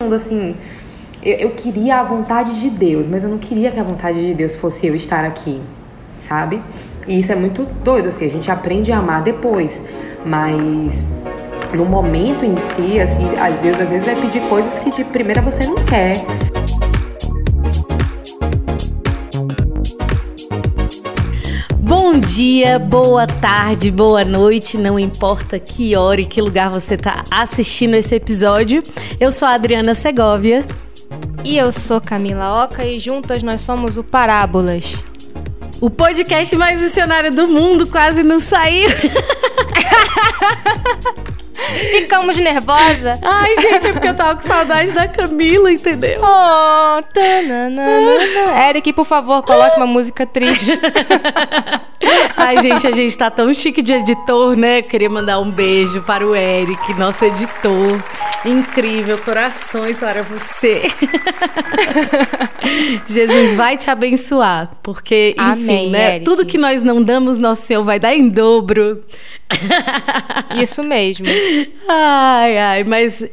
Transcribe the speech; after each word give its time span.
mundo, 0.00 0.14
assim. 0.14 0.54
Eu, 1.20 1.38
eu 1.38 1.50
queria 1.50 1.98
a 1.98 2.04
vontade 2.04 2.60
de 2.60 2.70
Deus, 2.70 3.08
mas 3.08 3.24
eu 3.24 3.30
não 3.30 3.38
queria 3.38 3.72
que 3.72 3.80
a 3.80 3.82
vontade 3.82 4.24
de 4.24 4.32
Deus 4.32 4.54
fosse 4.54 4.86
eu 4.86 4.94
estar 4.94 5.24
aqui, 5.24 5.60
sabe? 6.20 6.62
E 7.08 7.18
isso 7.18 7.32
é 7.32 7.34
muito 7.34 7.64
doido, 7.64 8.06
assim, 8.06 8.24
a 8.24 8.30
gente 8.30 8.48
aprende 8.48 8.92
a 8.92 8.98
amar 8.98 9.22
depois. 9.22 9.82
Mas 10.24 11.04
no 11.74 11.84
momento 11.84 12.44
em 12.44 12.54
si, 12.54 13.00
assim, 13.00 13.24
Deus 13.60 13.80
às 13.80 13.90
vezes 13.90 14.04
vai 14.04 14.14
pedir 14.14 14.40
coisas 14.42 14.78
que 14.78 14.92
de 14.92 15.02
primeira 15.02 15.42
você 15.42 15.66
não 15.66 15.74
quer. 15.84 16.14
Dia, 22.34 22.78
boa 22.78 23.26
tarde, 23.26 23.90
boa 23.90 24.22
noite, 24.22 24.76
não 24.76 24.98
importa 24.98 25.58
que 25.58 25.96
hora 25.96 26.20
e 26.20 26.26
que 26.26 26.42
lugar 26.42 26.68
você 26.68 26.94
está 26.94 27.24
assistindo 27.30 27.94
esse 27.94 28.14
episódio. 28.14 28.82
Eu 29.18 29.32
sou 29.32 29.48
a 29.48 29.54
Adriana 29.54 29.94
Segovia. 29.94 30.62
E 31.42 31.56
eu 31.56 31.72
sou 31.72 32.02
Camila 32.02 32.64
Oca 32.64 32.84
e 32.84 33.00
juntas 33.00 33.42
nós 33.42 33.62
somos 33.62 33.96
o 33.96 34.04
Parábolas. 34.04 35.02
O 35.80 35.88
podcast 35.88 36.54
mais 36.54 36.82
missionário 36.82 37.34
do 37.34 37.48
mundo 37.48 37.86
quase 37.86 38.22
não 38.22 38.38
saiu. 38.38 38.90
Ficamos 41.90 42.36
nervosa. 42.36 43.18
Ai, 43.22 43.56
gente, 43.56 43.88
é 43.88 43.92
porque 43.92 44.08
eu 44.08 44.14
tava 44.14 44.36
com 44.36 44.42
saudade 44.42 44.92
da 44.92 45.08
Camila, 45.08 45.70
entendeu? 45.72 46.20
Oh, 46.22 47.02
Eric, 48.68 48.92
por 48.92 49.04
favor, 49.04 49.42
coloque 49.42 49.76
uma 49.76 49.86
música 49.86 50.24
triste. 50.26 50.78
Ai, 52.36 52.60
gente, 52.60 52.86
a 52.86 52.90
gente 52.92 53.16
tá 53.18 53.30
tão 53.30 53.52
chique 53.52 53.82
de 53.82 53.92
editor, 53.92 54.56
né? 54.56 54.82
queria 54.82 55.10
mandar 55.10 55.40
um 55.40 55.50
beijo 55.50 56.00
para 56.02 56.26
o 56.26 56.34
Eric, 56.34 56.94
nosso 56.94 57.24
editor. 57.24 58.02
Incrível, 58.44 59.18
corações 59.18 59.98
para 59.98 60.22
você. 60.22 60.82
Jesus 63.04 63.54
vai 63.54 63.76
te 63.76 63.90
abençoar, 63.90 64.70
porque, 64.82 65.34
enfim, 65.38 65.62
Amém, 65.62 65.90
né? 65.90 66.14
Eric. 66.16 66.24
Tudo 66.24 66.46
que 66.46 66.56
nós 66.56 66.82
não 66.82 67.02
damos, 67.02 67.38
nosso 67.38 67.62
Senhor 67.62 67.82
vai 67.82 67.98
dar 67.98 68.14
em 68.14 68.28
dobro. 68.28 69.02
Isso 70.60 70.82
mesmo. 70.82 71.26
Ai, 71.88 72.58
ai, 72.58 72.84
mas 72.84 73.24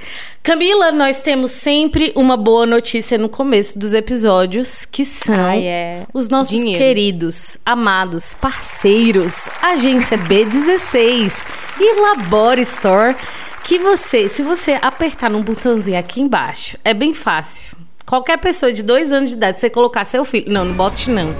Camila, 0.42 0.92
nós 0.92 1.22
temos 1.22 1.52
sempre 1.52 2.12
uma 2.16 2.38
boa 2.38 2.66
notícia 2.66 3.18
no 3.18 3.28
começo 3.28 3.78
dos 3.78 3.94
episódios, 3.94 4.86
que 4.86 5.04
são 5.04 5.36
ai, 5.36 5.66
é. 5.66 6.08
os 6.14 6.30
nossos 6.30 6.58
Dinheiro. 6.58 6.78
queridos, 6.78 7.58
amados, 7.66 8.34
parceiros, 8.34 9.50
Agência 9.62 10.18
B16 10.18 11.48
e 11.80 12.00
Labor 12.00 12.60
Store, 12.60 13.16
que 13.64 13.80
você, 13.80 14.30
se 14.30 14.44
você 14.44 14.78
apertar 14.82 15.30
num 15.30 15.42
botãozinho 15.42 15.98
aqui 15.98 16.22
embaixo, 16.22 16.78
é 16.84 16.94
bem 16.94 17.14
fácil. 17.14 17.76
Qualquer 18.06 18.38
pessoa 18.38 18.72
de 18.72 18.84
dois 18.84 19.12
anos 19.12 19.32
de 19.32 19.36
idade, 19.36 19.60
você 19.60 19.68
colocar 19.68 20.06
seu 20.06 20.24
filho. 20.24 20.52
Não, 20.52 20.64
não 20.64 20.76
bote 20.76 21.10
não 21.10 21.34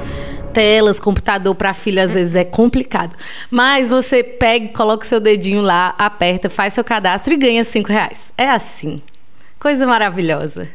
telas, 0.56 1.02
computador 1.02 1.54
para 1.54 1.74
filha 1.74 2.02
às 2.02 2.14
vezes 2.14 2.36
é 2.36 2.46
complicado. 2.46 3.14
Mas 3.52 3.90
você 3.90 4.24
pega, 4.24 4.70
coloca 4.70 5.06
seu 5.06 5.20
dedinho 5.20 5.62
lá, 5.62 5.94
aperta, 5.98 6.50
faz 6.50 6.74
seu 6.74 6.84
cadastro 6.84 7.34
e 7.34 7.38
ganha 7.38 7.64
cinco 7.66 7.90
reais. 7.90 8.32
É 8.38 8.50
assim. 8.50 9.02
Coisa 9.60 9.86
maravilhosa. 9.86 10.70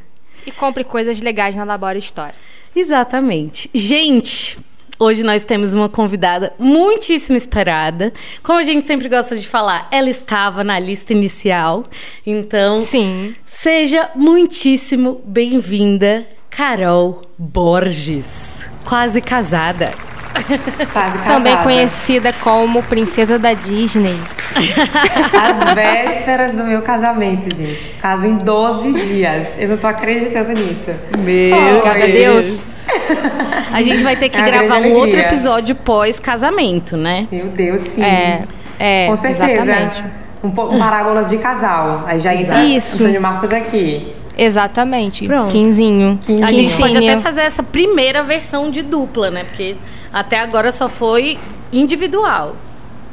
E 0.46 0.52
compre 0.52 0.84
coisas 0.84 1.20
legais 1.20 1.56
na 1.56 1.64
Labora 1.64 1.96
História. 1.96 2.34
Exatamente. 2.76 3.70
Gente, 3.74 4.58
Hoje 5.02 5.22
nós 5.22 5.46
temos 5.46 5.72
uma 5.72 5.88
convidada 5.88 6.52
muitíssimo 6.58 7.34
esperada. 7.34 8.12
Como 8.42 8.58
a 8.58 8.62
gente 8.62 8.86
sempre 8.86 9.08
gosta 9.08 9.34
de 9.34 9.48
falar, 9.48 9.88
ela 9.90 10.10
estava 10.10 10.62
na 10.62 10.78
lista 10.78 11.14
inicial. 11.14 11.84
Então, 12.26 12.76
Sim. 12.76 13.34
seja 13.42 14.10
muitíssimo 14.14 15.22
bem-vinda, 15.24 16.26
Carol 16.50 17.22
Borges, 17.38 18.70
quase 18.84 19.20
casada. 19.20 19.92
Quase 20.32 20.58
casada. 20.92 21.32
Também 21.32 21.56
conhecida 21.58 22.32
como 22.32 22.82
Princesa 22.82 23.38
da 23.38 23.54
Disney. 23.54 24.20
As 24.54 25.74
vésperas 25.74 26.54
do 26.54 26.64
meu 26.64 26.82
casamento, 26.82 27.54
gente. 27.54 27.94
Caso 28.02 28.26
em 28.26 28.36
12 28.36 28.92
dias. 28.92 29.48
Eu 29.58 29.68
não 29.70 29.76
tô 29.78 29.86
acreditando 29.86 30.52
nisso. 30.52 30.90
Meu 31.20 31.56
oh, 31.56 31.78
Obrigada 31.78 32.04
a 32.04 32.08
Deus. 32.08 32.86
A 33.72 33.82
gente 33.82 34.02
vai 34.02 34.16
ter 34.16 34.28
que 34.28 34.40
é 34.40 34.42
gravar 34.42 34.78
um 34.78 34.92
outro 34.94 35.18
episódio 35.18 35.74
pós-casamento, 35.76 36.96
né? 36.96 37.28
Meu 37.30 37.46
Deus, 37.46 37.80
sim. 37.82 38.02
É, 38.02 38.40
é 38.78 39.06
Com 39.06 39.16
certeza. 39.16 39.52
Exatamente. 39.52 40.04
Um, 40.42 40.48
um 40.48 40.78
parábolas 40.78 41.28
de 41.28 41.38
casal. 41.38 42.04
Aí 42.06 42.18
já 42.18 42.34
entra 42.34 42.64
Isso. 42.64 43.02
Antônio 43.02 43.20
Marcos 43.20 43.52
aqui. 43.52 44.14
Exatamente. 44.40 45.26
Pronto. 45.26 45.52
Quinzinho. 45.52 46.18
Quinzinho. 46.24 46.46
A 46.46 46.52
gente 46.52 46.74
pode 46.76 46.96
até 46.96 47.18
fazer 47.18 47.42
essa 47.42 47.62
primeira 47.62 48.22
versão 48.22 48.70
de 48.70 48.80
dupla, 48.80 49.30
né? 49.30 49.44
Porque 49.44 49.76
até 50.10 50.40
agora 50.40 50.72
só 50.72 50.88
foi 50.88 51.36
individual. 51.70 52.56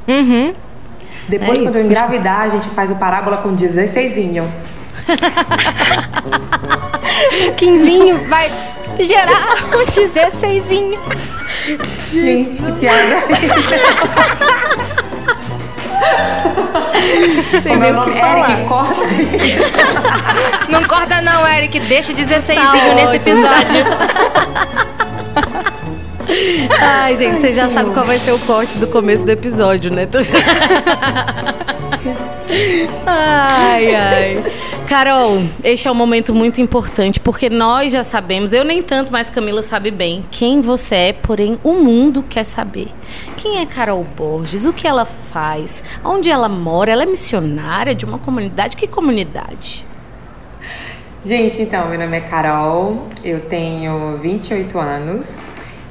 Uhum. 0.07 0.53
Depois, 1.27 1.59
é 1.59 1.63
quando 1.63 1.67
isso. 1.67 1.77
eu 1.77 1.85
engravidar, 1.85 2.41
a 2.43 2.49
gente 2.49 2.69
faz 2.69 2.89
o 2.89 2.95
parábola 2.95 3.37
com 3.37 3.53
16 3.53 4.15
Quinzinho 7.57 8.17
vai 8.27 8.49
gerar 8.99 9.57
o 9.75 9.85
16 9.85 10.63
Gente, 12.13 12.61
que 12.61 12.71
piada. 12.79 13.17
Sem 17.61 17.75
o 17.75 17.93
nome 17.93 18.11
Eric, 18.11 18.65
corta 18.67 18.95
Não 20.69 20.83
corta 20.83 21.21
não, 21.21 21.47
Eric. 21.47 21.79
Deixa 21.81 22.13
16 22.13 22.59
tá 22.59 22.71
nesse 22.95 23.29
episódio. 23.29 23.85
Ai, 26.79 27.15
gente, 27.15 27.39
você 27.39 27.53
já 27.53 27.69
sabe 27.69 27.91
qual 27.91 28.05
vai 28.05 28.17
ser 28.17 28.31
o 28.31 28.39
corte 28.39 28.77
do 28.77 28.87
começo 28.87 29.25
do 29.25 29.31
episódio, 29.31 29.93
né? 29.93 30.05
ai, 33.05 33.95
ai. 33.95 34.43
Carol, 34.87 35.41
este 35.65 35.85
é 35.89 35.91
um 35.91 35.93
momento 35.93 36.33
muito 36.33 36.61
importante 36.61 37.19
porque 37.19 37.49
nós 37.49 37.91
já 37.91 38.05
sabemos, 38.05 38.53
eu 38.53 38.63
nem 38.63 38.81
tanto, 38.81 39.11
mas 39.11 39.29
Camila 39.29 39.61
sabe 39.61 39.91
bem 39.91 40.23
quem 40.31 40.61
você 40.61 40.95
é, 40.95 41.13
porém 41.13 41.59
o 41.61 41.73
mundo 41.73 42.23
quer 42.23 42.45
saber. 42.45 42.87
Quem 43.35 43.59
é 43.59 43.65
Carol 43.65 44.01
Borges? 44.15 44.65
O 44.65 44.71
que 44.71 44.87
ela 44.87 45.03
faz? 45.03 45.83
Onde 46.05 46.29
ela 46.29 46.47
mora? 46.47 46.89
Ela 46.89 47.03
é 47.03 47.05
missionária 47.05 47.93
de 47.93 48.05
uma 48.05 48.17
comunidade? 48.17 48.77
Que 48.77 48.87
comunidade? 48.87 49.85
Gente, 51.25 51.63
então, 51.63 51.89
meu 51.89 51.99
nome 51.99 52.15
é 52.15 52.21
Carol, 52.21 53.07
eu 53.25 53.41
tenho 53.41 54.17
28 54.19 54.79
anos, 54.79 55.37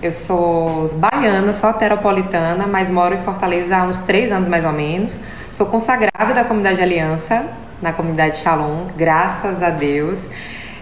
eu 0.03 0.11
sou 0.11 0.89
baiana, 0.95 1.53
sou 1.53 1.71
teropolitana, 1.75 2.67
mas 2.67 2.89
moro 2.89 3.15
em 3.15 3.21
Fortaleza 3.21 3.77
há 3.77 3.83
uns 3.83 4.01
três 4.01 4.33
anos 4.33 4.49
mais 4.49 4.65
ou 4.65 4.73
menos. 4.73 5.21
Sou 5.53 5.67
consagrada 5.67 6.33
da 6.33 6.45
comunidade 6.45 6.81
Aliança, 6.81 7.45
na 7.81 7.93
comunidade 7.93 8.39
Shalom, 8.39 8.87
graças 8.97 9.63
a 9.63 9.71
Deus. 9.71 10.29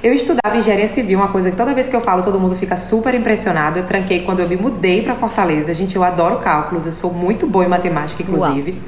Eu 0.03 0.13
estudava 0.13 0.57
engenharia 0.57 0.87
civil, 0.87 1.19
uma 1.19 1.29
coisa 1.29 1.51
que 1.51 1.57
toda 1.57 1.73
vez 1.73 1.89
que 1.89 1.97
eu 1.97 2.01
falo 2.01 2.23
todo 2.23 2.39
mundo 2.39 2.55
fica 2.57 2.77
super 2.77 3.15
impressionado. 3.15 3.79
Eu 3.79 3.87
tranquei 3.87 4.23
quando 4.23 4.41
eu 4.41 4.49
me 4.49 4.57
mudei 4.57 5.03
para 5.03 5.15
Fortaleza. 5.15 5.73
Gente, 5.73 5.97
eu 5.97 6.05
adoro 6.05 6.41
cálculos, 6.41 6.85
eu 6.85 6.93
sou 6.93 7.13
muito 7.13 7.47
boa 7.47 7.65
em 7.65 7.69
matemática, 7.69 8.23
inclusive. 8.23 8.73
Uau. 8.73 8.81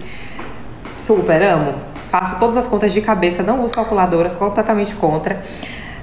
Super, 0.98 1.42
amo. 1.42 1.74
Faço 2.10 2.38
todas 2.38 2.56
as 2.56 2.66
contas 2.66 2.92
de 2.92 3.00
cabeça, 3.00 3.42
não 3.42 3.62
uso 3.62 3.72
calculadoras, 3.72 4.34
completamente 4.34 4.94
contra. 4.94 5.42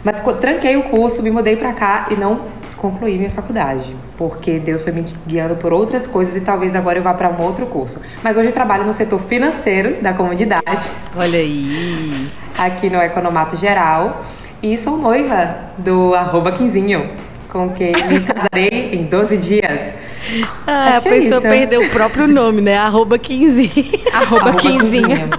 Mas 0.03 0.20
tranquei 0.41 0.75
o 0.78 0.84
curso, 0.90 1.22
me 1.22 1.30
mudei 1.30 1.56
para 1.56 1.74
cá 1.74 2.08
e 2.09 2.16
não 2.16 2.41
concluí 2.83 3.17
minha 3.17 3.31
faculdade, 3.31 3.95
porque 4.17 4.59
Deus 4.59 4.83
foi 4.83 4.91
me 4.91 5.05
guiando 5.25 5.55
por 5.55 5.71
outras 5.71 6.05
coisas 6.05 6.35
e 6.35 6.41
talvez 6.41 6.75
agora 6.75 6.99
eu 6.99 7.01
vá 7.01 7.13
para 7.13 7.29
um 7.29 7.41
outro 7.41 7.66
curso. 7.66 8.01
Mas 8.21 8.35
hoje 8.35 8.49
eu 8.49 8.51
trabalho 8.51 8.83
no 8.83 8.91
setor 8.91 9.21
financeiro 9.21 10.01
da 10.01 10.13
comunidade. 10.13 10.91
Olha 11.16 11.39
aí. 11.39 12.27
Aqui 12.57 12.89
no 12.89 13.01
Economato 13.01 13.55
Geral. 13.55 14.22
E 14.61 14.77
sou 14.77 14.97
noiva 14.97 15.55
do 15.78 16.13
arroba 16.13 16.52
Quinzinho, 16.52 17.11
com 17.47 17.69
quem 17.69 17.93
me 18.08 18.19
casarei 18.19 18.93
em 18.93 19.05
12 19.05 19.37
dias. 19.37 19.93
Ah, 20.67 20.90
Acho 20.90 21.08
a 21.08 21.11
é 21.11 21.19
pessoa 21.22 21.40
é 21.40 21.49
perdeu 21.49 21.81
o 21.84 21.90
próprio 21.90 22.28
nome, 22.28 22.59
né? 22.59 22.78
Arroba 22.78 23.17
Quinzinho. 23.17 23.91
Arroba, 24.11 24.49
arroba 24.49 24.58
Quinzinho. 24.58 25.29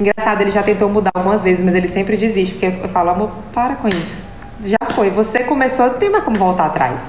Engraçado, 0.00 0.42
ele 0.42 0.52
já 0.52 0.62
tentou 0.62 0.88
mudar 0.88 1.10
algumas 1.14 1.42
vezes, 1.42 1.64
mas 1.64 1.74
ele 1.74 1.88
sempre 1.88 2.16
desiste, 2.16 2.54
porque 2.54 2.66
eu 2.84 2.88
falo, 2.90 3.10
amor, 3.10 3.30
para 3.52 3.74
com 3.74 3.88
isso 3.88 4.29
já 4.64 4.94
foi. 4.94 5.10
Você 5.10 5.44
começou, 5.44 5.86
não 5.86 5.98
tem 5.98 6.10
mais 6.10 6.24
como 6.24 6.36
voltar 6.36 6.66
atrás. 6.66 7.02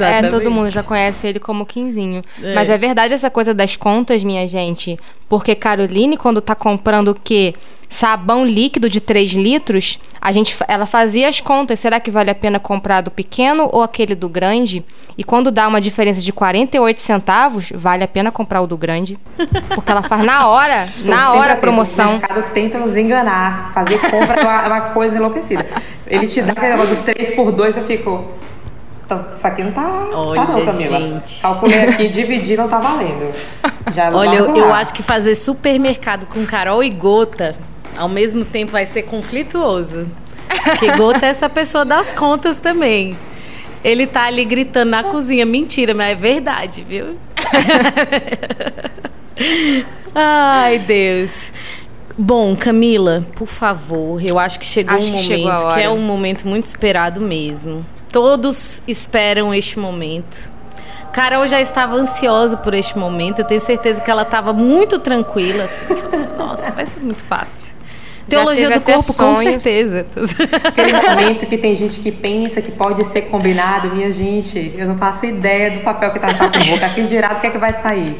É, 0.00 0.28
todo 0.28 0.50
mundo 0.50 0.70
já 0.70 0.82
conhece 0.82 1.26
ele 1.26 1.38
como 1.38 1.64
Quinzinho. 1.64 2.22
É. 2.42 2.54
Mas 2.54 2.68
é 2.68 2.76
verdade 2.76 3.14
essa 3.14 3.30
coisa 3.30 3.54
das 3.54 3.76
contas, 3.76 4.24
minha 4.24 4.46
gente. 4.48 4.98
Porque 5.28 5.54
Caroline, 5.54 6.16
quando 6.16 6.40
tá 6.40 6.54
comprando 6.54 7.08
o 7.08 7.14
quê? 7.14 7.54
Sabão 7.88 8.44
líquido 8.44 8.88
de 8.88 9.00
3 9.00 9.32
litros, 9.32 10.00
a 10.20 10.32
gente, 10.32 10.56
ela 10.66 10.84
fazia 10.84 11.28
as 11.28 11.38
contas. 11.38 11.78
Será 11.78 12.00
que 12.00 12.10
vale 12.10 12.28
a 12.28 12.34
pena 12.34 12.58
comprar 12.58 13.02
do 13.02 13.10
pequeno 13.10 13.68
ou 13.70 13.82
aquele 13.82 14.16
do 14.16 14.28
grande? 14.28 14.84
E 15.16 15.22
quando 15.22 15.50
dá 15.50 15.68
uma 15.68 15.80
diferença 15.80 16.20
de 16.20 16.32
48 16.32 17.00
centavos, 17.00 17.70
vale 17.72 18.02
a 18.02 18.08
pena 18.08 18.32
comprar 18.32 18.62
o 18.62 18.66
do 18.66 18.76
grande. 18.76 19.16
Porque 19.74 19.92
ela 19.92 20.02
faz 20.02 20.24
na 20.24 20.48
hora, 20.48 20.88
na 21.04 21.34
hora 21.34 21.52
a 21.52 21.56
promoção. 21.56 22.16
O 22.16 22.18
mercado 22.18 22.42
tenta 22.52 22.78
nos 22.80 22.96
enganar. 22.96 23.72
Fazer 23.72 23.98
compra 24.10 24.40
é 24.40 24.42
uma, 24.42 24.62
é 24.62 24.66
uma 24.66 24.80
coisa 24.80 25.16
enlouquecida. 25.16 25.64
Ele 26.06 26.26
te 26.26 26.42
dá 26.42 26.52
aquele 26.52 26.72
negócio 26.72 26.96
do 26.96 27.02
3 27.02 27.34
por 27.34 27.52
2, 27.52 27.76
eu 27.76 27.84
fico... 27.84 28.24
Então, 29.04 29.26
isso 29.30 29.46
aqui 29.46 29.62
não 29.62 29.72
tá, 29.72 30.08
Olha, 30.14 30.40
tá 30.40 30.52
não, 30.52 30.64
Camila. 30.64 30.98
Gente. 30.98 31.42
Calculei 31.42 31.80
aqui, 31.80 32.08
dividir 32.08 32.56
não 32.56 32.68
tá 32.68 32.78
valendo. 32.78 33.34
Já 33.94 34.10
Olha, 34.10 34.36
eu, 34.36 34.56
eu, 34.56 34.72
acho 34.72 34.94
que 34.94 35.02
fazer 35.02 35.34
supermercado 35.34 36.24
com 36.24 36.46
Carol 36.46 36.82
e 36.82 36.88
Gota 36.88 37.54
ao 37.96 38.08
mesmo 38.08 38.46
tempo 38.46 38.72
vai 38.72 38.86
ser 38.86 39.02
conflituoso. 39.02 40.08
Porque 40.64 40.90
Gota 40.92 41.26
é 41.26 41.28
essa 41.28 41.50
pessoa 41.50 41.84
das 41.84 42.12
contas 42.12 42.58
também. 42.58 43.16
Ele 43.82 44.06
tá 44.06 44.24
ali 44.24 44.44
gritando 44.44 44.90
na 44.90 45.04
cozinha. 45.04 45.44
Mentira, 45.44 45.92
mas 45.92 46.12
é 46.12 46.14
verdade, 46.14 46.86
viu? 46.88 47.18
Ai, 50.14 50.78
Deus. 50.78 51.52
Bom, 52.16 52.54
Camila, 52.54 53.26
por 53.34 53.48
favor, 53.48 54.22
eu 54.24 54.38
acho 54.38 54.60
que 54.60 54.66
chegou 54.66 54.96
acho 54.96 55.08
um 55.08 55.16
momento 55.16 55.66
que, 55.66 55.74
que 55.74 55.80
é 55.80 55.90
um 55.90 56.00
momento 56.00 56.46
muito 56.46 56.66
esperado 56.66 57.20
mesmo. 57.20 57.84
Todos 58.12 58.82
esperam 58.86 59.52
este 59.52 59.78
momento. 59.78 60.50
Carol 61.12 61.46
já 61.46 61.60
estava 61.60 61.94
ansiosa 61.94 62.56
por 62.56 62.74
este 62.74 62.96
momento. 62.98 63.40
Eu 63.40 63.44
tenho 63.44 63.60
certeza 63.60 64.00
que 64.00 64.10
ela 64.10 64.22
estava 64.22 64.52
muito 64.52 64.98
tranquila. 64.98 65.64
Assim, 65.64 65.86
Nossa, 66.38 66.72
vai 66.72 66.86
ser 66.86 67.00
muito 67.00 67.22
fácil. 67.22 67.72
Teologia 68.28 68.70
do 68.70 68.80
corpo, 68.80 69.12
com 69.12 69.34
certeza. 69.34 70.06
Aquele 70.64 70.92
momento 70.92 71.46
que 71.46 71.58
tem 71.58 71.76
gente 71.76 72.00
que 72.00 72.10
pensa 72.10 72.62
que 72.62 72.72
pode 72.72 73.04
ser 73.04 73.22
combinado, 73.22 73.90
minha 73.94 74.10
gente, 74.12 74.74
eu 74.76 74.86
não 74.86 74.96
faço 74.96 75.26
ideia 75.26 75.72
do 75.72 75.84
papel 75.84 76.10
que 76.10 76.18
está 76.18 76.32
na 76.32 76.48
boca. 76.48 76.86
Aqui 76.86 77.02
direto, 77.02 77.36
o 77.36 77.40
que 77.40 77.46
é 77.48 77.50
que 77.50 77.58
vai 77.58 77.74
sair? 77.74 78.18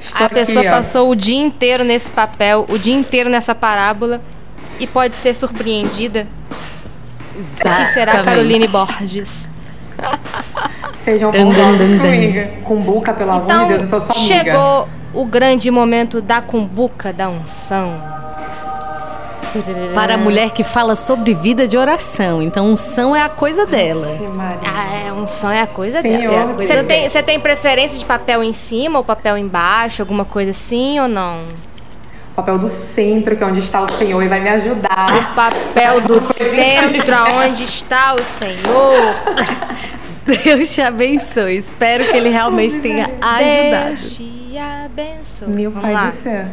Estou 0.00 0.26
a 0.26 0.28
pessoa 0.28 0.64
passou 0.64 1.10
o 1.10 1.14
dia 1.14 1.38
inteiro 1.38 1.84
nesse 1.84 2.10
papel, 2.10 2.66
o 2.68 2.78
dia 2.78 2.94
inteiro 2.94 3.28
nessa 3.28 3.54
parábola 3.54 4.20
e 4.80 4.86
pode 4.86 5.16
ser 5.16 5.34
surpreendida 5.34 6.26
Exatamente. 7.38 7.86
Que 7.86 7.92
será 7.92 8.22
Caroline 8.24 8.68
Borges. 8.68 9.48
Sejam 10.94 11.30
bondosos 11.30 12.00
comigo. 12.00 12.62
Cumbuca, 12.64 13.12
pelo 13.12 13.30
amor 13.30 13.44
então, 13.44 13.62
de 13.62 13.68
Deus, 13.68 13.82
eu 13.82 13.88
sou 13.88 14.00
sua 14.00 14.14
amiga. 14.14 14.44
Chegou 14.44 14.88
o 15.14 15.24
grande 15.24 15.70
momento 15.70 16.20
da 16.20 16.40
cumbuca, 16.40 17.12
da 17.12 17.28
unção. 17.28 18.02
Para 19.94 20.14
a 20.14 20.16
mulher 20.18 20.50
que 20.50 20.62
fala 20.62 20.96
sobre 20.96 21.34
vida 21.34 21.66
de 21.66 21.76
oração. 21.76 22.42
Então, 22.42 22.66
unção 22.66 23.14
é 23.14 23.22
a 23.22 23.28
coisa 23.28 23.66
dela. 23.66 24.08
Ah, 24.64 25.06
é, 25.06 25.12
unção 25.12 25.50
é 25.50 25.62
a 25.62 25.66
coisa 25.66 26.02
Senhor, 26.02 26.20
dela. 26.20 26.34
É 26.34 26.42
a 26.42 26.54
coisa 26.54 26.72
você, 26.72 26.84
tem, 26.84 27.08
você 27.08 27.22
tem 27.22 27.40
preferência 27.40 27.98
de 27.98 28.04
papel 28.04 28.42
em 28.42 28.52
cima 28.52 28.98
ou 28.98 29.04
papel 29.04 29.36
embaixo? 29.38 30.02
Alguma 30.02 30.24
coisa 30.24 30.50
assim 30.50 31.00
ou 31.00 31.08
não? 31.08 31.40
papel 32.38 32.56
do 32.56 32.68
centro, 32.68 33.36
que 33.36 33.42
é 33.42 33.46
onde 33.46 33.58
está 33.58 33.82
o 33.82 33.90
Senhor, 33.90 34.22
e 34.22 34.28
vai 34.28 34.38
me 34.38 34.48
ajudar. 34.48 35.12
O 35.12 35.34
papel 35.34 36.00
do 36.02 36.20
centro, 36.22 37.12
aonde 37.12 37.64
está 37.64 38.14
o 38.14 38.22
Senhor. 38.22 39.16
Deus 40.24 40.72
te 40.72 40.80
abençoe. 40.80 41.56
Espero 41.56 42.06
que 42.08 42.16
ele 42.16 42.28
realmente 42.28 42.78
tenha 42.78 43.10
ajudado. 43.20 43.86
Deus 43.86 44.16
te 44.16 44.56
abençoe. 44.56 45.48
Meu 45.48 45.70
Vamos 45.72 45.82
Pai 45.82 45.94
lá. 45.94 46.10
do 46.10 46.22
céu. 46.22 46.46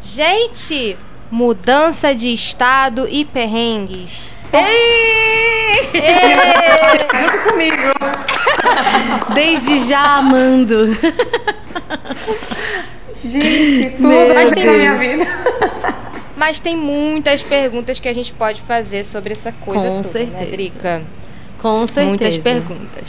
Gente, 0.00 0.96
mudança 1.30 2.14
de 2.14 2.32
estado 2.32 3.08
e 3.08 3.24
perrengues. 3.24 4.36
Ei! 4.52 5.90
Ei! 5.92 7.22
Junto 7.22 7.50
comigo. 7.50 7.76
Desde 9.34 9.78
já 9.88 10.16
amando. 10.16 10.86
Gente, 13.24 13.90
tudo 13.96 14.34
Mas 14.34 14.52
tem 14.52 14.66
minha 14.68 14.94
vida. 14.96 15.26
Mas 16.36 16.60
tem 16.60 16.76
muitas 16.76 17.42
perguntas 17.42 17.98
que 17.98 18.08
a 18.08 18.12
gente 18.12 18.32
pode 18.32 18.60
fazer 18.60 19.04
sobre 19.04 19.32
essa 19.32 19.52
coisa 19.52 19.80
Com 19.80 19.86
toda, 19.86 19.96
né, 19.96 20.02
certeza. 20.02 20.44
né, 20.44 20.50
Drica? 20.50 21.02
Com 21.58 21.86
certeza. 21.86 22.08
Muitas 22.08 22.36
perguntas. 22.36 23.08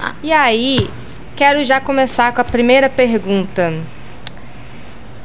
Ah. 0.00 0.14
E 0.22 0.32
aí, 0.32 0.88
quero 1.34 1.64
já 1.64 1.80
começar 1.80 2.32
com 2.32 2.40
a 2.40 2.44
primeira 2.44 2.88
pergunta. 2.88 3.72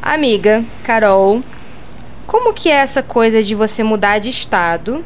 Amiga, 0.01 0.63
Carol, 0.83 1.41
como 2.27 2.53
que 2.53 2.69
é 2.69 2.75
essa 2.75 3.03
coisa 3.03 3.41
de 3.41 3.55
você 3.55 3.83
mudar 3.83 4.19
de 4.19 4.29
estado? 4.29 5.03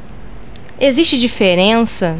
Existe 0.80 1.20
diferença? 1.20 2.18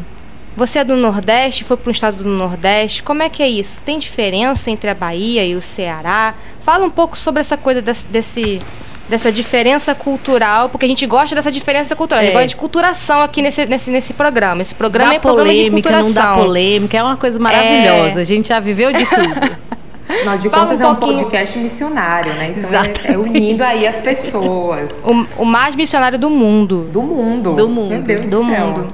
Você 0.56 0.80
é 0.80 0.84
do 0.84 0.96
Nordeste, 0.96 1.62
foi 1.62 1.76
para 1.76 1.88
um 1.88 1.92
estado 1.92 2.24
do 2.24 2.28
Nordeste. 2.28 3.02
Como 3.02 3.22
é 3.22 3.28
que 3.28 3.42
é 3.42 3.48
isso? 3.48 3.80
Tem 3.84 3.96
diferença 3.96 4.70
entre 4.70 4.90
a 4.90 4.94
Bahia 4.94 5.44
e 5.44 5.54
o 5.54 5.62
Ceará? 5.62 6.34
Fala 6.60 6.84
um 6.84 6.90
pouco 6.90 7.16
sobre 7.16 7.40
essa 7.40 7.56
coisa 7.56 7.80
desse, 7.80 8.06
desse 8.08 8.60
dessa 9.08 9.32
diferença 9.32 9.94
cultural, 9.94 10.68
porque 10.68 10.84
a 10.84 10.88
gente 10.88 11.06
gosta 11.06 11.34
dessa 11.34 11.50
diferença 11.50 11.96
cultural. 11.96 12.22
É. 12.22 12.24
A 12.24 12.26
gente 12.26 12.32
é. 12.32 12.40
gosta 12.40 12.48
de 12.48 12.56
culturação 12.56 13.22
aqui 13.22 13.40
nesse, 13.40 13.64
nesse, 13.66 13.90
nesse 13.90 14.12
programa. 14.12 14.60
Esse 14.60 14.74
programa 14.74 15.10
dá 15.10 15.16
é 15.16 15.18
programa 15.18 15.48
polêmica, 15.48 15.76
de 15.76 15.82
culturação. 15.82 16.22
não 16.22 16.32
dá 16.32 16.34
polêmica, 16.34 16.98
é 16.98 17.02
uma 17.02 17.16
coisa 17.16 17.38
maravilhosa. 17.38 18.18
É. 18.18 18.20
A 18.20 18.24
gente 18.24 18.48
já 18.48 18.60
viveu 18.60 18.92
de 18.92 19.06
tudo. 19.06 19.78
Afinal 20.08 20.38
de 20.38 20.48
Fala 20.48 20.66
contas, 20.66 20.80
um 20.80 20.84
é 20.84 20.88
um 20.88 20.94
podcast 20.94 21.58
missionário, 21.58 22.32
né? 22.34 22.54
Então 22.56 22.70
é, 22.70 23.12
é, 23.12 23.18
unindo 23.18 23.62
aí 23.62 23.86
as 23.86 24.00
pessoas. 24.00 24.90
O, 25.04 25.42
o, 25.42 25.44
mais 25.44 25.74
missionário 25.74 26.18
do 26.18 26.30
mundo. 26.30 26.88
Do 26.90 27.02
mundo. 27.02 27.52
Do 27.52 27.68
mundo. 27.68 27.90
Meu 27.90 28.02
Deus 28.02 28.22
do, 28.22 28.30
do 28.38 28.44
mundo. 28.44 28.88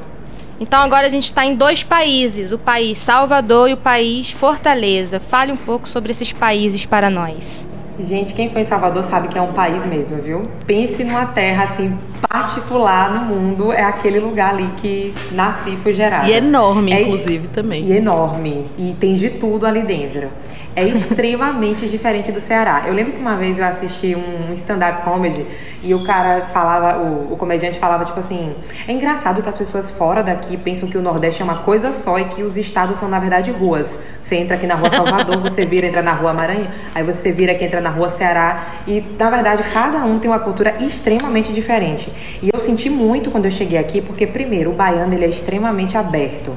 Então 0.58 0.80
agora 0.80 1.06
a 1.06 1.10
gente 1.10 1.24
está 1.24 1.44
em 1.44 1.54
dois 1.54 1.82
países, 1.82 2.52
o 2.52 2.58
país 2.58 2.98
Salvador 2.98 3.70
e 3.70 3.74
o 3.74 3.76
país 3.76 4.30
Fortaleza. 4.30 5.20
Fale 5.20 5.52
um 5.52 5.56
pouco 5.56 5.88
sobre 5.88 6.10
esses 6.10 6.32
países 6.32 6.84
para 6.84 7.08
nós. 7.08 7.66
Gente, 8.00 8.34
quem 8.34 8.48
foi 8.48 8.62
em 8.62 8.64
Salvador 8.64 9.04
sabe 9.04 9.28
que 9.28 9.38
é 9.38 9.42
um 9.42 9.52
país 9.52 9.86
mesmo, 9.86 10.16
viu? 10.20 10.42
Pense 10.66 11.04
numa 11.04 11.26
terra 11.26 11.64
assim 11.64 11.96
particular 12.28 13.12
no 13.14 13.26
mundo, 13.26 13.72
é 13.72 13.84
aquele 13.84 14.18
lugar 14.18 14.54
ali 14.54 14.68
que 14.78 15.14
nasci 15.30 15.70
e 15.70 15.76
fui 15.76 15.94
gerada. 15.94 16.28
E 16.28 16.32
enorme, 16.32 16.92
é, 16.92 17.02
inclusive, 17.02 17.46
também. 17.48 17.84
E 17.84 17.96
enorme, 17.96 18.66
e 18.76 18.96
tem 18.98 19.14
de 19.14 19.30
tudo 19.30 19.64
ali 19.64 19.82
dentro 19.82 20.28
é 20.76 20.84
extremamente 20.84 21.88
diferente 21.88 22.32
do 22.32 22.40
Ceará. 22.40 22.84
Eu 22.86 22.94
lembro 22.94 23.12
que 23.12 23.18
uma 23.18 23.36
vez 23.36 23.58
eu 23.58 23.64
assisti 23.64 24.16
um 24.16 24.52
stand-up 24.54 25.02
comedy 25.02 25.46
e 25.82 25.94
o 25.94 26.02
cara 26.02 26.46
falava, 26.52 26.98
o, 26.98 27.32
o, 27.32 27.36
comediante 27.36 27.78
falava 27.78 28.04
tipo 28.04 28.18
assim: 28.18 28.54
é 28.86 28.92
engraçado 28.92 29.42
que 29.42 29.48
as 29.48 29.56
pessoas 29.56 29.90
fora 29.90 30.22
daqui 30.22 30.56
pensam 30.56 30.88
que 30.88 30.98
o 30.98 31.02
Nordeste 31.02 31.42
é 31.42 31.44
uma 31.44 31.58
coisa 31.58 31.92
só 31.92 32.18
e 32.18 32.24
que 32.24 32.42
os 32.42 32.56
estados 32.56 32.98
são 32.98 33.08
na 33.08 33.18
verdade 33.18 33.50
ruas. 33.50 33.98
Você 34.20 34.36
entra 34.36 34.56
aqui 34.56 34.66
na 34.66 34.74
rua 34.74 34.90
Salvador, 34.90 35.38
você 35.40 35.64
vira, 35.64 35.86
entra 35.86 36.02
na 36.02 36.12
rua 36.12 36.32
Maranhão, 36.32 36.66
aí 36.94 37.04
você 37.04 37.30
vira 37.30 37.52
aqui, 37.52 37.64
entra 37.64 37.80
na 37.80 37.90
rua 37.90 38.08
Ceará 38.08 38.80
e 38.86 39.00
na 39.18 39.30
verdade 39.30 39.62
cada 39.72 40.04
um 40.04 40.18
tem 40.18 40.30
uma 40.30 40.40
cultura 40.40 40.76
extremamente 40.80 41.52
diferente. 41.52 42.12
E 42.42 42.50
eu 42.52 42.58
senti 42.58 42.90
muito 42.90 43.30
quando 43.30 43.44
eu 43.44 43.50
cheguei 43.50 43.78
aqui 43.78 44.00
porque 44.00 44.26
primeiro 44.26 44.70
o 44.70 44.74
baiano 44.74 45.14
ele 45.14 45.24
é 45.24 45.28
extremamente 45.28 45.96
aberto. 45.96 46.52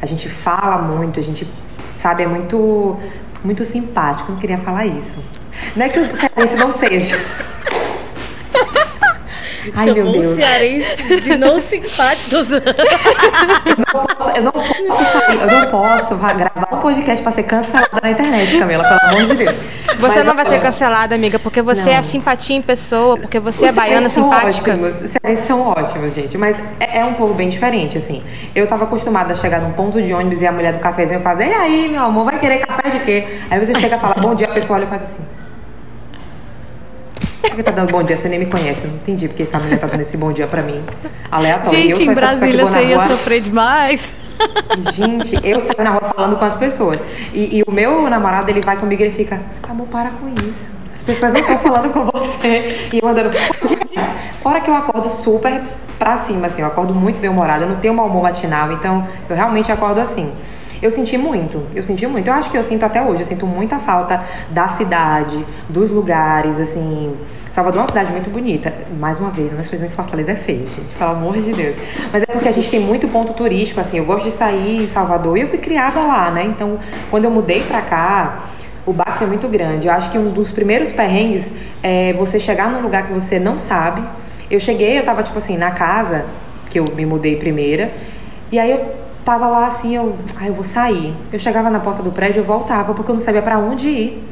A 0.00 0.06
gente 0.06 0.28
fala 0.28 0.82
muito, 0.82 1.18
a 1.18 1.22
gente 1.22 1.46
sabe, 1.96 2.22
é 2.22 2.26
muito 2.26 2.96
muito 3.44 3.64
simpático, 3.64 4.32
não 4.32 4.38
queria 4.38 4.58
falar 4.58 4.86
isso. 4.86 5.16
Não 5.74 5.86
é 5.86 5.88
que 5.88 5.98
o 5.98 6.16
cearense 6.16 6.56
não 6.56 6.70
seja. 6.70 7.16
Ai, 9.74 9.88
Chamou 9.88 10.04
meu 10.04 10.12
Deus. 10.12 10.26
o 10.26 10.34
cearense 10.36 11.20
de 11.20 11.36
não 11.36 11.60
simpático. 11.60 12.36
eu 13.66 13.76
não 13.76 13.84
posso, 13.84 14.30
eu 14.30 14.42
não 14.42 14.52
posso 14.52 15.04
sair, 15.04 15.40
eu 15.40 15.46
não 15.46 15.70
posso 15.70 16.16
gravar 16.16 16.68
um 16.72 16.78
podcast 16.78 17.22
para 17.22 17.32
ser 17.32 17.42
cancelada 17.44 18.00
na 18.02 18.10
internet, 18.10 18.58
Camila, 18.58 18.84
pelo 18.84 19.10
amor 19.10 19.26
de 19.26 19.34
Deus. 19.34 19.56
Você 19.98 20.18
Mas, 20.18 20.26
não 20.26 20.34
vai 20.34 20.44
ser 20.44 20.60
cancelada, 20.60 21.14
amiga, 21.14 21.38
porque 21.38 21.62
você 21.62 21.82
não. 21.82 21.92
é 21.92 21.96
a 21.96 22.02
simpatia 22.02 22.56
em 22.56 22.62
pessoa, 22.62 23.16
porque 23.16 23.38
você 23.38 23.64
Os 23.64 23.70
é 23.70 23.72
baiana 23.72 24.08
simpática. 24.08 24.72
Ótimos, 24.72 25.02
os 25.02 25.10
cearenses 25.10 25.46
são 25.46 25.60
ótimos, 25.60 26.14
gente, 26.14 26.36
mas 26.36 26.56
é, 26.78 26.98
é, 26.98 27.04
um 27.04 27.14
povo 27.14 27.34
bem 27.34 27.48
diferente, 27.48 27.96
assim. 27.96 28.22
Eu 28.54 28.66
tava 28.66 28.84
acostumada 28.84 29.32
a 29.32 29.36
chegar 29.36 29.60
num 29.60 29.72
ponto 29.72 30.02
de 30.02 30.12
ônibus 30.12 30.42
e 30.42 30.46
a 30.46 30.52
mulher 30.52 30.74
do 30.74 30.80
cafezinho 30.80 31.20
fazer, 31.20 31.48
e 31.48 31.54
aí, 31.54 31.88
meu 31.88 32.04
amor, 32.04 32.24
vai 32.24 32.38
querer 32.38 32.58
café 32.58 32.90
de 32.90 33.00
quê? 33.00 33.40
Aí 33.50 33.58
você 33.58 33.74
chega 33.78 33.96
e 33.96 33.98
fala, 33.98 34.14
bom 34.14 34.34
dia, 34.34 34.48
a 34.48 34.50
pessoa 34.50 34.78
olha 34.78 34.84
e 34.84 34.88
faz 34.88 35.02
assim. 35.02 35.45
Por 37.48 37.56
que 37.56 37.62
tá 37.62 37.70
dando 37.70 37.90
bom 37.90 38.02
dia? 38.02 38.16
Você 38.16 38.28
nem 38.28 38.38
me 38.38 38.46
conhece. 38.46 38.86
Não 38.86 38.94
entendi 38.94 39.28
porque 39.28 39.42
essa 39.42 39.58
mulher 39.58 39.78
tá 39.78 39.86
dando 39.86 40.00
esse 40.00 40.16
bom 40.16 40.32
dia 40.32 40.46
pra 40.46 40.62
mim. 40.62 40.82
Aleatório. 41.30 41.70
Gente, 41.70 42.02
eu 42.02 42.10
em 42.10 42.14
Brasília 42.14 42.64
você 42.64 42.84
ia 42.84 42.96
rua... 42.96 43.06
sofrer 43.06 43.40
demais. 43.40 44.14
Gente, 44.92 45.38
eu 45.42 45.60
saio 45.60 45.82
na 45.82 45.90
rua 45.90 46.12
falando 46.14 46.36
com 46.36 46.44
as 46.44 46.56
pessoas. 46.56 47.00
E, 47.32 47.58
e, 47.58 47.62
o 47.66 47.70
meu 47.70 48.08
namorado, 48.08 48.50
ele 48.50 48.60
vai 48.60 48.76
comigo 48.76 49.02
e 49.02 49.06
ele 49.06 49.14
fica, 49.14 49.40
amor, 49.68 49.86
para 49.88 50.10
com 50.10 50.28
isso. 50.48 50.70
As 50.92 51.02
pessoas 51.02 51.32
não 51.32 51.40
estão 51.40 51.58
falando 51.58 51.92
com 51.92 52.04
você. 52.06 52.88
E 52.92 52.98
eu 53.02 53.08
andando, 53.08 53.32
fora 54.42 54.60
que 54.60 54.68
eu 54.68 54.74
acordo 54.74 55.08
super 55.08 55.62
pra 55.98 56.18
cima, 56.18 56.46
assim. 56.46 56.62
Eu 56.62 56.68
acordo 56.68 56.94
muito 56.94 57.18
bem-humorada. 57.18 57.64
Eu 57.64 57.68
não 57.68 57.76
tenho 57.76 57.94
mau 57.94 58.06
humor 58.06 58.22
matinal, 58.22 58.72
então 58.72 59.06
eu 59.28 59.36
realmente 59.36 59.70
acordo 59.72 60.00
assim. 60.00 60.32
Eu 60.82 60.90
senti 60.90 61.16
muito, 61.16 61.62
eu 61.74 61.82
senti 61.82 62.06
muito. 62.06 62.28
Eu 62.28 62.34
acho 62.34 62.50
que 62.50 62.58
eu 62.58 62.62
sinto 62.62 62.84
até 62.84 63.02
hoje, 63.02 63.22
eu 63.22 63.26
sinto 63.26 63.46
muita 63.46 63.78
falta 63.78 64.22
da 64.50 64.68
cidade, 64.68 65.44
dos 65.68 65.90
lugares, 65.90 66.58
assim. 66.60 67.14
Salvador 67.50 67.78
é 67.78 67.82
uma 67.82 67.88
cidade 67.88 68.12
muito 68.12 68.30
bonita. 68.30 68.72
Mais 68.98 69.18
uma 69.18 69.30
vez, 69.30 69.52
não 69.52 69.60
estou 69.60 69.76
dizendo 69.76 69.90
que 69.90 69.96
Fortaleza 69.96 70.32
é 70.32 70.36
feia, 70.36 70.58
gente, 70.58 70.94
pelo 70.98 71.10
amor 71.12 71.38
de 71.38 71.52
Deus. 71.52 71.76
Mas 72.12 72.22
é 72.22 72.26
porque 72.26 72.48
a 72.48 72.52
gente 72.52 72.70
tem 72.70 72.80
muito 72.80 73.08
ponto 73.08 73.32
turístico, 73.32 73.80
assim. 73.80 73.96
Eu 73.98 74.04
gosto 74.04 74.26
de 74.26 74.32
sair 74.32 74.82
em 74.82 74.86
Salvador 74.86 75.38
e 75.38 75.40
eu 75.42 75.48
fui 75.48 75.58
criada 75.58 76.00
lá, 76.00 76.30
né? 76.30 76.44
Então, 76.44 76.78
quando 77.10 77.24
eu 77.24 77.30
mudei 77.30 77.62
pra 77.62 77.80
cá, 77.80 78.44
o 78.84 78.92
baque 78.92 79.18
foi 79.18 79.26
muito 79.26 79.48
grande. 79.48 79.86
Eu 79.86 79.94
acho 79.94 80.10
que 80.10 80.18
um 80.18 80.30
dos 80.30 80.52
primeiros 80.52 80.92
perrengues 80.92 81.50
é 81.82 82.12
você 82.12 82.38
chegar 82.38 82.70
num 82.70 82.82
lugar 82.82 83.06
que 83.06 83.12
você 83.12 83.38
não 83.38 83.58
sabe. 83.58 84.02
Eu 84.50 84.60
cheguei, 84.60 84.98
eu 84.98 85.04
tava, 85.04 85.22
tipo 85.22 85.38
assim, 85.38 85.56
na 85.56 85.70
casa, 85.70 86.26
que 86.68 86.78
eu 86.78 86.84
me 86.94 87.06
mudei 87.06 87.36
primeira, 87.36 87.90
e 88.52 88.58
aí 88.58 88.70
eu 88.70 89.05
tava 89.26 89.48
lá 89.48 89.66
assim, 89.66 89.96
eu, 89.96 90.16
ah, 90.40 90.46
eu 90.46 90.54
vou 90.54 90.62
sair. 90.62 91.12
Eu 91.32 91.38
chegava 91.40 91.68
na 91.68 91.80
porta 91.80 92.00
do 92.00 92.12
prédio, 92.12 92.40
eu 92.40 92.44
voltava, 92.44 92.94
porque 92.94 93.10
eu 93.10 93.14
não 93.14 93.20
sabia 93.20 93.42
para 93.42 93.58
onde 93.58 93.88
ir. 93.88 94.30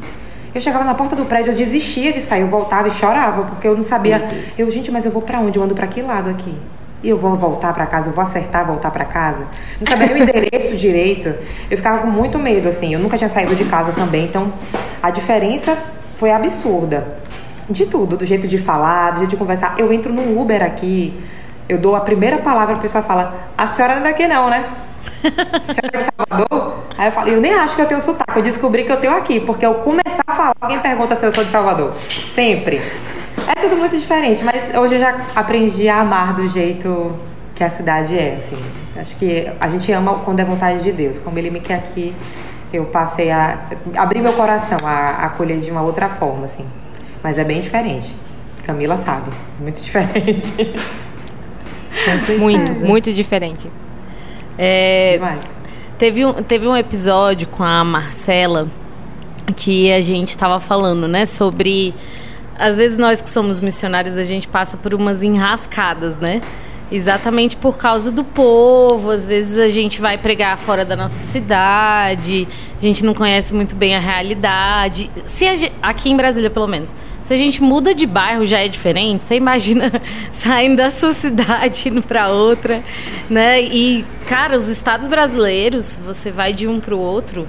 Eu 0.55 0.61
chegava 0.61 0.85
na 0.85 0.95
porta 0.95 1.17
do 1.17 1.25
prédio, 1.25 1.51
eu 1.51 1.57
desistia 1.57 2.13
de 2.13 2.21
sair, 2.21 2.43
eu 2.43 2.47
voltava 2.47 2.87
e 2.87 2.93
chorava, 2.93 3.43
porque 3.43 3.67
eu 3.67 3.75
não 3.75 3.83
sabia. 3.83 4.23
Eu, 4.57 4.71
gente, 4.71 4.93
mas 4.93 5.05
eu 5.05 5.11
vou 5.11 5.21
para 5.21 5.41
onde? 5.41 5.59
Eu 5.59 5.65
ando 5.65 5.75
para 5.75 5.89
que 5.89 6.01
lado 6.01 6.31
aqui? 6.31 6.55
E 7.03 7.09
eu 7.09 7.19
vou 7.19 7.35
voltar 7.35 7.75
para 7.75 7.85
casa, 7.87 8.09
eu 8.09 8.13
vou 8.13 8.23
acertar 8.23 8.65
voltar 8.65 8.93
para 8.93 9.05
casa. 9.05 9.45
Não 9.81 9.91
sabia 9.91 10.07
nem 10.07 10.23
o 10.23 10.23
endereço 10.23 10.77
direito. 10.79 11.35
Eu 11.69 11.77
ficava 11.77 11.99
com 11.99 12.07
muito 12.07 12.39
medo, 12.39 12.69
assim. 12.69 12.95
Eu 12.95 13.01
nunca 13.01 13.19
tinha 13.19 13.29
saído 13.29 13.57
de 13.57 13.65
casa 13.65 13.93
também, 13.93 14.27
então 14.27 14.53
a 15.03 15.11
diferença 15.11 15.77
foi 16.19 16.31
absurda. 16.31 17.19
De 17.69 17.85
tudo, 17.85 18.17
do 18.17 18.25
jeito 18.25 18.47
de 18.47 18.59
falar, 18.59 19.11
do 19.11 19.19
jeito 19.19 19.31
de 19.31 19.37
conversar. 19.37 19.75
Eu 19.77 19.93
entro 19.93 20.13
num 20.13 20.41
Uber 20.41 20.63
aqui, 20.63 21.21
eu 21.69 21.79
dou 21.79 21.97
a 21.97 22.01
primeira 22.01 22.39
palavra, 22.39 22.77
a 22.77 22.79
pessoa 22.79 23.03
fala: 23.03 23.49
A 23.59 23.67
senhora 23.67 23.97
não 23.97 24.07
é 24.07 24.11
daqui, 24.11 24.29
não, 24.29 24.49
né? 24.49 24.84
Senhora 25.64 25.90
é 25.93 25.99
de 25.99 26.11
Salvador? 26.16 26.85
Aí 26.97 27.09
eu 27.09 27.12
falo, 27.12 27.28
eu 27.28 27.40
nem 27.40 27.54
acho 27.54 27.75
que 27.75 27.83
eu 27.83 27.87
tenho 27.87 28.00
sotaque, 28.00 28.38
eu 28.38 28.43
descobri 28.43 28.85
que 28.85 28.93
eu 28.93 28.97
tenho 28.99 29.16
aqui, 29.16 29.40
porque 29.40 29.66
eu 29.66 29.75
começar 29.76 30.23
a 30.26 30.35
falar, 30.35 30.54
alguém 30.61 30.78
pergunta 30.78 31.16
se 31.16 31.26
eu 31.26 31.33
sou 31.33 31.45
de 31.45 31.50
Salvador. 31.50 31.93
Sempre. 32.09 32.81
É 33.49 33.61
tudo 33.61 33.76
muito 33.76 33.99
diferente, 33.99 34.45
mas 34.45 34.75
hoje 34.75 34.95
eu 34.95 35.00
já 35.00 35.16
aprendi 35.35 35.88
a 35.88 36.00
amar 36.00 36.35
do 36.35 36.47
jeito 36.47 37.12
que 37.54 37.64
a 37.64 37.71
cidade 37.71 38.16
é, 38.16 38.37
assim. 38.38 38.57
Acho 38.97 39.16
que 39.16 39.50
a 39.61 39.69
gente 39.69 39.90
ama 39.93 40.21
quando 40.25 40.40
é 40.40 40.45
vontade 40.45 40.83
de 40.83 40.93
Deus. 40.93 41.19
Como 41.19 41.38
Ele 41.38 41.50
me 41.50 41.61
quer 41.61 41.76
aqui, 41.76 42.14
eu 42.73 42.85
passei 42.87 43.31
a 43.31 43.59
abrir 43.97 44.21
meu 44.21 44.33
coração 44.33 44.78
a 44.85 45.26
acolher 45.26 45.59
de 45.59 45.71
uma 45.71 45.83
outra 45.83 46.09
forma, 46.09 46.45
assim. 46.45 46.64
Mas 47.23 47.38
é 47.38 47.45
bem 47.45 47.61
diferente. 47.61 48.14
Camila 48.64 48.97
sabe, 48.97 49.31
muito 49.61 49.81
diferente. 49.81 50.75
muito, 52.38 52.73
muito 52.73 53.12
diferente. 53.12 53.71
É, 54.58 55.14
Demais. 55.14 55.40
Teve 55.99 56.25
um, 56.25 56.32
teve 56.34 56.66
um 56.66 56.76
episódio 56.76 57.46
com 57.49 57.62
a 57.62 57.84
Marcela 57.84 58.68
que 59.56 59.92
a 59.92 60.00
gente 60.00 60.30
estava 60.30 60.58
falando, 60.58 61.06
né, 61.06 61.26
sobre 61.26 61.94
às 62.58 62.76
vezes 62.76 62.99
nós 62.99 63.20
que 63.20 63.28
somos 63.28 63.61
missionários 63.61 64.16
a 64.16 64.23
gente 64.23 64.46
passa 64.49 64.76
por 64.76 64.94
umas 64.94 65.23
enrascadas, 65.23 66.16
né? 66.16 66.40
Exatamente 66.90 67.56
por 67.56 67.76
causa 67.76 68.12
do 68.12 68.23
povo. 68.23 69.11
Às 69.11 69.26
vezes 69.26 69.58
a 69.58 69.68
gente 69.68 70.00
vai 70.00 70.16
pregar 70.16 70.56
fora 70.58 70.84
da 70.84 70.94
nossa 70.94 71.16
cidade, 71.16 72.46
a 72.78 72.82
gente 72.82 73.04
não 73.04 73.14
conhece 73.14 73.52
muito 73.54 73.75
bem 73.75 73.96
a 73.96 73.99
realidade. 73.99 75.11
Se 75.25 75.46
a 75.46 75.54
gente, 75.54 75.73
aqui 75.82 76.11
em 76.11 76.16
Brasília, 76.16 76.50
pelo 76.50 76.68
menos, 76.68 76.94
se 77.25 77.33
a 77.33 77.37
gente 77.37 77.62
muda 77.62 77.95
de 77.95 78.07
bairro 78.07 78.45
já 78.45 78.61
é 78.61 78.69
diferente. 78.69 79.25
Você 79.25 79.35
imagina 79.35 79.90
saindo 80.31 80.76
da 80.76 80.90
sua 80.90 81.12
cidade 81.12 81.88
indo 81.88 82.02
para 82.02 82.28
outra, 82.28 82.85
né? 83.28 83.62
E 83.62 84.04
cara, 84.26 84.57
os 84.57 84.69
estados 84.69 85.09
brasileiros, 85.09 85.99
você 86.04 86.31
vai 86.31 86.52
de 86.52 86.69
um 86.69 86.78
para 86.78 86.95
o 86.95 86.99
outro, 86.99 87.49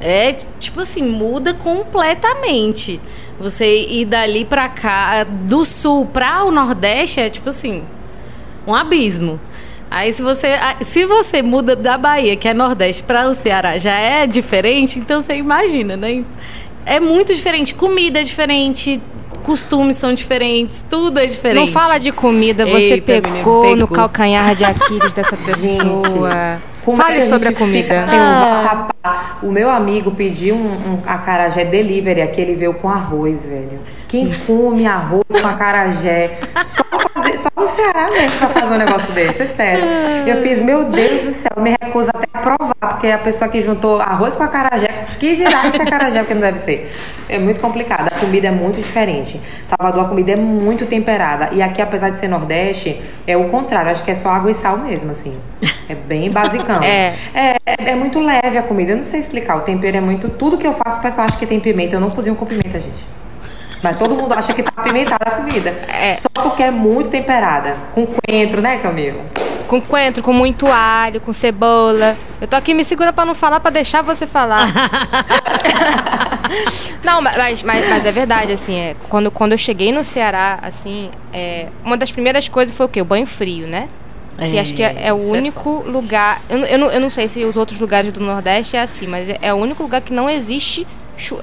é 0.00 0.36
tipo 0.58 0.80
assim 0.80 1.02
muda 1.02 1.54
completamente. 1.54 3.00
Você 3.38 3.84
ir 3.86 4.04
dali 4.04 4.44
para 4.44 4.68
cá, 4.68 5.24
do 5.24 5.64
sul 5.64 6.04
para 6.04 6.44
o 6.44 6.50
nordeste 6.50 7.20
é 7.20 7.30
tipo 7.30 7.48
assim 7.48 7.84
um 8.66 8.74
abismo. 8.74 9.40
Aí 9.94 10.10
se 10.10 10.22
você, 10.22 10.54
se 10.80 11.04
você 11.04 11.42
muda 11.42 11.76
da 11.76 11.98
Bahia, 11.98 12.34
que 12.34 12.48
é 12.48 12.54
Nordeste, 12.54 13.02
para 13.02 13.28
o 13.28 13.34
Ceará, 13.34 13.76
já 13.76 13.92
é 13.92 14.26
diferente, 14.26 14.98
então 14.98 15.20
você 15.20 15.34
imagina, 15.34 15.98
né? 15.98 16.24
É 16.84 16.98
muito 16.98 17.32
diferente, 17.32 17.74
comida 17.74 18.20
é 18.20 18.22
diferente, 18.22 19.00
costumes 19.42 19.96
são 19.96 20.14
diferentes, 20.14 20.84
tudo 20.88 21.18
é 21.18 21.26
diferente. 21.26 21.66
Não 21.66 21.66
fala 21.68 21.98
de 21.98 22.10
comida, 22.12 22.64
você 22.64 22.94
Eita, 22.94 23.20
pegou, 23.20 23.62
pegou, 23.62 23.76
no 23.76 23.88
calcanhar 23.88 24.54
de 24.54 24.64
Aquiles 24.64 25.12
dessa 25.12 25.36
pessoa. 25.38 26.60
Fale 26.84 27.22
sobre 27.22 27.48
a 27.48 27.52
comida. 27.52 28.04
Ah. 28.08 28.88
o, 29.42 29.46
o 29.46 29.52
meu 29.52 29.70
amigo 29.70 30.10
pediu 30.10 30.56
um, 30.56 30.72
um 30.72 31.02
acarajé 31.06 31.64
delivery, 31.64 32.22
aquele 32.22 32.54
veio 32.54 32.74
com 32.74 32.88
arroz, 32.88 33.46
velho. 33.46 33.78
Quem 34.08 34.30
come 34.46 34.86
arroz 34.86 35.24
com 35.40 35.48
acarajé? 35.48 36.38
Só, 36.64 36.84
fazer, 37.14 37.38
só 37.38 37.48
no 37.56 37.66
Ceará 37.66 38.10
mesmo 38.10 38.38
pra 38.38 38.48
fazer 38.48 38.74
um 38.74 38.78
negócio 38.78 39.12
desse, 39.14 39.42
é 39.42 39.46
sério. 39.46 39.84
Eu 40.26 40.42
fiz, 40.42 40.60
meu 40.60 40.84
Deus 40.84 41.22
do 41.22 41.32
céu, 41.32 41.52
me 41.56 41.70
recuso 41.70 42.10
até 42.12 42.26
a 42.34 42.38
provar, 42.38 42.74
porque 42.90 43.06
a 43.06 43.16
pessoa 43.18 43.50
que 43.50 43.62
juntou 43.62 44.02
arroz 44.02 44.36
com 44.36 44.42
acarajé, 44.42 45.06
que 45.18 45.36
dirá 45.36 45.66
esse 45.66 45.80
acarajé, 45.80 46.18
porque 46.18 46.34
não 46.34 46.42
deve 46.42 46.58
ser. 46.58 46.92
É 47.26 47.38
muito 47.38 47.58
complicado, 47.60 48.08
a 48.08 48.20
comida 48.20 48.48
é 48.48 48.50
muito 48.50 48.76
diferente. 48.76 49.40
Salvador, 49.66 50.04
a 50.04 50.08
comida 50.08 50.32
é 50.32 50.36
muito 50.36 50.84
temperada. 50.84 51.48
E 51.52 51.62
aqui, 51.62 51.80
apesar 51.80 52.10
de 52.10 52.18
ser 52.18 52.28
Nordeste, 52.28 53.00
é 53.26 53.34
o 53.34 53.48
contrário, 53.48 53.90
acho 53.90 54.04
que 54.04 54.10
é 54.10 54.14
só 54.14 54.28
água 54.28 54.50
e 54.50 54.54
sal 54.54 54.76
mesmo, 54.76 55.10
assim. 55.10 55.34
É 55.88 55.94
bem 55.94 56.30
basicão. 56.30 56.71
É. 56.80 57.14
é. 57.34 57.56
É, 57.66 57.94
muito 57.94 58.20
leve 58.20 58.56
a 58.56 58.62
comida, 58.62 58.92
eu 58.92 58.98
não 58.98 59.04
sei 59.04 59.20
explicar. 59.20 59.56
O 59.56 59.60
tempero 59.60 59.96
é 59.96 60.00
muito. 60.00 60.28
Tudo 60.28 60.56
que 60.56 60.66
eu 60.66 60.74
faço, 60.74 60.98
o 60.98 61.02
pessoal 61.02 61.26
acha 61.26 61.36
que 61.36 61.46
tem 61.46 61.58
pimenta. 61.58 61.96
Eu 61.96 62.00
não 62.00 62.10
cozinho 62.10 62.36
com 62.36 62.46
pimenta, 62.46 62.80
gente. 62.80 63.04
Mas 63.82 63.98
todo 63.98 64.14
mundo 64.14 64.32
acha 64.32 64.54
que 64.54 64.62
tá 64.62 64.72
apimentada 64.76 65.24
a 65.26 65.30
comida. 65.32 65.70
É. 65.88 66.14
Só 66.14 66.28
porque 66.32 66.62
é 66.62 66.70
muito 66.70 67.10
temperada. 67.10 67.76
Com 67.94 68.06
coentro, 68.06 68.62
né, 68.62 68.78
Camila? 68.78 69.24
Com 69.66 69.80
coentro, 69.80 70.22
com 70.22 70.32
muito 70.32 70.66
alho, 70.68 71.20
com 71.20 71.32
cebola. 71.32 72.16
Eu 72.40 72.46
tô 72.46 72.54
aqui 72.54 72.74
me 72.74 72.84
segurando 72.84 73.14
pra 73.14 73.24
não 73.24 73.34
falar, 73.34 73.58
pra 73.58 73.70
deixar 73.70 74.02
você 74.02 74.26
falar. 74.26 74.68
não, 77.02 77.20
mas, 77.20 77.62
mas, 77.62 77.88
mas, 77.88 78.06
é 78.06 78.12
verdade, 78.12 78.52
assim, 78.52 78.76
é, 78.76 78.96
quando, 79.08 79.30
quando 79.30 79.52
eu 79.52 79.58
cheguei 79.58 79.90
no 79.90 80.04
Ceará, 80.04 80.58
assim, 80.62 81.10
é, 81.32 81.68
uma 81.84 81.96
das 81.96 82.12
primeiras 82.12 82.48
coisas 82.48 82.76
foi 82.76 82.86
o 82.86 82.88
quê? 82.88 83.00
O 83.00 83.04
banho 83.04 83.26
frio, 83.26 83.66
né? 83.66 83.88
Que 84.38 84.58
acho 84.58 84.74
que 84.74 84.82
é, 84.82 84.96
é 85.06 85.12
o 85.12 85.18
é 85.18 85.38
único 85.38 85.84
é 85.86 85.90
lugar. 85.90 86.40
Eu, 86.48 86.58
eu, 86.60 86.78
não, 86.78 86.90
eu 86.90 87.00
não 87.00 87.10
sei 87.10 87.28
se 87.28 87.44
os 87.44 87.56
outros 87.56 87.78
lugares 87.78 88.12
do 88.12 88.20
Nordeste 88.20 88.76
é 88.76 88.82
assim, 88.82 89.06
mas 89.06 89.28
é, 89.28 89.38
é 89.42 89.54
o 89.54 89.56
único 89.56 89.82
lugar 89.82 90.00
que 90.00 90.12
não 90.12 90.28
existe 90.28 90.86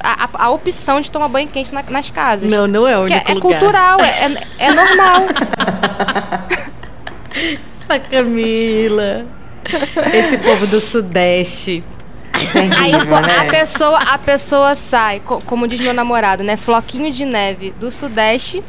a, 0.01 0.25
a, 0.25 0.29
a, 0.45 0.49
opção 0.49 0.99
de 0.99 1.09
tomar 1.09 1.29
banho 1.29 1.47
quente 1.47 1.73
na, 1.73 1.83
nas 1.83 2.09
casas. 2.09 2.49
Não, 2.49 2.67
não 2.67 2.87
é 2.87 2.97
o 2.97 3.01
único 3.01 3.31
é, 3.31 3.33
lugar. 3.33 3.55
É 3.55 3.59
cultural, 3.59 3.99
é, 4.01 4.25
é, 4.25 4.67
é 4.67 4.73
normal. 4.73 5.21
Essa 7.69 7.99
Camila. 7.99 9.25
Esse 10.13 10.37
povo 10.37 10.67
do 10.67 10.81
Sudeste. 10.81 11.83
Aí 12.77 12.93
a 12.93 13.21
né? 13.21 13.49
pessoa, 13.49 13.97
a 13.97 14.17
pessoa 14.17 14.75
sai, 14.75 15.21
como 15.45 15.67
diz 15.67 15.79
meu 15.79 15.93
namorado, 15.93 16.43
né? 16.43 16.55
Floquinho 16.55 17.11
de 17.11 17.25
neve 17.25 17.71
do 17.79 17.91
Sudeste, 17.91 18.63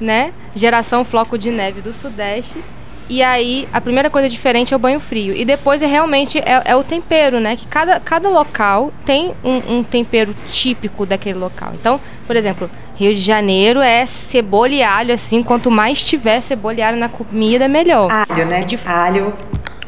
né? 0.00 0.32
Geração 0.54 1.04
floco 1.04 1.36
de 1.38 1.50
neve 1.50 1.80
do 1.80 1.92
Sudeste 1.92 2.62
e 3.08 3.22
aí, 3.22 3.68
a 3.72 3.80
primeira 3.80 4.10
coisa 4.10 4.28
diferente 4.28 4.74
é 4.74 4.76
o 4.76 4.80
banho 4.80 4.98
frio. 4.98 5.34
E 5.34 5.44
depois 5.44 5.80
é 5.80 5.86
realmente 5.86 6.38
é, 6.38 6.62
é 6.64 6.74
o 6.74 6.82
tempero, 6.82 7.38
né? 7.38 7.54
Que 7.54 7.66
cada, 7.66 8.00
cada 8.00 8.28
local 8.28 8.92
tem 9.04 9.32
um, 9.44 9.78
um, 9.78 9.82
tempero 9.84 10.34
típico 10.48 11.06
daquele 11.06 11.38
local. 11.38 11.70
Então, 11.74 12.00
por 12.26 12.34
exemplo, 12.34 12.68
Rio 12.96 13.14
de 13.14 13.20
Janeiro 13.20 13.80
é 13.80 14.04
cebola 14.06 14.70
e 14.70 14.82
alho, 14.82 15.14
assim. 15.14 15.42
Quanto 15.42 15.70
mais 15.70 16.04
tiver 16.04 16.40
cebola 16.40 16.74
e 16.74 16.82
alho 16.82 16.98
na 16.98 17.08
comida, 17.08 17.68
melhor. 17.68 18.10
Alho, 18.10 18.46
né? 18.46 18.64
De... 18.64 18.78
Alho. 18.84 19.32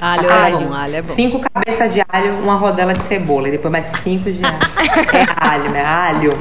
Alho, 0.00 0.30
alho, 0.30 0.56
é 0.56 0.60
bom, 0.60 0.72
alho 0.72 0.96
é 0.96 1.02
bom. 1.02 1.12
Cinco 1.12 1.40
cabeças 1.40 1.92
de 1.92 2.00
alho, 2.08 2.38
uma 2.38 2.54
rodela 2.54 2.94
de 2.94 3.02
cebola. 3.02 3.48
E 3.48 3.50
depois 3.50 3.72
mais 3.72 3.86
cinco 3.86 4.30
de 4.30 4.44
alho. 4.44 4.58
é 5.12 5.26
alho, 5.44 5.70
né? 5.72 5.84
Alho. 5.84 6.38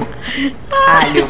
Alho. 0.87 1.29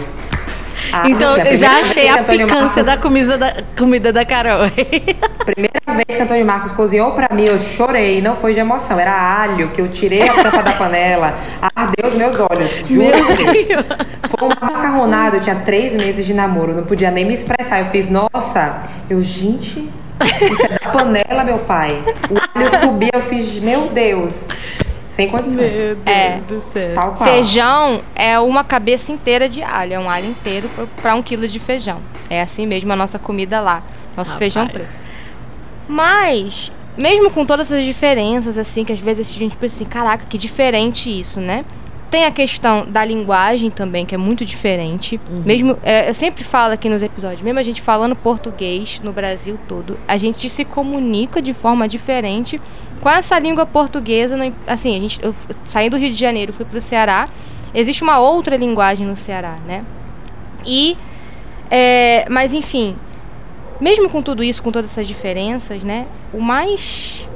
Ah, 0.91 1.09
então, 1.09 1.37
eu 1.37 1.55
já 1.55 1.79
achei 1.79 2.07
a 2.07 2.23
picância 2.23 2.83
Marcos... 2.83 2.85
da 2.85 2.97
comida 2.97 3.37
da, 3.37 3.55
comida 3.77 4.13
da 4.13 4.25
Carol. 4.25 4.67
primeira 5.45 5.79
vez 5.87 6.17
que 6.17 6.21
Antônio 6.21 6.45
Marcos 6.45 6.71
cozinhou 6.71 7.11
pra 7.11 7.33
mim, 7.33 7.43
eu 7.43 7.59
chorei. 7.59 8.21
Não 8.21 8.35
foi 8.35 8.53
de 8.53 8.59
emoção, 8.59 8.99
era 8.99 9.13
alho 9.13 9.71
que 9.71 9.81
eu 9.81 9.87
tirei 9.89 10.23
a 10.23 10.33
tampa 10.33 10.63
da 10.63 10.73
panela. 10.73 11.35
Ardeu 11.75 12.07
os 12.07 12.15
meus 12.15 12.39
olhos. 12.39 12.71
Juro 12.87 13.03
Meu 13.03 13.11
Deus. 13.11 13.85
Foi 14.29 14.47
uma 14.47 14.57
macarronada, 14.61 15.37
eu 15.37 15.41
tinha 15.41 15.55
três 15.55 15.93
meses 15.93 16.25
de 16.25 16.33
namoro, 16.33 16.73
não 16.73 16.83
podia 16.83 17.11
nem 17.11 17.25
me 17.25 17.33
expressar. 17.33 17.79
Eu 17.79 17.85
fiz, 17.87 18.09
nossa, 18.09 18.83
eu, 19.09 19.21
gente, 19.21 19.87
isso 20.51 20.65
é 20.65 20.79
da 20.79 20.91
panela, 20.91 21.43
meu 21.43 21.59
pai. 21.59 22.03
O 22.29 22.59
alho 22.59 22.79
subia, 22.79 23.11
eu 23.13 23.21
fiz, 23.21 23.59
meu 23.59 23.87
Deus. 23.89 24.47
Sem 25.17 25.29
condições. 25.29 25.55
Meu 25.55 25.95
Deus 25.95 26.05
é. 26.05 26.41
do 26.47 26.59
céu. 26.59 26.93
Tal 26.93 27.15
qual. 27.15 27.27
Feijão 27.27 28.01
é 28.15 28.39
uma 28.39 28.63
cabeça 28.63 29.11
inteira 29.11 29.49
de 29.49 29.63
alho. 29.63 29.93
É 29.93 29.99
um 29.99 30.07
alho 30.07 30.27
inteiro 30.27 30.69
para 31.01 31.15
um 31.15 31.23
quilo 31.23 31.47
de 31.47 31.59
feijão. 31.59 31.99
É 32.29 32.39
assim 32.39 32.67
mesmo 32.67 32.93
a 32.93 32.95
nossa 32.95 33.17
comida 33.17 33.59
lá. 33.59 33.81
Nosso 34.15 34.33
Rapaz. 34.33 34.53
feijão 34.53 34.67
preto. 34.67 34.91
Mas 35.87 36.71
mesmo 36.95 37.31
com 37.31 37.43
todas 37.43 37.71
essas 37.71 37.83
diferenças, 37.83 38.59
assim, 38.59 38.83
que 38.83 38.93
às 38.93 38.99
vezes 38.99 39.29
a 39.29 39.33
gente 39.39 39.55
pensa 39.55 39.75
assim, 39.75 39.85
caraca, 39.85 40.25
que 40.29 40.37
diferente 40.37 41.09
isso, 41.09 41.39
né? 41.39 41.65
Tem 42.11 42.25
a 42.25 42.31
questão 42.31 42.85
da 42.87 43.03
linguagem 43.03 43.69
também, 43.69 44.05
que 44.05 44.15
é 44.15 44.17
muito 44.17 44.45
diferente. 44.45 45.19
Uhum. 45.29 45.41
Mesmo, 45.43 45.77
é, 45.83 46.09
eu 46.09 46.13
sempre 46.13 46.43
falo 46.43 46.73
aqui 46.73 46.87
nos 46.87 47.01
episódios, 47.01 47.41
mesmo 47.41 47.59
a 47.59 47.63
gente 47.63 47.81
falando 47.81 48.15
português 48.15 49.01
no 49.03 49.11
Brasil 49.11 49.59
todo, 49.67 49.97
a 50.07 50.15
gente 50.15 50.47
se 50.49 50.63
comunica 50.63 51.41
de 51.41 51.53
forma 51.53 51.87
diferente 51.87 52.61
com 53.01 53.09
essa 53.09 53.37
língua 53.39 53.65
portuguesa. 53.65 54.35
No, 54.35 54.53
assim, 54.65 54.95
a 54.95 54.99
gente, 54.99 55.19
eu 55.23 55.33
saí 55.65 55.89
do 55.89 55.97
Rio 55.97 56.11
de 56.11 56.19
Janeiro, 56.19 56.53
fui 56.53 56.65
para 56.65 56.77
o 56.77 56.81
Ceará. 56.81 57.29
Existe 57.73 58.03
uma 58.03 58.19
outra 58.19 58.55
linguagem 58.55 59.05
no 59.05 59.15
Ceará, 59.15 59.57
né? 59.65 59.83
E, 60.65 60.97
é, 61.69 62.27
mas 62.29 62.53
enfim, 62.53 62.95
mesmo 63.79 64.09
com 64.09 64.21
tudo 64.21 64.43
isso, 64.43 64.63
com 64.63 64.71
todas 64.71 64.91
essas 64.91 65.07
diferenças, 65.07 65.83
né? 65.83 66.07
O 66.33 66.41
mais, 66.41 67.27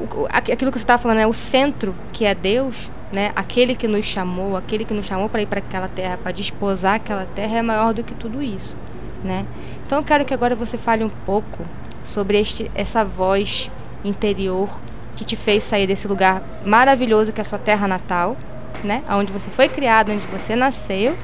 o, 0.00 0.26
aquilo 0.30 0.70
que 0.70 0.78
você 0.78 0.84
está 0.84 0.98
falando 0.98 1.18
é 1.18 1.20
né, 1.20 1.26
o 1.26 1.32
centro 1.32 1.94
que 2.12 2.24
é 2.24 2.34
Deus 2.34 2.88
né? 3.12 3.32
Aquele 3.34 3.74
que 3.74 3.88
nos 3.88 4.04
chamou, 4.04 4.56
aquele 4.56 4.84
que 4.84 4.94
nos 4.94 5.06
chamou 5.06 5.28
para 5.28 5.42
ir 5.42 5.46
para 5.46 5.58
aquela 5.58 5.88
terra, 5.88 6.16
para 6.16 6.32
desposar 6.32 6.94
aquela 6.94 7.26
terra 7.34 7.58
é 7.58 7.62
maior 7.62 7.92
do 7.92 8.04
que 8.04 8.14
tudo 8.14 8.42
isso, 8.42 8.76
né? 9.24 9.44
Então 9.86 9.98
eu 9.98 10.04
quero 10.04 10.24
que 10.24 10.32
agora 10.32 10.54
você 10.54 10.78
fale 10.78 11.02
um 11.02 11.10
pouco 11.26 11.64
sobre 12.04 12.40
este, 12.40 12.70
essa 12.74 13.04
voz 13.04 13.70
interior 14.04 14.68
que 15.16 15.24
te 15.24 15.36
fez 15.36 15.64
sair 15.64 15.86
desse 15.86 16.08
lugar 16.08 16.42
maravilhoso 16.64 17.32
que 17.32 17.40
é 17.40 17.42
a 17.42 17.44
sua 17.44 17.58
terra 17.58 17.86
natal, 17.86 18.36
né? 18.82 19.02
Onde 19.10 19.32
você 19.32 19.50
foi 19.50 19.68
criado, 19.68 20.12
onde 20.12 20.26
você 20.26 20.56
nasceu 20.56 21.16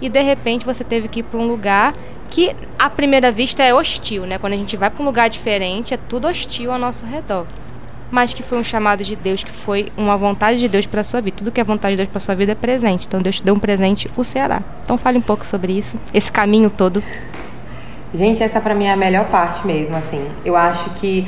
e 0.00 0.08
de 0.08 0.20
repente 0.22 0.64
você 0.64 0.82
teve 0.82 1.08
que 1.08 1.20
ir 1.20 1.22
para 1.22 1.38
um 1.38 1.46
lugar 1.46 1.94
que 2.30 2.54
à 2.78 2.90
primeira 2.90 3.30
vista 3.30 3.62
é 3.62 3.72
hostil, 3.72 4.26
né? 4.26 4.38
Quando 4.38 4.54
a 4.54 4.56
gente 4.56 4.76
vai 4.76 4.90
para 4.90 5.02
um 5.02 5.06
lugar 5.06 5.28
diferente, 5.28 5.94
é 5.94 5.96
tudo 5.96 6.26
hostil 6.26 6.72
ao 6.72 6.78
nosso 6.78 7.06
redor 7.06 7.46
mas 8.14 8.32
que 8.32 8.44
foi 8.44 8.58
um 8.58 8.62
chamado 8.62 9.02
de 9.02 9.16
Deus, 9.16 9.42
que 9.42 9.50
foi 9.50 9.90
uma 9.96 10.16
vontade 10.16 10.60
de 10.60 10.68
Deus 10.68 10.86
para 10.86 11.02
sua 11.02 11.20
vida. 11.20 11.36
Tudo 11.36 11.50
que 11.50 11.60
é 11.60 11.64
vontade 11.64 11.94
de 11.94 11.96
Deus 11.96 12.08
para 12.08 12.20
sua 12.20 12.36
vida 12.36 12.52
é 12.52 12.54
presente. 12.54 13.06
Então 13.08 13.20
Deus 13.20 13.36
te 13.36 13.42
deu 13.42 13.54
um 13.54 13.58
presente, 13.58 14.08
o 14.16 14.22
Ceará. 14.22 14.62
Então 14.84 14.96
fale 14.96 15.18
um 15.18 15.22
pouco 15.22 15.44
sobre 15.44 15.72
isso, 15.72 15.98
esse 16.12 16.30
caminho 16.30 16.70
todo. 16.70 17.02
Gente, 18.14 18.40
essa 18.40 18.60
para 18.60 18.72
mim 18.72 18.84
é 18.84 18.92
a 18.92 18.96
melhor 18.96 19.28
parte 19.28 19.66
mesmo, 19.66 19.96
assim. 19.96 20.24
Eu 20.44 20.56
acho 20.56 20.90
que 20.90 21.26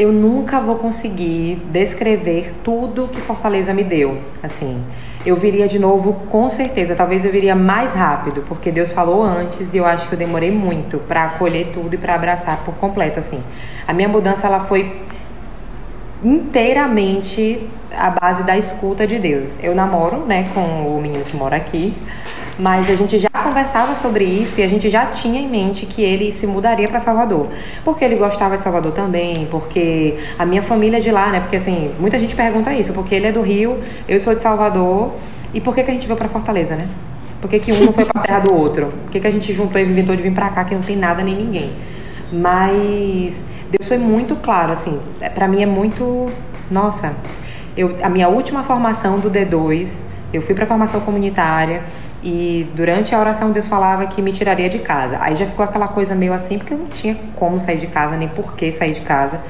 eu 0.00 0.10
nunca 0.10 0.58
vou 0.58 0.76
conseguir 0.76 1.56
descrever 1.70 2.54
tudo 2.64 3.06
que 3.06 3.20
Fortaleza 3.20 3.74
me 3.74 3.84
deu, 3.84 4.18
assim. 4.42 4.82
Eu 5.26 5.36
viria 5.36 5.68
de 5.68 5.78
novo 5.78 6.14
com 6.30 6.48
certeza, 6.48 6.94
talvez 6.94 7.22
eu 7.22 7.30
viria 7.30 7.54
mais 7.54 7.92
rápido, 7.92 8.42
porque 8.48 8.72
Deus 8.72 8.90
falou 8.92 9.22
antes 9.22 9.74
e 9.74 9.76
eu 9.76 9.84
acho 9.84 10.08
que 10.08 10.14
eu 10.14 10.18
demorei 10.18 10.50
muito 10.50 10.96
para 11.00 11.24
acolher 11.24 11.72
tudo 11.74 11.92
e 11.92 11.98
para 11.98 12.14
abraçar 12.14 12.64
por 12.64 12.72
completo, 12.76 13.18
assim. 13.18 13.42
A 13.86 13.92
minha 13.92 14.08
mudança 14.08 14.46
ela 14.46 14.60
foi 14.60 15.02
inteiramente 16.24 17.68
à 17.94 18.08
base 18.08 18.42
da 18.42 18.56
escuta 18.56 19.06
de 19.06 19.18
Deus. 19.18 19.58
Eu 19.62 19.74
namoro, 19.74 20.24
né, 20.24 20.48
com 20.54 20.96
o 20.96 20.98
menino 20.98 21.24
que 21.24 21.36
mora 21.36 21.56
aqui, 21.56 21.94
mas 22.58 22.88
a 22.88 22.94
gente 22.94 23.18
já 23.18 23.29
conversava 23.50 23.96
sobre 23.96 24.24
isso 24.24 24.60
e 24.60 24.62
a 24.62 24.68
gente 24.68 24.88
já 24.88 25.06
tinha 25.06 25.40
em 25.40 25.48
mente 25.48 25.84
que 25.84 26.02
ele 26.02 26.32
se 26.32 26.46
mudaria 26.46 26.86
para 26.86 27.00
Salvador, 27.00 27.48
porque 27.84 28.04
ele 28.04 28.14
gostava 28.14 28.56
de 28.56 28.62
Salvador 28.62 28.92
também, 28.92 29.48
porque 29.50 30.16
a 30.38 30.46
minha 30.46 30.62
família 30.62 30.98
é 30.98 31.00
de 31.00 31.10
lá, 31.10 31.30
né? 31.30 31.40
Porque 31.40 31.56
assim, 31.56 31.92
muita 31.98 32.16
gente 32.16 32.36
pergunta 32.36 32.72
isso, 32.72 32.92
porque 32.92 33.12
ele 33.12 33.26
é 33.26 33.32
do 33.32 33.42
Rio, 33.42 33.80
eu 34.08 34.20
sou 34.20 34.36
de 34.36 34.40
Salvador, 34.40 35.12
e 35.52 35.60
por 35.60 35.74
que, 35.74 35.82
que 35.82 35.90
a 35.90 35.94
gente 35.94 36.06
veio 36.06 36.16
para 36.16 36.28
Fortaleza, 36.28 36.76
né? 36.76 36.88
Por 37.40 37.50
que, 37.50 37.58
que 37.58 37.72
um 37.72 37.86
não 37.86 37.92
foi 37.92 38.04
para 38.04 38.22
terra 38.22 38.38
do 38.38 38.54
outro? 38.54 38.86
Por 38.86 39.10
que, 39.10 39.18
que 39.18 39.26
a 39.26 39.30
gente 39.32 39.52
juntou 39.52 39.80
e 39.80 39.84
inventou 39.84 40.14
de 40.14 40.22
vir 40.22 40.32
para 40.32 40.48
cá 40.50 40.64
que 40.64 40.74
não 40.74 40.82
tem 40.82 40.96
nada 40.96 41.24
nem 41.24 41.34
ninguém? 41.34 41.72
Mas 42.32 43.44
Deus 43.68 43.88
foi 43.88 43.98
muito 43.98 44.36
claro, 44.36 44.72
assim, 44.72 45.00
é, 45.20 45.28
para 45.28 45.48
mim 45.48 45.60
é 45.60 45.66
muito, 45.66 46.26
nossa, 46.70 47.14
eu, 47.76 47.96
a 48.00 48.08
minha 48.08 48.28
última 48.28 48.62
formação 48.62 49.18
do 49.18 49.28
D2, 49.28 49.98
eu 50.32 50.40
fui 50.40 50.54
para 50.54 50.66
formação 50.66 51.00
comunitária 51.00 51.82
e 52.22 52.68
durante 52.74 53.14
a 53.14 53.18
oração 53.18 53.50
Deus 53.50 53.66
falava 53.66 54.06
que 54.06 54.20
me 54.20 54.32
tiraria 54.32 54.68
de 54.68 54.78
casa. 54.78 55.18
Aí 55.20 55.34
já 55.36 55.46
ficou 55.46 55.64
aquela 55.64 55.88
coisa 55.88 56.14
meio 56.14 56.32
assim, 56.32 56.58
porque 56.58 56.74
eu 56.74 56.78
não 56.78 56.86
tinha 56.86 57.16
como 57.36 57.58
sair 57.58 57.78
de 57.78 57.86
casa, 57.86 58.16
nem 58.16 58.28
por 58.28 58.54
que 58.54 58.70
sair 58.70 58.94
de 58.94 59.00
casa. 59.00 59.40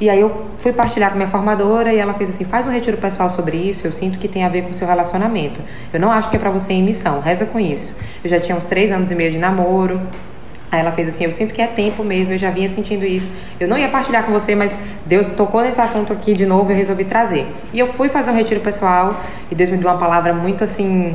E 0.00 0.10
aí 0.10 0.20
eu 0.20 0.46
fui 0.58 0.72
partilhar 0.72 1.10
com 1.10 1.16
minha 1.16 1.28
formadora 1.28 1.92
e 1.92 1.98
ela 1.98 2.14
fez 2.14 2.30
assim: 2.30 2.44
faz 2.44 2.66
um 2.66 2.70
retiro 2.70 2.96
pessoal 2.96 3.30
sobre 3.30 3.56
isso. 3.56 3.86
Eu 3.86 3.92
sinto 3.92 4.18
que 4.18 4.26
tem 4.26 4.42
a 4.42 4.48
ver 4.48 4.62
com 4.62 4.70
o 4.70 4.74
seu 4.74 4.86
relacionamento. 4.86 5.60
Eu 5.92 6.00
não 6.00 6.10
acho 6.10 6.28
que 6.28 6.36
é 6.36 6.40
para 6.40 6.50
você 6.50 6.72
em 6.72 6.82
missão. 6.82 7.20
Reza 7.20 7.46
com 7.46 7.60
isso. 7.60 7.94
Eu 8.24 8.28
já 8.28 8.40
tinha 8.40 8.56
uns 8.56 8.64
três 8.64 8.90
anos 8.90 9.12
e 9.12 9.14
meio 9.14 9.30
de 9.30 9.38
namoro. 9.38 10.00
Aí 10.72 10.80
ela 10.80 10.90
fez 10.90 11.06
assim: 11.06 11.24
Eu 11.24 11.30
sinto 11.30 11.54
que 11.54 11.62
é 11.62 11.68
tempo 11.68 12.02
mesmo, 12.02 12.34
eu 12.34 12.38
já 12.38 12.50
vinha 12.50 12.68
sentindo 12.68 13.04
isso. 13.04 13.30
Eu 13.60 13.68
não 13.68 13.78
ia 13.78 13.88
partilhar 13.90 14.24
com 14.24 14.32
você, 14.32 14.56
mas 14.56 14.76
Deus 15.06 15.28
tocou 15.30 15.62
nesse 15.62 15.80
assunto 15.80 16.12
aqui 16.12 16.32
de 16.32 16.46
novo 16.46 16.72
eu 16.72 16.76
resolvi 16.76 17.04
trazer. 17.04 17.46
E 17.72 17.78
eu 17.78 17.86
fui 17.86 18.08
fazer 18.08 18.30
um 18.30 18.34
retiro 18.34 18.60
pessoal 18.60 19.14
e 19.50 19.54
Deus 19.54 19.70
me 19.70 19.76
deu 19.76 19.88
uma 19.88 19.98
palavra 19.98 20.32
muito 20.32 20.64
assim. 20.64 21.14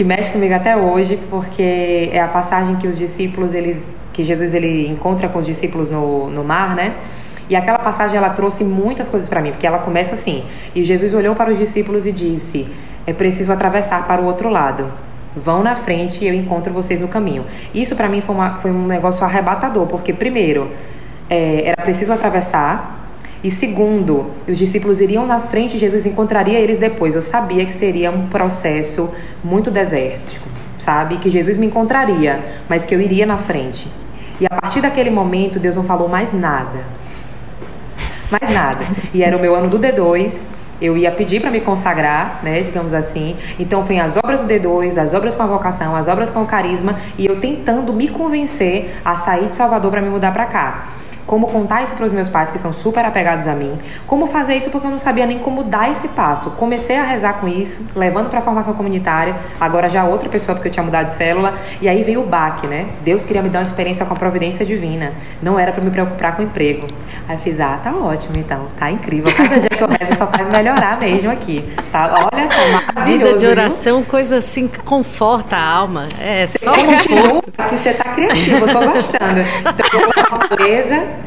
Que 0.00 0.04
mexe 0.04 0.30
comigo 0.30 0.54
até 0.54 0.74
hoje, 0.74 1.18
porque 1.28 2.08
é 2.10 2.20
a 2.20 2.26
passagem 2.26 2.76
que 2.76 2.88
os 2.88 2.96
discípulos, 2.96 3.52
eles. 3.52 3.94
que 4.14 4.24
Jesus 4.24 4.54
ele 4.54 4.88
encontra 4.88 5.28
com 5.28 5.38
os 5.38 5.44
discípulos 5.44 5.90
no, 5.90 6.30
no 6.30 6.42
mar, 6.42 6.74
né? 6.74 6.94
E 7.50 7.54
aquela 7.54 7.78
passagem 7.78 8.16
ela 8.16 8.30
trouxe 8.30 8.64
muitas 8.64 9.08
coisas 9.08 9.28
para 9.28 9.42
mim, 9.42 9.50
porque 9.50 9.66
ela 9.66 9.80
começa 9.80 10.14
assim: 10.14 10.42
E 10.74 10.82
Jesus 10.84 11.12
olhou 11.12 11.34
para 11.34 11.52
os 11.52 11.58
discípulos 11.58 12.06
e 12.06 12.12
disse: 12.12 12.66
É 13.06 13.12
preciso 13.12 13.52
atravessar 13.52 14.06
para 14.06 14.22
o 14.22 14.24
outro 14.24 14.48
lado. 14.48 14.86
Vão 15.36 15.62
na 15.62 15.76
frente 15.76 16.24
e 16.24 16.28
eu 16.28 16.32
encontro 16.32 16.72
vocês 16.72 16.98
no 16.98 17.06
caminho. 17.06 17.44
Isso 17.74 17.94
para 17.94 18.08
mim 18.08 18.22
foi, 18.22 18.34
uma, 18.34 18.54
foi, 18.54 18.70
um 18.70 18.86
negócio 18.86 19.22
arrebatador, 19.22 19.86
porque 19.86 20.14
primeiro 20.14 20.70
é, 21.28 21.68
era 21.68 21.82
preciso 21.82 22.10
atravessar 22.10 22.99
e 23.42 23.50
segundo, 23.50 24.30
os 24.46 24.58
discípulos 24.58 25.00
iriam 25.00 25.26
na 25.26 25.40
frente 25.40 25.78
Jesus 25.78 26.04
encontraria 26.04 26.58
eles 26.58 26.78
depois. 26.78 27.14
Eu 27.14 27.22
sabia 27.22 27.64
que 27.64 27.72
seria 27.72 28.10
um 28.10 28.26
processo 28.26 29.10
muito 29.42 29.70
desértico, 29.70 30.46
sabe? 30.78 31.16
Que 31.16 31.30
Jesus 31.30 31.56
me 31.56 31.66
encontraria, 31.66 32.44
mas 32.68 32.84
que 32.84 32.94
eu 32.94 33.00
iria 33.00 33.24
na 33.24 33.38
frente. 33.38 33.88
E 34.38 34.46
a 34.46 34.50
partir 34.50 34.82
daquele 34.82 35.10
momento, 35.10 35.58
Deus 35.58 35.74
não 35.74 35.82
falou 35.82 36.06
mais 36.06 36.34
nada. 36.34 36.84
Mais 38.30 38.54
nada. 38.54 38.80
E 39.12 39.22
era 39.22 39.36
o 39.36 39.40
meu 39.40 39.54
ano 39.54 39.68
do 39.68 39.78
D2 39.78 40.46
eu 40.80 40.96
ia 40.96 41.10
pedir 41.10 41.42
para 41.42 41.50
me 41.50 41.60
consagrar, 41.60 42.40
né, 42.42 42.60
digamos 42.62 42.94
assim. 42.94 43.36
Então, 43.58 43.84
foi 43.84 43.98
as 43.98 44.16
obras 44.16 44.40
do 44.40 44.46
D2, 44.46 44.96
as 44.96 45.12
obras 45.12 45.34
com 45.34 45.42
a 45.42 45.46
vocação, 45.46 45.94
as 45.94 46.08
obras 46.08 46.30
com 46.30 46.42
o 46.42 46.46
carisma, 46.46 46.98
e 47.18 47.26
eu 47.26 47.38
tentando 47.38 47.92
me 47.92 48.08
convencer 48.08 48.96
a 49.04 49.14
sair 49.14 49.48
de 49.48 49.52
Salvador 49.52 49.90
para 49.90 50.00
me 50.00 50.08
mudar 50.08 50.32
para 50.32 50.46
cá 50.46 50.86
como 51.26 51.46
contar 51.46 51.82
isso 51.82 51.94
para 51.94 52.06
os 52.06 52.12
meus 52.12 52.28
pais 52.28 52.50
que 52.50 52.58
são 52.58 52.72
super 52.72 53.04
apegados 53.04 53.46
a 53.46 53.54
mim, 53.54 53.78
como 54.06 54.26
fazer 54.26 54.54
isso 54.56 54.70
porque 54.70 54.86
eu 54.86 54.90
não 54.90 54.98
sabia 54.98 55.26
nem 55.26 55.38
como 55.38 55.62
dar 55.62 55.90
esse 55.90 56.08
passo. 56.08 56.50
Comecei 56.52 56.96
a 56.96 57.02
rezar 57.02 57.34
com 57.34 57.48
isso, 57.48 57.86
levando 57.94 58.30
para 58.30 58.40
a 58.40 58.42
formação 58.42 58.74
comunitária, 58.74 59.36
agora 59.60 59.88
já 59.88 60.04
outra 60.04 60.28
pessoa 60.28 60.54
porque 60.54 60.68
eu 60.68 60.72
tinha 60.72 60.84
mudado 60.84 61.06
de 61.06 61.12
célula, 61.12 61.54
e 61.80 61.88
aí 61.88 62.02
veio 62.02 62.22
o 62.22 62.26
baque, 62.26 62.66
né? 62.66 62.88
Deus 63.02 63.24
queria 63.24 63.42
me 63.42 63.48
dar 63.48 63.60
uma 63.60 63.64
experiência 63.64 64.04
com 64.04 64.14
a 64.14 64.16
providência 64.16 64.64
divina, 64.64 65.12
não 65.42 65.58
era 65.58 65.72
para 65.72 65.82
me 65.82 65.90
preocupar 65.90 66.36
com 66.36 66.42
o 66.42 66.44
emprego. 66.44 66.86
Aí 67.28 67.36
eu 67.36 67.38
fiz, 67.38 67.60
ah, 67.60 67.78
tá 67.82 67.94
ótimo 67.94 68.36
então, 68.36 68.66
tá 68.76 68.90
incrível. 68.90 69.32
Cada 69.36 69.60
dia 69.60 69.68
que 69.68 69.82
eu 69.82 69.88
rezo 69.88 70.16
só 70.16 70.26
faz 70.26 70.48
melhorar 70.48 70.98
mesmo 70.98 71.30
aqui. 71.30 71.64
Tá? 71.92 72.28
Olha, 72.32 72.48
tá 72.48 72.92
maravilhoso. 72.94 73.26
Vida 73.26 73.38
de 73.38 73.46
oração, 73.46 73.98
viu? 73.98 74.06
coisa 74.06 74.36
assim 74.38 74.66
que 74.66 74.80
conforta 74.80 75.56
a 75.56 75.64
alma. 75.64 76.08
É 76.20 76.48
só 76.48 76.72
conforto. 76.72 77.52
Que 77.52 77.76
você 77.76 77.94
tá 77.94 78.04
criativo, 78.14 78.66
eu 78.66 78.72
tô 78.72 78.80
gostando. 78.80 79.40
Então, 79.40 80.56
beleza 80.56 81.19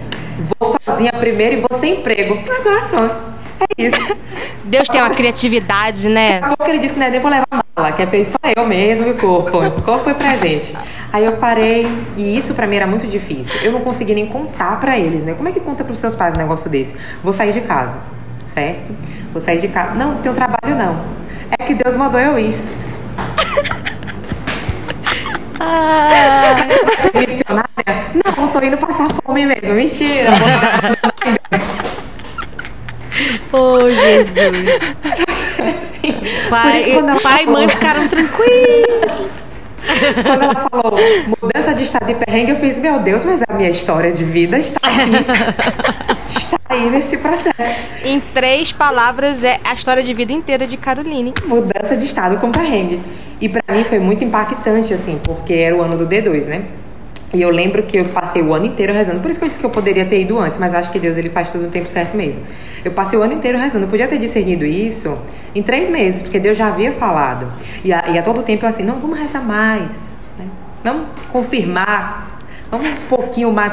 vou 0.60 0.76
sozinha 0.84 1.12
primeiro 1.13 1.58
e 1.58 1.60
vou 1.60 1.80
sem 1.80 2.00
emprego. 2.00 2.39
Agora 2.50 2.86
pronto. 2.88 3.34
É 3.60 3.84
isso. 3.84 4.17
Deus 4.65 4.89
tem 4.89 5.02
uma 5.02 5.12
criatividade, 5.12 6.10
né? 6.10 6.39
Daqui 6.39 6.54
a 6.54 6.58
pouco 6.58 6.72
ele 6.72 6.80
disse 6.80 6.93
que 6.93 7.00
não 7.00 7.08
é 7.08 7.10
nem 7.10 7.19
vou 7.19 7.32
levar 7.32 7.63
mala, 7.76 7.91
que 7.91 8.02
é 8.02 8.24
só 8.24 8.38
eu 8.56 8.65
mesmo 8.65 9.08
e 9.08 9.12
o 9.12 9.17
corpo. 9.17 9.58
O 9.60 9.82
corpo 9.82 10.10
é 10.10 10.13
presente. 10.13 10.76
Aí 11.12 11.26
eu 11.26 11.34
parei 11.34 11.88
e 12.17 12.38
isso 12.38 12.54
para 12.54 12.65
mim 12.65 12.76
era 12.78 12.88
muito 12.88 13.08
difícil. 13.08 13.54
Eu 13.62 13.72
não 13.72 13.82
consegui 13.82 14.15
nem 14.15 14.26
contar 14.26 14.80
para 14.80 14.98
eles, 14.98 15.24
né? 15.24 15.34
Como 15.36 15.48
é 15.48 15.52
que 15.52 15.60
conta 15.60 15.84
para 15.84 15.93
os 15.93 16.00
seus 16.00 16.15
pais 16.15 16.34
um 16.34 16.38
negócio 16.38 16.69
desse? 16.69 16.96
Vou 17.24 17.34
sair 17.34 17.54
de 17.54 17.62
casa, 17.62 17.98
certo? 18.54 18.93
Vou 19.32 19.39
sair 19.39 19.60
de 19.60 19.67
casa. 19.67 19.93
Não, 19.93 20.15
teu 20.17 20.34
trabalho 20.34 20.76
não. 20.76 21.06
É 21.52 21.63
que 21.63 21.76
Deus 21.76 21.96
mandou 21.96 22.19
eu 22.19 22.39
ir. 22.39 22.56
Ah. 25.63 26.56
Missionária? 27.13 27.63
Não, 28.13 28.47
tô 28.49 28.62
indo 28.62 28.78
passar 28.78 29.08
fome 29.23 29.45
mesmo. 29.45 29.73
Mentira. 29.73 30.32
oh, 33.54 33.80
Jesus. 33.89 34.80
Pai, 36.49 36.86
pai 37.21 37.43
e 37.43 37.47
mãe 37.47 37.69
ficaram 37.69 38.08
tranquilos. 38.10 39.43
Quando 40.26 40.43
ela 40.43 40.69
falou 40.69 40.99
mudança 41.41 41.73
de 41.73 41.84
estado 41.84 42.08
de 42.08 42.15
perrengue, 42.15 42.52
eu 42.52 42.58
fiz, 42.58 42.78
meu 42.80 42.99
Deus, 42.99 43.23
mas 43.23 43.41
a 43.47 43.54
minha 43.54 43.69
história 43.69 44.12
de 44.12 44.23
vida 44.23 44.58
está 44.58 44.80
aqui. 44.88 46.38
está 46.38 46.60
aí 46.69 46.89
nesse 46.89 47.17
processo. 47.17 47.92
Em 48.06 48.20
três 48.20 48.74
palavras, 48.74 49.46
é 49.46 49.62
a 49.63 49.74
história 49.74 50.04
de 50.04 50.13
vida 50.13 50.34
inteira 50.34 50.68
de 50.68 50.76
Caroline. 50.76 51.34
Mudança 51.46 51.96
de 51.96 52.04
estado 52.04 52.38
com 52.38 52.52
perrengue. 52.52 53.02
E 53.39 53.48
para 53.48 53.74
mim 53.74 53.86
foi 53.86 53.98
muito 53.98 54.26
impactante, 54.26 54.94
assim, 54.94 55.18
porque 55.24 55.54
era 55.54 55.74
o 55.74 55.82
ano 55.82 55.98
do 55.98 56.06
D2, 56.06 56.44
né? 56.44 56.66
E 57.34 57.42
eu 57.42 57.50
lembro 57.50 57.82
que 57.84 57.98
eu 57.98 58.06
passei 58.06 58.42
o 58.42 58.54
ano 58.54 58.66
inteiro 58.66 58.92
rezando. 58.92 59.22
Por 59.22 59.32
isso 59.32 59.39
que 59.39 59.46
eu 59.46 59.48
disse 59.48 59.60
que 59.60 59.66
eu 59.66 59.70
poderia 59.70 60.06
ter 60.06 60.20
ido 60.20 60.38
antes, 60.38 60.60
mas 60.60 60.76
acho 60.76 60.92
que 60.92 61.00
Deus 61.00 61.16
ele 61.16 61.30
faz 61.30 61.48
tudo 61.48 61.63
no 61.63 61.72
tempo 61.72 61.89
certo 61.89 62.16
mesmo. 62.18 62.42
Eu 62.84 62.92
passei 62.92 63.18
o 63.18 63.24
ano 63.24 63.34
inteiro 63.34 63.58
rezando. 63.58 63.86
Eu 63.86 63.89
podia 63.89 64.08
ter 64.08 64.20
discernido 64.20 64.66
isso 64.66 65.18
em 65.56 65.63
três 65.63 65.89
meses, 65.89 66.22
porque 66.22 66.39
Deus 66.39 66.58
já 66.58 66.68
havia 66.68 66.92
falado. 66.92 67.54
E 67.86 67.94
a, 67.94 68.10
e 68.10 68.20
a 68.20 68.22
todo 68.22 68.44
tempo 68.44 68.66
eu 68.66 68.70
assim, 68.70 68.84
não, 68.84 69.00
vamos 69.00 69.18
rezar 69.18 69.42
mais. 69.42 69.89
Né? 70.38 70.46
Vamos 70.84 71.08
confirmar. 71.32 72.28
Vamos 72.70 72.86
um 72.86 73.08
pouquinho 73.08 73.52
mais. 73.54 73.72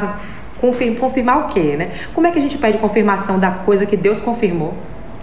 Confirmar, 0.60 1.00
confirmar 1.00 1.38
o 1.38 1.48
quê, 1.48 1.76
né? 1.76 1.92
Como 2.14 2.26
é 2.26 2.30
que 2.30 2.38
a 2.38 2.42
gente 2.42 2.58
pede 2.58 2.78
confirmação 2.78 3.38
da 3.38 3.50
coisa 3.50 3.86
que 3.86 3.96
Deus 3.96 4.20
confirmou? 4.20 4.74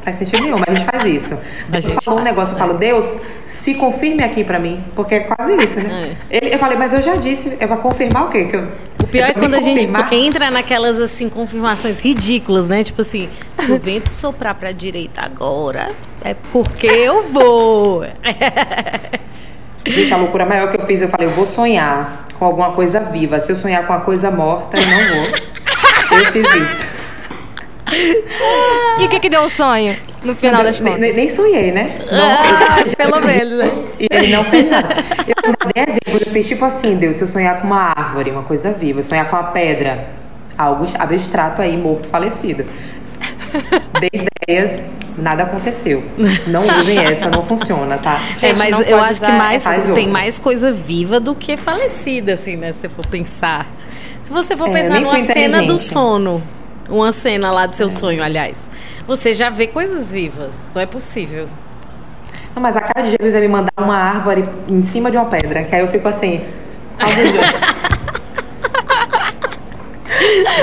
faz 0.07 0.15
sentido 0.15 0.41
nenhum, 0.41 0.57
mas 0.57 0.69
a 0.69 0.73
gente 0.73 0.85
faz 0.85 1.03
isso. 1.03 1.37
Deus 1.67 1.85
falou 1.85 2.01
faz, 2.01 2.07
um 2.21 2.23
negócio, 2.23 2.53
eu 2.53 2.57
falo, 2.57 2.73
né? 2.73 2.79
Deus, 2.79 3.17
se 3.45 3.73
confirme 3.73 4.23
aqui 4.23 4.43
pra 4.43 4.57
mim, 4.57 4.81
porque 4.95 5.15
é 5.15 5.19
quase 5.21 5.53
isso, 5.57 5.79
né? 5.81 6.15
É. 6.29 6.37
Ele, 6.37 6.55
eu 6.55 6.59
falei, 6.59 6.77
mas 6.77 6.93
eu 6.93 7.01
já 7.01 7.17
disse, 7.17 7.57
é 7.59 7.67
pra 7.67 7.75
confirmar 7.75 8.27
o 8.27 8.29
quê? 8.29 8.45
Que 8.45 8.55
eu, 8.55 8.67
o 9.03 9.07
pior 9.07 9.29
é 9.29 9.33
quando 9.33 9.55
a 9.55 9.59
gente 9.59 9.87
entra 10.11 10.49
naquelas, 10.49 10.99
assim, 10.99 11.27
confirmações 11.27 11.99
ridículas, 11.99 12.67
né? 12.67 12.83
Tipo 12.83 13.01
assim, 13.01 13.29
se 13.53 13.69
o 13.71 13.77
vento 13.77 14.09
soprar 14.09 14.55
pra 14.55 14.71
direita 14.71 15.21
agora, 15.21 15.89
é 16.23 16.33
porque 16.51 16.87
eu 16.87 17.23
vou. 17.29 18.05
Gente, 19.89 20.13
a 20.13 20.17
loucura 20.17 20.45
maior 20.45 20.69
que 20.69 20.79
eu 20.79 20.85
fiz, 20.85 21.01
eu 21.01 21.09
falei, 21.09 21.27
eu 21.27 21.31
vou 21.31 21.47
sonhar 21.47 22.27
com 22.37 22.45
alguma 22.45 22.71
coisa 22.71 22.99
viva. 22.99 23.39
Se 23.39 23.51
eu 23.51 23.55
sonhar 23.55 23.85
com 23.85 23.93
uma 23.93 24.01
coisa 24.01 24.29
morta, 24.29 24.77
eu 24.77 24.85
não 24.87 25.15
vou. 25.15 26.19
Eu 26.19 26.31
fiz 26.31 26.45
isso 26.45 26.97
e 28.99 29.05
o 29.05 29.09
que 29.09 29.19
que 29.19 29.29
deu 29.29 29.41
o 29.43 29.49
sonho? 29.49 29.95
No 30.23 30.35
final 30.35 30.63
das 30.63 30.79
contas. 30.79 30.99
Nem, 30.99 31.13
nem 31.13 31.29
sonhei, 31.29 31.71
né? 31.71 31.99
Não, 32.11 32.31
ah, 32.31 32.83
pelo 32.97 33.21
menos, 33.21 33.59
né? 33.59 33.85
E 33.99 34.07
ele 34.09 34.35
não 34.35 34.43
fez 34.43 34.69
nada. 34.69 34.95
Eu 35.27 35.55
dei 35.73 35.83
exemplo, 35.83 36.27
eu 36.27 36.31
fiz 36.31 36.47
tipo 36.47 36.65
assim, 36.65 36.95
Deus, 36.95 37.15
se 37.15 37.23
eu 37.23 37.27
sonhar 37.27 37.61
com 37.61 37.67
uma 37.67 37.93
árvore, 37.95 38.31
uma 38.31 38.43
coisa 38.43 38.71
viva, 38.71 39.01
sonhar 39.03 39.29
com 39.29 39.35
uma 39.35 39.51
pedra, 39.51 40.07
algo 40.57 40.85
abstrato 40.97 41.61
aí, 41.61 41.77
morto, 41.77 42.09
falecido. 42.09 42.65
Dei 43.99 44.27
ideias, 44.47 44.79
nada 45.17 45.43
aconteceu. 45.43 46.03
Não 46.47 46.63
usem 46.63 47.05
essa, 47.05 47.29
não 47.29 47.45
funciona, 47.45 47.97
tá? 47.97 48.19
É, 48.35 48.39
Gente, 48.39 48.45
é, 48.45 48.53
mas 48.55 48.87
eu 48.87 48.97
acho 48.99 49.21
que 49.21 49.31
mais, 49.31 49.65
tem 49.93 50.07
mais 50.07 50.39
coisa 50.39 50.71
viva 50.71 51.19
do 51.19 51.35
que 51.35 51.57
falecida, 51.57 52.33
assim, 52.33 52.55
né? 52.55 52.71
Se 52.71 52.81
você 52.81 52.89
for 52.89 53.05
pensar. 53.05 53.67
Se 54.21 54.31
você 54.31 54.55
for 54.55 54.69
é, 54.69 54.73
pensar 54.73 54.99
numa 54.99 55.21
cena 55.21 55.63
do 55.63 55.77
sono, 55.77 56.43
uma 56.89 57.11
cena 57.11 57.51
lá 57.51 57.65
do 57.65 57.75
seu 57.75 57.89
sonho, 57.89 58.23
aliás. 58.23 58.69
Você 59.07 59.33
já 59.33 59.49
vê 59.49 59.67
coisas 59.67 60.11
vivas. 60.11 60.67
Não 60.73 60.81
é 60.81 60.85
possível. 60.85 61.47
Não, 62.55 62.61
mas 62.61 62.75
a 62.75 62.81
cara 62.81 63.05
de 63.05 63.15
Jesus 63.19 63.35
é 63.35 63.39
me 63.39 63.47
mandar 63.47 63.71
uma 63.77 63.95
árvore 63.95 64.43
em 64.67 64.81
cima 64.83 65.11
de 65.11 65.17
uma 65.17 65.25
pedra, 65.25 65.63
que 65.63 65.75
aí 65.75 65.81
eu 65.81 65.87
fico 65.89 66.07
assim. 66.07 66.41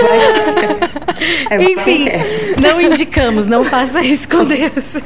é 1.51 1.63
Enfim, 1.63 2.07
não 2.61 2.81
indicamos, 2.81 3.47
não 3.47 3.65
faça 3.65 4.01
isso 4.01 4.29
com 4.29 4.45
Deus. 4.45 4.97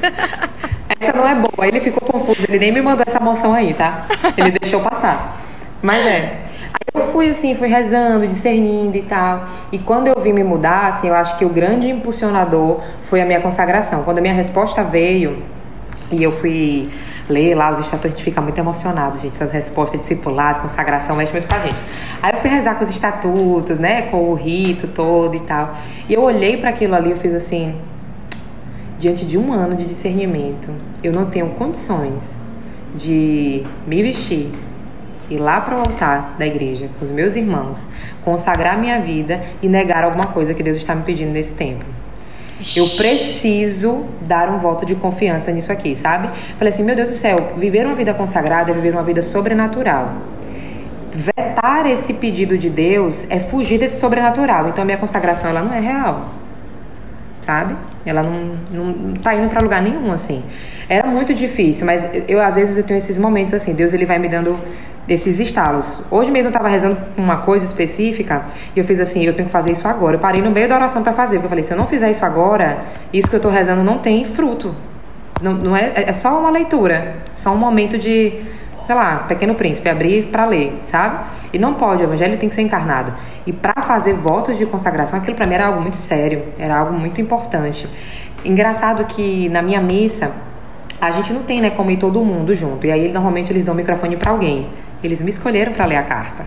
Essa 1.01 1.12
não 1.12 1.29
é 1.29 1.35
boa. 1.35 1.66
Ele 1.66 1.81
ficou 1.81 2.09
confuso, 2.09 2.44
ele 2.48 2.59
nem 2.59 2.72
me 2.72 2.81
mandou 2.83 3.05
essa 3.07 3.20
moção 3.20 3.55
aí, 3.55 3.74
tá? 3.74 4.07
Ele 4.37 4.51
deixou 4.51 4.81
passar. 4.81 5.37
Mas 5.83 6.05
é. 6.07 6.38
Aí 6.72 7.03
eu 7.03 7.12
fui 7.12 7.31
assim, 7.31 7.55
fui 7.55 7.68
rezando, 7.68 8.27
discernindo 8.27 8.96
e 8.96 9.03
tal. 9.03 9.44
E 9.70 9.79
quando 9.79 10.09
eu 10.09 10.20
vim 10.20 10.33
me 10.33 10.42
mudar, 10.42 10.88
assim, 10.88 11.09
eu 11.09 11.14
acho 11.14 11.37
que 11.37 11.44
o 11.44 11.48
grande 11.48 11.88
impulsionador 11.88 12.81
foi 13.03 13.20
a 13.20 13.24
minha 13.24 13.40
consagração. 13.40 14.03
Quando 14.03 14.18
a 14.18 14.20
minha 14.20 14.35
resposta 14.35 14.83
veio 14.83 15.42
e 16.11 16.22
eu 16.22 16.33
fui 16.33 16.90
ler 17.28 17.54
lá 17.54 17.70
os 17.70 17.78
estatutos, 17.78 18.06
a 18.06 18.08
gente 18.08 18.24
fica 18.24 18.40
muito 18.40 18.58
emocionado, 18.58 19.18
gente. 19.18 19.34
Essas 19.34 19.50
respostas 19.50 20.00
discipulado, 20.00 20.60
consagração, 20.60 21.16
mexe 21.16 21.32
muito 21.32 21.48
com 21.48 21.54
a 21.54 21.58
gente. 21.58 21.76
Aí 22.22 22.32
eu 22.34 22.40
fui 22.40 22.50
rezar 22.50 22.76
com 22.76 22.84
os 22.84 22.90
estatutos, 22.90 23.78
né? 23.78 24.02
Com 24.02 24.30
o 24.30 24.34
rito 24.34 24.86
todo 24.88 25.34
e 25.34 25.40
tal. 25.40 25.74
E 26.08 26.14
eu 26.14 26.22
olhei 26.22 26.56
para 26.56 26.70
aquilo 26.70 26.94
ali, 26.94 27.10
eu 27.10 27.16
fiz 27.16 27.34
assim. 27.34 27.74
Diante 28.98 29.24
de 29.24 29.38
um 29.38 29.52
ano 29.52 29.76
de 29.76 29.84
discernimento, 29.84 30.70
eu 31.04 31.12
não 31.12 31.26
tenho 31.26 31.48
condições 31.50 32.36
de 32.94 33.64
me 33.86 34.02
vestir 34.02 34.50
ir 35.30 35.38
lá 35.38 35.60
para 35.60 35.76
o 35.76 35.80
altar 35.80 36.36
da 36.38 36.46
igreja 36.46 36.88
com 36.98 37.04
os 37.04 37.10
meus 37.10 37.36
irmãos, 37.36 37.86
consagrar 38.24 38.78
minha 38.78 39.00
vida 39.00 39.42
e 39.62 39.68
negar 39.68 40.04
alguma 40.04 40.28
coisa 40.28 40.54
que 40.54 40.62
Deus 40.62 40.76
está 40.76 40.94
me 40.94 41.02
pedindo 41.02 41.30
nesse 41.30 41.52
tempo. 41.52 41.84
Eu 42.77 42.88
preciso 42.88 44.05
dar 44.23 44.49
um 44.49 44.59
voto 44.59 44.85
de 44.85 44.94
confiança 44.97 45.53
nisso 45.53 45.71
aqui, 45.71 45.94
sabe? 45.94 46.29
Falei 46.59 46.73
assim, 46.73 46.83
meu 46.83 46.97
Deus 46.97 47.09
do 47.09 47.14
céu, 47.14 47.55
viver 47.57 47.87
uma 47.87 47.94
vida 47.94 48.12
consagrada 48.12 48.73
é 48.73 48.75
viver 48.75 48.90
uma 48.90 49.03
vida 49.03 49.23
sobrenatural. 49.23 50.14
Vetar 51.12 51.87
esse 51.87 52.12
pedido 52.14 52.59
de 52.59 52.68
Deus 52.68 53.27
é 53.31 53.38
fugir 53.38 53.79
desse 53.79 54.01
sobrenatural. 54.01 54.68
Então 54.68 54.83
a 54.83 54.85
minha 54.85 54.99
consagração 54.99 55.51
ela 55.51 55.62
não 55.62 55.73
é 55.73 55.81
real. 55.81 56.27
Sabe? 57.42 57.77
Ela 58.05 58.23
não, 58.23 58.57
não, 58.73 59.14
tá 59.14 59.35
indo 59.35 59.49
para 59.49 59.61
lugar 59.61 59.81
nenhum 59.81 60.12
assim. 60.12 60.42
Era 60.88 61.07
muito 61.07 61.33
difícil, 61.35 61.87
mas 61.87 62.05
eu 62.27 62.40
às 62.40 62.57
vezes 62.57 62.77
eu 62.77 62.83
tenho 62.83 62.99
esses 62.99 63.18
momentos 63.18 63.55
assim, 63.55 63.73
Deus 63.73 63.94
ele 63.94 64.05
vai 64.05 64.18
me 64.18 64.29
dando 64.29 64.59
desses 65.09 65.40
estalos. 65.40 65.99
Hoje 66.11 66.31
mesmo 66.31 66.49
eu 66.49 66.51
estava 66.51 66.68
rezando 66.68 66.99
uma 67.16 67.38
coisa 67.38 67.64
específica 67.64 68.44
e 68.77 68.79
eu 68.79 68.85
fiz 68.85 69.01
assim, 69.01 69.25
eu 69.25 69.33
tenho 69.33 69.47
que 69.47 69.53
fazer 69.53 69.73
isso 69.73 69.88
agora. 69.88 70.16
Eu 70.16 70.21
parei 70.21 70.42
no 70.42 70.51
meio 70.51 70.68
da 70.68 70.77
oração 70.77 71.03
para 71.03 71.14
fazer, 71.14 71.37
porque 71.37 71.47
eu 71.47 71.49
falei, 71.49 71.64
se 71.64 71.73
eu 71.73 71.79
não 71.79 71.87
fizer 71.87 72.11
isso 72.11 72.27
agora, 72.27 72.85
isso 73.11 73.27
que 73.27 73.35
eu 73.35 73.38
estou 73.38 73.51
rezando 73.51 73.83
não 73.83 73.99
tem 73.99 74.27
fruto. 74.27 74.75
Não, 75.40 75.55
não 75.55 75.75
é, 75.75 75.92
é 75.94 76.12
só 76.12 76.38
uma 76.38 76.51
leitura, 76.51 77.16
só 77.35 77.53
um 77.53 77.57
momento 77.57 77.97
de, 77.97 78.42
sei 78.87 78.94
lá, 78.94 79.25
Pequeno 79.27 79.55
Príncipe, 79.55 79.88
abrir 79.88 80.25
para 80.25 80.44
ler, 80.44 80.79
sabe? 80.85 81.25
E 81.55 81.59
não 81.59 81.75
pode, 81.75 82.03
o 82.03 82.05
evangelho 82.05 82.37
tem 82.37 82.49
que 82.49 82.55
ser 82.55 82.62
encarnado. 82.62 83.14
E 83.47 83.53
para 83.53 83.81
fazer 83.83 84.12
votos 84.12 84.59
de 84.59 84.66
consagração, 84.66 85.18
aquilo 85.18 85.37
para 85.37 85.47
mim 85.47 85.55
era 85.55 85.68
algo 85.68 85.81
muito 85.81 85.97
sério, 85.97 86.42
era 86.59 86.77
algo 86.79 86.92
muito 86.92 87.18
importante. 87.18 87.88
Engraçado 88.44 89.07
que 89.07 89.49
na 89.49 89.62
minha 89.62 89.81
missa, 89.81 90.33
a 91.01 91.12
gente 91.12 91.33
não 91.33 91.42
tem, 91.44 91.61
né, 91.61 91.71
como 91.71 91.90
ir 91.90 91.97
todo 91.97 92.23
mundo 92.25 92.55
junto. 92.55 92.87
E 92.87 92.90
aí, 92.90 93.11
normalmente, 93.11 93.53
eles 93.53 93.64
dão 93.64 93.73
o 93.73 93.77
microfone 93.77 94.16
para 94.16 94.33
alguém. 94.33 94.66
Eles 95.02 95.20
me 95.20 95.30
escolheram 95.30 95.72
para 95.72 95.84
ler 95.84 95.96
a 95.96 96.02
carta. 96.02 96.44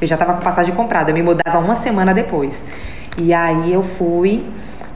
Eu 0.00 0.06
já 0.06 0.16
estava 0.16 0.34
com 0.34 0.40
passagem 0.40 0.74
comprada, 0.74 1.10
eu 1.10 1.14
me 1.14 1.22
mudava 1.22 1.58
uma 1.58 1.76
semana 1.76 2.12
depois. 2.12 2.64
E 3.16 3.32
aí 3.32 3.72
eu 3.72 3.82
fui 3.82 4.44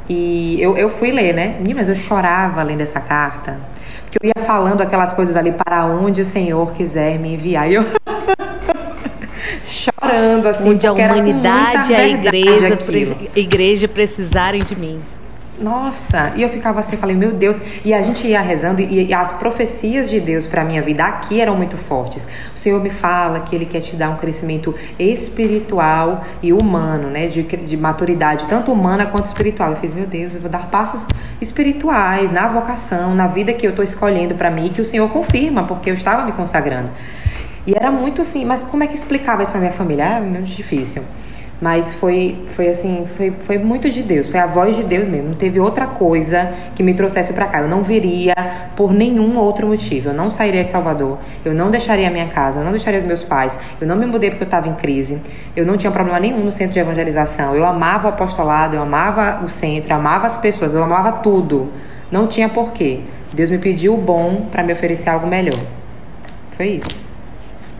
e 0.08 0.60
eu, 0.60 0.76
eu 0.76 0.88
fui 0.88 1.10
ler, 1.10 1.34
né? 1.34 1.56
Mas 1.74 1.88
eu 1.88 1.94
chorava 1.94 2.62
lendo 2.62 2.80
essa 2.80 3.00
carta. 3.00 3.56
Porque 4.04 4.18
eu 4.22 4.28
ia 4.28 4.46
falando 4.46 4.80
aquelas 4.80 5.12
coisas 5.12 5.36
ali 5.36 5.52
para 5.52 5.84
onde 5.84 6.22
o 6.22 6.24
Senhor 6.24 6.72
quiser 6.72 7.18
me 7.18 7.34
enviar. 7.34 7.70
E 7.70 7.74
eu 7.74 7.84
chorando 9.64 10.46
assim. 10.46 10.70
Onde 10.70 10.86
a 10.86 10.92
humanidade 10.92 11.92
e 11.92 11.94
a 11.94 12.08
igreja, 12.08 12.78
igreja 13.36 13.86
precisarem 13.86 14.62
de 14.62 14.74
mim. 14.74 15.00
Nossa, 15.60 16.34
e 16.36 16.42
eu 16.42 16.48
ficava 16.48 16.78
assim, 16.78 16.96
falei, 16.96 17.16
meu 17.16 17.32
Deus, 17.32 17.60
e 17.84 17.92
a 17.92 18.00
gente 18.00 18.24
ia 18.28 18.40
rezando 18.40 18.80
e, 18.80 19.06
e 19.08 19.12
as 19.12 19.32
profecias 19.32 20.08
de 20.08 20.20
Deus 20.20 20.46
para 20.46 20.62
minha 20.62 20.80
vida 20.80 21.04
aqui 21.04 21.40
eram 21.40 21.56
muito 21.56 21.76
fortes. 21.76 22.24
O 22.54 22.58
Senhor 22.58 22.80
me 22.80 22.90
fala 22.90 23.40
que 23.40 23.56
ele 23.56 23.66
quer 23.66 23.80
te 23.80 23.96
dar 23.96 24.08
um 24.10 24.16
crescimento 24.16 24.72
espiritual 24.98 26.24
e 26.40 26.52
humano, 26.52 27.08
né, 27.08 27.26
de, 27.26 27.42
de 27.42 27.76
maturidade, 27.76 28.46
tanto 28.46 28.72
humana 28.72 29.06
quanto 29.06 29.26
espiritual. 29.26 29.70
Eu 29.70 29.76
fiz, 29.76 29.92
meu 29.92 30.06
Deus, 30.06 30.32
eu 30.32 30.40
vou 30.40 30.50
dar 30.50 30.70
passos 30.70 31.04
espirituais 31.40 32.30
na 32.30 32.46
vocação, 32.46 33.12
na 33.12 33.26
vida 33.26 33.52
que 33.52 33.66
eu 33.66 33.70
estou 33.70 33.84
escolhendo 33.84 34.36
para 34.36 34.52
mim, 34.52 34.68
que 34.68 34.80
o 34.80 34.84
Senhor 34.84 35.10
confirma, 35.10 35.64
porque 35.64 35.90
eu 35.90 35.94
estava 35.94 36.24
me 36.24 36.30
consagrando. 36.32 36.90
E 37.66 37.74
era 37.74 37.90
muito 37.90 38.22
assim, 38.22 38.44
mas 38.44 38.62
como 38.62 38.84
é 38.84 38.86
que 38.86 38.94
explicava 38.94 39.42
isso 39.42 39.50
para 39.50 39.60
minha 39.60 39.72
família? 39.72 40.04
É 40.04 40.20
muito 40.20 40.46
difícil. 40.46 41.02
Mas 41.60 41.92
foi, 41.94 42.44
foi 42.54 42.68
assim, 42.68 43.04
foi, 43.16 43.32
foi 43.42 43.58
muito 43.58 43.90
de 43.90 44.00
Deus, 44.00 44.28
foi 44.28 44.38
a 44.38 44.46
voz 44.46 44.76
de 44.76 44.84
Deus 44.84 45.08
mesmo. 45.08 45.30
Não 45.30 45.34
teve 45.34 45.58
outra 45.58 45.88
coisa 45.88 46.52
que 46.76 46.84
me 46.84 46.94
trouxesse 46.94 47.32
para 47.32 47.46
cá. 47.46 47.60
Eu 47.62 47.68
não 47.68 47.82
viria 47.82 48.34
por 48.76 48.92
nenhum 48.92 49.36
outro 49.36 49.66
motivo. 49.66 50.10
Eu 50.10 50.14
não 50.14 50.30
sairia 50.30 50.62
de 50.62 50.70
Salvador. 50.70 51.18
Eu 51.44 51.52
não 51.52 51.68
deixaria 51.68 52.06
a 52.06 52.10
minha 52.10 52.28
casa, 52.28 52.60
eu 52.60 52.64
não 52.64 52.70
deixaria 52.70 53.00
os 53.00 53.06
meus 53.06 53.24
pais. 53.24 53.58
Eu 53.80 53.88
não 53.88 53.96
me 53.96 54.06
mudei 54.06 54.30
porque 54.30 54.44
eu 54.44 54.46
estava 54.46 54.68
em 54.68 54.74
crise. 54.74 55.20
Eu 55.56 55.66
não 55.66 55.76
tinha 55.76 55.90
problema 55.90 56.20
nenhum 56.20 56.44
no 56.44 56.52
centro 56.52 56.74
de 56.74 56.78
evangelização. 56.78 57.56
Eu 57.56 57.66
amava 57.66 58.06
o 58.06 58.10
apostolado, 58.10 58.76
eu 58.76 58.82
amava 58.82 59.44
o 59.44 59.48
centro, 59.48 59.92
eu 59.92 59.96
amava 59.96 60.28
as 60.28 60.38
pessoas, 60.38 60.72
eu 60.74 60.82
amava 60.82 61.10
tudo. 61.10 61.72
Não 62.10 62.28
tinha 62.28 62.48
porquê. 62.48 63.00
Deus 63.32 63.50
me 63.50 63.58
pediu 63.58 63.94
o 63.94 63.96
bom 63.96 64.46
para 64.50 64.62
me 64.62 64.72
oferecer 64.72 65.10
algo 65.10 65.26
melhor. 65.26 65.60
Foi 66.56 66.80
isso. 66.84 67.08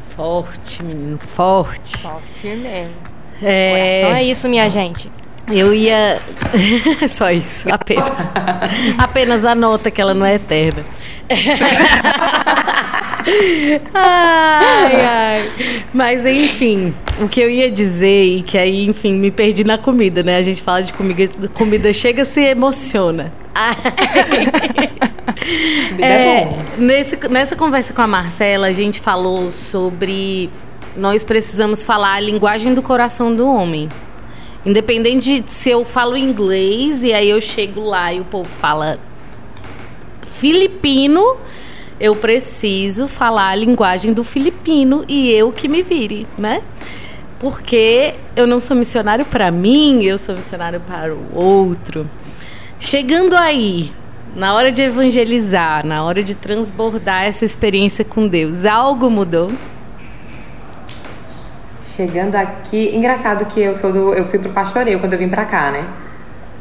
Forte, 0.08 0.82
menino, 0.82 1.16
forte. 1.16 1.98
Forte 1.98 2.48
mesmo. 2.48 3.07
É... 3.42 4.00
Coração 4.02 4.16
é 4.16 4.24
isso, 4.24 4.48
minha 4.48 4.68
gente. 4.68 5.10
Eu 5.50 5.74
ia. 5.74 6.20
Só 7.08 7.30
isso, 7.30 7.72
apenas. 7.72 8.12
apenas 8.98 9.44
a 9.44 9.54
nota 9.54 9.90
que 9.90 10.00
ela 10.00 10.14
não 10.14 10.26
é 10.26 10.34
eterna. 10.34 10.82
ai, 13.94 13.94
ai. 13.94 15.50
Mas 15.92 16.26
enfim, 16.26 16.94
o 17.20 17.28
que 17.28 17.40
eu 17.40 17.50
ia 17.50 17.70
dizer, 17.70 18.24
e 18.24 18.42
que 18.42 18.58
aí, 18.58 18.86
enfim, 18.86 19.14
me 19.14 19.30
perdi 19.30 19.64
na 19.64 19.78
comida, 19.78 20.22
né? 20.22 20.36
A 20.36 20.42
gente 20.42 20.62
fala 20.62 20.82
de 20.82 20.92
comida, 20.92 21.48
comida 21.48 21.92
chega 21.92 22.24
se 22.24 22.42
emociona. 22.42 23.28
é, 26.00 26.46
nesse, 26.78 27.18
nessa 27.28 27.56
conversa 27.56 27.92
com 27.92 28.02
a 28.02 28.06
Marcela, 28.06 28.68
a 28.68 28.72
gente 28.72 29.00
falou 29.00 29.50
sobre 29.50 30.48
nós 30.96 31.24
precisamos 31.24 31.82
falar 31.82 32.14
a 32.14 32.20
linguagem 32.20 32.74
do 32.74 32.82
coração 32.82 33.34
do 33.34 33.46
homem. 33.46 33.88
Independente 34.64 35.40
de 35.40 35.50
se 35.50 35.70
eu 35.70 35.84
falo 35.84 36.16
inglês 36.16 37.04
e 37.04 37.12
aí 37.12 37.30
eu 37.30 37.40
chego 37.40 37.80
lá 37.80 38.12
e 38.12 38.20
o 38.20 38.24
povo 38.24 38.48
fala 38.48 38.98
filipino, 40.22 41.36
eu 42.00 42.14
preciso 42.14 43.08
falar 43.08 43.48
a 43.48 43.54
linguagem 43.54 44.12
do 44.12 44.22
filipino 44.22 45.04
e 45.08 45.30
eu 45.30 45.50
que 45.50 45.68
me 45.68 45.82
vire, 45.82 46.26
né? 46.36 46.62
Porque 47.38 48.14
eu 48.36 48.46
não 48.46 48.60
sou 48.60 48.76
missionário 48.76 49.24
para 49.24 49.50
mim, 49.50 50.04
eu 50.04 50.18
sou 50.18 50.34
missionário 50.34 50.80
para 50.80 51.14
o 51.14 51.34
outro. 51.34 52.08
Chegando 52.80 53.36
aí, 53.36 53.90
na 54.36 54.54
hora 54.54 54.70
de 54.70 54.82
evangelizar, 54.82 55.84
na 55.84 56.04
hora 56.04 56.22
de 56.22 56.34
transbordar 56.34 57.24
essa 57.24 57.44
experiência 57.44 58.04
com 58.04 58.28
Deus, 58.28 58.64
algo 58.64 59.10
mudou? 59.10 59.50
Chegando 61.98 62.36
aqui, 62.36 62.94
engraçado 62.94 63.44
que 63.46 63.60
eu 63.60 63.74
sou 63.74 63.92
do, 63.92 64.14
eu 64.14 64.24
fui 64.24 64.38
pro 64.38 64.52
pastoreio 64.52 65.00
quando 65.00 65.14
eu 65.14 65.18
vim 65.18 65.28
para 65.28 65.44
cá, 65.44 65.72
né? 65.72 65.84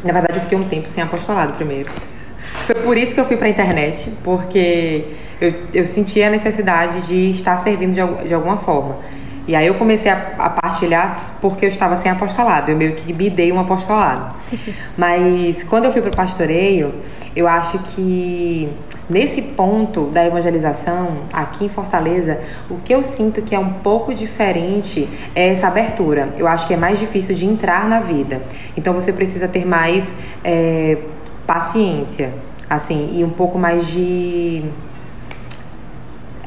Na 0.04 0.12
verdade, 0.12 0.40
eu 0.40 0.42
fiquei 0.42 0.58
um 0.58 0.68
tempo 0.68 0.90
sem 0.90 1.04
apostolado 1.04 1.54
primeiro. 1.54 1.92
Foi 2.66 2.74
por 2.74 2.98
isso 2.98 3.14
que 3.14 3.20
eu 3.20 3.26
fui 3.26 3.38
para 3.38 3.46
a 3.46 3.50
internet, 3.52 4.12
porque 4.24 5.10
eu, 5.40 5.54
eu 5.76 5.86
sentia 5.86 6.26
a 6.26 6.32
necessidade 6.32 7.02
de 7.02 7.30
estar 7.30 7.56
servindo 7.58 7.94
de, 7.94 8.28
de 8.28 8.34
alguma 8.34 8.58
forma. 8.58 8.98
E 9.48 9.56
aí 9.56 9.66
eu 9.66 9.76
comecei 9.76 10.12
a, 10.12 10.34
a, 10.38 10.50
partilhar 10.50 11.38
porque 11.40 11.66
eu 11.66 11.70
estava 11.70 11.96
sem 11.96 12.12
apostolado, 12.12 12.70
eu 12.70 12.76
meio 12.76 12.96
que 12.96 13.14
me 13.14 13.30
dei 13.30 13.52
um 13.52 13.60
apostolado. 13.60 14.36
Mas 14.98 15.64
quando 15.64 15.86
eu 15.86 15.94
fui 15.94 16.02
para 16.02 16.12
o 16.12 16.16
pastoreio, 16.16 16.94
eu 17.34 17.48
acho 17.48 17.80
que 17.80 18.68
nesse 19.10 19.42
ponto 19.42 20.08
da 20.08 20.26
evangelização, 20.26 21.20
aqui 21.32 21.64
em 21.64 21.70
Fortaleza, 21.70 22.42
o 22.70 22.76
que 22.80 22.94
eu 22.94 23.02
sinto 23.02 23.42
que 23.42 23.56
é 23.56 23.60
um 23.60 23.74
pouco 23.74 24.14
diferente 24.14 25.08
é 25.34 25.48
essa 25.48 25.68
abertura. 25.68 26.34
Eu 26.38 26.46
acho 26.46 26.68
que 26.68 26.74
é 26.74 26.78
mais 26.78 27.00
difícil 27.00 27.34
de 27.34 27.46
entrar 27.46 27.88
na 27.88 28.02
vida. 28.02 28.42
Então 28.76 28.94
você 28.94 29.14
precisa 29.14 29.48
ter 29.48 29.66
mais 29.66 30.14
é, 30.44 30.98
paciência, 31.46 32.34
assim, 32.70 33.18
e 33.18 33.24
um 33.24 33.30
pouco 33.30 33.58
mais 33.58 33.88
de 33.88 34.64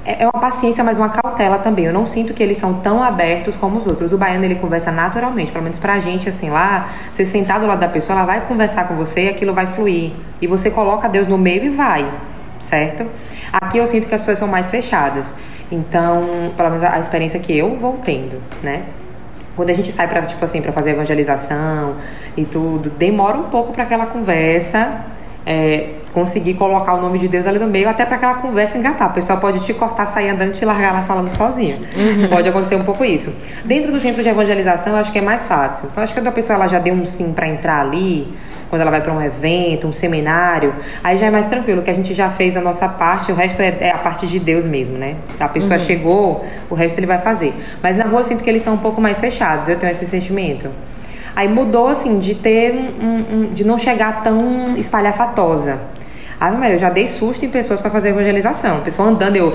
é, 0.04 0.22
é 0.22 0.24
uma 0.24 0.40
paciência, 0.40 0.82
mas 0.82 0.98
uma 0.98 1.08
cautela 1.08 1.58
também. 1.58 1.84
Eu 1.84 1.92
não 1.92 2.06
sinto 2.06 2.32
que 2.32 2.42
eles 2.42 2.56
são 2.56 2.74
tão 2.74 3.02
abertos 3.02 3.56
como 3.56 3.78
os 3.78 3.86
outros. 3.86 4.12
O 4.12 4.18
baiano 4.18 4.44
ele 4.44 4.54
conversa 4.56 4.90
naturalmente, 4.90 5.52
pelo 5.52 5.64
menos 5.64 5.78
pra 5.78 6.00
gente 6.00 6.28
assim 6.28 6.50
lá, 6.50 6.90
você 7.12 7.24
sentar 7.24 7.60
do 7.60 7.66
lado 7.66 7.80
da 7.80 7.88
pessoa, 7.88 8.18
ela 8.18 8.26
vai 8.26 8.46
conversar 8.46 8.88
com 8.88 8.94
você 8.94 9.24
e 9.24 9.28
aquilo 9.28 9.52
vai 9.52 9.66
fluir. 9.66 10.12
E 10.40 10.46
você 10.46 10.70
coloca 10.70 11.08
Deus 11.08 11.28
no 11.28 11.36
meio 11.36 11.64
e 11.64 11.68
vai, 11.70 12.06
certo? 12.68 13.06
Aqui 13.52 13.78
eu 13.78 13.86
sinto 13.86 14.08
que 14.08 14.14
as 14.14 14.20
pessoas 14.20 14.38
são 14.38 14.48
mais 14.48 14.70
fechadas. 14.70 15.34
Então, 15.70 16.22
pelo 16.56 16.70
menos 16.70 16.84
a 16.84 16.98
experiência 16.98 17.38
que 17.38 17.56
eu 17.56 17.76
vou 17.76 17.98
tendo, 18.04 18.40
né? 18.62 18.84
Quando 19.54 19.70
a 19.70 19.74
gente 19.74 19.92
sai 19.92 20.08
para 20.08 20.22
tipo 20.22 20.42
assim, 20.44 20.62
para 20.62 20.72
fazer 20.72 20.90
evangelização 20.90 21.96
e 22.36 22.44
tudo, 22.44 22.88
demora 22.90 23.36
um 23.36 23.44
pouco 23.44 23.72
para 23.72 23.82
aquela 23.82 24.06
conversa 24.06 25.04
é, 25.46 25.94
conseguir 26.12 26.55
colocar 26.55 26.94
o 26.94 27.00
nome 27.00 27.18
de 27.18 27.29
Deus 27.29 27.46
ali 27.46 27.59
no 27.59 27.66
meio, 27.66 27.88
até 27.88 28.05
para 28.05 28.16
aquela 28.16 28.35
conversa 28.35 28.79
engatar. 28.79 29.11
O 29.11 29.12
pessoal 29.12 29.38
pode 29.38 29.61
te 29.61 29.72
cortar, 29.72 30.07
sair 30.07 30.29
andando 30.29 30.50
e 30.50 30.53
te 30.53 30.64
largar 30.64 30.92
lá 30.92 31.03
falando 31.03 31.29
sozinho. 31.29 31.81
Uhum. 31.96 32.29
Pode 32.29 32.48
acontecer 32.48 32.76
um 32.76 32.85
pouco 32.85 33.05
isso. 33.05 33.33
Dentro 33.64 33.92
do 33.92 34.00
centro 34.00 34.22
de 34.22 34.29
evangelização, 34.29 34.94
eu 34.94 34.98
acho 34.98 35.12
que 35.12 35.18
é 35.18 35.22
mais 35.22 35.44
fácil. 35.44 35.88
Eu 35.96 36.03
acho 36.03 36.12
que 36.14 36.20
quando 36.20 36.29
a 36.29 36.33
pessoa 36.33 36.57
ela 36.57 36.66
já 36.66 36.79
deu 36.79 36.94
um 36.94 37.07
sim 37.07 37.33
para 37.33 37.48
entrar 37.48 37.81
ali, 37.81 38.33
quando 38.68 38.83
ela 38.83 38.90
vai 38.90 39.00
para 39.00 39.12
um 39.12 39.20
evento, 39.20 39.88
um 39.88 39.92
seminário, 39.92 40.72
aí 41.03 41.16
já 41.16 41.26
é 41.26 41.31
mais 41.31 41.46
tranquilo, 41.46 41.83
que 41.83 41.90
a 41.90 41.94
gente 41.94 42.14
já 42.14 42.31
fez 42.31 42.57
a 42.57 42.61
nossa 42.61 42.88
parte, 42.88 43.33
o 43.33 43.35
resto 43.35 43.61
é, 43.61 43.76
é 43.81 43.90
a 43.90 43.98
parte 43.98 44.26
de 44.29 44.38
Deus 44.38 44.64
mesmo, 44.64 44.96
né? 44.96 45.16
A 45.40 45.48
pessoa 45.48 45.79
uhum. 45.79 45.85
chegou, 45.85 46.46
o 46.70 46.74
resto 46.74 46.98
ele 46.98 47.07
vai 47.07 47.18
fazer. 47.18 47.53
Mas 47.83 47.96
na 47.96 48.05
rua 48.05 48.20
eu 48.20 48.24
sinto 48.24 48.44
que 48.44 48.48
eles 48.48 48.62
são 48.62 48.74
um 48.74 48.79
pouco 48.79 49.00
mais 49.00 49.18
fechados, 49.18 49.68
eu 49.68 49.76
tenho 49.76 49.90
esse 49.90 50.07
sentimento. 50.07 50.68
Aí 51.34 51.48
mudou 51.48 51.88
assim 51.88 52.18
de 52.18 52.34
ter 52.34 52.74
um, 52.74 53.34
um, 53.34 53.50
de 53.52 53.64
não 53.64 53.78
chegar 53.78 54.22
tão 54.22 54.76
espalhafatosa. 54.76 55.78
Ah, 56.38 56.50
Maria, 56.50 56.76
eu 56.76 56.78
já 56.78 56.88
dei 56.88 57.06
susto 57.06 57.44
em 57.44 57.50
pessoas 57.50 57.80
para 57.80 57.90
fazer 57.90 58.10
evangelização. 58.10 58.80
Pessoa 58.80 59.08
andando, 59.08 59.36
eu. 59.36 59.52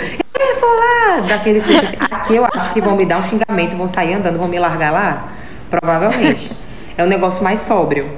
falar 0.59 1.21
daquele 1.27 1.61
susto 1.61 1.83
assim. 1.83 1.97
Aqui 1.99 2.35
eu 2.35 2.45
acho 2.45 2.73
que 2.73 2.81
vão 2.81 2.95
me 2.95 3.05
dar 3.05 3.19
um 3.19 3.23
xingamento, 3.23 3.75
vão 3.75 3.87
sair 3.87 4.13
andando, 4.13 4.37
vão 4.37 4.47
me 4.47 4.59
largar 4.59 4.91
lá. 4.91 5.29
Provavelmente. 5.69 6.51
É 6.97 7.03
um 7.03 7.07
negócio 7.07 7.43
mais 7.43 7.59
sóbrio. 7.59 8.09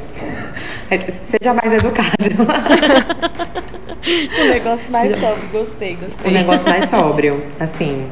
Seja 1.28 1.54
mais 1.54 1.74
educado. 1.74 2.12
um 4.40 4.50
negócio 4.50 4.92
mais 4.92 5.18
sóbrio, 5.18 5.50
gostei, 5.52 5.96
gostei. 5.96 6.30
Um 6.30 6.34
negócio 6.34 6.70
mais 6.70 6.90
sóbrio, 6.90 7.44
assim. 7.60 8.08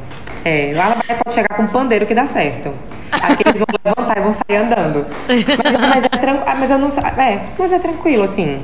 É, 0.46 0.74
lá 0.76 0.90
na 0.90 0.96
Bahia 0.96 1.20
pode 1.24 1.34
chegar 1.34 1.56
com 1.56 1.64
um 1.64 1.68
pandeiro 1.68 2.06
que 2.06 2.14
dá 2.14 2.28
certo. 2.28 2.72
Aqui 3.12 3.42
eles 3.48 3.60
vão 3.60 3.68
levantar 3.84 4.18
e 4.18 4.22
vão 4.22 4.32
sair 4.32 4.58
andando. 4.58 5.08
Mas, 5.28 5.44
mas 5.90 6.04
é 6.04 6.10
tranquilo. 6.10 6.44
Ah, 6.46 6.56
mas 6.56 6.70
eu 6.70 6.78
não 6.78 6.90
É, 6.90 7.42
mas 7.58 7.72
é 7.72 7.80
tranquilo, 7.80 8.24
assim. 8.24 8.62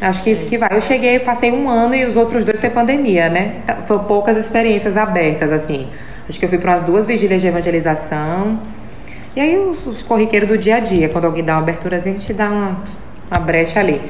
Acho 0.00 0.22
que, 0.22 0.34
que 0.34 0.56
vai. 0.56 0.70
Eu 0.72 0.80
cheguei, 0.80 1.18
passei 1.18 1.52
um 1.52 1.68
ano 1.68 1.94
e 1.94 2.06
os 2.06 2.16
outros 2.16 2.42
dois 2.42 2.58
foi 2.58 2.70
pandemia, 2.70 3.28
né? 3.28 3.56
Foram 3.86 4.04
poucas 4.04 4.38
experiências 4.38 4.96
abertas, 4.96 5.52
assim. 5.52 5.90
Acho 6.26 6.38
que 6.38 6.44
eu 6.46 6.48
fui 6.48 6.58
para 6.58 6.72
umas 6.72 6.82
duas 6.82 7.04
vigílias 7.04 7.42
de 7.42 7.48
evangelização. 7.48 8.58
E 9.36 9.40
aí 9.42 9.58
os, 9.58 9.86
os 9.86 10.02
corriqueiros 10.02 10.48
do 10.48 10.56
dia 10.56 10.76
a 10.76 10.80
dia, 10.80 11.10
quando 11.10 11.26
alguém 11.26 11.44
dá 11.44 11.52
uma 11.52 11.62
abertura, 11.62 11.98
a 11.98 12.00
gente 12.00 12.32
dá 12.32 12.48
uma, 12.50 12.80
uma 13.30 13.40
brecha 13.40 13.78
ali. 13.78 14.00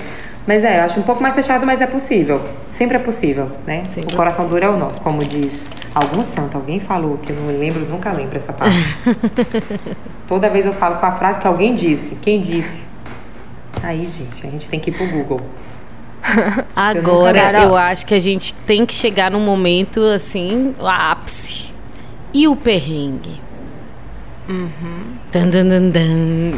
Mas 0.46 0.64
é, 0.64 0.81
eu 0.81 0.85
acho 0.85 0.98
um 0.98 1.05
pouco 1.05 1.22
mais 1.22 1.35
fechado, 1.35 1.64
mas 1.64 1.81
é 1.81 1.87
possível. 1.87 2.42
Sempre 2.68 2.96
é 2.96 3.00
possível, 3.00 3.50
né? 3.66 3.85
Sempre 3.85 4.14
o 4.14 4.16
coração 4.16 4.46
é 4.46 4.48
duro 4.48 4.64
é 4.64 4.68
o 4.68 4.76
nosso, 4.76 5.00
como 5.00 5.24
diz 5.24 5.64
algum 5.94 6.24
santo. 6.24 6.57
Alguém 6.57 6.81
falou, 6.81 7.18
que 7.18 7.31
eu 7.31 7.37
não 7.37 7.59
lembro, 7.59 7.81
nunca 7.81 8.11
lembro 8.12 8.37
essa 8.37 8.52
parte. 8.52 8.76
Toda 10.26 10.48
vez 10.48 10.66
eu 10.66 10.72
falo 10.72 10.96
com 10.96 11.07
a 11.07 11.12
frase 11.12 11.40
que 11.40 11.46
alguém 11.46 11.74
disse. 11.74 12.16
Quem 12.16 12.40
disse? 12.40 12.83
Aí, 13.83 14.07
gente, 14.07 14.46
a 14.46 14.50
gente 14.50 14.68
tem 14.68 14.81
que 14.81 14.90
ir 14.90 14.94
pro 14.94 15.07
Google. 15.07 15.40
Agora 16.74 17.61
eu, 17.61 17.70
eu 17.70 17.76
acho 17.76 18.07
que 18.07 18.14
a 18.14 18.18
gente 18.18 18.55
tem 18.55 18.87
que 18.87 18.94
chegar 18.94 19.31
num 19.31 19.40
momento 19.40 20.05
assim, 20.05 20.74
o 20.78 20.87
ápice. 20.87 21.72
E 22.35 22.48
o 22.48 22.57
perrengue? 22.57 23.40
Uhum. 24.48 25.18
Dan, 25.33 25.50
dan, 25.50 25.68
dan, 25.68 25.90
dan. 25.90 26.52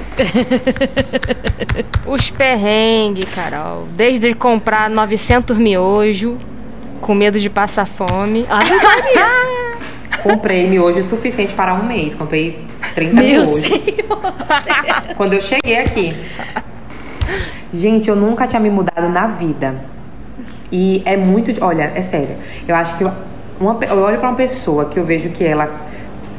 Os 2.07 2.31
perrengues, 2.31 3.29
Carol. 3.35 3.87
Desde 3.95 4.35
comprar 4.35 4.89
900 4.89 5.59
miojo, 5.59 6.39
com 7.01 7.15
medo 7.15 7.39
de 7.39 7.51
passar 7.51 7.87
fome. 7.87 8.47
Ah, 8.49 8.63
Comprei 10.23 10.67
miojo 10.67 11.03
suficiente 11.03 11.53
para 11.53 11.75
um 11.75 11.85
mês. 11.85 12.15
Comprei 12.15 12.65
30 12.95 13.15
Meu 13.15 13.25
miojos. 13.25 13.63
Quando 15.17 15.35
eu 15.35 15.43
cheguei 15.43 15.79
aqui. 15.79 16.17
Gente, 17.71 18.09
eu 18.09 18.17
nunca 18.17 18.47
tinha 18.47 18.61
me 18.61 18.71
mudado 18.71 19.09
na 19.11 19.27
vida. 19.27 19.75
E 20.73 21.03
é 21.05 21.17
muito. 21.17 21.53
Olha, 21.63 21.93
é 21.95 22.01
sério. 22.01 22.37
Eu 22.67 22.75
acho 22.75 22.97
que. 22.97 23.05
Uma, 23.61 23.79
eu 23.89 23.99
olho 23.99 24.19
para 24.19 24.31
uma 24.31 24.37
pessoa 24.37 24.87
que 24.87 24.99
eu 24.99 25.05
vejo 25.05 25.29
que 25.29 25.45
ela 25.45 25.81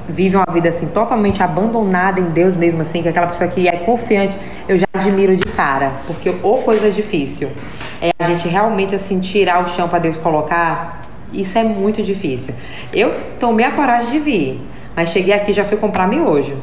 vive 0.08 0.36
uma 0.36 0.52
vida 0.52 0.70
assim 0.70 0.88
totalmente 0.88 1.42
abandonada 1.42 2.20
em 2.20 2.30
Deus 2.30 2.56
mesmo 2.56 2.82
assim, 2.82 3.02
que 3.02 3.08
é 3.08 3.12
aquela 3.12 3.28
pessoa 3.28 3.50
que 3.50 3.68
é 3.68 3.78
confiante, 3.78 4.38
eu 4.68 4.78
já 4.78 4.86
admiro 4.94 5.36
de 5.36 5.46
cara, 5.46 5.92
porque 6.08 6.34
ou 6.44 6.62
coisa 6.62 6.90
difícil 6.92 7.50
é 8.02 8.12
a 8.20 8.30
gente 8.30 8.48
realmente 8.48 8.94
assim 8.96 9.20
tirar 9.20 9.64
o 9.64 9.70
chão 9.70 9.88
para 9.88 10.00
Deus 10.00 10.18
colocar, 10.18 11.02
isso 11.34 11.58
é 11.58 11.64
muito 11.64 12.04
difícil. 12.04 12.54
Eu 12.94 13.14
tomei 13.40 13.66
a 13.66 13.72
coragem 13.72 14.12
de 14.12 14.20
vir, 14.20 14.62
mas 14.96 15.10
cheguei 15.10 15.34
aqui 15.34 15.54
já 15.54 15.66
fui 15.66 15.78
comprar 15.78 16.08
miojo. 16.08 16.56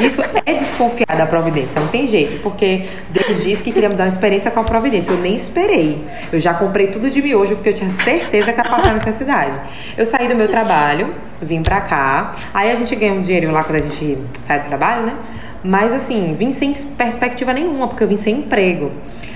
Isso 0.00 0.22
é 0.46 0.54
desconfiar 0.54 1.16
da 1.16 1.26
providência, 1.26 1.80
não 1.80 1.88
tem 1.88 2.06
jeito, 2.06 2.42
porque 2.42 2.86
Deus 3.10 3.42
disse 3.42 3.62
que 3.62 3.72
queria 3.72 3.88
me 3.88 3.94
dar 3.94 4.04
uma 4.04 4.08
experiência 4.08 4.50
com 4.50 4.60
a 4.60 4.64
providência. 4.64 5.10
Eu 5.10 5.18
nem 5.18 5.36
esperei. 5.36 6.02
Eu 6.32 6.40
já 6.40 6.54
comprei 6.54 6.88
tudo 6.88 7.10
de 7.10 7.20
miojo 7.20 7.56
porque 7.56 7.68
eu 7.68 7.74
tinha 7.74 7.90
certeza 7.90 8.52
que 8.52 8.58
ia 8.58 8.64
passar 8.64 8.94
necessidade. 8.94 9.60
Eu 9.96 10.06
saí 10.06 10.26
do 10.28 10.34
meu 10.34 10.48
trabalho, 10.48 11.12
vim 11.42 11.62
pra 11.62 11.80
cá, 11.82 12.32
aí 12.54 12.70
a 12.70 12.76
gente 12.76 12.94
ganha 12.96 13.12
um 13.12 13.20
dinheiro 13.20 13.50
lá 13.50 13.62
quando 13.62 13.76
a 13.76 13.80
gente 13.80 14.18
sai 14.46 14.60
do 14.60 14.66
trabalho, 14.66 15.06
né? 15.06 15.14
Mas 15.62 15.92
assim, 15.92 16.34
vim 16.38 16.52
sem 16.52 16.72
perspectiva 16.72 17.52
nenhuma, 17.52 17.88
porque 17.88 18.02
eu 18.02 18.08
vim 18.08 18.16
sem 18.16 18.36
emprego. 18.38 18.90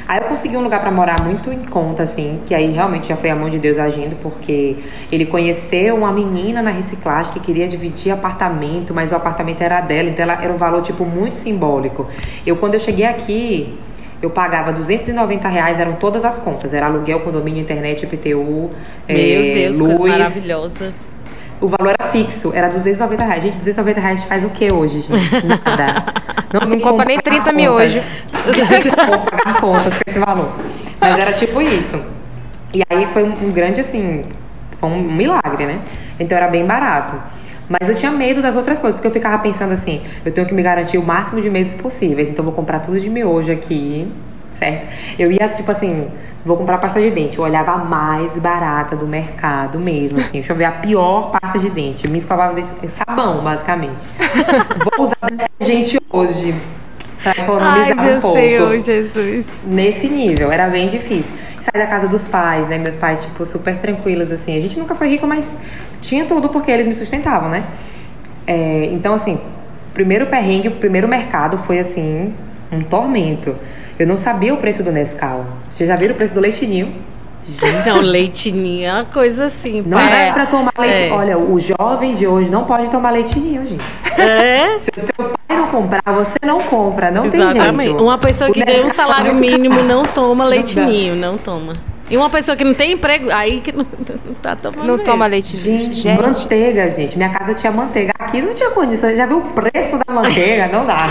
Aí 0.07 0.19
eu 0.21 0.25
consegui 0.25 0.57
um 0.57 0.63
lugar 0.63 0.81
para 0.81 0.91
morar 0.91 1.23
muito 1.23 1.51
em 1.51 1.65
conta, 1.65 2.03
assim, 2.03 2.41
que 2.45 2.55
aí 2.55 2.71
realmente 2.71 3.09
já 3.09 3.17
foi 3.17 3.31
a 3.31 3.35
mão 3.35 3.49
de 3.49 3.59
Deus 3.59 3.79
agindo, 3.79 4.17
porque 4.17 4.77
ele 5.11 5.25
conheceu 5.25 5.97
uma 5.97 6.13
menina 6.13 6.63
na 6.63 6.71
reciclagem 6.71 7.33
que 7.33 7.41
queria 7.41 7.67
dividir 7.67 8.13
apartamento, 8.13 8.93
mas 8.93 9.13
o 9.13 9.17
apartamento 9.17 9.63
era 9.63 9.81
dela, 9.81 10.11
então 10.11 10.23
ela 10.23 10.43
era 10.43 10.53
um 10.53 10.59
valor, 10.59 10.83
tipo, 10.83 11.05
muito 11.05 11.35
simbólico. 11.37 12.07
Eu, 12.47 12.57
quando 12.57 12.75
eu 12.75 12.81
cheguei 12.81 13.07
aqui, 13.07 13.79
eu 14.21 14.31
pagava 14.31 14.73
290 14.73 15.49
reais, 15.49 15.79
eram 15.81 15.95
todas 15.95 16.25
as 16.25 16.39
contas. 16.39 16.73
Era 16.75 16.87
aluguel, 16.87 17.21
condomínio, 17.21 17.63
internet, 17.63 18.05
IPTU, 18.05 18.35
Meu 18.35 18.71
é, 19.09 19.55
Deus, 19.55 19.79
luz. 19.79 19.99
coisa 19.99 20.19
maravilhosa. 20.19 20.93
O 21.65 21.69
valor 21.69 21.95
era 21.99 22.11
fixo, 22.11 22.53
era 22.55 22.69
290 22.69 23.25
reais. 23.25 23.43
Gente, 23.43 23.57
290 23.57 23.99
reais 23.99 24.25
faz 24.25 24.45
o 24.45 24.51
que 24.51 24.71
hoje, 24.71 25.01
gente? 25.01 25.47
Nada. 25.47 26.13
Não, 26.53 26.69
não 26.69 26.79
compra 26.79 27.07
nem 27.07 27.19
30 27.19 27.53
mil 27.53 27.73
hoje. 27.73 28.01
Não 28.45 29.19
pagar 29.25 29.61
contas 29.61 29.95
com 29.95 30.03
esse 30.07 30.19
valor. 30.21 30.53
Mas 31.01 31.19
era 31.19 31.33
tipo 31.33 31.61
isso. 31.61 32.01
E 32.73 32.83
aí 32.89 33.07
foi 33.07 33.25
um, 33.25 33.47
um 33.47 33.51
grande, 33.51 33.81
assim, 33.81 34.27
foi 34.79 34.89
um 34.89 35.03
milagre, 35.03 35.67
né? 35.67 35.81
Então 36.21 36.37
era 36.39 36.47
bem 36.47 36.65
barato. 36.65 37.17
Mas 37.69 37.89
eu 37.89 37.97
tinha 37.97 38.13
medo 38.13 38.43
das 38.43 38.55
outras 38.55 38.79
coisas, 38.79 38.97
porque 39.01 39.09
eu 39.09 39.13
ficava 39.13 39.43
pensando 39.43 39.73
assim, 39.73 40.03
eu 40.25 40.31
tenho 40.31 40.47
que 40.47 40.55
me 40.55 40.63
garantir 40.63 40.99
o 40.99 41.03
máximo 41.03 41.41
de 41.41 41.49
meses 41.49 41.75
possíveis, 41.75 42.29
então 42.29 42.45
eu 42.45 42.51
vou 42.51 42.55
comprar 42.55 42.81
tudo 42.81 43.01
de 43.01 43.09
miojo 43.09 43.51
aqui, 43.51 44.07
certo? 44.59 44.87
Eu 45.19 45.31
ia, 45.31 45.49
tipo 45.49 45.71
assim, 45.71 46.11
vou 46.45 46.57
comprar 46.57 46.79
pasta 46.79 47.01
de 47.01 47.11
dente. 47.11 47.39
Eu 47.39 47.45
olhava 47.45 47.73
a 47.73 47.79
mais 47.79 48.39
barata 48.39 48.97
do 48.97 49.07
mercado 49.07 49.79
mesmo, 49.79 50.19
assim. 50.19 50.39
Deixa 50.39 50.53
eu 50.53 50.57
ver 50.57 50.65
a 50.65 50.73
pior 50.73 51.31
pasta 51.31 51.59
de 51.59 51.71
dente. 51.71 52.05
Eu 52.05 52.11
me 52.11 52.19
escovava 52.19 52.55
dente, 52.55 52.71
sabão, 52.89 53.43
basicamente. 53.43 53.97
vou 54.97 55.07
usar 55.07 55.31
detergente 55.31 56.01
hoje. 56.11 56.55
Pra 57.23 57.33
economizar 57.33 57.99
Ai, 57.99 58.17
um 58.17 58.21
pouco. 58.21 58.37
Senhor 58.37 58.79
Jesus. 58.79 59.65
Nesse 59.67 60.09
nível, 60.09 60.53
era 60.53 60.69
bem 60.69 60.89
difícil. 60.89 61.35
Sair 61.59 61.81
da 61.81 61.87
casa 61.87 62.07
dos 62.07 62.29
pais, 62.29 62.69
né? 62.69 62.77
Meus 62.77 62.97
pais, 62.97 63.23
tipo, 63.23 63.47
super 63.47 63.79
tranquilos, 63.79 64.31
assim. 64.31 64.55
A 64.55 64.61
gente 64.61 64.79
nunca 64.79 64.95
foi 64.95 65.09
rico, 65.09 65.27
mas 65.27 65.51
tinha 66.03 66.27
tudo 66.27 66.51
porque 66.51 66.71
eles 66.71 66.87
me 66.87 66.95
sustentavam, 66.95 67.49
né? 67.49 67.65
É, 68.47 68.91
então, 68.93 69.15
assim, 69.15 69.41
primeiro 69.95 70.27
perrengue, 70.27 70.69
o 70.69 70.73
primeiro 70.73 71.09
mercado 71.09 71.57
foi, 71.57 71.79
assim, 71.79 72.35
um 72.71 72.83
tormento. 72.83 73.57
Eu 73.99 74.07
não 74.07 74.17
sabia 74.17 74.53
o 74.53 74.57
preço 74.57 74.83
do 74.83 74.91
Nescau. 74.91 75.47
Vocês 75.71 75.89
já 75.89 75.95
viram 75.97 76.15
o 76.15 76.17
preço 76.17 76.35
do 76.35 76.41
leitinho? 76.41 76.95
Não, 77.87 78.01
leitinho 78.01 78.85
é 78.85 78.93
uma 78.93 79.05
coisa 79.05 79.45
assim. 79.45 79.83
Não 79.87 79.99
é 79.99 80.33
pra 80.33 80.47
tomar 80.47 80.73
leite. 80.79 81.05
É. 81.05 81.13
Olha, 81.13 81.39
o 81.39 81.61
jovem 81.61 82.15
de 82.15 82.27
hoje 82.27 82.51
não 82.51 82.65
pode 82.65 82.91
tomar 82.91 83.11
leitinho, 83.11 83.67
gente. 83.67 83.85
É? 84.19 84.79
Se 84.79 84.91
o 84.97 85.01
seu 85.01 85.15
pai 85.17 85.57
não 85.57 85.69
comprar, 85.69 86.03
você 86.07 86.39
não 86.43 86.61
compra. 86.63 87.11
Não 87.11 87.29
tem 87.31 87.41
Exatamente. 87.41 87.89
jeito. 87.89 88.03
Uma 88.03 88.19
pessoa 88.19 88.51
que 88.51 88.65
ganha 88.65 88.83
um 88.83 88.87
é 88.87 88.93
salário 88.93 89.39
mínimo 89.39 89.77
caro. 89.77 89.87
não 89.87 90.05
toma 90.05 90.45
Não 90.45 90.51
leitinho, 90.51 91.15
não 91.15 91.37
toma. 91.37 91.75
E 92.09 92.17
uma 92.17 92.29
pessoa 92.31 92.57
que 92.57 92.65
não 92.65 92.75
tem 92.75 92.93
emprego, 92.93 93.31
aí 93.31 93.61
que 93.61 93.73
não, 93.73 93.87
não 94.27 94.35
tá 94.35 94.57
tomando 94.57 94.87
Não 94.87 94.99
toma 94.99 95.27
leite. 95.27 95.57
Gente, 95.57 96.07
manteiga, 96.09 96.91
gente. 96.91 97.17
Minha 97.17 97.31
casa 97.31 97.55
tinha 97.55 97.73
manteiga. 97.73 98.13
Aqui 98.19 98.43
não 98.43 98.53
tinha 98.53 98.71
condições. 98.71 99.17
Já 99.17 99.27
viu 99.27 99.39
o 99.39 99.43
preço 99.43 99.99
da 100.07 100.13
manteiga? 100.13 100.69
Não 100.69 100.87
dá. 100.87 101.09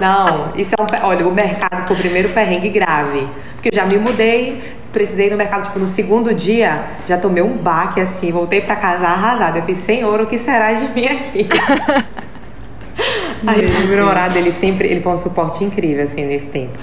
Não, 0.00 0.52
isso 0.56 0.74
é 0.78 0.82
um. 0.82 1.06
Olha, 1.06 1.26
o 1.26 1.32
mercado 1.32 1.86
foi 1.86 1.96
o 1.96 1.98
primeiro 1.98 2.28
perrengue 2.30 2.68
grave. 2.68 3.26
Porque 3.54 3.70
eu 3.70 3.74
já 3.74 3.84
me 3.84 3.98
mudei, 3.98 4.62
precisei 4.92 5.26
ir 5.26 5.30
no 5.30 5.36
mercado, 5.36 5.66
tipo, 5.66 5.78
no 5.78 5.88
segundo 5.88 6.32
dia, 6.32 6.84
já 7.08 7.18
tomei 7.18 7.42
um 7.42 7.56
baque 7.56 8.00
assim, 8.00 8.30
voltei 8.30 8.60
pra 8.60 8.76
casa 8.76 9.06
arrasada. 9.06 9.58
Eu 9.58 9.62
fiz, 9.64 9.78
Senhor, 9.78 10.20
o 10.20 10.26
que 10.26 10.38
será 10.38 10.72
de 10.72 10.88
mim 10.88 11.06
aqui? 11.06 11.48
Aí 13.46 13.66
o 13.66 13.88
meu 13.88 13.98
namorado, 13.98 14.36
ele 14.36 14.50
sempre, 14.50 14.88
ele 14.88 15.00
foi 15.00 15.12
um 15.12 15.16
suporte 15.16 15.64
incrível, 15.64 16.04
assim, 16.04 16.24
nesse 16.24 16.48
tempo. 16.48 16.76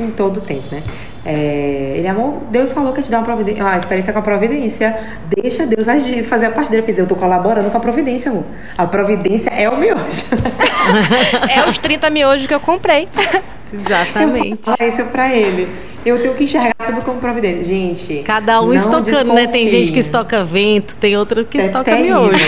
Em 0.00 0.10
todo 0.10 0.38
o 0.38 0.40
tempo, 0.40 0.66
né? 0.70 0.82
É, 1.24 1.94
ele 1.96 2.06
amou, 2.06 2.42
Deus 2.50 2.72
falou 2.72 2.92
que 2.92 3.00
ia 3.00 3.04
te 3.04 3.10
dar 3.10 3.18
uma 3.18 3.24
providência, 3.24 3.62
uma 3.62 3.76
experiência 3.76 4.12
com 4.12 4.18
a 4.18 4.22
providência. 4.22 4.96
Deixa 5.36 5.66
Deus 5.66 5.88
agir, 5.88 6.22
fazer 6.24 6.46
a 6.46 6.50
parte 6.50 6.70
dele. 6.70 6.82
Eu 6.82 6.86
fiz, 6.86 6.98
eu 6.98 7.06
tô 7.06 7.16
colaborando 7.16 7.70
com 7.70 7.76
a 7.76 7.80
providência, 7.80 8.30
amor. 8.30 8.44
A 8.76 8.86
providência 8.86 9.50
é 9.50 9.68
o 9.68 9.76
miojo. 9.76 9.98
É 11.50 11.68
os 11.68 11.76
30 11.76 12.08
miojos 12.08 12.46
que 12.46 12.54
eu 12.54 12.60
comprei. 12.60 13.08
Exatamente. 13.72 14.70
Eu 14.80 14.88
isso 14.88 15.04
pra 15.06 15.34
ele. 15.34 15.68
Eu 16.06 16.22
tenho 16.22 16.34
que 16.34 16.44
enxergar 16.44 16.72
tudo 16.86 17.02
como 17.02 17.20
providência. 17.20 17.64
Gente. 17.64 18.22
Cada 18.24 18.62
um 18.62 18.72
estocando, 18.72 19.34
né? 19.34 19.46
Tem 19.46 19.66
gente 19.66 19.92
que 19.92 19.98
desconfie. 19.98 20.00
estoca 20.00 20.44
vento, 20.44 20.96
tem 20.96 21.16
outro 21.16 21.44
que 21.44 21.58
É 21.58 21.66
estoca 21.66 21.84
terrível. 21.90 22.28
miojo. 22.28 22.46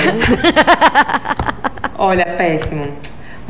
Olha, 1.98 2.24
péssimo. 2.38 2.84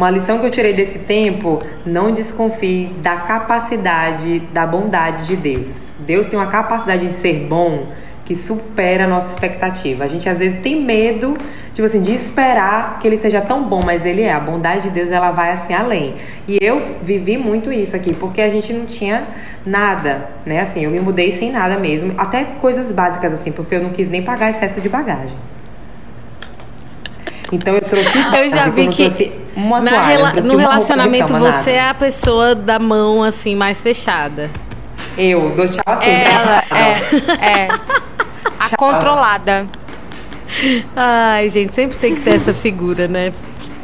Uma 0.00 0.10
lição 0.10 0.38
que 0.38 0.46
eu 0.46 0.50
tirei 0.50 0.72
desse 0.72 1.00
tempo, 1.00 1.58
não 1.84 2.10
desconfie 2.10 2.86
da 3.02 3.16
capacidade, 3.16 4.40
da 4.50 4.66
bondade 4.66 5.26
de 5.26 5.36
Deus. 5.36 5.90
Deus 5.98 6.26
tem 6.26 6.38
uma 6.38 6.46
capacidade 6.46 7.06
de 7.06 7.12
ser 7.12 7.40
bom 7.40 7.88
que 8.24 8.34
supera 8.34 9.04
a 9.04 9.06
nossa 9.06 9.30
expectativa. 9.34 10.04
A 10.04 10.08
gente 10.08 10.26
às 10.26 10.38
vezes 10.38 10.58
tem 10.60 10.82
medo, 10.82 11.36
tipo 11.74 11.84
assim, 11.84 12.00
de 12.00 12.14
esperar 12.14 12.98
que 12.98 13.06
ele 13.06 13.18
seja 13.18 13.42
tão 13.42 13.64
bom, 13.64 13.82
mas 13.84 14.06
ele 14.06 14.22
é. 14.22 14.32
A 14.32 14.40
bondade 14.40 14.84
de 14.84 14.88
Deus, 14.88 15.10
ela 15.10 15.32
vai 15.32 15.52
assim 15.52 15.74
além. 15.74 16.14
E 16.48 16.56
eu 16.62 16.80
vivi 17.02 17.36
muito 17.36 17.70
isso 17.70 17.94
aqui, 17.94 18.14
porque 18.14 18.40
a 18.40 18.48
gente 18.48 18.72
não 18.72 18.86
tinha 18.86 19.26
nada, 19.66 20.30
né? 20.46 20.60
Assim, 20.62 20.82
eu 20.82 20.90
me 20.90 20.98
mudei 20.98 21.30
sem 21.30 21.52
nada 21.52 21.76
mesmo, 21.76 22.14
até 22.16 22.44
coisas 22.58 22.90
básicas 22.90 23.34
assim, 23.34 23.52
porque 23.52 23.74
eu 23.74 23.82
não 23.82 23.90
quis 23.90 24.08
nem 24.08 24.22
pagar 24.22 24.48
excesso 24.48 24.80
de 24.80 24.88
bagagem. 24.88 25.36
Então 27.52 27.74
eu 27.74 27.80
trouxe 27.82 28.16
Eu 28.18 28.48
já 28.48 28.68
básico, 28.68 28.76
vi 28.76 28.88
que 28.88 29.32
uma 29.56 29.80
na 29.80 29.90
toalha, 29.90 30.06
rela- 30.06 30.32
no 30.42 30.56
relacionamento 30.56 31.32
cama, 31.32 31.52
você 31.52 31.72
é 31.72 31.88
a 31.88 31.94
pessoa 31.94 32.54
da 32.54 32.78
mão 32.78 33.22
assim 33.24 33.56
mais 33.56 33.82
fechada. 33.82 34.48
Eu 35.18 35.50
dou 35.50 35.66
tchau 35.68 35.82
assim. 35.86 36.10
Ela 36.10 36.62
é, 37.42 37.64
é 37.64 37.68
a 38.58 38.76
controlada. 38.76 39.66
Ai, 40.96 41.48
gente, 41.48 41.74
sempre 41.74 41.96
tem 41.98 42.14
que 42.14 42.20
ter 42.22 42.34
essa 42.34 42.52
figura, 42.54 43.06
né? 43.08 43.32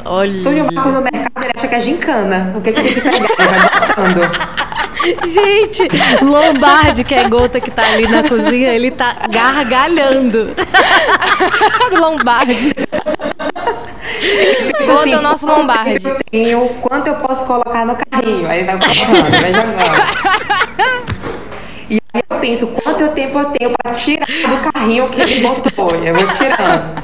Olha. 0.05 0.42
Tô 0.44 0.52
de 0.52 0.61
uma 0.61 0.83
coisa 0.83 1.00
no 1.00 1.05
mercado, 1.12 1.44
ele 1.44 1.52
acha 1.57 1.68
que 1.68 1.74
é 1.74 1.81
gincana. 1.81 2.52
O 2.57 2.61
que, 2.61 2.72
que 2.72 2.83
tem 2.83 2.94
que 2.94 3.00
pegar? 3.00 3.16
Ele 3.38 3.48
vai 3.48 3.88
botando. 3.88 4.57
Gente, 5.26 5.88
Lombardi, 6.22 7.05
que 7.05 7.14
é 7.14 7.29
gota 7.29 7.61
que 7.61 7.70
tá 7.70 7.83
ali 7.87 8.09
na 8.09 8.24
cozinha, 8.29 8.70
ele 8.72 8.90
tá 8.90 9.14
gargalhando. 9.31 10.50
Lombardi. 12.00 12.72
Gota 14.87 15.09
é 15.09 15.19
o 15.19 15.23
nosso 15.23 15.47
tempo 15.47 15.73
Eu 16.05 16.19
tenho, 16.31 16.69
quanto 16.81 17.07
eu 17.09 17.17
posso 17.17 17.47
colocar 17.47 17.85
no 17.85 17.97
carrinho? 17.97 18.49
Aí 18.49 18.65
vai 18.65 18.79
colocando, 18.79 19.41
vai 19.41 19.53
jogando. 19.53 21.17
E 21.89 22.01
aí 22.12 22.23
eu 22.29 22.39
penso, 22.39 22.67
quanto 22.67 23.09
tempo 23.12 23.39
eu 23.39 23.45
tenho 23.51 23.71
pra 23.81 23.93
tirar 23.93 24.27
do 24.27 24.73
carrinho 24.73 25.09
que 25.09 25.21
ele 25.21 25.41
botou? 25.41 25.91
Eu 25.95 26.15
vou 26.15 26.27
tirando. 26.33 27.01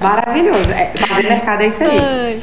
Maravilhoso. 0.00 0.70
É, 0.70 0.92
fazer 0.98 1.28
mercado 1.28 1.62
é 1.62 1.66
isso 1.68 1.82
aí. 1.82 2.40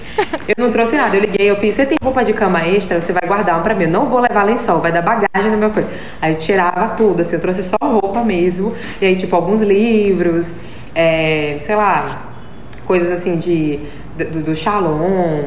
Eu 0.48 0.66
não 0.66 0.72
trouxe 0.72 0.96
nada. 0.96 1.16
Eu 1.16 1.22
liguei, 1.22 1.50
eu 1.50 1.56
fiz, 1.58 1.76
você 1.76 1.86
tem 1.86 1.98
roupa 2.02 2.26
de 2.26 2.34
cama 2.34 2.66
extra? 2.68 3.00
Você 3.00 3.14
vai 3.14 3.28
guardar 3.28 3.60
um 3.60 3.64
pra 3.64 3.76
mim. 3.76 3.84
Eu 3.84 3.90
não 3.90 4.08
vou 4.08 4.20
levar 4.20 4.44
lençol, 4.44 4.80
vai 4.80 4.92
dar 4.92 5.02
bagagem 5.02 5.52
no 5.52 5.58
meu 5.58 5.70
coisa. 5.70 5.90
Aí 6.22 6.34
eu 6.34 6.40
tirava 6.40 6.90
tudo, 6.96 7.22
assim, 7.22 7.36
eu 7.36 7.42
trouxe 7.42 7.64
só 7.64 7.78
roupa 7.82 8.24
mesmo. 8.24 8.74
E 9.00 9.06
aí, 9.06 9.16
tipo, 9.16 9.36
alguns 9.36 9.62
livros, 9.62 10.56
é, 10.96 11.58
sei 11.62 11.76
lá, 11.76 12.24
coisas 12.86 13.12
assim 13.12 13.38
de. 13.38 13.80
Do, 14.18 14.44
do 14.44 14.56
Shalom, 14.56 15.44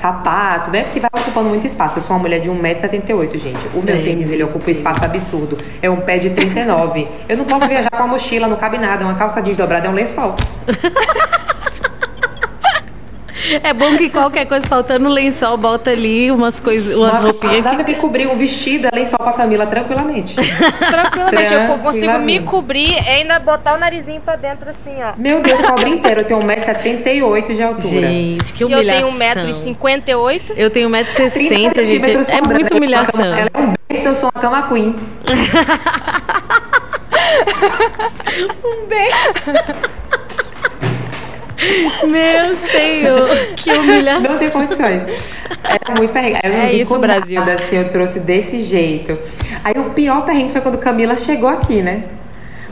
sapato, 0.00 0.70
né? 0.70 0.84
Porque 0.84 1.00
vai 1.00 1.10
ocupando 1.12 1.48
muito 1.48 1.66
espaço. 1.66 1.98
Eu 1.98 2.02
sou 2.02 2.16
uma 2.16 2.22
mulher 2.22 2.40
de 2.40 2.50
1,78m, 2.50 3.38
gente. 3.38 3.60
O 3.74 3.82
meu 3.82 4.02
tênis, 4.02 4.30
ele 4.30 4.42
ocupa 4.42 4.68
um 4.68 4.72
espaço 4.72 5.04
absurdo. 5.04 5.58
É 5.82 5.90
um 5.90 6.00
pé 6.00 6.18
de 6.18 6.30
39. 6.30 7.08
Eu 7.28 7.36
não 7.36 7.44
posso 7.44 7.66
viajar 7.68 7.90
com 7.90 8.02
a 8.02 8.06
mochila, 8.06 8.48
não 8.48 8.56
cabe 8.56 8.78
nada. 8.78 9.04
Uma 9.04 9.14
calça 9.14 9.42
jeans 9.42 9.56
dobrada 9.56 9.86
é 9.86 9.90
um 9.90 9.94
lençol. 9.94 10.34
É 13.62 13.72
bom 13.72 13.96
que 13.96 14.08
qualquer 14.10 14.46
coisa 14.46 14.66
faltando 14.68 15.08
lençol, 15.08 15.56
bota 15.56 15.90
ali 15.90 16.30
umas 16.30 16.58
coisas, 16.60 16.94
umas 16.96 17.18
roupinhas 17.20 17.62
Dá 17.64 17.70
que 17.70 17.76
pra 17.76 17.86
me 17.86 17.94
cobrir 17.96 18.26
um 18.26 18.36
vestido, 18.36 18.88
é 18.88 18.90
lençol 18.94 19.18
pra 19.18 19.32
Camila, 19.32 19.66
tranquilamente. 19.66 20.34
Tranquilamente, 20.78 21.52
eu 21.54 21.78
consigo 21.78 22.18
me 22.18 22.40
cobrir 22.40 22.90
e 22.92 23.08
ainda 23.08 23.38
botar 23.38 23.74
o 23.74 23.78
narizinho 23.78 24.20
pra 24.20 24.36
dentro 24.36 24.70
assim, 24.70 24.94
ó. 25.02 25.12
Meu 25.16 25.40
Deus, 25.40 25.60
cobre 25.60 25.90
inteiro. 25.90 26.20
Eu 26.20 26.24
tenho 26.24 26.40
1,78m 26.40 27.54
de 27.54 27.62
altura. 27.62 27.88
Gente, 28.08 28.52
que 28.52 28.64
E 28.64 28.72
eu 28.72 28.84
tenho 28.84 29.08
humilhação. 29.08 29.42
1,58m. 29.44 30.40
Eu 30.56 30.70
tenho 30.70 30.88
1,60m, 30.88 31.72
30 31.72 31.84
gente. 31.84 32.04
centímetros 32.04 32.28
É 32.28 32.36
sobrando. 32.36 32.54
muita 32.54 32.74
Ela 32.74 32.78
humilhação. 32.78 33.24
é 33.24 33.46
um 33.58 33.74
berço, 33.88 34.08
eu 34.08 34.14
sou 34.14 34.30
uma 34.34 34.42
cama 34.42 34.62
queen. 34.68 34.94
Um 38.64 38.86
beijo. 38.86 39.86
Meu 42.06 42.54
senhor, 42.54 43.28
que 43.56 43.72
Não 43.72 43.80
humilhação. 43.80 44.38
tem 44.38 44.50
condições. 44.50 45.02
Era 45.64 45.94
muito 45.96 46.12
perrengue. 46.12 46.40
Eu 46.42 46.50
não 46.50 46.58
É 46.58 46.72
isso, 46.72 46.98
Brasil. 46.98 47.40
Nada, 47.40 47.54
assim, 47.54 47.76
eu 47.76 47.88
trouxe 47.88 48.20
desse 48.20 48.62
jeito. 48.62 49.18
Aí 49.64 49.74
o 49.76 49.90
pior 49.90 50.24
perrengue 50.24 50.52
foi 50.52 50.60
quando 50.60 50.78
Camila 50.78 51.16
chegou 51.16 51.48
aqui, 51.48 51.82
né? 51.82 52.04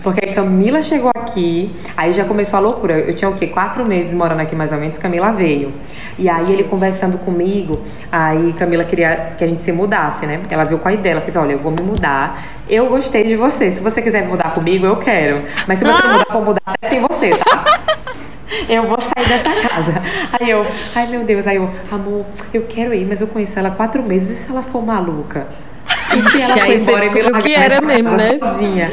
Porque 0.03 0.23
a 0.29 0.35
Camila 0.35 0.83
chegou 0.83 1.11
aqui, 1.17 1.75
aí 1.97 2.13
já 2.13 2.27
começou 2.27 2.59
a 2.59 2.61
loucura. 2.61 2.99
Eu 3.01 3.15
tinha 3.15 3.29
o 3.31 3.33
quê? 3.35 3.47
Quatro 3.47 3.89
meses 3.89 4.13
morando 4.13 4.41
aqui 4.41 4.55
mais 4.55 4.71
ou 4.71 4.77
menos, 4.79 4.99
Camila 4.99 5.33
veio. 5.33 5.73
E 6.19 6.29
aí 6.29 6.53
ele 6.53 6.65
conversando 6.65 7.17
comigo, 7.17 7.81
aí 8.13 8.53
Camila 8.53 8.85
queria 8.85 9.33
que 9.39 9.43
a 9.43 9.47
gente 9.47 9.63
se 9.63 9.73
mudasse, 9.73 10.27
né? 10.27 10.43
Ela 10.51 10.65
veio 10.65 10.79
com 10.79 10.89
a 10.89 10.93
ideia, 10.93 11.15
ela 11.15 11.23
fez, 11.23 11.35
olha, 11.37 11.53
eu 11.53 11.59
vou 11.59 11.73
me 11.73 11.81
mudar. 11.81 12.45
Eu 12.69 12.87
gostei 12.91 13.25
de 13.25 13.35
você. 13.35 13.73
Se 13.73 13.81
você 13.83 14.03
quiser 14.03 14.29
mudar 14.29 14.53
comigo, 14.53 14.85
eu 14.85 14.97
quero. 14.97 15.45
Mas 15.67 15.79
se 15.79 15.87
você 15.87 15.97
mudar, 16.07 16.27
vou 16.31 16.45
mudar 16.45 16.61
até 16.67 16.87
sem 16.87 17.01
você, 17.01 17.31
tá? 17.31 17.65
Eu 18.69 18.87
vou 18.89 18.99
sair 19.01 19.27
dessa 19.29 19.51
casa. 19.69 19.95
Aí 20.41 20.51
eu, 20.51 20.65
ai 20.95 21.07
meu 21.09 21.25
Deus, 21.25 21.47
aí 21.47 21.57
eu, 21.57 21.71
amor, 21.91 22.25
eu 22.53 22.63
quero 22.63 22.95
ir, 22.95 23.05
mas 23.07 23.21
eu 23.21 23.27
conheço 23.27 23.59
ela 23.59 23.69
há 23.69 23.73
quatro 23.73 24.03
meses. 24.03 24.39
E 24.39 24.43
se 24.45 24.51
ela 24.51 24.63
for 24.63 24.85
maluca? 24.85 25.47
E 26.17 26.23
se 26.31 26.43
ela 26.43 26.55
você 26.67 26.75
embora 26.91 27.05
e 27.07 27.11
me 27.11 27.23
largar 27.23 27.43
que 27.43 27.55
era 27.55 27.81
mesmo, 27.81 28.11
né? 28.13 28.39
sozinha? 28.39 28.91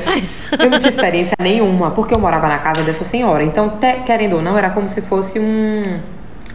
Eu 0.60 0.70
não 0.70 0.80
tinha 0.80 0.90
experiência 0.90 1.36
nenhuma, 1.40 1.92
porque 1.92 2.14
eu 2.14 2.20
morava 2.20 2.48
na 2.48 2.58
casa 2.58 2.84
dessa 2.84 3.04
senhora. 3.04 3.44
Então, 3.44 3.70
te- 3.70 4.02
querendo 4.06 4.38
ou 4.38 4.42
não, 4.42 4.58
era 4.58 4.70
como 4.72 4.90
se 4.90 5.02
fosse 5.02 5.40
um 5.40 6.00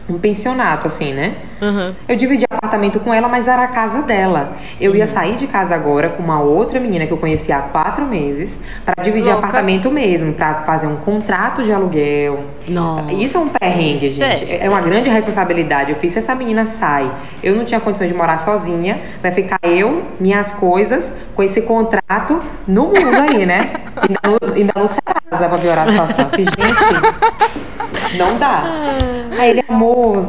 um 0.09 0.17
pensionato, 0.17 0.87
assim, 0.87 1.13
né? 1.13 1.35
Uhum. 1.61 1.93
Eu 2.07 2.15
dividi 2.15 2.45
apartamento 2.49 2.99
com 2.99 3.13
ela, 3.13 3.27
mas 3.27 3.47
era 3.47 3.63
a 3.63 3.67
casa 3.67 4.01
dela. 4.01 4.53
Eu 4.79 4.91
uhum. 4.91 4.97
ia 4.97 5.07
sair 5.07 5.37
de 5.37 5.47
casa 5.47 5.73
agora 5.73 6.09
com 6.09 6.23
uma 6.23 6.41
outra 6.41 6.79
menina 6.79 7.05
que 7.05 7.13
eu 7.13 7.17
conhecia 7.17 7.57
há 7.57 7.61
quatro 7.61 8.05
meses 8.05 8.59
para 8.85 9.01
dividir 9.01 9.31
Louca. 9.31 9.39
apartamento 9.39 9.89
mesmo, 9.89 10.33
para 10.33 10.63
fazer 10.63 10.87
um 10.87 10.97
contrato 10.97 11.63
de 11.63 11.71
aluguel. 11.71 12.43
Nossa. 12.67 13.11
Isso 13.13 13.37
é 13.37 13.39
um 13.41 13.49
perrengue, 13.49 14.09
gente. 14.09 14.57
É 14.61 14.69
uma 14.69 14.81
grande 14.81 15.09
responsabilidade. 15.09 15.91
Eu 15.91 15.97
fiz 15.97 16.13
se 16.13 16.19
essa 16.19 16.35
menina 16.35 16.67
sai, 16.67 17.11
eu 17.41 17.55
não 17.55 17.63
tinha 17.65 17.79
condições 17.79 18.09
de 18.09 18.15
morar 18.15 18.37
sozinha, 18.39 19.01
vai 19.21 19.31
ficar 19.31 19.59
eu, 19.63 20.03
minhas 20.19 20.53
coisas, 20.53 21.13
com 21.35 21.43
esse 21.43 21.61
contrato 21.61 22.39
no 22.67 22.87
mundo 22.87 23.15
aí, 23.29 23.45
né? 23.45 23.71
Ainda 23.97 24.19
no, 24.23 24.53
ainda 24.53 24.73
no 24.75 24.87
Serasa 24.87 25.49
pra 25.49 25.57
piorar 25.57 25.87
a 25.87 25.91
situação. 25.91 26.29
gente, 26.37 28.17
não 28.17 28.37
dá. 28.37 28.63
Aí 29.39 29.49
ele, 29.49 29.63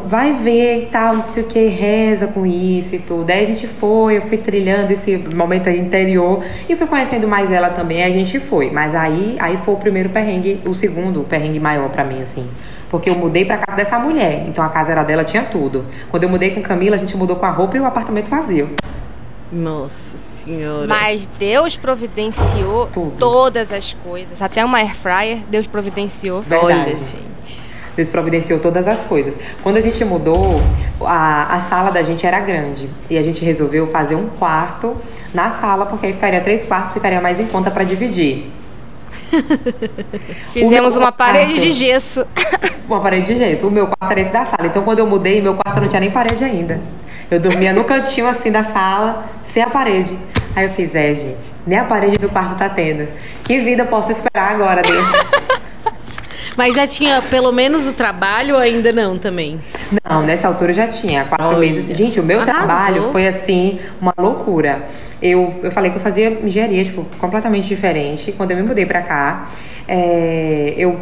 vai 0.06 0.34
ver 0.34 0.82
e 0.82 0.86
tal, 0.86 1.16
não 1.16 1.22
sei 1.22 1.42
o 1.42 1.46
que, 1.46 1.66
reza 1.66 2.26
com 2.26 2.44
isso 2.46 2.94
e 2.94 2.98
tudo. 2.98 3.30
Aí 3.30 3.42
a 3.42 3.46
gente 3.46 3.66
foi, 3.66 4.16
eu 4.16 4.22
fui 4.22 4.36
trilhando 4.36 4.92
esse 4.92 5.16
momento 5.16 5.68
interior 5.68 6.42
e 6.68 6.74
fui 6.74 6.86
conhecendo 6.86 7.26
mais 7.26 7.50
ela 7.50 7.70
também, 7.70 8.04
a 8.04 8.10
gente 8.10 8.38
foi. 8.40 8.70
Mas 8.70 8.94
aí, 8.94 9.36
aí 9.38 9.56
foi 9.58 9.74
o 9.74 9.76
primeiro 9.76 10.08
perrengue, 10.08 10.60
o 10.66 10.74
segundo 10.74 11.22
perrengue 11.24 11.60
maior 11.60 11.88
para 11.88 12.04
mim, 12.04 12.22
assim. 12.22 12.48
Porque 12.90 13.10
eu 13.10 13.14
mudei 13.14 13.44
pra 13.44 13.58
casa 13.58 13.76
dessa 13.76 13.98
mulher, 13.98 14.44
então 14.48 14.64
a 14.64 14.68
casa 14.68 14.92
era 14.92 15.02
dela, 15.02 15.24
tinha 15.24 15.42
tudo. 15.42 15.84
Quando 16.10 16.24
eu 16.24 16.28
mudei 16.28 16.50
com 16.50 16.62
Camila, 16.62 16.96
a 16.96 16.98
gente 16.98 17.16
mudou 17.16 17.36
com 17.36 17.46
a 17.46 17.50
roupa 17.50 17.76
e 17.76 17.80
o 17.80 17.84
apartamento 17.84 18.30
vazio. 18.30 18.70
Nossa 19.52 20.16
senhora. 20.16 20.86
Mas 20.86 21.26
Deus 21.38 21.76
providenciou 21.76 22.86
Tudo. 22.88 23.16
todas 23.18 23.72
as 23.72 23.94
coisas. 23.94 24.40
Até 24.40 24.64
uma 24.64 24.78
air 24.78 24.94
fryer, 24.94 25.38
Deus 25.50 25.66
providenciou. 25.66 26.42
Verdade. 26.42 26.90
Olha, 26.90 26.96
gente. 26.96 27.67
Deus 27.98 28.08
providenciou 28.08 28.60
todas 28.60 28.86
as 28.86 29.02
coisas. 29.02 29.36
Quando 29.60 29.76
a 29.76 29.80
gente 29.80 30.04
mudou, 30.04 30.62
a, 31.00 31.56
a 31.56 31.60
sala 31.60 31.90
da 31.90 32.00
gente 32.00 32.24
era 32.24 32.38
grande. 32.38 32.88
E 33.10 33.18
a 33.18 33.22
gente 33.24 33.44
resolveu 33.44 33.88
fazer 33.88 34.14
um 34.14 34.28
quarto 34.28 34.96
na 35.34 35.50
sala, 35.50 35.84
porque 35.84 36.06
aí 36.06 36.12
ficaria 36.12 36.40
três 36.40 36.64
quartos, 36.64 36.92
ficaria 36.92 37.20
mais 37.20 37.40
em 37.40 37.46
conta 37.46 37.72
para 37.72 37.82
dividir. 37.82 38.52
Fizemos 40.54 40.94
uma 40.96 41.10
quarto, 41.10 41.16
parede 41.16 41.60
de 41.60 41.72
gesso. 41.72 42.24
Uma 42.88 43.00
parede 43.00 43.26
de 43.26 43.34
gesso. 43.34 43.66
O 43.66 43.70
meu 43.70 43.86
quarto 43.86 44.12
era 44.12 44.20
esse 44.20 44.32
da 44.32 44.46
sala. 44.46 44.66
Então, 44.66 44.82
quando 44.82 45.00
eu 45.00 45.06
mudei, 45.06 45.42
meu 45.42 45.54
quarto 45.54 45.78
não 45.78 45.88
tinha 45.88 46.00
nem 46.00 46.10
parede 46.10 46.42
ainda. 46.42 46.80
Eu 47.30 47.38
dormia 47.38 47.70
no 47.70 47.84
cantinho 47.84 48.26
assim 48.26 48.50
da 48.50 48.64
sala, 48.64 49.26
sem 49.42 49.62
a 49.62 49.68
parede. 49.68 50.16
Aí 50.56 50.64
eu 50.64 50.70
fiz, 50.70 50.94
é, 50.94 51.14
gente, 51.14 51.52
nem 51.66 51.78
a 51.78 51.84
parede 51.84 52.16
do 52.16 52.30
quarto 52.30 52.56
tá 52.56 52.68
tendo. 52.68 53.06
Que 53.44 53.60
vida 53.60 53.84
posso 53.84 54.10
esperar 54.10 54.52
agora 54.52 54.80
desse? 54.80 55.47
Mas 56.58 56.74
já 56.74 56.88
tinha 56.88 57.22
pelo 57.22 57.52
menos 57.52 57.86
o 57.86 57.92
trabalho 57.92 58.56
ou 58.56 58.60
ainda 58.60 58.90
não 58.90 59.16
também? 59.16 59.60
Não, 60.04 60.22
nessa 60.22 60.48
altura 60.48 60.72
já 60.72 60.88
tinha. 60.88 61.24
Quatro 61.24 61.46
Olha. 61.46 61.58
meses. 61.58 61.96
Gente, 61.96 62.18
o 62.18 62.22
meu 62.24 62.40
Arrasou. 62.40 62.66
trabalho 62.66 63.12
foi 63.12 63.28
assim, 63.28 63.78
uma 64.00 64.12
loucura. 64.18 64.84
Eu, 65.22 65.54
eu 65.62 65.70
falei 65.70 65.92
que 65.92 65.98
eu 65.98 66.00
fazia 66.00 66.28
engenharia, 66.28 66.84
tipo, 66.84 67.06
completamente 67.20 67.68
diferente. 67.68 68.32
Quando 68.32 68.50
eu 68.50 68.56
me 68.56 68.64
mudei 68.64 68.84
pra 68.84 69.02
cá, 69.02 69.48
é, 69.86 70.74
eu 70.76 70.98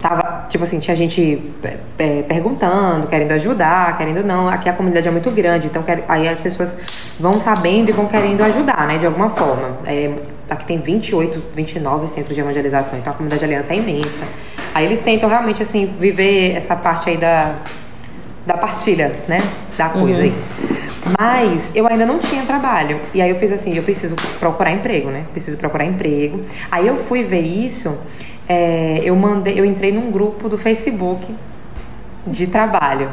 tava, 0.00 0.46
tipo 0.48 0.62
assim, 0.62 0.78
tinha 0.78 0.94
gente 0.94 1.50
é, 1.98 2.22
perguntando, 2.22 3.08
querendo 3.08 3.32
ajudar, 3.32 3.98
querendo 3.98 4.24
não. 4.24 4.48
Aqui 4.48 4.68
a 4.68 4.72
comunidade 4.72 5.08
é 5.08 5.10
muito 5.10 5.32
grande, 5.32 5.66
então 5.66 5.82
quer, 5.82 6.04
aí 6.08 6.28
as 6.28 6.38
pessoas 6.38 6.76
vão 7.18 7.34
sabendo 7.34 7.88
e 7.88 7.92
vão 7.92 8.06
querendo 8.06 8.40
ajudar, 8.42 8.86
né, 8.86 8.98
de 8.98 9.06
alguma 9.06 9.30
forma. 9.30 9.78
É, 9.84 10.10
aqui 10.48 10.64
tem 10.64 10.78
28, 10.78 11.42
29 11.56 12.06
centros 12.06 12.36
de 12.36 12.40
evangelização, 12.40 12.98
então 13.00 13.12
a 13.12 13.16
comunidade 13.16 13.40
de 13.40 13.46
aliança 13.46 13.72
é 13.72 13.76
imensa. 13.76 14.24
Aí 14.74 14.84
eles 14.84 15.00
tentam 15.00 15.28
realmente, 15.28 15.62
assim, 15.62 15.86
viver 15.86 16.56
essa 16.56 16.76
parte 16.76 17.10
aí 17.10 17.16
da, 17.16 17.54
da 18.46 18.56
partilha, 18.56 19.14
né, 19.26 19.40
da 19.76 19.88
coisa 19.88 20.20
uhum. 20.20 20.24
aí. 20.24 20.34
Mas 21.18 21.72
eu 21.74 21.86
ainda 21.86 22.06
não 22.06 22.18
tinha 22.18 22.42
trabalho. 22.42 23.00
E 23.14 23.22
aí 23.22 23.30
eu 23.30 23.36
fiz 23.36 23.52
assim, 23.52 23.74
eu 23.74 23.82
preciso 23.82 24.14
procurar 24.38 24.70
emprego, 24.70 25.10
né? 25.10 25.24
Preciso 25.32 25.56
procurar 25.56 25.84
emprego. 25.84 26.40
Aí 26.70 26.86
eu 26.86 26.96
fui 26.96 27.24
ver 27.24 27.40
isso 27.40 27.98
é, 28.52 29.00
eu 29.04 29.14
mandei, 29.14 29.60
eu 29.60 29.64
entrei 29.64 29.92
num 29.92 30.10
grupo 30.10 30.48
do 30.48 30.58
Facebook 30.58 31.24
de 32.26 32.48
trabalho. 32.48 33.08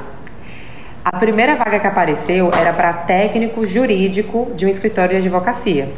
A 1.06 1.16
primeira 1.16 1.56
vaga 1.56 1.80
que 1.80 1.86
apareceu 1.86 2.52
era 2.52 2.74
para 2.74 2.92
técnico 2.92 3.64
jurídico 3.64 4.52
de 4.56 4.66
um 4.66 4.70
escritório 4.70 5.12
de 5.12 5.18
advocacia. 5.18 5.90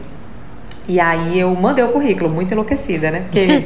E 0.90 1.00
aí 1.00 1.40
eu 1.40 1.54
mandei 1.54 1.86
o 1.86 1.90
currículo, 1.90 2.32
muito 2.32 2.52
enlouquecida, 2.52 3.12
né? 3.12 3.20
Porque. 3.30 3.64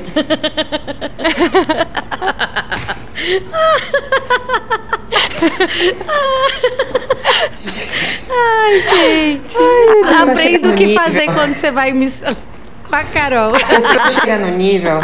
Ai, 8.30 8.80
gente. 8.80 9.58
Ai, 10.06 10.30
Aprenda 10.32 10.70
o 10.70 10.74
que 10.74 10.86
nível. 10.88 11.04
fazer 11.04 11.26
quando 11.34 11.54
você 11.56 11.72
vai 11.72 11.92
missão 11.92 12.36
com 12.90 12.96
a 12.96 13.04
Carol. 13.04 13.56
A 13.56 13.60
pessoa 13.60 14.08
chega 14.08 14.38
no 14.38 14.52
nível. 14.52 15.00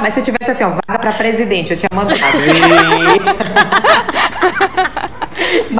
Mas 0.00 0.14
se 0.14 0.22
tivesse 0.22 0.50
assim, 0.52 0.64
ó, 0.64 0.70
vaga 0.70 0.98
pra 0.98 1.12
presidente, 1.12 1.72
eu 1.72 1.76
tinha 1.76 1.88
mandado. 1.94 2.18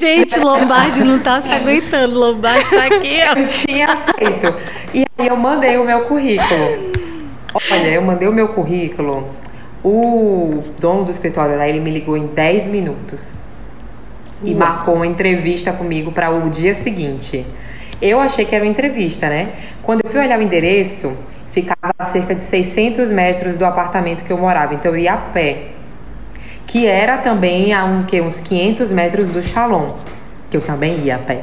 Gente, 0.01 0.39
Lombardi 0.39 1.05
não 1.05 1.19
tá 1.19 1.41
se 1.41 1.51
aguentando. 1.51 2.19
Lombardi 2.19 2.69
tá 2.71 2.85
aqui, 2.85 3.21
ó. 3.29 3.39
Eu 3.39 3.47
tinha 3.47 3.97
feito. 3.97 4.55
E 4.95 5.05
aí 5.23 5.29
eu 5.29 5.37
mandei 5.37 5.77
o 5.77 5.85
meu 5.85 6.01
currículo. 6.03 6.93
Olha, 7.71 7.87
eu 7.89 8.03
mandei 8.03 8.29
o 8.29 8.33
meu 8.33 8.49
currículo. 8.49 9.29
O 9.85 10.63
dono 10.81 11.05
do 11.05 11.11
escritório 11.11 11.57
lá, 11.57 11.69
ele 11.69 11.81
me 11.81 11.91
ligou 11.91 12.17
em 12.17 12.27
10 12.27 12.67
minutos. 12.67 13.35
E 14.43 14.51
Uau. 14.51 14.59
marcou 14.59 14.95
uma 14.97 15.07
entrevista 15.07 15.73
comigo 15.73 16.11
para 16.11 16.31
o 16.31 16.51
dia 16.51 16.75
seguinte. 16.75 17.47
Eu 18.01 18.19
achei 18.19 18.45
que 18.45 18.55
era 18.55 18.65
uma 18.65 18.71
entrevista, 18.71 19.29
né? 19.29 19.51
Quando 19.83 20.01
eu 20.05 20.11
fui 20.11 20.21
olhar 20.21 20.39
o 20.39 20.43
endereço, 20.43 21.17
ficava 21.53 21.95
a 21.97 22.05
cerca 22.05 22.35
de 22.35 22.43
600 22.43 23.11
metros 23.13 23.57
do 23.57 23.65
apartamento 23.65 24.25
que 24.25 24.33
eu 24.33 24.39
morava. 24.39 24.75
Então 24.75 24.91
eu 24.93 24.99
ia 24.99 25.15
a 25.15 25.17
pé. 25.17 25.69
Que 26.67 26.87
era 26.87 27.19
também 27.19 27.73
a 27.73 27.85
um, 27.85 28.05
que, 28.05 28.21
uns 28.21 28.41
500 28.41 28.93
metros 28.93 29.29
do 29.29 29.43
Shalom, 29.43 29.93
que 30.51 30.57
eu 30.57 30.61
também 30.61 30.99
ia 31.05 31.17
a 31.17 31.19
pé. 31.19 31.43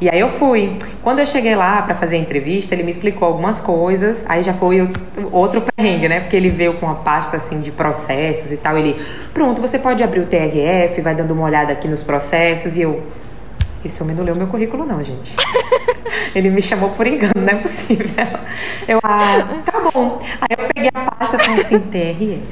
E 0.00 0.08
aí 0.08 0.20
eu 0.20 0.28
fui. 0.28 0.78
Quando 1.02 1.18
eu 1.18 1.26
cheguei 1.26 1.56
lá 1.56 1.82
para 1.82 1.94
fazer 1.94 2.16
a 2.16 2.18
entrevista, 2.18 2.74
ele 2.74 2.84
me 2.84 2.90
explicou 2.90 3.26
algumas 3.26 3.60
coisas. 3.60 4.24
Aí 4.28 4.44
já 4.44 4.54
foi 4.54 4.88
outro 5.32 5.60
perrengue, 5.60 6.08
né? 6.08 6.20
Porque 6.20 6.36
ele 6.36 6.50
veio 6.50 6.74
com 6.74 6.86
uma 6.86 6.96
pasta 6.96 7.36
assim 7.36 7.60
de 7.60 7.72
processos 7.72 8.52
e 8.52 8.56
tal. 8.56 8.78
Ele, 8.78 9.00
pronto, 9.34 9.60
você 9.60 9.78
pode 9.78 10.02
abrir 10.02 10.20
o 10.20 10.26
TRF, 10.26 11.00
vai 11.00 11.14
dando 11.14 11.32
uma 11.32 11.44
olhada 11.44 11.72
aqui 11.72 11.88
nos 11.88 12.02
processos. 12.02 12.76
E 12.76 12.82
eu, 12.82 13.02
esse 13.84 14.00
homem 14.00 14.14
não 14.14 14.22
leu 14.22 14.36
meu 14.36 14.46
currículo, 14.46 14.86
não, 14.86 15.02
gente. 15.02 15.34
Ele 16.34 16.50
me 16.50 16.62
chamou 16.62 16.90
por 16.90 17.06
engano, 17.06 17.32
não 17.36 17.48
é 17.48 17.54
possível. 17.56 18.08
Eu, 18.86 19.00
ah, 19.02 19.60
tá 19.64 19.80
bom. 19.92 20.20
Aí 20.40 20.56
eu 20.56 20.68
peguei 20.74 20.90
a 20.94 21.10
pasta 21.10 21.36
assim, 21.38 21.60
assim 21.60 21.78
TRF. 21.80 22.42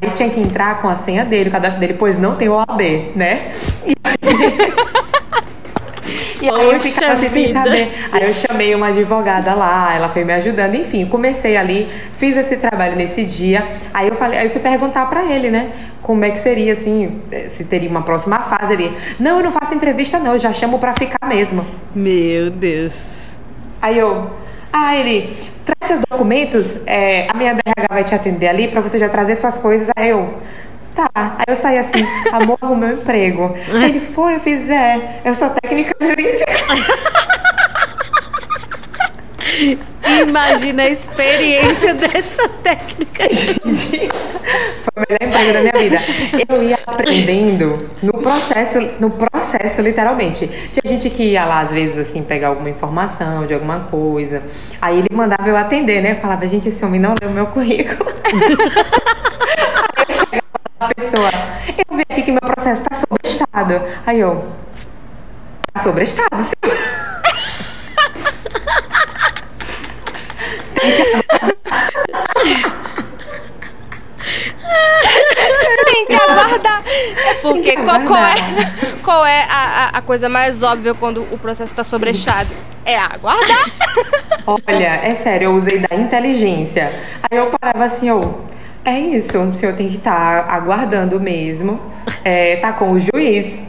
Aí 0.00 0.10
tinha 0.12 0.30
que 0.30 0.40
entrar 0.40 0.80
com 0.80 0.88
a 0.88 0.96
senha 0.96 1.24
dele, 1.24 1.48
o 1.48 1.52
cadastro 1.52 1.78
dele, 1.78 1.94
pois 1.94 2.18
não 2.18 2.34
tem 2.34 2.48
OAB, 2.48 3.12
né? 3.14 3.52
E 3.86 3.94
aí... 4.02 4.18
E 6.40 6.48
aí 6.48 6.70
eu 6.70 6.80
ficava 6.80 7.14
assim 7.14 7.28
sem 7.28 7.52
saber. 7.52 7.92
Aí 8.12 8.22
eu 8.22 8.32
chamei 8.32 8.74
uma 8.74 8.88
advogada 8.88 9.54
lá, 9.54 9.94
ela 9.94 10.08
foi 10.08 10.24
me 10.24 10.32
ajudando. 10.32 10.74
Enfim, 10.74 11.06
comecei 11.06 11.56
ali, 11.56 11.88
fiz 12.12 12.36
esse 12.36 12.56
trabalho 12.56 12.96
nesse 12.96 13.24
dia. 13.24 13.66
Aí 13.92 14.08
eu 14.08 14.14
falei, 14.14 14.38
aí 14.38 14.46
eu 14.46 14.50
fui 14.50 14.60
perguntar 14.60 15.06
para 15.06 15.24
ele, 15.24 15.50
né? 15.50 15.70
Como 16.02 16.24
é 16.24 16.30
que 16.30 16.38
seria 16.38 16.72
assim, 16.72 17.20
se 17.48 17.64
teria 17.64 17.90
uma 17.90 18.02
próxima 18.02 18.38
fase 18.40 18.72
ali. 18.72 18.96
Não, 19.18 19.38
eu 19.38 19.44
não 19.44 19.52
faço 19.52 19.74
entrevista 19.74 20.18
não, 20.18 20.34
eu 20.34 20.38
já 20.38 20.52
chamo 20.52 20.78
para 20.78 20.94
ficar 20.94 21.26
mesmo. 21.26 21.64
Meu 21.94 22.50
Deus. 22.50 23.28
Aí 23.80 23.98
eu, 23.98 24.26
ah, 24.72 24.96
ele, 24.96 25.36
traz 25.64 25.78
seus 25.82 26.00
documentos, 26.00 26.78
é, 26.86 27.26
a 27.30 27.36
minha 27.36 27.54
DRH 27.54 27.86
vai 27.90 28.04
te 28.04 28.14
atender 28.14 28.48
ali 28.48 28.68
para 28.68 28.80
você 28.80 28.98
já 28.98 29.08
trazer 29.08 29.36
suas 29.36 29.58
coisas. 29.58 29.88
Aí 29.96 30.10
eu, 30.10 30.34
Tá. 30.98 31.10
Aí 31.14 31.44
eu 31.46 31.54
saí 31.54 31.78
assim, 31.78 32.04
amor, 32.32 32.58
o 32.60 32.74
meu 32.74 32.94
emprego. 32.94 33.54
Aí 33.72 33.90
ele 33.90 34.00
foi, 34.00 34.34
eu 34.34 34.40
fiz, 34.40 34.68
é, 34.68 35.20
eu 35.24 35.32
sou 35.32 35.48
técnica 35.50 35.94
jurídica. 36.00 36.52
Imagina 40.28 40.82
a 40.82 40.88
experiência 40.88 41.94
dessa 41.94 42.48
técnica. 42.48 43.32
Gente, 43.32 44.08
foi 44.82 44.92
o 44.96 45.06
melhor 45.08 45.22
emprego 45.22 45.52
da 45.52 45.60
minha 45.60 45.72
vida. 45.72 46.00
Eu 46.48 46.64
ia 46.64 46.80
aprendendo 46.84 47.88
no 48.02 48.14
processo, 48.14 48.80
no 48.98 49.10
processo, 49.10 49.80
literalmente. 49.80 50.48
Tinha 50.48 50.82
gente 50.84 51.10
que 51.10 51.22
ia 51.22 51.44
lá, 51.44 51.60
às 51.60 51.70
vezes, 51.70 51.96
assim, 51.96 52.24
pegar 52.24 52.48
alguma 52.48 52.70
informação 52.70 53.46
de 53.46 53.54
alguma 53.54 53.80
coisa. 53.84 54.42
Aí 54.82 54.98
ele 54.98 55.08
mandava 55.12 55.48
eu 55.48 55.56
atender, 55.56 56.02
né? 56.02 56.10
Eu 56.12 56.16
falava, 56.16 56.44
gente, 56.48 56.68
esse 56.68 56.84
homem 56.84 57.00
não 57.00 57.14
leu 57.22 57.30
meu 57.30 57.46
currículo. 57.46 58.10
a 60.80 60.94
pessoa, 60.94 61.30
eu 61.68 61.96
vi 61.96 62.02
aqui 62.08 62.22
que 62.22 62.30
meu 62.30 62.40
processo 62.40 62.82
está 62.82 62.94
sobrestado. 62.94 63.82
Aí 64.06 64.20
eu, 64.20 64.44
tá 65.72 65.82
sobrestado, 65.82 66.40
sim. 66.40 66.54
Tem 75.84 76.06
que 76.06 76.14
aguardar. 76.14 76.82
É 76.86 77.34
Porque 77.34 77.76
qual, 77.76 78.00
qual, 78.02 78.24
é, 78.24 78.34
qual 79.02 79.26
é 79.26 79.42
a, 79.50 79.90
a, 79.94 80.02
coisa 80.02 80.28
mais 80.28 80.62
óbvia 80.62 80.94
quando 80.94 81.22
o 81.32 81.38
processo 81.38 81.72
está 81.72 81.82
sobrechado? 81.82 82.50
É 82.84 82.96
aguardar. 82.96 83.64
Olha, 84.46 85.00
é 85.02 85.14
sério, 85.14 85.46
eu 85.46 85.54
usei 85.54 85.78
da 85.78 85.96
inteligência. 85.96 86.92
Aí 87.28 87.36
eu 87.36 87.50
parava 87.50 87.84
assim, 87.84 88.08
eu. 88.08 88.44
É 88.84 88.98
isso, 88.98 89.38
o 89.38 89.54
senhor 89.54 89.74
tem 89.74 89.88
que 89.88 89.96
estar 89.96 90.44
tá 90.44 90.54
aguardando 90.54 91.20
mesmo. 91.20 91.80
É, 92.24 92.56
tá 92.56 92.72
com 92.72 92.92
o 92.92 92.98
juiz. 92.98 93.60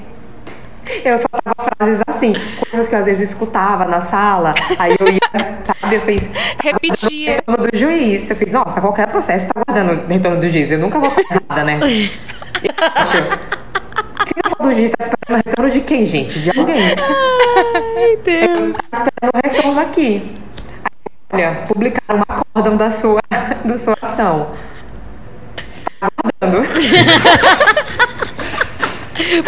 Eu 1.03 1.18
só 1.20 1.28
tava 1.43 1.70
frases 1.78 2.01
assim, 2.07 2.34
coisas 2.70 2.88
que 2.88 2.95
eu 2.95 2.99
às 2.99 3.05
vezes 3.05 3.30
escutava 3.30 3.86
na 3.86 4.01
sala, 4.01 4.55
aí 4.80 4.95
eu 4.99 5.07
ia, 5.07 5.20
sabe, 5.64 5.95
eu 5.95 6.01
fiz. 6.01 6.30
Repetia. 6.62 7.34
Retorno 7.34 7.68
do 7.70 7.78
juiz. 7.78 8.30
Eu 8.30 8.36
fiz, 8.36 8.51
nossa, 8.51 8.82
qualquer 8.82 9.07
processo 9.07 9.47
tá 9.47 9.62
guardando 9.68 10.07
retorno 10.07 10.39
do 10.39 10.49
juiz. 10.49 10.72
Eu 10.72 10.80
nunca 10.80 10.99
vou 10.99 11.12
fazer 11.12 11.41
nada, 11.47 11.64
né? 11.64 11.80
Eu 12.64 12.74
acho. 12.95 13.18
Se 14.28 14.34
não 14.43 14.51
for 14.57 14.68
do 14.68 14.74
juiz, 14.74 14.91
tá 14.91 15.05
esperando 15.05 15.32
o 15.32 15.36
retorno 15.36 15.72
de 15.72 15.82
quem, 15.82 16.05
gente? 16.05 16.39
De 16.39 16.60
alguém. 16.60 16.84
Ai, 16.84 18.18
Deus. 18.24 18.78
Tá 18.89 18.97
esperando 18.97 19.32
o 19.34 19.47
retorno 19.47 19.80
aqui. 19.82 20.32
Aí, 21.32 21.45
olha, 21.45 21.66
publicaram 21.68 22.20
um 22.20 22.24
acórdão 22.28 22.78
da 22.78 22.89
sua, 22.89 23.22
da 23.64 23.78
sua 23.78 23.97
ação. 24.01 24.51
Tá 26.00 26.10
guardando. 26.39 26.68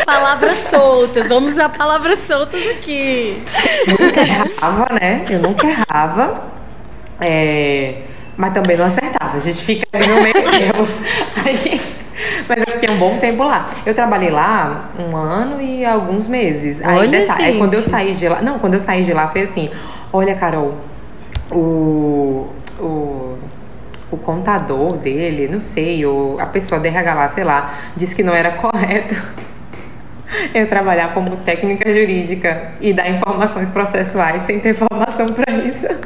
palavras 0.06 0.58
soltas, 0.60 1.28
vamos 1.28 1.54
usar 1.54 1.70
palavras 1.70 2.20
soltas 2.20 2.62
aqui. 2.68 3.41
Eu 3.88 4.06
nunca 4.06 4.22
errava, 4.22 4.93
né? 4.93 5.26
Eu 5.30 5.39
nunca 5.39 5.68
errava. 5.68 6.43
É... 7.20 8.04
Mas 8.36 8.54
também 8.54 8.78
não 8.78 8.86
acertava. 8.86 9.38
A 9.38 9.39
gente 9.39 9.64
fica 9.64 9.86
ali 9.93 10.08
no 10.08 10.22
meio 10.22 10.34
termo. 10.34 10.88
Mas 12.47 12.58
eu 12.58 12.74
fiquei 12.74 12.89
um 12.89 12.97
bom 12.97 13.18
tempo 13.18 13.43
lá. 13.43 13.68
Eu 13.86 13.95
trabalhei 13.95 14.30
lá 14.30 14.89
um 14.99 15.16
ano 15.16 15.62
e 15.62 15.86
alguns 15.86 16.28
meses. 16.28 16.82
Aí, 16.82 16.97
olha, 16.97 17.20
detalhe, 17.20 17.45
aí 17.45 17.58
quando 17.58 17.74
eu 17.74 17.82
saí 17.82 18.14
de 18.14 18.28
lá. 18.28 18.41
Não, 18.41 18.60
quando 18.60 18.76
eu 18.76 18.80
saí 18.80 19.04
de 19.04 19.14
lá 19.14 19.28
foi 19.30 19.41
assim: 19.41 19.70
olha, 20.12 20.36
Carol, 20.36 20.76
o. 21.52 22.47
o 22.80 23.38
o 24.12 24.18
contador 24.18 24.97
dele, 24.97 25.47
não 25.47 25.62
sei, 25.62 26.05
ou 26.05 26.39
a 26.39 26.45
pessoa 26.45 26.80
do 26.80 26.86
RH 26.86 27.14
lá, 27.14 27.28
sei 27.30 27.43
lá, 27.43 27.74
disse 27.95 28.14
que 28.14 28.24
não 28.24 28.34
era 28.34 28.51
correto 28.51 29.16
eu 30.53 30.68
trabalhar 30.68 31.14
como 31.14 31.38
técnica 31.38 31.89
jurídica 31.89 32.74
e 32.80 32.93
dar 32.93 33.09
informações 33.09 33.72
processuais 33.72 34.43
sem 34.43 34.59
ter 34.59 34.76
formação 34.76 35.28
para 35.28 35.53
isso. 35.53 35.88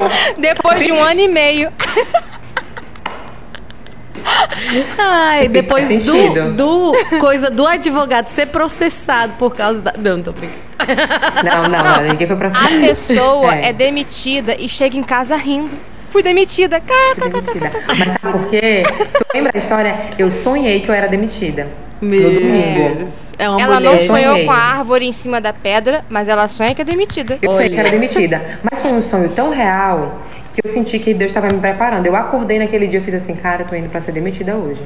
Eu, 0.00 0.40
depois 0.40 0.84
de 0.84 0.92
um 0.92 1.02
ano 1.02 1.20
e 1.20 1.28
meio. 1.28 1.72
Ai, 4.98 5.48
depois 5.48 5.88
do, 5.88 6.54
do 6.54 6.92
coisa 7.18 7.50
do 7.50 7.66
advogado 7.66 8.26
ser 8.26 8.46
processado 8.46 9.32
por 9.38 9.54
causa 9.54 9.80
da. 9.80 9.92
Não, 9.98 10.22
tô 10.22 10.32
brincando. 10.32 10.60
Não, 11.44 11.68
não, 11.68 11.84
não, 11.84 12.02
ninguém 12.02 12.26
foi 12.26 12.36
processado. 12.36 12.74
A 12.74 12.78
pessoa 12.80 13.54
é. 13.56 13.68
é 13.68 13.72
demitida 13.72 14.54
e 14.58 14.68
chega 14.68 14.96
em 14.96 15.02
casa 15.02 15.36
rindo. 15.36 15.70
Fui 16.10 16.22
demitida. 16.22 16.82
Fui 17.18 17.30
demitida. 17.30 17.72
Mas 17.86 17.98
sabe 17.98 18.18
por 18.20 18.48
quê? 18.48 18.82
Tu 18.84 19.24
lembra 19.34 19.52
a 19.54 19.58
história? 19.58 20.00
Eu 20.18 20.30
sonhei 20.30 20.80
que 20.80 20.88
eu 20.88 20.94
era 20.94 21.08
demitida. 21.08 21.68
Meu 22.00 22.30
no 22.30 22.40
domingo. 22.40 23.06
É 23.38 23.48
uma 23.48 23.60
ela 23.60 23.74
mulher. 23.74 23.92
não 23.92 23.98
sonhou 24.06 24.44
com 24.44 24.50
a 24.50 24.56
árvore 24.56 25.06
em 25.06 25.12
cima 25.12 25.40
da 25.40 25.52
pedra, 25.52 26.04
mas 26.08 26.28
ela 26.28 26.48
sonha 26.48 26.74
que 26.74 26.80
é 26.80 26.84
demitida. 26.84 27.38
Eu 27.42 27.52
sonhei 27.52 27.70
que 27.70 27.78
era 27.78 27.90
demitida. 27.90 28.58
Mas 28.62 28.80
foi 28.80 28.92
um 28.92 29.02
sonho 29.02 29.28
tão 29.28 29.50
real 29.50 30.20
que 30.52 30.60
eu 30.64 30.70
senti 30.70 30.98
que 30.98 31.12
Deus 31.12 31.30
estava 31.30 31.48
me 31.48 31.60
preparando. 31.60 32.06
Eu 32.06 32.16
acordei 32.16 32.58
naquele 32.58 32.86
dia 32.86 33.00
e 33.00 33.02
fiz 33.02 33.14
assim, 33.14 33.34
cara, 33.34 33.62
eu 33.62 33.66
tô 33.66 33.74
indo 33.74 33.88
para 33.88 34.00
ser 34.00 34.12
demitida 34.12 34.56
hoje. 34.56 34.82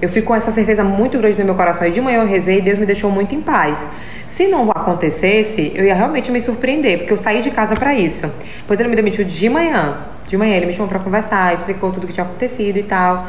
Eu 0.00 0.08
fico 0.08 0.28
com 0.28 0.34
essa 0.34 0.50
certeza 0.50 0.82
muito 0.82 1.18
grande 1.18 1.38
no 1.38 1.44
meu 1.44 1.54
coração. 1.54 1.86
E 1.86 1.90
de 1.90 2.00
manhã 2.00 2.22
eu 2.22 2.26
rezei 2.26 2.58
e 2.58 2.60
Deus 2.60 2.78
me 2.78 2.86
deixou 2.86 3.10
muito 3.10 3.34
em 3.34 3.40
paz. 3.40 3.90
Se 4.26 4.46
não 4.46 4.70
acontecesse, 4.70 5.72
eu 5.74 5.84
ia 5.84 5.94
realmente 5.94 6.30
me 6.30 6.40
surpreender, 6.40 6.98
porque 6.98 7.12
eu 7.12 7.18
saí 7.18 7.42
de 7.42 7.50
casa 7.50 7.74
para 7.74 7.94
isso. 7.94 8.32
Pois 8.66 8.80
ele 8.80 8.88
me 8.88 8.96
demitiu 8.96 9.24
de 9.24 9.48
manhã. 9.48 10.06
De 10.26 10.36
manhã 10.36 10.56
ele 10.56 10.66
me 10.66 10.72
chamou 10.72 10.88
para 10.88 11.00
conversar, 11.00 11.52
explicou 11.52 11.92
tudo 11.92 12.04
o 12.04 12.06
que 12.06 12.12
tinha 12.12 12.24
acontecido 12.24 12.78
e 12.78 12.82
tal. 12.82 13.26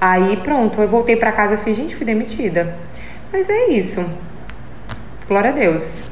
Aí 0.00 0.36
pronto, 0.38 0.80
eu 0.80 0.88
voltei 0.88 1.16
para 1.16 1.30
casa 1.32 1.54
e 1.54 1.58
fiz, 1.58 1.76
gente, 1.76 1.94
fui 1.94 2.04
demitida. 2.04 2.76
Mas 3.32 3.48
é 3.48 3.68
isso. 3.68 4.04
Glória 5.28 5.50
a 5.50 5.52
Deus. 5.52 6.02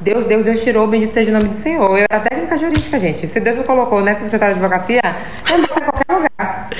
Deus, 0.00 0.26
Deus, 0.26 0.44
Deus 0.44 0.62
tirou, 0.62 0.86
bendito 0.86 1.12
seja 1.14 1.30
o 1.30 1.34
nome 1.34 1.48
do 1.48 1.54
Senhor. 1.54 1.98
Eu 1.98 2.04
era 2.08 2.20
técnica 2.20 2.58
jurídica, 2.58 3.00
gente. 3.00 3.26
Se 3.26 3.40
Deus 3.40 3.56
me 3.56 3.64
colocou 3.64 4.02
nessa 4.02 4.24
secretária 4.24 4.54
de 4.54 4.60
advocacia, 4.60 5.00
eu 5.50 5.58
não 5.58 5.64
em 5.64 5.68
qualquer 5.68 6.12
lugar. 6.12 6.70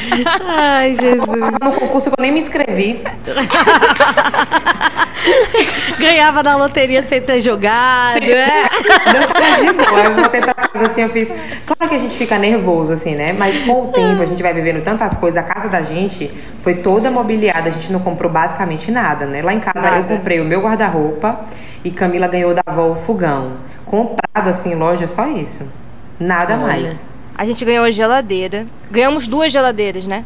Ai, 0.43 0.95
Jesus. 0.95 1.51
No 1.62 1.73
concurso 1.73 2.11
que 2.11 2.21
eu 2.21 2.23
nem 2.23 2.33
me 2.33 2.41
inscrevi. 2.41 3.03
Ganhava 5.99 6.43
na 6.43 6.57
loteria 6.57 7.03
sem 7.03 7.20
ter 7.20 7.41
jogado, 7.41 8.20
Sim. 8.20 8.31
é? 8.31 9.72
boa. 9.72 10.01
Eu 10.05 10.14
voltei 10.14 10.41
pra 10.41 10.55
casa 10.55 10.87
assim, 10.87 11.03
eu 11.03 11.09
fiz. 11.11 11.29
Claro 11.29 11.89
que 11.89 11.95
a 11.95 11.99
gente 11.99 12.16
fica 12.16 12.39
nervoso, 12.39 12.93
assim, 12.93 13.14
né? 13.14 13.33
Mas 13.33 13.64
com 13.64 13.87
o 13.87 13.93
tempo 13.93 14.22
a 14.22 14.27
gente 14.27 14.43
vai 14.43 14.53
vivendo 14.53 14.83
tantas 14.83 15.16
coisas. 15.16 15.43
A 15.43 15.47
casa 15.47 15.68
da 15.68 15.83
gente 15.83 16.31
foi 16.62 16.74
toda 16.77 17.11
mobiliada, 17.11 17.68
a 17.68 17.72
gente 17.72 17.93
não 17.93 18.01
comprou 18.01 18.31
basicamente 18.31 18.91
nada, 18.91 19.27
né? 19.27 19.43
Lá 19.43 19.53
em 19.53 19.61
casa 19.61 19.81
nada. 19.81 19.97
eu 19.99 20.05
comprei 20.05 20.41
o 20.41 20.45
meu 20.45 20.61
guarda-roupa 20.61 21.41
e 21.85 21.91
Camila 21.91 22.29
ganhou 22.29 22.55
da 22.55 22.62
avó 22.66 22.91
o 22.91 22.95
fogão. 22.95 23.55
Comprado 23.85 24.49
assim 24.49 24.72
em 24.72 24.74
loja, 24.74 25.07
só 25.07 25.27
isso. 25.29 25.70
Nada 26.18 26.55
Olha. 26.55 26.62
mais. 26.62 27.07
A 27.37 27.45
gente 27.45 27.64
ganhou 27.64 27.91
geladeira. 27.91 28.66
Ganhamos 28.91 29.29
duas 29.29 29.53
geladeiras, 29.53 30.07
né? 30.07 30.24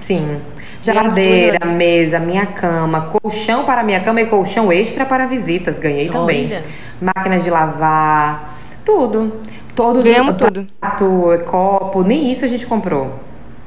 Sim. 0.00 0.40
Geladeira, 0.82 1.66
mesa, 1.66 2.18
minha 2.18 2.46
cama, 2.46 3.02
colchão 3.02 3.64
para 3.64 3.82
minha 3.82 4.00
cama 4.00 4.20
e 4.20 4.26
colchão 4.26 4.72
extra 4.72 5.04
para 5.04 5.26
visitas. 5.26 5.78
Ganhei 5.78 6.08
também. 6.08 6.46
Olha. 6.46 6.62
Máquina 7.00 7.38
de 7.38 7.50
lavar, 7.50 8.54
tudo. 8.84 9.40
Todo 9.74 10.02
Ganhamos 10.02 10.36
tudo. 10.36 10.66
Prato, 10.80 11.06
copo, 11.46 12.02
nem 12.02 12.30
isso 12.30 12.44
a 12.44 12.48
gente 12.48 12.66
comprou. 12.66 13.18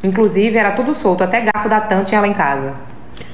Inclusive, 0.03 0.57
era 0.57 0.71
tudo 0.71 0.93
solto. 0.93 1.23
Até 1.23 1.41
garfo 1.41 1.69
da 1.69 1.79
Tan 1.79 2.03
tinha 2.03 2.19
lá 2.19 2.27
em 2.27 2.33
casa. 2.33 2.73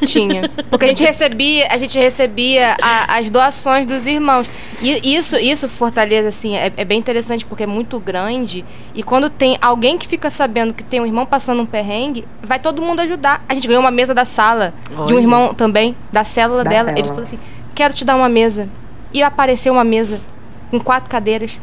Tinha. 0.05 0.49
Porque 0.69 0.85
a 0.85 0.87
gente 0.87 1.03
recebia, 1.03 1.67
a 1.69 1.77
gente 1.77 1.97
recebia 1.97 2.75
a, 2.81 3.17
as 3.17 3.29
doações 3.29 3.85
dos 3.85 4.05
irmãos. 4.05 4.49
E 4.81 5.15
isso, 5.15 5.37
isso 5.37 5.67
Fortaleza, 5.67 6.29
assim, 6.29 6.55
é, 6.55 6.71
é, 6.75 6.85
bem 6.85 6.97
interessante 6.97 7.45
porque 7.45 7.63
é 7.63 7.67
muito 7.67 7.99
grande. 7.99 8.63
E 8.95 9.03
quando 9.03 9.29
tem 9.29 9.57
alguém 9.61 9.97
que 9.97 10.07
fica 10.07 10.29
sabendo 10.29 10.73
que 10.73 10.83
tem 10.83 11.01
um 11.01 11.05
irmão 11.05 11.25
passando 11.25 11.61
um 11.61 11.65
perrengue, 11.65 12.25
vai 12.41 12.59
todo 12.59 12.81
mundo 12.81 13.01
ajudar. 13.01 13.43
A 13.47 13.53
gente 13.53 13.67
ganhou 13.67 13.81
uma 13.81 13.91
mesa 13.91 14.13
da 14.13 14.25
sala 14.25 14.73
Olha. 14.95 15.07
de 15.07 15.13
um 15.13 15.19
irmão 15.19 15.53
também, 15.53 15.95
da 16.11 16.23
célula 16.23 16.63
da 16.63 16.69
dela. 16.69 16.85
Célula. 16.85 16.99
Ele 16.99 17.07
falou 17.07 17.23
assim: 17.23 17.39
quero 17.75 17.93
te 17.93 18.05
dar 18.05 18.15
uma 18.15 18.29
mesa. 18.29 18.69
E 19.11 19.23
apareceu 19.23 19.73
uma 19.73 19.83
mesa 19.83 20.21
com 20.69 20.79
quatro 20.79 21.09
cadeiras. 21.09 21.59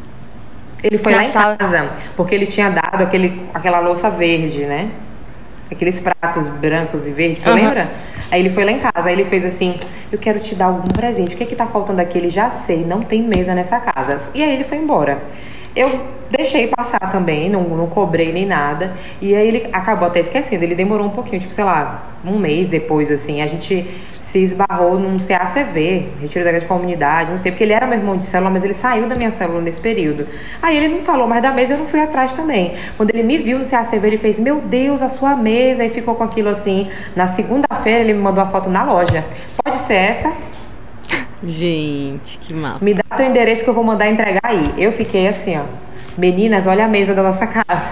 Ele 0.83 0.97
foi 0.97 1.13
lá 1.13 1.23
em 1.23 1.31
sala. 1.31 1.57
casa, 1.57 1.91
porque 2.15 2.35
ele 2.35 2.45
tinha 2.45 2.69
dado 2.69 3.01
aquele, 3.01 3.41
aquela 3.53 3.79
louça 3.79 4.09
verde, 4.09 4.65
né? 4.65 4.91
Aqueles 5.71 5.99
pratos 5.99 6.47
brancos 6.47 7.07
e 7.07 7.11
verdes, 7.11 7.45
uhum. 7.45 7.53
lembra? 7.53 7.91
Aí 8.29 8.41
ele 8.41 8.49
foi 8.49 8.65
lá 8.65 8.71
em 8.71 8.79
casa, 8.79 9.07
aí 9.07 9.13
ele 9.13 9.25
fez 9.25 9.45
assim: 9.45 9.79
Eu 10.11 10.19
quero 10.19 10.39
te 10.39 10.55
dar 10.55 10.65
algum 10.65 10.87
presente. 10.87 11.33
O 11.33 11.37
que 11.37 11.43
é 11.43 11.45
que 11.45 11.55
tá 11.55 11.65
faltando 11.65 12.01
aqui? 12.01 12.17
Ele 12.17 12.29
já 12.29 12.49
sei, 12.49 12.85
não 12.85 13.01
tem 13.01 13.21
mesa 13.21 13.55
nessa 13.55 13.79
casa. 13.79 14.31
E 14.33 14.43
aí 14.43 14.53
ele 14.53 14.63
foi 14.63 14.77
embora. 14.77 15.23
Eu 15.77 16.01
deixei 16.31 16.67
passar 16.67 16.99
também, 17.11 17.49
não, 17.49 17.63
não 17.63 17.85
cobrei 17.85 18.31
nem 18.31 18.45
nada. 18.45 18.93
E 19.21 19.35
aí 19.35 19.47
ele 19.47 19.69
acabou 19.71 20.07
até 20.07 20.19
esquecendo. 20.19 20.63
Ele 20.63 20.73
demorou 20.73 21.05
um 21.05 21.11
pouquinho, 21.11 21.39
tipo, 21.39 21.53
sei 21.53 21.63
lá, 21.63 22.03
um 22.25 22.39
mês 22.39 22.67
depois, 22.67 23.11
assim. 23.11 23.41
A 23.41 23.47
gente 23.47 23.87
se 24.19 24.39
esbarrou 24.39 24.99
num 24.99 25.17
CACV, 25.17 26.09
Retiro 26.19 26.43
da 26.43 26.51
Grande 26.51 26.65
Comunidade, 26.65 27.31
não 27.31 27.37
sei, 27.37 27.51
porque 27.51 27.63
ele 27.63 27.71
era 27.71 27.85
meu 27.85 27.97
irmão 27.97 28.17
de 28.17 28.23
célula, 28.23 28.49
mas 28.49 28.63
ele 28.63 28.73
saiu 28.73 29.07
da 29.07 29.15
minha 29.15 29.31
célula 29.31 29.61
nesse 29.61 29.79
período. 29.79 30.27
Aí 30.61 30.75
ele 30.75 30.89
não 30.89 30.99
falou 30.99 31.27
mais 31.27 31.41
da 31.41 31.51
mesa, 31.51 31.75
eu 31.75 31.77
não 31.77 31.87
fui 31.87 32.01
atrás 32.01 32.33
também. 32.33 32.73
Quando 32.97 33.11
ele 33.11 33.23
me 33.23 33.37
viu 33.37 33.57
no 33.57 33.65
CACV, 33.65 34.07
ele 34.07 34.17
fez, 34.17 34.39
meu 34.39 34.59
Deus, 34.59 35.01
a 35.01 35.09
sua 35.09 35.35
mesa, 35.35 35.85
e 35.85 35.89
ficou 35.89 36.15
com 36.15 36.23
aquilo 36.23 36.49
assim. 36.49 36.89
Na 37.15 37.27
segunda-feira, 37.27 38.03
ele 38.03 38.13
me 38.13 38.19
mandou 38.19 38.43
a 38.43 38.47
foto 38.47 38.69
na 38.69 38.83
loja. 38.83 39.23
Pode 39.63 39.77
ser 39.81 39.93
essa? 39.93 40.33
Gente, 41.43 42.39
que 42.39 42.53
massa. 42.53 42.83
Me 42.83 42.93
dá 42.93 43.03
teu 43.15 43.25
endereço 43.25 43.63
que 43.63 43.69
eu 43.69 43.73
vou 43.73 43.83
mandar 43.83 44.09
entregar 44.09 44.41
aí. 44.43 44.73
Eu 44.77 44.91
fiquei 44.91 45.27
assim, 45.27 45.57
ó. 45.57 45.63
Meninas, 46.17 46.65
olha 46.65 46.85
a 46.85 46.87
mesa 46.87 47.13
da 47.13 47.21
nossa 47.21 47.45
casa. 47.45 47.91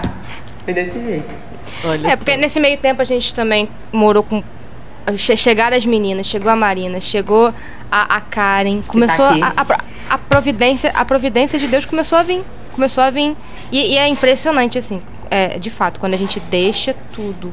Foi 0.64 0.74
desse 0.74 0.98
jeito. 0.98 1.46
Olha 1.84 2.08
é, 2.08 2.16
porque 2.16 2.36
nesse 2.36 2.58
meio 2.58 2.76
tempo 2.78 3.02
a 3.02 3.04
gente 3.04 3.34
também 3.34 3.68
morou 3.92 4.22
com 4.22 4.42
chegaram 5.16 5.76
as 5.76 5.86
meninas, 5.86 6.26
chegou 6.26 6.50
a 6.50 6.56
Marina, 6.56 7.00
chegou 7.00 7.54
a, 7.90 8.16
a 8.16 8.20
Karen, 8.20 8.80
tá 8.80 8.88
começou 8.88 9.26
tá 9.38 9.54
a, 9.56 9.62
a, 9.62 10.14
a, 10.14 10.18
providência, 10.18 10.90
a 10.94 11.04
providência 11.04 11.58
de 11.60 11.68
Deus 11.68 11.84
começou 11.84 12.18
a 12.18 12.22
vir, 12.24 12.42
começou 12.72 13.04
a 13.04 13.10
vir 13.10 13.36
e, 13.70 13.92
e 13.92 13.98
é 13.98 14.08
impressionante 14.08 14.78
assim, 14.78 15.00
é, 15.30 15.58
de 15.58 15.70
fato, 15.70 16.00
quando 16.00 16.14
a 16.14 16.18
gente 16.18 16.40
deixa 16.40 16.94
tudo 17.14 17.52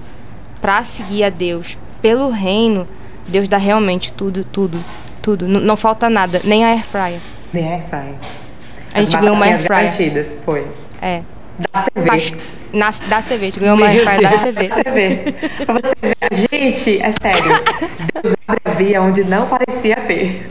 para 0.60 0.84
seguir 0.84 1.24
a 1.24 1.30
Deus 1.30 1.78
pelo 2.02 2.30
reino, 2.32 2.88
Deus 3.28 3.48
dá 3.48 3.58
realmente 3.58 4.12
tudo, 4.12 4.44
tudo, 4.44 4.84
tudo, 5.24 5.48
N 5.48 5.62
não 5.62 5.78
falta 5.78 6.10
nada, 6.10 6.42
nem 6.44 6.64
a 6.66 6.68
air 6.68 6.84
fryer. 6.84 7.20
Nem 7.54 7.68
a 7.68 7.72
air 7.72 7.82
fryer. 7.82 8.16
A 8.94 9.02
gente 9.02 9.18
ganhou 9.18 9.36
uma 9.36 9.46
air 9.46 9.60
fryer. 9.60 10.26
foi. 10.46 10.68
É. 11.02 11.24
Da 11.58 11.82
CV. 11.82 12.38
Na, 12.74 12.90
da 13.08 13.22
CV, 13.22 13.52
ganhou 13.58 13.78
uma 13.78 13.86
airfryer 13.86 14.22
da 14.22 14.30
CV. 14.32 14.68
Da 14.68 14.76
CV. 14.76 15.66
pra 15.66 15.74
você 15.76 15.96
ver, 16.02 16.48
gente, 16.50 17.02
é 17.02 17.12
sério. 17.12 17.64
Deus 18.22 18.36
abre 18.48 18.62
a 18.66 18.72
via 18.72 19.02
onde 19.02 19.24
não 19.24 19.48
parecia 19.48 19.96
ter. 19.96 20.50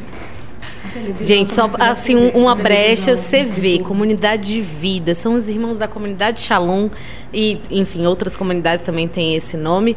Gente, 1.21 1.51
só 1.51 1.71
assim, 1.81 2.31
uma 2.35 2.55
brecha 2.55 3.15
CV, 3.15 3.81
comunidade 3.81 4.53
de 4.53 4.61
vida. 4.61 5.15
São 5.15 5.35
os 5.35 5.49
irmãos 5.49 5.79
da 5.79 5.89
comunidade 5.89 6.41
Shalom 6.41 6.91
e, 7.33 7.61
enfim, 7.71 8.07
outras 8.07 8.37
comunidades 8.37 8.85
também 8.85 9.09
têm 9.09 9.35
esse 9.35 9.57
nome 9.57 9.97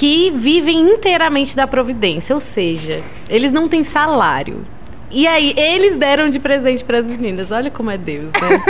que 0.00 0.30
vivem 0.30 0.80
inteiramente 0.80 1.54
da 1.54 1.66
providência, 1.66 2.34
ou 2.34 2.40
seja, 2.40 3.02
eles 3.28 3.52
não 3.52 3.68
têm 3.68 3.84
salário. 3.84 4.64
E 5.10 5.26
aí, 5.26 5.52
eles 5.58 5.94
deram 5.94 6.30
de 6.30 6.40
presente 6.40 6.82
para 6.82 6.96
as 6.96 7.06
meninas. 7.06 7.50
Olha 7.52 7.70
como 7.70 7.90
é 7.90 7.98
Deus, 7.98 8.32
né? 8.32 8.62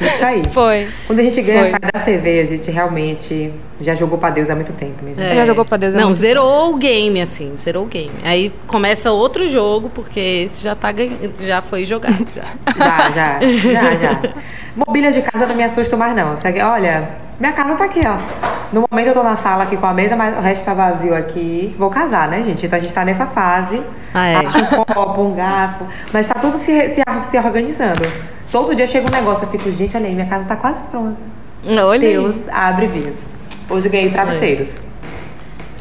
Isso 0.12 0.24
aí. 0.24 0.42
Foi. 0.50 0.88
Quando 1.06 1.20
a 1.20 1.22
gente 1.22 1.40
ganha 1.40 1.70
Foi. 1.70 1.78
da 1.78 2.00
CV, 2.00 2.40
a 2.40 2.44
gente 2.46 2.68
realmente 2.68 3.52
já 3.80 3.94
jogou 3.94 4.18
para 4.18 4.30
Deus 4.30 4.50
há 4.50 4.56
muito 4.56 4.72
tempo 4.72 5.04
mesmo. 5.04 5.22
É. 5.22 5.36
Já 5.36 5.46
jogou 5.46 5.64
para 5.64 5.76
Deus 5.76 5.94
há 5.94 5.98
Não, 5.98 6.06
muito 6.06 6.16
zerou 6.16 6.64
tempo. 6.64 6.74
o 6.74 6.78
game, 6.78 7.20
assim, 7.20 7.52
zerou 7.56 7.84
o 7.84 7.86
game. 7.86 8.10
Aí 8.24 8.52
começa 8.66 9.12
outro 9.12 9.46
jogo, 9.46 9.88
porque 9.94 10.18
esse 10.18 10.64
já 10.64 10.74
tá 10.74 10.90
ganhando, 10.90 11.46
já 11.46 11.62
foi 11.62 11.84
jogado. 11.84 12.26
Já, 12.34 13.10
já, 13.14 13.40
já, 13.40 13.40
já. 13.72 13.94
já. 13.94 14.34
Mobília 14.74 15.12
de 15.12 15.22
casa 15.22 15.46
não 15.46 15.54
me 15.54 15.62
assusta 15.62 15.96
mais, 15.96 16.16
não. 16.16 16.34
Olha, 16.72 17.10
minha 17.38 17.52
casa 17.52 17.76
tá 17.76 17.84
aqui, 17.84 18.00
ó. 18.04 18.49
No 18.72 18.84
momento 18.88 19.08
eu 19.08 19.14
tô 19.14 19.22
na 19.22 19.36
sala 19.36 19.64
aqui 19.64 19.76
com 19.76 19.86
a 19.86 19.92
mesa, 19.92 20.14
mas 20.14 20.36
o 20.36 20.40
resto 20.40 20.64
tá 20.64 20.74
vazio 20.74 21.14
aqui. 21.14 21.74
Vou 21.76 21.90
casar, 21.90 22.28
né, 22.28 22.42
gente? 22.42 22.66
Então 22.66 22.78
a 22.78 22.82
gente 22.82 22.94
tá 22.94 23.04
nessa 23.04 23.26
fase. 23.26 23.82
Ah, 24.14 24.28
é. 24.28 24.36
Acho 24.36 24.58
um 24.80 24.84
copo, 24.84 25.22
um 25.22 25.34
garfo. 25.34 25.84
Mas 26.12 26.28
tá 26.28 26.38
tudo 26.40 26.56
se, 26.56 26.88
se, 26.88 27.02
se 27.24 27.38
organizando. 27.38 28.02
Todo 28.50 28.74
dia 28.74 28.86
chega 28.86 29.08
um 29.08 29.10
negócio, 29.10 29.44
eu 29.44 29.48
fico, 29.50 29.70
gente, 29.70 29.96
olha 29.96 30.06
aí, 30.06 30.14
minha 30.14 30.26
casa 30.26 30.44
tá 30.44 30.56
quase 30.56 30.80
pronta. 30.90 31.18
Olha 31.66 32.00
Deus 32.00 32.48
abre 32.48 32.86
vias. 32.86 33.28
Hoje 33.68 33.86
eu 33.86 33.92
ganhei 33.92 34.10
travesseiros. 34.10 34.76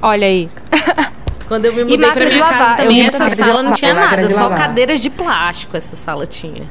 Olha 0.01 0.27
aí. 0.27 0.49
Quando 1.47 1.65
eu 1.65 1.73
me 1.73 1.83
mudei 1.83 2.11
pra 2.11 2.25
minha 2.25 2.45
casa 2.45 2.75
também, 2.75 3.07
essa 3.07 3.27
sala 3.29 3.63
não 3.63 3.73
tinha 3.73 3.93
nada, 3.93 4.29
só 4.29 4.49
cadeiras 4.49 4.99
de 4.99 5.09
plástico 5.09 5.75
essa 5.75 5.95
sala 5.95 6.27
tinha. 6.27 6.69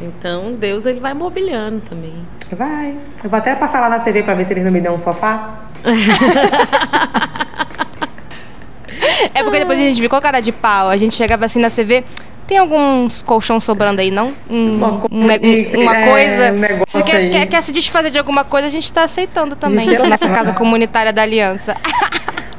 Então, 0.00 0.52
Deus 0.52 0.84
ele 0.84 1.00
vai 1.00 1.14
mobiliando 1.14 1.80
também. 1.88 2.14
Vai. 2.54 2.96
Eu 3.22 3.30
vou 3.30 3.38
até 3.38 3.54
passar 3.54 3.80
lá 3.80 3.88
na 3.88 4.00
CV 4.00 4.22
para 4.22 4.34
ver 4.34 4.44
se 4.44 4.52
eles 4.52 4.64
não 4.64 4.72
me 4.72 4.80
dão 4.80 4.94
um 4.94 4.98
sofá. 4.98 5.60
é 9.34 9.42
porque 9.42 9.58
depois 9.58 9.78
a 9.78 9.82
gente 9.82 10.04
a 10.04 10.20
cara 10.20 10.40
de 10.40 10.52
pau. 10.52 10.88
A 10.88 10.96
gente 10.96 11.14
chegava 11.14 11.44
assim 11.44 11.58
na 11.58 11.70
CV. 11.70 12.04
Tem 12.46 12.58
alguns 12.58 13.22
colchão 13.22 13.58
sobrando 13.58 14.02
aí, 14.02 14.10
não? 14.10 14.30
Um, 14.50 14.76
uma, 14.76 15.06
um, 15.10 15.18
uma 15.80 15.96
é, 15.96 16.08
coisa. 16.08 16.52
Um 16.52 16.84
se 16.86 17.02
quer, 17.02 17.30
quer, 17.30 17.46
quer, 17.46 17.62
se 17.62 17.72
desfazer 17.72 18.10
de 18.10 18.18
alguma 18.18 18.44
coisa, 18.44 18.66
a 18.66 18.70
gente 18.70 18.92
tá 18.92 19.04
aceitando 19.04 19.56
também. 19.56 19.86
Nessa 20.08 20.28
casa 20.28 20.52
comunitária 20.52 21.10
da 21.12 21.22
Aliança. 21.22 21.74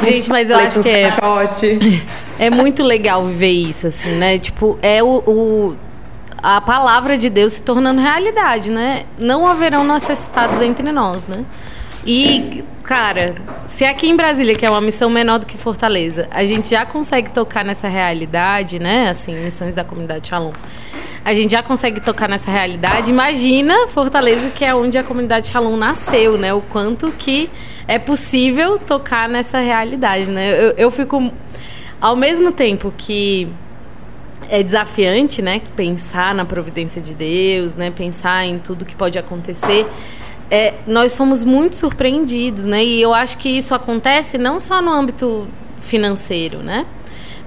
Gente, 0.03 0.29
mas 0.29 0.51
eu 0.51 0.57
acho 0.57 0.81
que 0.81 0.89
é, 0.89 1.07
é 2.37 2.49
muito 2.49 2.83
legal 2.83 3.25
viver 3.25 3.49
isso, 3.49 3.87
assim, 3.87 4.11
né? 4.11 4.37
Tipo, 4.37 4.77
é 4.81 5.01
o, 5.01 5.23
o 5.25 5.75
a 6.47 6.61
palavra 6.61 7.17
de 7.17 7.27
Deus 7.27 7.53
se 7.53 7.63
tornando 7.63 7.99
realidade, 7.99 8.71
né? 8.71 9.07
Não 9.17 9.47
haverão 9.47 9.83
necessitados 9.83 10.61
entre 10.61 10.91
nós, 10.91 11.25
né? 11.25 11.43
E, 12.05 12.63
cara, 12.83 13.33
se 13.65 13.83
aqui 13.83 14.07
em 14.07 14.15
Brasília, 14.15 14.53
que 14.53 14.63
é 14.63 14.69
uma 14.69 14.79
missão 14.79 15.09
menor 15.09 15.39
do 15.39 15.47
que 15.47 15.57
Fortaleza, 15.57 16.27
a 16.29 16.43
gente 16.43 16.69
já 16.69 16.85
consegue 16.85 17.31
tocar 17.31 17.65
nessa 17.65 17.87
realidade, 17.87 18.77
né? 18.77 19.09
Assim, 19.09 19.33
missões 19.33 19.73
da 19.73 19.83
comunidade 19.83 20.27
Shalom. 20.27 20.53
A 21.25 21.33
gente 21.33 21.49
já 21.49 21.63
consegue 21.63 21.99
tocar 21.99 22.29
nessa 22.29 22.51
realidade. 22.51 23.09
Imagina 23.09 23.87
Fortaleza, 23.87 24.51
que 24.51 24.63
é 24.63 24.75
onde 24.75 24.99
a 24.99 25.03
comunidade 25.03 25.47
Shalom 25.47 25.75
nasceu, 25.75 26.37
né? 26.37 26.53
O 26.53 26.61
quanto 26.61 27.11
que 27.13 27.49
é 27.87 27.97
possível 27.97 28.77
tocar 28.77 29.27
nessa 29.27 29.57
realidade, 29.57 30.29
né? 30.29 30.51
Eu, 30.51 30.73
eu 30.77 30.91
fico. 30.91 31.33
Ao 31.99 32.15
mesmo 32.15 32.51
tempo 32.51 32.93
que 32.95 33.51
é 34.49 34.63
desafiante, 34.63 35.41
né? 35.41 35.61
Pensar 35.75 36.33
na 36.33 36.45
providência 36.45 37.01
de 37.01 37.13
Deus, 37.13 37.75
né? 37.75 37.91
Pensar 37.91 38.45
em 38.45 38.59
tudo 38.59 38.85
que 38.85 38.95
pode 38.95 39.17
acontecer. 39.17 39.85
É, 40.49 40.75
nós 40.85 41.13
somos 41.13 41.43
muito 41.43 41.75
surpreendidos, 41.75 42.65
né? 42.65 42.83
E 42.83 43.01
eu 43.01 43.13
acho 43.13 43.37
que 43.37 43.49
isso 43.49 43.73
acontece 43.73 44.37
não 44.37 44.59
só 44.59 44.81
no 44.81 44.91
âmbito 44.91 45.47
financeiro, 45.79 46.59
né? 46.59 46.85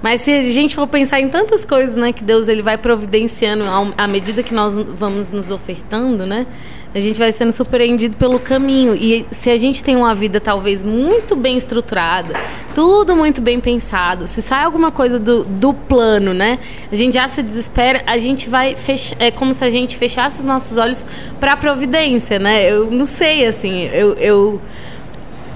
Mas 0.01 0.21
se 0.21 0.31
a 0.31 0.41
gente 0.41 0.75
for 0.75 0.87
pensar 0.87 1.19
em 1.19 1.27
tantas 1.27 1.65
coisas, 1.65 1.95
né, 1.95 2.13
que 2.13 2.23
Deus 2.23 2.47
ele 2.47 2.61
vai 2.61 2.77
providenciando 2.77 3.65
à 3.97 4.07
medida 4.07 4.41
que 4.41 4.53
nós 4.53 4.77
vamos 4.77 5.31
nos 5.31 5.51
ofertando, 5.51 6.25
né? 6.25 6.45
A 6.93 6.99
gente 6.99 7.19
vai 7.19 7.31
sendo 7.31 7.51
surpreendido 7.51 8.17
pelo 8.17 8.39
caminho. 8.39 8.95
E 8.95 9.27
se 9.29 9.51
a 9.51 9.57
gente 9.57 9.83
tem 9.83 9.95
uma 9.95 10.15
vida 10.15 10.39
talvez 10.39 10.83
muito 10.83 11.35
bem 11.35 11.55
estruturada, 11.55 12.33
tudo 12.73 13.15
muito 13.15 13.41
bem 13.41 13.59
pensado, 13.59 14.25
se 14.25 14.41
sai 14.41 14.63
alguma 14.63 14.91
coisa 14.91 15.19
do, 15.19 15.43
do 15.43 15.71
plano, 15.71 16.33
né? 16.33 16.57
A 16.91 16.95
gente 16.95 17.13
já 17.13 17.27
se 17.27 17.43
desespera, 17.43 18.01
a 18.07 18.17
gente 18.17 18.49
vai 18.49 18.75
fechar. 18.75 19.15
É 19.19 19.29
como 19.29 19.53
se 19.53 19.63
a 19.63 19.69
gente 19.69 19.97
fechasse 19.97 20.39
os 20.39 20.45
nossos 20.45 20.77
olhos 20.77 21.05
para 21.39 21.53
a 21.53 21.57
providência, 21.57 22.39
né? 22.39 22.71
Eu 22.71 22.89
não 22.89 23.05
sei, 23.05 23.45
assim, 23.45 23.83
eu, 23.93 24.13
eu 24.13 24.61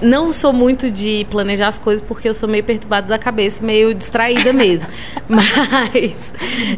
não 0.00 0.32
sou 0.32 0.52
muito 0.52 0.90
de 0.90 1.26
planejar 1.30 1.68
as 1.68 1.78
coisas 1.78 2.04
porque 2.04 2.28
eu 2.28 2.34
sou 2.34 2.48
meio 2.48 2.64
perturbada 2.64 3.06
da 3.06 3.18
cabeça, 3.18 3.64
meio 3.64 3.94
distraída 3.94 4.52
mesmo. 4.52 4.88
Mas 5.28 6.34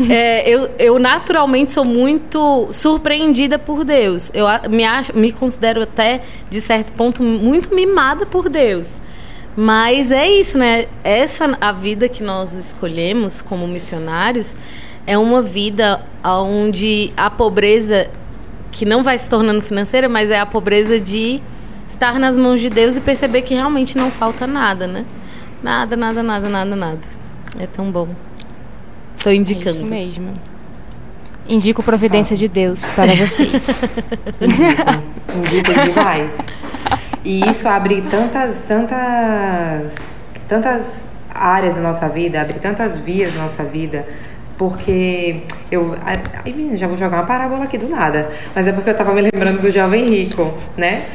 é, 0.09 0.49
eu, 0.49 0.71
eu 0.79 0.99
naturalmente 0.99 1.73
sou 1.73 1.85
muito 1.85 2.69
surpreendida 2.71 3.59
por 3.59 3.85
Deus. 3.85 4.31
Eu 4.35 4.47
me, 4.71 4.85
acho, 4.85 5.17
me 5.17 5.33
considero 5.33 5.83
até, 5.83 6.23
de 6.51 6.61
certo 6.61 6.93
ponto, 6.93 7.23
muito 7.23 7.75
mimada 7.75 8.27
por 8.27 8.49
Deus. 8.49 9.01
Mas 9.57 10.13
é 10.13 10.29
isso, 10.29 10.59
né? 10.59 10.87
Essa 11.03 11.57
a 11.61 11.73
vida 11.73 12.09
que 12.09 12.23
nós 12.23 12.53
escolhemos 12.53 13.41
como 13.41 13.67
missionários 13.67 14.55
é 15.07 15.17
uma 15.17 15.41
vida 15.41 16.01
onde 16.23 17.13
a 17.17 17.31
pobreza 17.31 18.11
que 18.71 18.85
não 18.85 19.03
vai 19.03 19.17
se 19.17 19.31
tornando 19.31 19.63
financeira, 19.63 20.09
mas 20.09 20.31
é 20.31 20.39
a 20.39 20.45
pobreza 20.45 21.01
de 21.01 21.41
estar 21.87 22.19
nas 22.19 22.39
mãos 22.39 22.61
de 22.61 22.69
Deus 22.69 22.97
e 22.97 23.01
perceber 23.01 23.43
que 23.43 23.55
realmente 23.55 23.97
não 23.97 24.11
falta 24.11 24.47
nada, 24.47 24.87
né? 24.87 25.05
Nada, 25.63 25.97
nada, 25.97 26.23
nada, 26.23 26.49
nada, 26.49 26.77
nada. 26.77 27.01
É 27.59 27.67
tão 27.67 27.91
bom. 27.91 28.09
Estou 29.17 29.33
indicando. 29.33 29.69
É 29.95 30.05
isso 30.05 30.21
mesmo. 30.21 30.35
Indico 31.49 31.83
providência 31.83 32.35
ah. 32.35 32.37
de 32.37 32.49
Deus 32.49 32.91
para 32.93 33.15
vocês. 33.15 33.85
indico, 34.41 34.93
indico 35.37 35.73
demais. 35.73 36.37
E 37.25 37.49
isso 37.49 37.69
abre 37.69 38.03
tantas, 38.03 38.61
tantas, 38.61 39.97
tantas 40.49 41.05
áreas 41.31 41.75
da 41.75 41.81
nossa 41.81 42.09
vida, 42.09 42.41
abre 42.41 42.59
tantas 42.59 42.99
vias 42.99 43.33
da 43.33 43.43
nossa 43.43 43.65
vida 43.65 44.07
porque 44.57 45.43
eu 45.71 45.97
já 46.77 46.87
vou 46.87 46.97
jogar 46.97 47.19
uma 47.19 47.27
parábola 47.27 47.65
aqui 47.65 47.77
do 47.77 47.89
nada, 47.89 48.31
mas 48.55 48.67
é 48.67 48.73
porque 48.73 48.89
eu 48.89 48.93
estava 48.93 49.13
me 49.13 49.21
lembrando 49.21 49.61
do 49.61 49.71
jovem 49.71 50.09
rico, 50.09 50.55
né? 50.77 51.07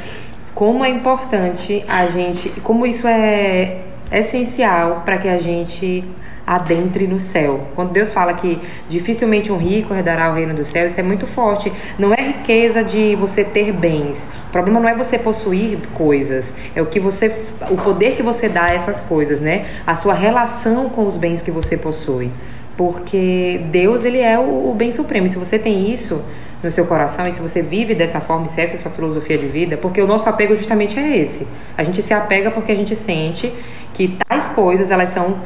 Como 0.53 0.83
é 0.83 0.89
importante 0.89 1.83
a 1.87 2.07
gente, 2.07 2.49
como 2.61 2.85
isso 2.85 3.07
é 3.07 3.79
essencial 4.11 5.03
para 5.05 5.17
que 5.17 5.27
a 5.27 5.39
gente 5.39 6.03
adentre 6.45 7.07
no 7.07 7.19
céu. 7.19 7.67
Quando 7.75 7.91
Deus 7.91 8.11
fala 8.11 8.33
que 8.33 8.59
dificilmente 8.89 9.51
um 9.51 9.57
rico 9.57 9.93
herdará 9.93 10.29
o 10.29 10.33
reino 10.33 10.53
do 10.53 10.65
céu, 10.65 10.87
isso 10.87 10.99
é 10.99 11.03
muito 11.03 11.25
forte. 11.25 11.71
Não 11.97 12.13
é 12.13 12.21
riqueza 12.21 12.83
de 12.83 13.15
você 13.15 13.43
ter 13.43 13.71
bens. 13.71 14.27
O 14.49 14.51
problema 14.51 14.79
não 14.79 14.89
é 14.89 14.95
você 14.95 15.17
possuir 15.17 15.77
coisas, 15.93 16.53
é 16.75 16.81
o 16.81 16.85
que 16.87 16.99
você 16.99 17.33
o 17.69 17.77
poder 17.77 18.15
que 18.15 18.23
você 18.23 18.49
dá 18.49 18.65
a 18.65 18.73
essas 18.73 18.99
coisas, 18.99 19.39
né? 19.39 19.65
A 19.87 19.95
sua 19.95 20.13
relação 20.13 20.89
com 20.89 21.05
os 21.05 21.15
bens 21.15 21.41
que 21.41 21.51
você 21.51 21.77
possui. 21.77 22.31
Porque 22.75 23.61
Deus, 23.71 24.03
ele 24.03 24.19
é 24.19 24.37
o, 24.39 24.71
o 24.71 24.75
bem 24.75 24.91
supremo. 24.91 25.27
E 25.27 25.29
se 25.29 25.37
você 25.37 25.59
tem 25.59 25.91
isso, 25.93 26.21
no 26.63 26.69
seu 26.69 26.85
coração 26.85 27.27
e 27.27 27.31
se 27.31 27.41
você 27.41 27.61
vive 27.61 27.95
dessa 27.95 28.19
forma, 28.19 28.47
se 28.47 28.61
essa 28.61 28.73
é 28.73 28.75
a 28.75 28.79
sua 28.79 28.91
filosofia 28.91 29.37
de 29.37 29.47
vida, 29.47 29.77
porque 29.77 30.01
o 30.01 30.07
nosso 30.07 30.29
apego 30.29 30.55
justamente 30.55 30.99
é 30.99 31.17
esse. 31.17 31.47
A 31.77 31.83
gente 31.83 32.01
se 32.01 32.13
apega 32.13 32.51
porque 32.51 32.71
a 32.71 32.75
gente 32.75 32.95
sente 32.95 33.51
que 33.93 34.17
tais 34.27 34.47
coisas 34.49 34.91
elas 34.91 35.09
são 35.09 35.37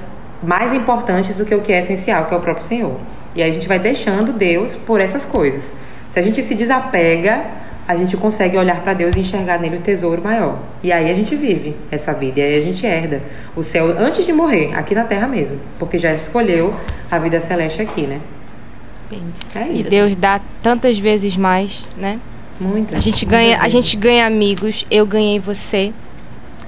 mais 0.44 0.74
importantes 0.74 1.36
do 1.36 1.46
que 1.46 1.56
o 1.56 1.62
que 1.62 1.72
é 1.72 1.80
essencial, 1.80 2.26
que 2.26 2.34
é 2.34 2.38
o 2.38 2.42
próprio 2.42 2.66
Senhor. 2.66 2.96
E 3.34 3.42
aí 3.42 3.50
a 3.50 3.54
gente 3.54 3.68
vai 3.68 3.80
deixando 3.80 4.34
Deus 4.34 4.76
por 4.76 5.00
essas 5.02 5.26
coisas. 5.26 5.72
Se 6.12 6.20
a 6.20 6.22
gente 6.22 6.42
se 6.42 6.56
desapega, 6.56 7.46
a 7.88 7.96
gente 7.96 8.18
consegue 8.18 8.58
olhar 8.58 8.82
para 8.82 8.94
Deus 8.94 9.16
e 9.16 9.20
enxergar 9.20 9.60
nele 9.60 9.78
o 9.78 9.82
tesouro 9.82 10.22
maior. 10.22 10.60
E 10.82 10.92
aí 10.92 11.10
a 11.10 11.14
gente 11.14 11.36
vive 11.36 11.76
essa 11.92 12.14
vida, 12.14 12.40
e 12.40 12.44
aí 12.44 12.62
a 12.62 12.64
gente 12.64 12.86
herda 12.86 13.22
o 13.56 13.62
céu 13.62 13.96
antes 13.98 14.26
de 14.26 14.34
morrer, 14.34 14.74
aqui 14.74 14.96
na 14.96 15.04
terra 15.04 15.28
mesmo, 15.28 15.60
porque 15.78 16.00
já 16.00 16.12
escolheu 16.12 16.74
a 17.12 17.20
vida 17.20 17.40
celeste 17.40 17.82
aqui, 17.82 18.04
né? 18.04 18.20
É 19.54 19.72
e 19.72 19.84
Deus 19.84 20.16
dá 20.16 20.42
tantas 20.62 20.98
vezes 20.98 21.38
mais, 21.38 21.84
né? 21.96 22.20
Muitas. 22.60 22.98
A 22.98 23.02
gente 23.02 23.26
ganha, 23.26 23.60
a 23.60 23.68
gente 23.68 23.96
ganha 23.98 24.26
amigos. 24.26 24.86
Eu 24.90 25.06
ganhei 25.06 25.40
você. 25.40 25.94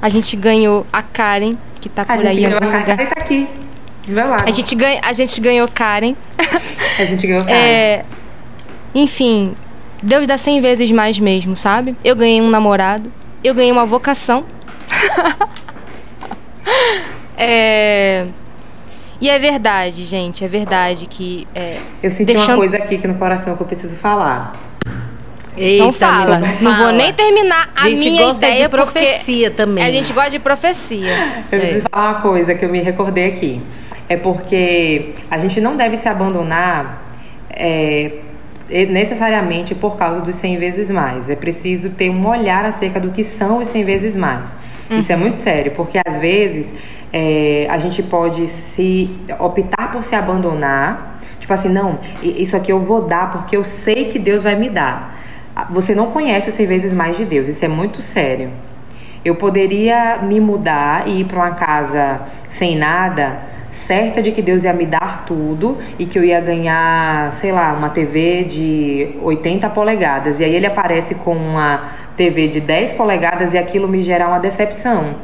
A 0.02 0.10
gente 0.10 0.36
ganhou 0.36 0.86
a 0.92 1.02
Karen, 1.02 1.56
que 1.82 1.90
tá 1.90 2.06
por 2.06 2.26
aí 2.26 2.44
em 2.44 2.46
algum 2.46 2.66
lugar. 2.66 2.82
A 2.82 2.86
Karen 2.86 3.06
tá 3.06 3.22
aqui. 3.22 3.48
Meu 4.08 4.28
lado. 4.28 4.48
A 4.48 4.52
gente, 4.52 4.76
ganha, 4.76 5.02
a 5.04 5.14
gente 5.14 5.42
ganhou 5.42 5.68
Karen. 5.68 6.16
A 7.00 7.06
gente 7.06 7.26
ganhou 7.26 7.42
Karen. 7.44 7.58
É, 7.58 8.06
enfim, 8.94 9.56
Deus 10.02 10.28
dá 10.28 10.38
cem 10.38 10.62
vezes 10.62 10.92
mais 10.92 11.20
mesmo, 11.20 11.56
sabe? 11.56 11.96
Eu 12.04 12.16
ganhei 12.16 12.42
um 12.42 12.50
namorado, 12.50 13.12
eu 13.44 13.54
ganhei 13.54 13.72
uma 13.72 13.86
vocação. 13.86 14.46
é... 17.38 18.28
E 19.20 19.30
é 19.30 19.40
verdade, 19.40 20.06
gente, 20.06 20.46
é 20.46 20.48
verdade 20.48 21.08
que. 21.08 21.48
É, 21.56 21.80
eu 22.04 22.12
senti 22.12 22.34
deixando... 22.34 22.50
uma 22.50 22.58
coisa 22.58 22.78
aqui 22.78 22.98
que 22.98 23.08
no 23.08 23.16
coração 23.16 23.56
que 23.56 23.62
eu 23.62 23.68
preciso 23.68 23.96
falar. 23.96 24.54
Eita, 25.58 25.86
então 25.86 25.92
fala. 25.92 26.40
Não 26.62 26.78
vou 26.78 26.92
nem 26.92 27.12
terminar 27.12 27.70
a, 27.76 27.86
a 27.86 27.90
gente 27.90 28.10
minha 28.12 28.26
gosta 28.26 28.48
ideia 28.48 28.64
de 28.64 28.70
profecia 28.70 29.50
também. 29.50 29.84
A 29.84 29.92
gente 29.92 30.14
gosta 30.14 30.30
de 30.30 30.40
profecia. 30.40 31.12
Eu 31.52 31.60
preciso 31.60 31.88
é. 31.88 31.90
falar 31.90 32.12
uma 32.12 32.22
coisa 32.22 32.54
que 32.54 32.64
eu 32.64 32.70
me 32.70 32.80
recordei 32.80 33.26
aqui. 33.26 33.62
É 34.08 34.16
porque 34.16 35.14
a 35.30 35.40
gente 35.40 35.60
não 35.60 35.76
deve 35.76 35.98
se 35.98 36.08
abandonar 36.08 37.04
é, 37.50 38.12
necessariamente 38.70 39.74
por 39.74 39.98
causa 39.98 40.22
dos 40.22 40.36
100 40.36 40.58
vezes 40.58 40.90
mais. 40.92 41.30
É 41.30 41.36
preciso 41.36 41.90
ter 41.90 42.10
um 42.10 42.26
olhar 42.28 42.64
acerca 42.64 43.00
do 43.00 43.12
que 43.12 43.24
são 43.24 43.58
os 43.58 43.68
100 43.68 43.84
vezes 43.84 44.16
mais. 44.16 44.56
Uhum. 44.90 45.00
Isso 45.00 45.12
é 45.12 45.16
muito 45.16 45.38
sério, 45.38 45.72
porque 45.72 46.00
às 46.06 46.20
vezes 46.20 46.74
é, 47.12 47.68
a 47.70 47.78
gente 47.78 48.04
pode 48.04 48.48
se 48.48 49.10
optar 49.40 49.92
por 49.92 50.04
se 50.04 50.16
abandonar. 50.16 51.20
Tipo 51.40 51.54
assim, 51.54 51.70
não, 51.70 52.00
isso 52.22 52.56
aqui 52.56 52.72
eu 52.72 52.80
vou 52.80 53.04
dar 53.04 53.32
porque 53.32 53.56
eu 53.56 53.64
sei 53.64 54.06
que 54.06 54.20
Deus 54.20 54.44
vai 54.44 54.56
me 54.56 54.70
dar. 54.70 55.18
Você 55.70 55.96
não 55.96 56.12
conhece 56.12 56.50
os 56.50 56.56
100 56.56 56.68
vezes 56.68 56.94
mais 56.94 57.18
de 57.18 57.26
Deus, 57.26 57.48
isso 57.48 57.64
é 57.64 57.68
muito 57.68 58.02
sério. 58.02 58.52
Eu 59.26 59.36
poderia 59.36 60.20
me 60.22 60.40
mudar 60.40 61.08
e 61.08 61.22
ir 61.22 61.26
para 61.26 61.38
uma 61.38 61.52
casa 61.52 62.22
sem 62.48 62.78
nada, 62.78 63.40
certa 63.70 64.22
de 64.22 64.32
que 64.32 64.42
Deus 64.42 64.64
ia 64.64 64.74
me 64.74 64.86
dar 64.86 65.26
tudo 65.26 65.78
e 65.98 66.06
que 66.06 66.18
eu 66.18 66.24
ia 66.24 66.40
ganhar, 66.40 67.34
sei 67.34 67.52
lá, 67.52 67.74
uma 67.74 67.90
TV 67.90 68.44
de 68.44 69.16
80 69.22 69.70
polegadas. 69.70 70.40
E 70.40 70.44
aí 70.44 70.56
ele 70.56 70.66
aparece 70.66 71.16
com 71.16 71.36
uma 71.36 71.90
TV 72.16 72.48
de 72.48 72.62
10 72.62 72.94
polegadas 72.94 73.54
e 73.54 73.58
aquilo 73.58 73.88
me 73.88 74.02
gera 74.02 74.28
uma 74.28 74.40
decepção. 74.40 75.16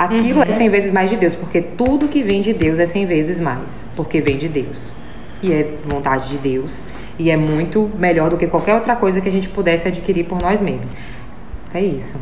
Aquilo 0.00 0.40
é 0.40 0.46
uhum. 0.46 0.50
é 0.50 0.52
100 0.52 0.68
vezes 0.70 0.92
mais 0.92 1.10
de 1.10 1.16
Deus, 1.16 1.34
porque 1.34 1.60
tudo 1.60 2.08
que 2.08 2.22
vem 2.22 2.40
de 2.40 2.54
Deus 2.54 2.78
é 2.78 2.86
100 2.86 3.04
vezes 3.04 3.38
mais, 3.38 3.84
porque 3.94 4.18
vem 4.18 4.38
de 4.38 4.48
Deus. 4.48 4.90
E 5.42 5.52
é 5.52 5.74
vontade 5.84 6.30
de 6.30 6.38
Deus 6.38 6.82
e 7.18 7.30
é 7.30 7.36
muito 7.36 7.90
melhor 7.98 8.30
do 8.30 8.38
que 8.38 8.46
qualquer 8.46 8.74
outra 8.74 8.96
coisa 8.96 9.20
que 9.20 9.28
a 9.28 9.32
gente 9.32 9.46
pudesse 9.50 9.86
adquirir 9.86 10.24
por 10.24 10.40
nós 10.40 10.58
mesmos. 10.58 10.90
É 11.74 11.80
isso. 11.82 12.18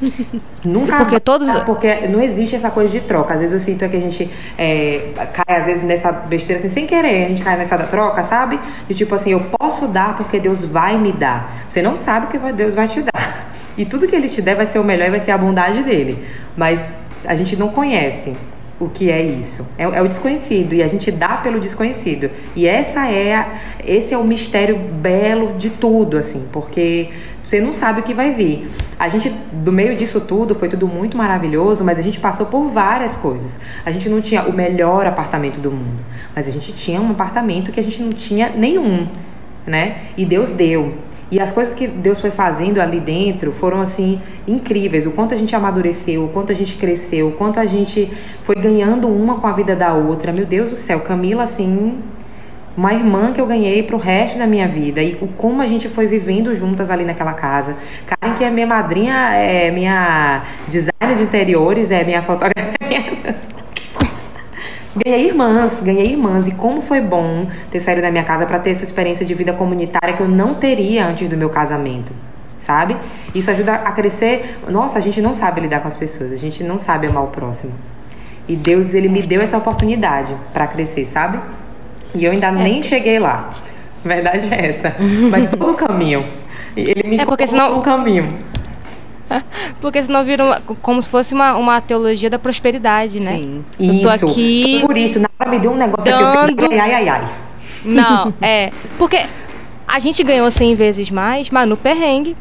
Nunca 0.64 0.98
porque 0.98 1.18
todos 1.18 1.50
porque 1.66 2.06
não 2.06 2.20
existe 2.20 2.54
essa 2.54 2.70
coisa 2.70 2.88
de 2.88 3.00
troca. 3.00 3.34
Às 3.34 3.40
vezes 3.40 3.54
eu 3.54 3.58
sinto 3.58 3.88
que 3.88 3.96
a 3.96 4.00
gente 4.00 4.30
é, 4.56 5.10
cai 5.32 5.60
às 5.60 5.66
vezes 5.66 5.82
nessa 5.82 6.12
besteira 6.12 6.60
assim 6.60 6.68
sem 6.68 6.86
querer, 6.86 7.24
a 7.24 7.28
gente 7.28 7.42
cai 7.42 7.56
nessa 7.58 7.76
troca, 7.76 8.22
sabe? 8.22 8.60
De 8.88 8.94
tipo 8.94 9.12
assim, 9.16 9.32
eu 9.32 9.40
posso 9.58 9.88
dar 9.88 10.16
porque 10.16 10.38
Deus 10.38 10.64
vai 10.64 10.96
me 10.96 11.12
dar. 11.12 11.64
Você 11.68 11.82
não 11.82 11.96
sabe 11.96 12.26
o 12.26 12.28
que 12.28 12.38
Deus 12.52 12.72
vai 12.72 12.86
te 12.86 13.02
dar. 13.02 13.50
E 13.76 13.84
tudo 13.84 14.06
que 14.06 14.14
ele 14.14 14.28
te 14.28 14.40
der 14.40 14.54
vai 14.54 14.66
ser 14.66 14.78
o 14.78 14.84
melhor 14.84 15.08
e 15.08 15.10
vai 15.10 15.20
ser 15.20 15.32
a 15.32 15.38
bondade 15.38 15.82
dele. 15.82 16.24
Mas 16.56 16.80
a 17.24 17.34
gente 17.34 17.56
não 17.56 17.68
conhece 17.68 18.34
o 18.80 18.88
que 18.88 19.10
é 19.10 19.22
isso. 19.22 19.66
É, 19.76 19.84
é, 19.84 20.02
o 20.02 20.08
desconhecido 20.08 20.74
e 20.74 20.82
a 20.82 20.88
gente 20.88 21.12
dá 21.12 21.36
pelo 21.36 21.60
desconhecido. 21.60 22.30
E 22.56 22.66
essa 22.66 23.06
é 23.06 23.34
a, 23.34 23.60
esse 23.84 24.14
é 24.14 24.18
o 24.18 24.24
mistério 24.24 24.78
belo 24.78 25.58
de 25.58 25.68
tudo, 25.68 26.16
assim, 26.16 26.48
porque 26.50 27.10
você 27.42 27.60
não 27.60 27.72
sabe 27.72 28.00
o 28.00 28.02
que 28.02 28.14
vai 28.14 28.32
vir. 28.32 28.68
A 28.98 29.08
gente, 29.10 29.28
do 29.52 29.70
meio 29.70 29.94
disso 29.94 30.18
tudo, 30.18 30.54
foi 30.54 30.68
tudo 30.68 30.88
muito 30.88 31.14
maravilhoso, 31.14 31.84
mas 31.84 31.98
a 31.98 32.02
gente 32.02 32.18
passou 32.18 32.46
por 32.46 32.68
várias 32.68 33.16
coisas. 33.16 33.58
A 33.84 33.90
gente 33.90 34.08
não 34.08 34.22
tinha 34.22 34.44
o 34.44 34.52
melhor 34.52 35.06
apartamento 35.06 35.60
do 35.60 35.70
mundo, 35.70 36.02
mas 36.34 36.48
a 36.48 36.50
gente 36.50 36.72
tinha 36.72 37.00
um 37.00 37.10
apartamento 37.10 37.70
que 37.70 37.80
a 37.80 37.82
gente 37.82 38.02
não 38.02 38.14
tinha 38.14 38.48
nenhum, 38.48 39.06
né? 39.66 40.04
E 40.16 40.24
Deus 40.24 40.50
deu. 40.50 40.94
E 41.30 41.38
as 41.38 41.52
coisas 41.52 41.74
que 41.74 41.86
Deus 41.86 42.20
foi 42.20 42.30
fazendo 42.30 42.80
ali 42.80 42.98
dentro 42.98 43.52
foram 43.52 43.80
assim 43.80 44.20
incríveis. 44.48 45.06
O 45.06 45.12
quanto 45.12 45.34
a 45.34 45.38
gente 45.38 45.54
amadureceu, 45.54 46.24
o 46.24 46.28
quanto 46.28 46.50
a 46.50 46.54
gente 46.54 46.74
cresceu, 46.74 47.28
o 47.28 47.32
quanto 47.32 47.60
a 47.60 47.66
gente 47.66 48.10
foi 48.42 48.56
ganhando 48.56 49.08
uma 49.08 49.36
com 49.36 49.46
a 49.46 49.52
vida 49.52 49.76
da 49.76 49.92
outra. 49.94 50.32
Meu 50.32 50.44
Deus 50.44 50.70
do 50.70 50.76
céu, 50.76 51.00
Camila 51.00 51.44
assim, 51.44 52.00
uma 52.76 52.92
irmã 52.92 53.32
que 53.32 53.40
eu 53.40 53.46
ganhei 53.46 53.82
pro 53.82 53.96
resto 53.96 54.38
da 54.38 54.46
minha 54.46 54.66
vida 54.66 55.02
e 55.02 55.18
o 55.20 55.28
como 55.28 55.62
a 55.62 55.66
gente 55.66 55.88
foi 55.88 56.06
vivendo 56.06 56.54
juntas 56.54 56.90
ali 56.90 57.04
naquela 57.04 57.32
casa. 57.32 57.76
Karen 58.06 58.34
que 58.34 58.44
é 58.44 58.50
minha 58.50 58.66
madrinha, 58.66 59.34
é 59.34 59.70
minha 59.70 60.44
designer 60.66 61.16
de 61.16 61.22
interiores, 61.22 61.90
é 61.90 62.02
minha 62.02 62.22
fotógrafa. 62.22 62.70
Ganhei 64.96 65.28
irmãs, 65.28 65.80
ganhei 65.82 66.12
irmãs. 66.12 66.46
E 66.48 66.52
como 66.52 66.82
foi 66.82 67.00
bom 67.00 67.46
ter 67.70 67.80
saído 67.80 68.02
da 68.02 68.10
minha 68.10 68.24
casa 68.24 68.44
para 68.46 68.58
ter 68.58 68.70
essa 68.70 68.84
experiência 68.84 69.24
de 69.24 69.34
vida 69.34 69.52
comunitária 69.52 70.14
que 70.14 70.22
eu 70.22 70.28
não 70.28 70.54
teria 70.54 71.06
antes 71.06 71.28
do 71.28 71.36
meu 71.36 71.50
casamento. 71.50 72.12
Sabe? 72.58 72.96
Isso 73.34 73.50
ajuda 73.50 73.72
a 73.72 73.92
crescer. 73.92 74.58
Nossa, 74.68 74.98
a 74.98 75.00
gente 75.02 75.20
não 75.22 75.32
sabe 75.32 75.60
lidar 75.60 75.80
com 75.80 75.88
as 75.88 75.96
pessoas, 75.96 76.32
a 76.32 76.36
gente 76.36 76.62
não 76.62 76.78
sabe 76.78 77.06
amar 77.06 77.24
o 77.24 77.28
próximo. 77.28 77.72
E 78.48 78.56
Deus, 78.56 78.94
ele 78.94 79.08
me 79.08 79.22
deu 79.22 79.40
essa 79.40 79.56
oportunidade 79.56 80.34
para 80.52 80.66
crescer, 80.66 81.06
sabe? 81.06 81.38
E 82.14 82.24
eu 82.24 82.32
ainda 82.32 82.48
é. 82.48 82.52
nem 82.52 82.82
cheguei 82.82 83.18
lá. 83.18 83.50
A 84.04 84.08
verdade 84.08 84.52
é 84.52 84.66
essa. 84.66 84.96
Mas 85.30 85.50
todo 85.50 85.70
o 85.70 85.74
caminho. 85.74 86.26
Ele 86.76 87.08
me 87.08 87.18
é 87.18 87.24
porque 87.24 87.46
senão... 87.46 87.78
o 87.78 87.82
caminho. 87.82 88.38
Porque 89.80 90.02
senão 90.02 90.24
vira 90.24 90.44
uma, 90.44 90.60
como 90.82 91.02
se 91.02 91.08
fosse 91.08 91.34
uma, 91.34 91.56
uma 91.56 91.80
teologia 91.80 92.28
da 92.28 92.38
prosperidade, 92.38 93.20
né? 93.20 93.36
Sim. 93.36 93.64
Eu 93.78 93.92
isso. 93.92 94.02
Tô 94.02 94.30
aqui 94.30 94.80
Por 94.84 94.96
isso, 94.96 95.20
na 95.20 95.28
hora 95.38 95.50
me 95.50 95.58
deu 95.58 95.72
um 95.72 95.76
negócio 95.76 96.10
dando... 96.10 96.24
aqui, 96.24 96.50
eu 96.50 96.56
pensei, 96.56 96.80
ai, 96.80 96.94
ai, 96.94 97.08
ai. 97.08 97.28
Não, 97.84 98.34
é. 98.42 98.70
Porque 98.98 99.24
a 99.86 99.98
gente 99.98 100.22
ganhou 100.22 100.50
100 100.50 100.74
vezes 100.74 101.10
mais, 101.10 101.50
mas 101.50 101.68
no 101.68 101.76
perrengue, 101.76 102.36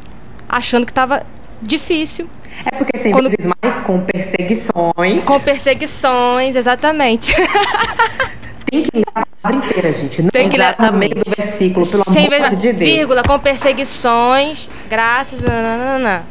achando 0.48 0.86
que 0.86 0.94
tava 0.94 1.24
difícil. 1.62 2.30
É 2.66 2.76
porque 2.76 2.98
100 2.98 3.12
Quando... 3.12 3.30
vezes 3.30 3.52
mais 3.62 3.80
com 3.80 4.02
perseguições. 4.02 5.24
Com 5.24 5.40
perseguições, 5.40 6.56
exatamente. 6.56 7.34
Tem 8.70 8.84
que 8.84 8.98
ler 8.98 9.06
a 9.16 9.26
palavra 9.42 9.68
inteira, 9.68 9.94
gente. 9.94 10.22
Não 10.22 10.30
Tem 10.30 10.48
que 10.48 10.56
exatamente. 10.56 11.16
do 11.16 11.36
versículo, 11.36 11.88
pelo 11.88 12.04
amor 12.06 12.30
vezes, 12.30 12.58
de 12.58 12.74
Deus. 12.74 12.92
Vírgula, 12.92 13.24
com 13.24 13.40
perseguições, 13.40 14.70
graças, 14.88 15.42
nananana. 15.42 16.24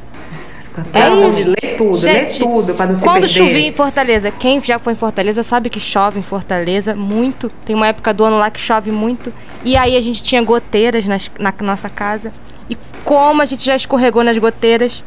É 0.92 1.28
isso. 1.28 1.50
Lê 1.50 1.76
tudo, 1.76 1.98
Gente, 1.98 2.42
lê 2.42 2.46
tudo 2.46 2.74
para 2.74 2.86
não 2.86 2.94
se 2.94 3.02
quando 3.02 3.20
perder. 3.20 3.28
Quando 3.28 3.48
chovia 3.48 3.68
em 3.68 3.72
Fortaleza, 3.72 4.30
quem 4.30 4.60
já 4.60 4.78
foi 4.78 4.92
em 4.92 4.96
Fortaleza 4.96 5.42
sabe 5.42 5.70
que 5.70 5.80
chove 5.80 6.18
em 6.18 6.22
Fortaleza 6.22 6.94
muito. 6.94 7.50
Tem 7.64 7.74
uma 7.74 7.88
época 7.88 8.12
do 8.12 8.24
ano 8.24 8.38
lá 8.38 8.50
que 8.50 8.60
chove 8.60 8.90
muito. 8.90 9.32
E 9.64 9.76
aí 9.76 9.96
a 9.96 10.00
gente 10.00 10.22
tinha 10.22 10.42
goteiras 10.42 11.06
nas, 11.06 11.30
na 11.38 11.52
nossa 11.60 11.88
casa. 11.88 12.32
E 12.68 12.76
como 13.04 13.42
a 13.42 13.44
gente 13.44 13.64
já 13.64 13.76
escorregou 13.76 14.22
nas 14.22 14.38
goteiras. 14.38 15.02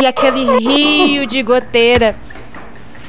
E 0.00 0.06
aquele 0.06 0.44
rio 0.58 1.26
de 1.26 1.42
goteira. 1.42 2.14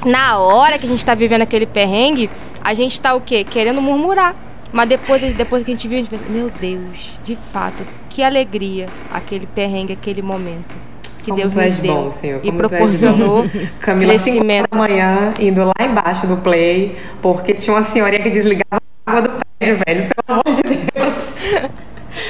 Na 0.06 0.38
hora 0.38 0.78
que 0.80 0.86
a 0.86 0.90
gente 0.90 1.06
tá 1.06 1.14
vivendo 1.14 1.42
aquele 1.42 1.66
perrengue, 1.66 2.30
a 2.64 2.74
gente 2.74 3.00
tá 3.00 3.14
o 3.14 3.22
quê? 3.22 3.44
Querendo 3.44 3.82
murmurar. 3.82 4.36
Mas 4.72 4.88
depois, 4.88 5.22
depois 5.34 5.64
que 5.64 5.72
a 5.72 5.74
gente 5.74 5.88
viu, 5.88 5.98
a 5.98 6.02
gente 6.02 6.10
pensa, 6.10 6.24
meu 6.30 6.50
Deus, 6.50 7.18
de 7.24 7.36
fato, 7.36 7.86
que 8.10 8.22
alegria 8.22 8.86
aquele 9.12 9.48
perrengue, 9.48 9.94
aquele 9.94 10.22
momento 10.22 10.89
que 11.22 11.32
Como 11.32 11.36
Deus 11.42 11.54
nos 11.54 11.76
deu 11.78 11.94
bom, 11.94 12.12
Senhor. 12.12 12.40
e 12.44 12.52
proporcionou 12.52 13.46
Camila, 13.80 14.14
crescimento. 14.14 14.70
da 14.72 14.78
manhã, 14.78 15.34
indo 15.40 15.64
lá 15.64 15.74
embaixo 15.86 16.28
no 16.28 16.38
play, 16.38 16.98
porque 17.22 17.54
tinha 17.54 17.76
uma 17.76 17.84
senhorinha 17.84 18.22
que 18.22 18.30
desligava 18.30 18.82
a 19.06 19.12
água 19.12 19.22
do 19.24 19.32
prédio, 19.58 19.80
velho, 19.88 20.10
pelo 20.26 20.40
amor 20.42 20.56
de 20.56 20.64
Deus. 20.64 21.70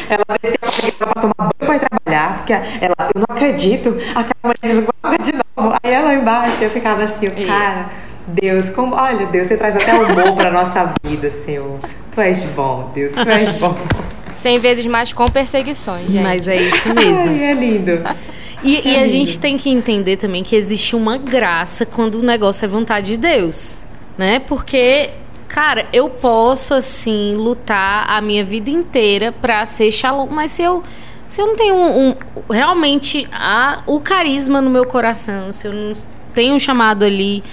Ela 0.09 0.23
descia 0.41 0.59
pra 1.01 1.21
tomar 1.21 1.33
banho 1.37 1.53
pra 1.59 1.75
ir 1.75 1.79
trabalhar, 1.79 2.37
porque 2.37 2.53
ela, 2.53 2.95
eu 3.13 3.21
não 3.21 3.35
acredito, 3.35 3.95
a 4.15 4.23
Camila 4.23 4.55
desligou 4.61 4.93
a 5.03 5.07
água 5.07 5.19
de 5.23 5.31
novo. 5.33 5.75
Aí 5.83 5.91
ela 5.93 6.13
embaixo, 6.13 6.57
eu 6.63 6.69
ficava 6.69 7.03
assim, 7.03 7.29
cara, 7.45 7.89
Deus, 8.27 8.69
como, 8.71 8.95
olha, 8.95 9.25
Deus, 9.27 9.47
você 9.47 9.57
traz 9.57 9.75
até 9.75 9.93
humor 9.93 10.35
pra 10.35 10.51
nossa 10.51 10.93
vida, 11.03 11.29
Senhor. 11.31 11.79
Tu 12.13 12.21
és 12.21 12.43
bom, 12.51 12.91
Deus, 12.93 13.13
tu 13.13 13.19
és 13.29 13.55
bom. 13.57 13.75
Cem 14.35 14.57
vezes 14.57 14.85
mais 14.85 15.11
com 15.11 15.27
perseguições, 15.27 16.09
gente. 16.11 16.23
Mas 16.23 16.47
é 16.47 16.55
isso 16.55 16.93
mesmo. 16.93 17.29
Ai, 17.29 17.43
é 17.43 17.53
lindo. 17.53 18.01
E, 18.63 18.89
e 18.89 18.95
a 18.95 19.07
gente 19.07 19.39
tem 19.39 19.57
que 19.57 19.69
entender 19.69 20.17
também 20.17 20.43
que 20.43 20.55
existe 20.55 20.95
uma 20.95 21.17
graça 21.17 21.85
quando 21.85 22.15
o 22.15 22.21
negócio 22.21 22.65
é 22.65 22.67
vontade 22.67 23.11
de 23.11 23.17
Deus, 23.17 23.85
né? 24.17 24.39
Porque 24.39 25.11
cara, 25.49 25.87
eu 25.91 26.09
posso 26.09 26.73
assim 26.73 27.35
lutar 27.35 28.05
a 28.07 28.21
minha 28.21 28.43
vida 28.43 28.69
inteira 28.69 29.31
para 29.31 29.65
ser 29.65 29.91
shalom, 29.91 30.27
mas 30.29 30.51
se 30.51 30.61
eu 30.61 30.83
se 31.27 31.41
eu 31.41 31.47
não 31.47 31.55
tenho 31.55 31.75
um, 31.75 32.09
um, 32.09 32.15
realmente 32.49 33.27
a, 33.31 33.83
o 33.85 33.99
carisma 33.99 34.61
no 34.61 34.69
meu 34.69 34.85
coração, 34.85 35.51
se 35.51 35.67
eu 35.67 35.73
não 35.73 35.93
tenho 36.33 36.55
um 36.55 36.59
chamado 36.59 37.05
ali 37.05 37.43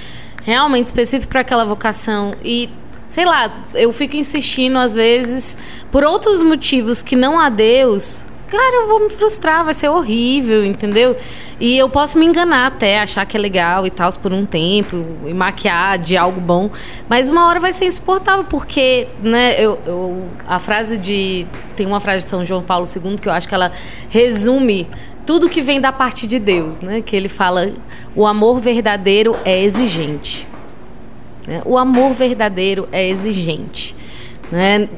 realmente 0.45 0.87
específico 0.87 1.31
para 1.31 1.43
aquela 1.43 1.65
vocação 1.65 2.35
e 2.43 2.71
sei 3.07 3.25
lá, 3.25 3.65
eu 3.75 3.93
fico 3.93 4.17
insistindo 4.17 4.79
às 4.79 4.95
vezes 4.95 5.59
por 5.91 6.05
outros 6.05 6.43
motivos 6.43 7.03
que 7.03 7.15
não 7.17 7.39
há 7.39 7.49
Deus, 7.49 8.25
cara, 8.49 8.83
eu 8.83 8.87
vou 8.87 9.01
me 9.01 9.11
frustrar, 9.11 9.65
vai 9.65 9.75
ser 9.75 9.89
horrível, 9.89 10.65
entendeu? 10.65 11.17
E 11.59 11.77
eu 11.77 11.89
posso 11.89 12.19
me 12.19 12.27
enganar 12.27 12.67
até, 12.67 13.01
achar 13.01 13.25
que 13.27 13.37
é 13.37 13.41
legal 13.41 13.87
e 13.87 13.91
tal 13.91 14.11
por 14.21 14.33
um 14.33 14.45
tempo, 14.45 15.05
e 15.27 15.35
maquiar 15.35 15.99
de 15.99 16.17
algo 16.17 16.41
bom, 16.41 16.71
mas 17.09 17.31
uma 17.31 17.47
hora 17.49 17.59
vai 17.59 17.73
ser 17.73 17.87
insuportável, 17.87 18.45
porque, 18.45 19.09
né, 19.23 19.55
eu, 19.59 19.79
eu, 19.87 20.29
a 20.47 20.59
frase 20.59 20.99
de. 20.99 21.47
Tem 21.75 21.87
uma 21.87 22.01
frase 22.01 22.25
de 22.25 22.31
São 22.31 22.45
João 22.45 22.63
Paulo 22.63 22.87
II 22.87 23.17
que 23.17 23.29
eu 23.29 23.33
acho 23.33 23.49
que 23.49 23.55
ela 23.55 23.73
resume 24.09 24.89
tudo 25.27 25.49
que 25.49 25.61
vem 25.61 25.81
da 25.81 25.93
parte 25.93 26.27
de 26.27 26.39
Deus, 26.39 26.81
né? 26.81 27.03
Que 27.03 27.17
ele 27.17 27.29
fala: 27.29 27.73
o 28.15 28.27
amor 28.27 28.61
verdadeiro 28.61 29.37
é 29.45 29.63
exigente. 29.63 30.47
Né? 31.47 31.63
O 31.65 31.77
amor 31.77 32.13
verdadeiro 32.13 32.87
é 32.93 33.09
exigente. 33.09 33.95
Né? 34.51 34.89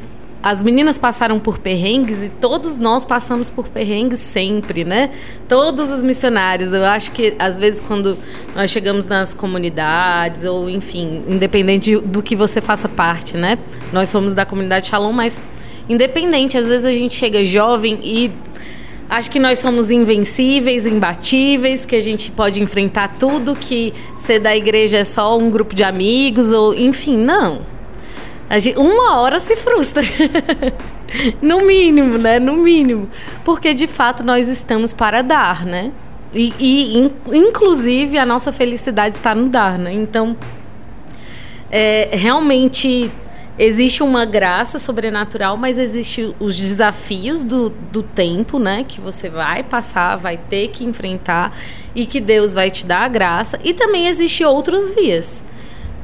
As 0.43 0.62
meninas 0.62 0.99
passaram 0.99 1.39
por 1.39 1.59
perrengues 1.59 2.22
e 2.22 2.28
todos 2.28 2.76
nós 2.76 3.05
passamos 3.05 3.51
por 3.51 3.68
perrengues 3.68 4.20
sempre, 4.20 4.84
né? 4.84 5.11
Todos 5.49 5.91
os 5.91 6.03
missionários. 6.03 6.72
Eu 6.72 6.84
acho 6.84 7.11
que 7.11 7.34
às 7.39 7.57
vezes 7.57 7.80
quando 7.80 8.16
nós 8.55 8.70
chegamos 8.70 9.09
nas 9.09 9.34
comunidades 9.34 10.45
ou 10.45 10.70
enfim, 10.70 11.22
independente 11.28 11.97
do 11.97 12.22
que 12.22 12.36
você 12.36 12.61
faça 12.61 12.89
parte, 12.89 13.36
né? 13.36 13.59
Nós 13.93 14.11
somos 14.11 14.32
da 14.32 14.47
comunidade 14.47 14.86
Shalom, 14.86 15.12
mas 15.12 15.43
independente, 15.89 16.57
às 16.57 16.68
vezes 16.68 16.86
a 16.86 16.93
gente 16.93 17.16
chega 17.16 17.45
jovem 17.45 17.99
e 18.03 18.30
acho 19.09 19.30
que 19.30 19.41
nós 19.41 19.59
somos 19.59 19.91
invencíveis, 19.91 20.86
imbatíveis, 20.86 21.84
que 21.84 21.97
a 21.97 22.01
gente 22.01 22.30
pode 22.30 22.62
enfrentar 22.62 23.16
tudo, 23.18 23.57
que 23.57 23.93
ser 24.16 24.39
da 24.39 24.57
igreja 24.57 24.99
é 24.99 25.05
só 25.05 25.36
um 25.36 25.51
grupo 25.51 25.74
de 25.74 25.82
amigos 25.82 26.53
ou 26.53 26.74
enfim, 26.74 27.16
não. 27.16 27.78
Gente, 28.57 28.78
uma 28.78 29.16
hora 29.16 29.38
se 29.38 29.57
frustra. 29.57 30.03
no 31.42 31.66
mínimo, 31.66 32.16
né? 32.16 32.38
No 32.38 32.57
mínimo. 32.57 33.11
Porque 33.44 33.74
de 33.74 33.86
fato 33.86 34.24
nós 34.24 34.49
estamos 34.49 34.92
para 34.92 35.22
dar, 35.22 35.66
né? 35.66 35.92
E, 36.32 36.55
e 36.59 36.99
in, 36.99 37.11
inclusive 37.32 38.18
a 38.18 38.24
nossa 38.24 38.53
felicidade 38.53 39.16
está 39.16 39.34
no 39.34 39.49
dar, 39.49 39.78
né? 39.78 39.92
Então, 39.92 40.36
é, 41.70 42.09
realmente 42.12 43.11
existe 43.59 44.03
uma 44.03 44.24
graça 44.24 44.78
sobrenatural, 44.78 45.57
mas 45.57 45.78
existe 45.78 46.34
os 46.38 46.57
desafios 46.57 47.44
do, 47.44 47.70
do 47.70 48.03
tempo, 48.03 48.59
né? 48.59 48.84
Que 48.86 49.01
você 49.01 49.28
vai 49.28 49.62
passar, 49.62 50.16
vai 50.16 50.36
ter 50.36 50.68
que 50.68 50.84
enfrentar 50.84 51.55
e 51.94 52.07
que 52.07 52.20
Deus 52.20 52.55
vai 52.55 52.70
te 52.70 52.86
dar 52.86 53.01
a 53.01 53.09
graça. 53.09 53.59
E 53.62 53.74
também 53.74 54.07
existe 54.07 54.44
outras 54.44 54.94
vias, 54.94 55.44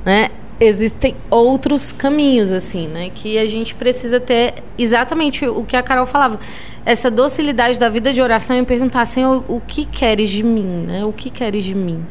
né? 0.04 0.30
Existem 0.60 1.16
outros 1.30 1.92
caminhos, 1.92 2.52
assim, 2.52 2.86
né? 2.86 3.10
Que 3.14 3.38
a 3.38 3.46
gente 3.46 3.74
precisa 3.74 4.20
ter 4.20 4.54
exatamente 4.78 5.46
o 5.46 5.64
que 5.64 5.76
a 5.76 5.82
Carol 5.82 6.06
falava. 6.06 6.38
Essa 6.86 7.10
docilidade 7.10 7.78
da 7.78 7.88
vida 7.88 8.12
de 8.12 8.22
oração 8.22 8.58
e 8.58 8.64
perguntar, 8.64 9.04
Senhor, 9.06 9.44
o 9.48 9.60
que 9.60 9.84
queres 9.84 10.30
de 10.30 10.42
mim, 10.42 10.84
né? 10.86 11.04
O 11.04 11.12
que 11.12 11.30
queres 11.30 11.64
de 11.64 11.74
mim? 11.74 12.04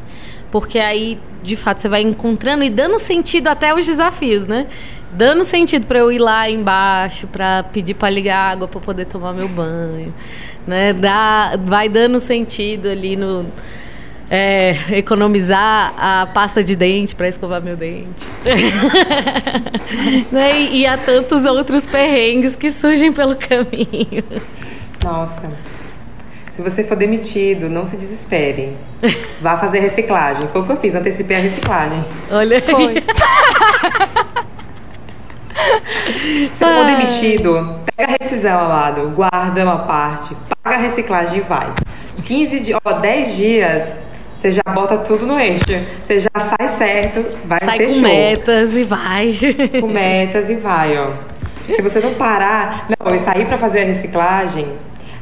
Porque 0.50 0.78
aí, 0.78 1.18
de 1.42 1.56
fato, 1.56 1.80
você 1.80 1.88
vai 1.88 2.02
encontrando 2.02 2.62
e 2.62 2.70
dando 2.70 2.98
sentido 2.98 3.48
até 3.48 3.74
os 3.74 3.86
desafios, 3.86 4.46
né? 4.46 4.66
Dando 5.12 5.44
sentido 5.44 5.86
para 5.86 5.98
eu 5.98 6.12
ir 6.12 6.18
lá 6.18 6.48
embaixo, 6.48 7.26
para 7.26 7.62
pedir 7.64 7.94
para 7.94 8.10
ligar 8.10 8.52
água 8.52 8.68
para 8.68 8.80
poder 8.80 9.06
tomar 9.06 9.34
meu 9.34 9.48
banho, 9.48 10.14
né? 10.66 10.92
Dá, 10.92 11.58
vai 11.60 11.88
dando 11.88 12.20
sentido 12.20 12.88
ali 12.88 13.16
no 13.16 13.46
é, 14.34 14.74
economizar 14.90 15.94
a 15.96 16.26
pasta 16.26 16.64
de 16.64 16.74
dente 16.74 17.14
para 17.14 17.28
escovar 17.28 17.62
meu 17.62 17.76
dente. 17.76 18.26
né? 20.32 20.60
e, 20.60 20.80
e 20.80 20.86
há 20.86 20.98
tantos 20.98 21.44
outros 21.44 21.86
perrengues 21.86 22.56
que 22.56 22.72
surgem 22.72 23.12
pelo 23.12 23.36
caminho. 23.36 24.24
Nossa. 25.04 25.52
Se 26.52 26.62
você 26.62 26.82
for 26.82 26.96
demitido, 26.96 27.68
não 27.68 27.86
se 27.86 27.96
desespere. 27.96 28.76
Vá 29.40 29.56
fazer 29.56 29.78
reciclagem. 29.78 30.48
Foi 30.48 30.62
o 30.62 30.64
que 30.66 30.72
eu 30.72 30.76
fiz, 30.78 30.96
antecipei 30.96 31.36
a 31.36 31.40
reciclagem. 31.40 32.04
Olha 32.32 32.60
Foi. 32.60 32.94
Se 36.52 36.64
for 36.64 36.84
demitido, 36.84 37.80
pega 37.96 38.12
a 38.12 38.16
rescisão, 38.20 38.58
amado, 38.58 39.12
guarda 39.14 39.64
uma 39.64 39.78
parte, 39.78 40.36
paga 40.62 40.76
a 40.76 40.80
reciclagem 40.80 41.38
e 41.38 41.40
vai. 41.42 41.72
15 42.24 42.60
dias, 42.60 42.78
ó, 42.84 42.92
10 42.92 43.36
dias 43.36 44.04
você 44.44 44.52
já 44.52 44.62
bota 44.74 44.98
tudo 44.98 45.24
no 45.24 45.40
eixo. 45.40 45.64
Você 46.04 46.20
já 46.20 46.28
sai 46.38 46.68
certo, 46.68 47.24
vai 47.46 47.58
sai 47.60 47.78
ser 47.78 47.86
com 47.86 47.92
show. 47.92 48.02
metas 48.02 48.74
e 48.74 48.82
vai. 48.82 49.34
Com 49.80 49.86
metas 49.86 50.50
e 50.50 50.56
vai, 50.56 50.98
ó. 50.98 51.08
Se 51.64 51.80
você 51.80 51.98
não 51.98 52.12
parar, 52.12 52.88
não, 52.90 53.10
eu 53.10 53.20
saí 53.20 53.46
para 53.46 53.56
fazer 53.56 53.80
a 53.80 53.84
reciclagem, 53.84 54.68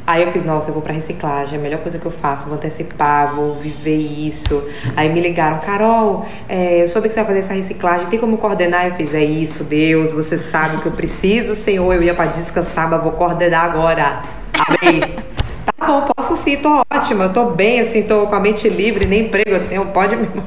Aí 0.04 0.24
eu 0.24 0.32
fiz, 0.32 0.44
nossa, 0.44 0.68
eu 0.70 0.74
vou 0.74 0.82
pra 0.82 0.92
reciclagem, 0.92 1.54
é 1.54 1.58
a 1.60 1.62
melhor 1.62 1.78
coisa 1.78 1.96
que 1.96 2.04
eu 2.04 2.10
faço, 2.10 2.46
vou 2.46 2.56
antecipar, 2.56 3.36
vou 3.36 3.54
viver 3.54 3.98
isso. 3.98 4.68
Aí 4.96 5.08
me 5.08 5.20
ligaram, 5.20 5.60
Carol, 5.60 6.26
é, 6.48 6.82
eu 6.82 6.88
soube 6.88 7.06
que 7.06 7.14
você 7.14 7.20
vai 7.20 7.28
fazer 7.28 7.38
essa 7.38 7.54
reciclagem, 7.54 8.08
tem 8.08 8.18
como 8.18 8.36
coordenar? 8.36 8.86
Eu 8.86 8.94
fiz, 8.94 9.14
é 9.14 9.22
isso, 9.22 9.62
Deus, 9.62 10.12
você 10.12 10.36
sabe 10.36 10.78
que 10.78 10.86
eu 10.86 10.92
preciso, 10.92 11.54
Senhor, 11.54 11.94
eu 11.94 12.02
ia 12.02 12.14
pra 12.14 12.24
descansar, 12.24 12.90
mas 12.90 13.00
vou 13.00 13.12
coordenar 13.12 13.64
agora. 13.64 14.22
Amém. 14.82 15.02
Tá 15.64 15.86
bom, 15.86 16.08
posso 16.16 16.36
sim, 16.36 16.56
tô 16.56 16.82
ótima, 16.92 17.28
tô 17.28 17.46
bem, 17.46 17.80
assim, 17.80 18.02
tô 18.02 18.26
com 18.26 18.34
a 18.34 18.40
mente 18.40 18.68
livre, 18.68 19.06
nem 19.06 19.26
emprego 19.26 19.50
eu 19.50 19.68
tenho, 19.68 19.86
pode 19.86 20.16
me. 20.16 20.28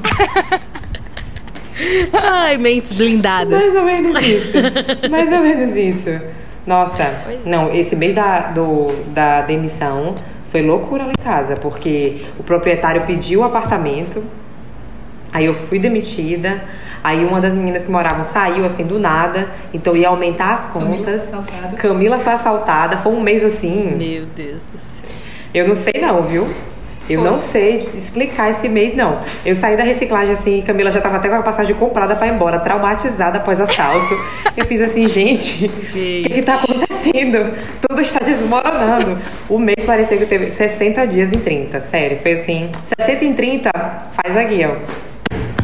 Ai, 2.12 2.56
mentes 2.56 2.92
blindadas. 2.92 3.50
Mais 3.50 3.76
ou 3.76 3.84
menos 3.84 4.26
isso. 4.26 4.52
Mais 5.10 5.32
ou 5.32 5.40
menos 5.40 5.76
isso. 5.76 6.10
Nossa, 6.66 7.08
não, 7.44 7.72
esse 7.72 7.94
mês 7.94 8.14
da, 8.14 8.48
do, 8.48 8.88
da 9.08 9.42
demissão 9.42 10.14
foi 10.50 10.62
loucura 10.62 11.04
lá 11.04 11.12
em 11.12 11.22
casa, 11.22 11.54
porque 11.56 12.24
o 12.38 12.42
proprietário 12.42 13.02
pediu 13.02 13.40
o 13.40 13.44
apartamento, 13.44 14.24
aí 15.32 15.44
eu 15.44 15.54
fui 15.54 15.78
demitida, 15.78 16.64
aí 17.04 17.24
uma 17.24 17.40
das 17.40 17.54
meninas 17.54 17.84
que 17.84 17.90
moravam 17.90 18.24
saiu 18.24 18.64
assim 18.64 18.84
do 18.84 18.98
nada, 18.98 19.48
então 19.72 19.94
ia 19.94 20.08
aumentar 20.08 20.54
as 20.54 20.66
contas. 20.66 20.88
Camila 20.88 21.04
foi 21.04 21.14
assaltada. 21.14 21.76
Camila 21.76 22.18
foi 22.18 22.32
assaltada, 22.32 22.96
foi 22.98 23.12
um 23.12 23.20
mês 23.20 23.44
assim. 23.44 23.94
Meu 23.96 24.26
Deus 24.26 24.62
do 24.64 24.76
céu. 24.76 25.05
Eu 25.56 25.66
não 25.66 25.74
sei 25.74 25.94
não, 26.02 26.20
viu? 26.20 26.46
Eu 27.08 27.22
Foi. 27.22 27.30
não 27.30 27.40
sei 27.40 27.88
explicar 27.94 28.50
esse 28.50 28.68
mês, 28.68 28.94
não. 28.94 29.22
Eu 29.42 29.56
saí 29.56 29.74
da 29.74 29.82
reciclagem 29.82 30.34
assim, 30.34 30.60
Camila 30.60 30.90
já 30.90 30.98
estava 30.98 31.16
até 31.16 31.30
com 31.30 31.36
a 31.36 31.42
passagem 31.42 31.74
comprada 31.74 32.14
para 32.14 32.26
ir 32.26 32.34
embora, 32.34 32.58
traumatizada 32.58 33.38
após 33.38 33.58
assalto. 33.58 34.14
eu 34.54 34.66
fiz 34.66 34.82
assim, 34.82 35.08
gente, 35.08 35.64
o 35.64 36.28
que 36.28 36.40
está 36.40 36.56
acontecendo? 36.56 37.54
Tudo 37.88 38.02
está 38.02 38.18
desmoronando. 38.22 39.16
O 39.48 39.58
mês 39.58 39.82
parecia 39.86 40.18
que 40.18 40.26
teve 40.26 40.50
60 40.50 41.06
dias 41.06 41.32
em 41.32 41.38
30, 41.38 41.80
sério. 41.80 42.18
Foi 42.20 42.34
assim, 42.34 42.70
60 43.00 43.24
em 43.24 43.32
30, 43.32 43.70
faz 44.12 44.36
aqui, 44.36 44.62
ó. 44.62 44.76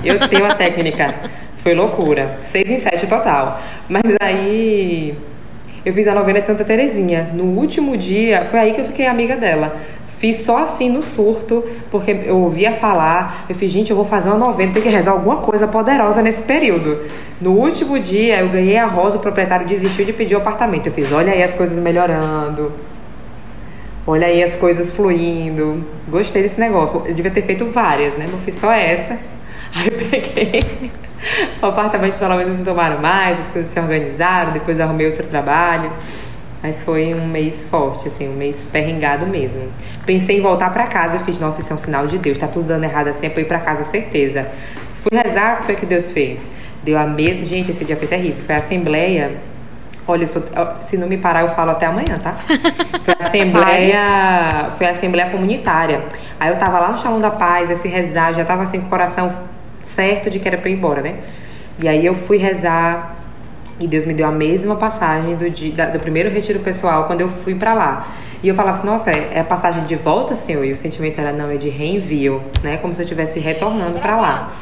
Eu 0.02 0.26
tenho 0.26 0.46
a 0.46 0.54
técnica. 0.54 1.14
Foi 1.58 1.74
loucura. 1.74 2.38
6 2.44 2.70
em 2.70 2.78
7 2.78 3.06
total. 3.06 3.60
Mas 3.90 4.04
aí 4.22 5.14
eu 5.84 5.92
fiz 5.92 6.06
a 6.06 6.14
novena 6.14 6.40
de 6.40 6.46
Santa 6.46 6.64
Terezinha. 6.64 7.30
No 7.34 7.44
último 7.44 7.96
dia, 7.96 8.46
foi 8.50 8.60
aí 8.60 8.74
que 8.74 8.80
eu 8.80 8.86
fiquei 8.86 9.06
amiga 9.06 9.36
dela. 9.36 9.76
Fiz 10.18 10.38
só 10.38 10.58
assim 10.58 10.88
no 10.88 11.02
surto, 11.02 11.64
porque 11.90 12.12
eu 12.26 12.38
ouvia 12.38 12.74
falar. 12.74 13.44
Eu 13.48 13.56
fiz, 13.56 13.72
gente, 13.72 13.90
eu 13.90 13.96
vou 13.96 14.04
fazer 14.04 14.28
uma 14.28 14.38
novena, 14.38 14.72
tem 14.72 14.80
que 14.80 14.88
rezar 14.88 15.10
alguma 15.10 15.38
coisa 15.38 15.66
poderosa 15.66 16.22
nesse 16.22 16.44
período. 16.44 17.06
No 17.40 17.50
último 17.52 17.98
dia, 17.98 18.38
eu 18.38 18.48
ganhei 18.48 18.76
a 18.76 18.86
rosa, 18.86 19.16
o 19.16 19.20
proprietário 19.20 19.66
desistiu 19.66 20.04
de 20.04 20.12
pedir 20.12 20.36
o 20.36 20.38
apartamento. 20.38 20.86
Eu 20.86 20.92
fiz, 20.92 21.10
olha 21.10 21.32
aí 21.32 21.42
as 21.42 21.56
coisas 21.56 21.76
melhorando. 21.80 22.70
Olha 24.06 24.28
aí 24.28 24.44
as 24.44 24.54
coisas 24.54 24.92
fluindo. 24.92 25.84
Gostei 26.08 26.42
desse 26.42 26.60
negócio. 26.60 27.02
Eu 27.04 27.14
devia 27.14 27.30
ter 27.30 27.42
feito 27.42 27.66
várias, 27.66 28.14
né? 28.14 28.26
Não 28.30 28.38
fiz 28.38 28.54
só 28.54 28.72
essa. 28.72 29.18
Aí 29.74 29.86
eu 29.86 30.08
peguei 30.10 30.90
o 31.62 31.66
apartamento, 31.66 32.18
pelo 32.18 32.36
menos 32.36 32.56
não 32.58 32.64
tomaram 32.64 33.00
mais, 33.00 33.40
as 33.40 33.48
coisas 33.48 33.70
se 33.70 33.78
organizaram, 33.78 34.52
depois 34.52 34.80
arrumei 34.80 35.06
outro 35.06 35.26
trabalho. 35.26 35.90
Mas 36.62 36.80
foi 36.80 37.12
um 37.12 37.26
mês 37.26 37.64
forte, 37.64 38.06
assim, 38.06 38.28
um 38.28 38.34
mês 38.34 38.64
perrengado 38.70 39.26
mesmo. 39.26 39.68
Pensei 40.06 40.38
em 40.38 40.40
voltar 40.40 40.72
para 40.72 40.86
casa, 40.86 41.16
eu 41.16 41.20
fiz, 41.20 41.38
nossa, 41.40 41.60
isso 41.60 41.72
é 41.72 41.74
um 41.74 41.78
sinal 41.78 42.06
de 42.06 42.18
Deus, 42.18 42.38
tá 42.38 42.46
tudo 42.46 42.68
dando 42.68 42.84
errado 42.84 43.08
assim, 43.08 43.26
eu 43.26 43.32
fui 43.32 43.44
para 43.44 43.58
casa, 43.58 43.82
certeza. 43.82 44.46
Fui 45.02 45.18
rezar, 45.18 45.62
o 45.62 45.74
que 45.74 45.84
Deus 45.84 46.12
fez? 46.12 46.40
Deu 46.82 46.98
a 46.98 47.04
mesma. 47.04 47.46
Gente, 47.46 47.70
esse 47.70 47.84
dia 47.84 47.96
foi 47.96 48.06
terrível. 48.06 48.44
Foi 48.44 48.54
a 48.54 48.58
assembleia. 48.58 49.32
Olha, 50.06 50.26
sou... 50.26 50.42
se 50.80 50.96
não 50.96 51.08
me 51.08 51.16
parar, 51.16 51.42
eu 51.42 51.50
falo 51.50 51.70
até 51.72 51.86
amanhã, 51.86 52.18
tá? 52.20 52.32
Foi 53.04 53.14
a 53.18 53.26
assembleia. 53.26 54.70
foi 54.76 54.86
a 54.86 54.90
assembleia 54.90 55.30
comunitária. 55.30 56.04
Aí 56.40 56.50
eu 56.50 56.56
tava 56.56 56.80
lá 56.80 56.90
no 56.90 56.98
Salão 56.98 57.20
da 57.20 57.30
Paz, 57.30 57.70
eu 57.70 57.78
fui 57.78 57.88
rezar, 57.88 58.32
já 58.34 58.44
tava 58.44 58.64
assim 58.64 58.80
com 58.80 58.86
o 58.86 58.90
coração 58.90 59.32
certo 59.82 60.30
de 60.30 60.38
que 60.38 60.48
era 60.48 60.56
pra 60.56 60.70
ir 60.70 60.74
embora, 60.74 61.02
né? 61.02 61.16
E 61.80 61.88
aí 61.88 62.04
eu 62.04 62.14
fui 62.14 62.36
rezar 62.36 63.16
e 63.80 63.86
Deus 63.86 64.04
me 64.04 64.14
deu 64.14 64.26
a 64.26 64.30
mesma 64.30 64.76
passagem 64.76 65.34
do, 65.34 65.50
dia, 65.50 65.86
do 65.86 65.98
primeiro 65.98 66.30
retiro 66.30 66.60
pessoal 66.60 67.04
quando 67.06 67.22
eu 67.22 67.28
fui 67.28 67.54
para 67.54 67.74
lá. 67.74 68.08
E 68.42 68.48
eu 68.48 68.54
falava 68.54 68.78
assim, 68.78 68.86
nossa, 68.86 69.10
é 69.10 69.38
a 69.38 69.44
passagem 69.44 69.84
de 69.84 69.94
volta, 69.94 70.34
Senhor? 70.34 70.64
E 70.64 70.72
o 70.72 70.76
sentimento 70.76 71.20
era, 71.20 71.32
não, 71.32 71.50
é 71.50 71.56
de 71.56 71.68
reenvio, 71.68 72.42
né? 72.62 72.76
Como 72.76 72.94
se 72.94 73.00
eu 73.00 73.04
estivesse 73.04 73.38
retornando 73.38 74.00
para 74.00 74.16
lá. 74.16 74.52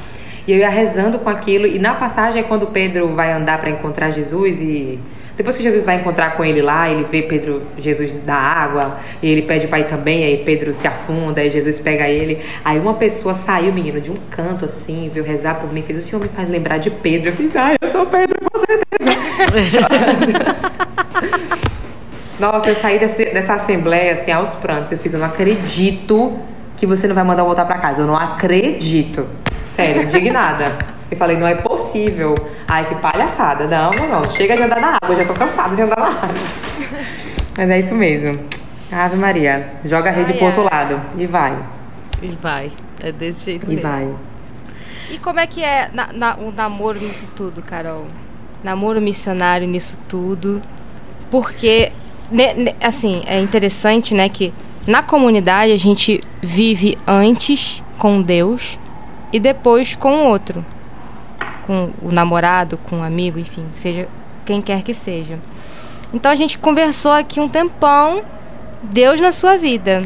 E 0.47 0.53
eu 0.53 0.59
ia 0.59 0.69
rezando 0.69 1.19
com 1.19 1.31
aquilo. 1.31 1.67
E 1.67 1.79
na 1.79 1.95
passagem 1.95 2.41
é 2.41 2.45
quando 2.45 2.67
Pedro 2.67 3.15
vai 3.15 3.33
andar 3.33 3.59
para 3.59 3.71
encontrar 3.71 4.11
Jesus 4.11 4.61
e 4.61 4.99
Depois 5.41 5.57
que 5.57 5.63
Jesus 5.63 5.87
vai 5.87 5.97
encontrar 5.97 6.37
com 6.37 6.45
ele 6.45 6.61
lá, 6.61 6.91
ele 6.91 7.05
vê 7.05 7.23
Pedro, 7.23 7.63
Jesus 7.79 8.13
da 8.27 8.35
água, 8.35 8.99
e 9.23 9.31
ele 9.31 9.41
pede 9.41 9.69
para 9.69 9.81
ir 9.81 9.89
também, 9.89 10.23
aí 10.23 10.43
Pedro 10.45 10.71
se 10.75 10.87
afunda, 10.87 11.41
aí 11.41 11.49
Jesus 11.49 11.79
pega 11.79 12.07
ele. 12.07 12.45
Aí 12.63 12.79
uma 12.79 12.93
pessoa 12.93 13.35
saiu, 13.35 13.73
menino, 13.73 14.03
de 14.03 14.11
um 14.11 14.19
canto 14.31 14.67
assim, 14.67 15.11
veio 15.11 15.25
rezar 15.25 15.55
por 15.55 15.73
mim, 15.73 15.81
fez: 15.81 16.05
O 16.05 16.07
Senhor 16.07 16.21
me 16.21 16.29
faz 16.29 16.47
lembrar 16.47 16.77
de 16.77 16.91
Pedro. 16.91 17.31
Eu 17.31 17.33
fiz: 17.33 17.57
Ah, 17.57 17.75
eu 17.81 17.89
sou 17.89 18.05
Pedro, 18.05 18.37
com 18.53 18.59
certeza. 18.59 19.89
Nossa, 22.39 22.69
eu 22.69 22.75
saí 22.75 22.99
desse, 22.99 23.25
dessa 23.25 23.55
assembleia 23.55 24.13
assim 24.13 24.33
aos 24.33 24.51
prantos. 24.57 24.93
Eu 24.93 24.99
fiz: 24.99 25.15
Eu 25.15 25.21
não 25.21 25.27
acredito 25.27 26.39
que 26.77 26.85
você 26.85 27.09
não 27.09 27.15
vai 27.15 27.25
mandar 27.25 27.41
eu 27.41 27.47
voltar 27.47 27.65
para 27.65 27.79
casa. 27.79 28.03
Eu 28.03 28.07
não 28.07 28.15
acredito. 28.15 29.27
Sério, 29.75 30.03
indignada. 30.03 31.00
Eu 31.11 31.17
falei, 31.17 31.37
não 31.37 31.47
é 31.47 31.57
possível. 31.57 32.37
Ai, 32.69 32.87
que 32.87 32.95
palhaçada. 32.95 33.67
Não, 33.67 33.91
não, 33.91 34.21
não. 34.21 34.31
Chega 34.31 34.57
de 34.57 34.63
andar 34.63 34.81
na 34.81 34.89
água, 35.03 35.09
eu 35.09 35.17
já 35.17 35.25
tô 35.25 35.35
cansada 35.35 35.75
de 35.75 35.83
andar 35.83 35.99
na 35.99 36.07
água. 36.07 36.29
Mas 37.59 37.69
é 37.69 37.81
isso 37.81 37.95
mesmo. 37.95 38.39
Ave 38.93 39.17
Maria. 39.17 39.73
Joga 39.85 40.11
a 40.11 40.13
rede 40.13 40.33
ai, 40.33 40.39
pro 40.39 40.47
outro 40.47 40.63
lado. 40.63 41.01
E 41.19 41.27
vai. 41.27 41.59
E 42.23 42.29
vai. 42.29 42.71
É 43.03 43.11
desse 43.11 43.47
jeito 43.47 43.67
e 43.67 43.75
mesmo. 43.75 43.81
E 43.81 43.91
vai. 43.91 44.17
E 45.11 45.19
como 45.19 45.41
é 45.41 45.47
que 45.49 45.65
é 45.65 45.91
na, 45.93 46.13
na, 46.13 46.37
o 46.37 46.53
namoro 46.53 46.99
nisso 47.01 47.29
tudo, 47.35 47.61
Carol? 47.61 48.07
Namoro 48.63 49.01
missionário 49.01 49.67
nisso 49.67 49.99
tudo. 50.09 50.63
Porque, 51.29 51.91
ne, 52.31 52.55
ne, 52.55 52.75
assim, 52.81 53.23
é 53.27 53.41
interessante, 53.41 54.15
né, 54.15 54.29
que 54.29 54.55
na 54.87 55.03
comunidade 55.03 55.73
a 55.73 55.77
gente 55.77 56.21
vive 56.41 56.97
antes 57.05 57.83
com 57.99 58.23
Deus 58.23 58.79
e 59.33 59.41
depois 59.41 59.97
com 59.97 60.13
o 60.13 60.25
outro 60.29 60.65
com 61.67 61.91
o 62.03 62.11
namorado, 62.11 62.77
com 62.79 63.01
o 63.01 63.03
amigo, 63.03 63.39
enfim, 63.39 63.67
seja 63.73 64.09
quem 64.45 64.61
quer 64.61 64.83
que 64.83 64.95
seja. 64.95 65.39
Então 66.13 66.31
a 66.31 66.35
gente 66.35 66.59
conversou 66.59 67.13
aqui 67.13 67.41
um 67.41 67.49
tempão, 67.49 68.23
Deus 68.83 69.21
na 69.21 69.33
sua 69.33 69.57
vida. 69.57 70.03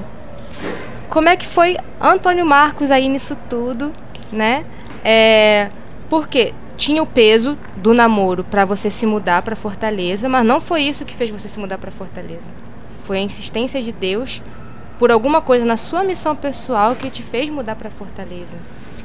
Como 1.09 1.29
é 1.29 1.37
que 1.37 1.47
foi 1.47 1.77
Antônio 2.01 2.45
Marcos 2.45 2.91
aí 2.91 3.09
nisso 3.09 3.37
tudo, 3.49 3.93
né? 4.33 4.65
É, 5.05 5.71
porque 6.11 6.53
tinha 6.77 7.03
o 7.03 7.07
peso 7.07 7.57
do 7.77 7.95
namoro 7.95 8.45
para 8.45 8.65
você 8.65 8.91
se 8.91 9.07
mudar 9.07 9.43
para 9.43 9.55
Fortaleza, 9.55 10.29
mas 10.29 10.45
não 10.45 10.61
foi 10.61 10.83
isso 10.83 11.05
que 11.05 11.15
fez 11.15 11.31
você 11.31 11.49
se 11.49 11.59
mudar 11.59 11.79
para 11.79 11.91
Fortaleza. 11.91 12.49
Foi 13.05 13.19
a 13.19 13.23
insistência 13.23 13.83
de 13.83 13.93
Deus 13.93 14.43
por 14.99 15.11
alguma 15.11 15.41
coisa 15.41 15.65
na 15.65 15.77
sua 15.77 16.03
missão 16.03 16.35
pessoal 16.35 16.97
que 16.97 17.11
te 17.11 17.23
fez 17.23 17.49
mudar 17.49 17.77
para 17.77 17.91
Fortaleza. 17.91 18.57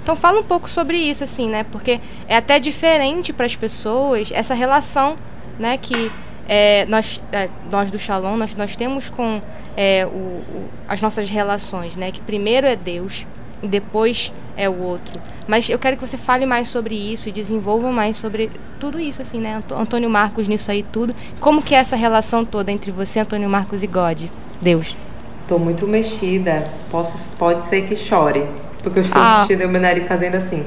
Então 0.10 0.18
fala 0.18 0.40
um 0.40 0.44
pouco 0.44 0.68
sobre 0.68 0.98
isso, 0.98 1.24
assim, 1.24 1.48
né? 1.48 1.64
Porque 1.72 2.02
é 2.28 2.36
até 2.36 2.58
diferente 2.58 3.32
para 3.32 3.46
as 3.46 3.56
pessoas 3.56 4.32
essa 4.34 4.56
relação, 4.56 5.16
né? 5.60 5.78
Que 5.78 6.12
é, 6.48 6.84
nós, 6.88 7.22
é, 7.32 7.48
nós 7.70 7.92
do 7.92 8.00
Shalom, 8.00 8.36
nós, 8.36 8.56
nós 8.56 8.76
temos 8.76 9.08
com 9.08 9.40
é, 9.78 10.08
o, 10.08 10.10
o, 10.10 10.70
as 10.88 11.00
nossas 11.00 11.30
relações, 11.30 11.96
né? 11.96 12.12
Que 12.12 12.20
primeiro 12.22 12.66
é 12.66 12.76
Deus 12.76 13.24
e 13.62 13.68
depois 13.68 14.34
é 14.58 14.68
o 14.68 14.82
outro. 14.82 15.22
Mas 15.48 15.70
eu 15.70 15.78
quero 15.78 15.96
que 15.96 16.08
você 16.08 16.18
fale 16.18 16.44
mais 16.44 16.70
sobre 16.70 16.96
isso 16.96 17.30
e 17.30 17.32
desenvolva 17.32 17.92
mais 17.92 18.18
sobre 18.18 18.50
tudo 18.80 19.00
isso, 19.00 19.22
assim, 19.22 19.40
né? 19.40 19.62
Antônio 19.78 20.10
Marcos 20.10 20.48
nisso 20.48 20.72
aí 20.72 20.82
tudo. 20.82 21.14
Como 21.40 21.62
que 21.62 21.76
é 21.76 21.78
essa 21.78 21.96
relação 21.96 22.44
toda 22.44 22.72
entre 22.72 22.90
você, 22.90 23.20
Antônio 23.20 23.48
Marcos 23.48 23.84
e 23.84 23.88
God? 23.88 24.24
Deus. 24.60 24.98
Estou 25.44 25.60
muito 25.60 25.86
mexida. 25.86 26.68
Posso, 26.90 27.38
pode 27.38 27.62
ser 27.70 27.88
que 27.88 27.96
chore. 27.96 28.44
Porque 28.84 29.00
eu 29.00 29.04
estou 29.04 29.22
ah. 29.22 29.46
sentindo 29.48 29.66
o 29.66 29.70
meu 29.70 29.82
nariz 29.82 30.08
fazendo 30.08 30.36
assim. 30.36 30.66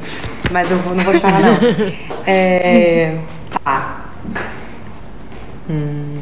Mas 0.51 0.71
eu 0.71 0.77
não 0.77 1.05
vou 1.05 1.15
chorar, 1.15 1.41
não. 1.41 1.59
é, 2.27 3.17
tá. 3.65 4.07
Hum, 5.69 6.19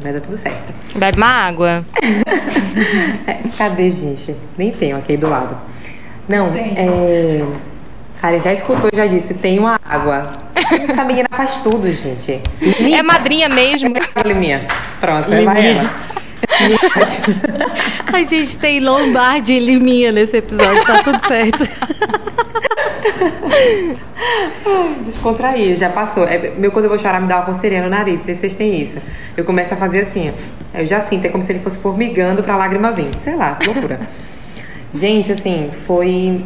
vai 0.00 0.12
dar 0.12 0.20
tudo 0.20 0.36
certo. 0.36 0.72
Bebe 0.94 1.18
uma 1.18 1.26
água. 1.26 1.84
é, 3.26 3.40
cadê, 3.56 3.90
gente? 3.90 4.34
Nem 4.56 4.72
tenho 4.72 4.96
aqui 4.96 5.16
do 5.16 5.28
lado. 5.28 5.56
Não, 6.28 6.52
é. 6.54 7.44
Cara, 8.20 8.40
já 8.40 8.52
escutou, 8.52 8.90
já 8.92 9.06
disse, 9.06 9.34
tem 9.34 9.58
uma 9.58 9.78
água. 9.84 10.22
Essa 10.88 11.04
menina 11.04 11.28
faz 11.30 11.60
tudo, 11.60 11.90
gente. 11.92 12.40
É 12.92 13.02
madrinha 13.02 13.48
mesmo. 13.48 13.94
É 14.14 14.34
minha. 14.34 14.66
Pronto, 14.98 15.32
é 15.32 15.42
vai 15.42 15.76
ela. 15.76 15.90
A 18.12 18.22
gente 18.22 18.58
tem 18.58 18.80
lombarde 18.80 19.54
e 19.54 19.58
liminha 19.58 20.12
nesse 20.12 20.36
episódio, 20.36 20.84
tá 20.84 21.02
tudo 21.02 21.26
certo. 21.26 21.64
Descontrair, 25.04 25.76
já 25.76 25.90
passou. 25.90 26.24
É, 26.24 26.50
meu, 26.50 26.72
quando 26.72 26.86
eu 26.86 26.88
vou 26.88 26.98
chorar, 26.98 27.20
me 27.20 27.28
dá 27.28 27.36
uma 27.36 27.46
coceirinha 27.46 27.82
no 27.82 27.88
nariz. 27.88 28.20
Se 28.20 28.34
vocês 28.34 28.54
têm 28.54 28.80
isso. 28.80 28.98
Eu 29.36 29.44
começo 29.44 29.74
a 29.74 29.76
fazer 29.76 30.00
assim, 30.00 30.30
ó. 30.30 30.80
Eu 30.80 30.86
já 30.86 31.00
sinto, 31.00 31.26
é 31.26 31.28
como 31.28 31.42
se 31.42 31.52
ele 31.52 31.60
fosse 31.60 31.78
formigando 31.78 32.42
pra 32.42 32.56
lágrima 32.56 32.92
vir. 32.92 33.16
Sei 33.18 33.36
lá, 33.36 33.58
loucura. 33.64 34.00
Gente, 34.92 35.32
assim, 35.32 35.70
foi. 35.86 36.44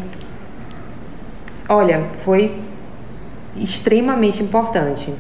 Olha, 1.69 2.05
foi 2.25 2.61
extremamente 3.57 4.43
importante. 4.43 5.13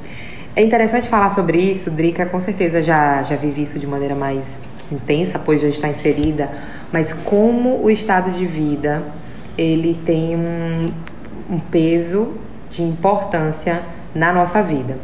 É 0.54 0.62
interessante 0.62 1.08
falar 1.08 1.30
sobre 1.30 1.58
isso, 1.58 1.90
Drica 1.90 2.26
com 2.26 2.40
certeza 2.40 2.82
já, 2.82 3.22
já 3.22 3.36
vive 3.36 3.62
isso 3.62 3.78
de 3.78 3.86
maneira 3.86 4.16
mais 4.16 4.58
intensa, 4.92 5.38
pois 5.38 5.60
já 5.60 5.68
está 5.68 5.88
inserida, 5.88 6.50
mas 6.92 7.12
como 7.12 7.82
o 7.82 7.90
estado 7.90 8.30
de 8.32 8.46
vida 8.46 9.02
ele 9.56 9.98
tem 10.04 10.36
um, 10.36 10.90
um 11.50 11.58
peso 11.58 12.34
de 12.68 12.82
importância 12.82 13.82
na 14.14 14.32
nossa 14.32 14.62
vida. 14.62 14.98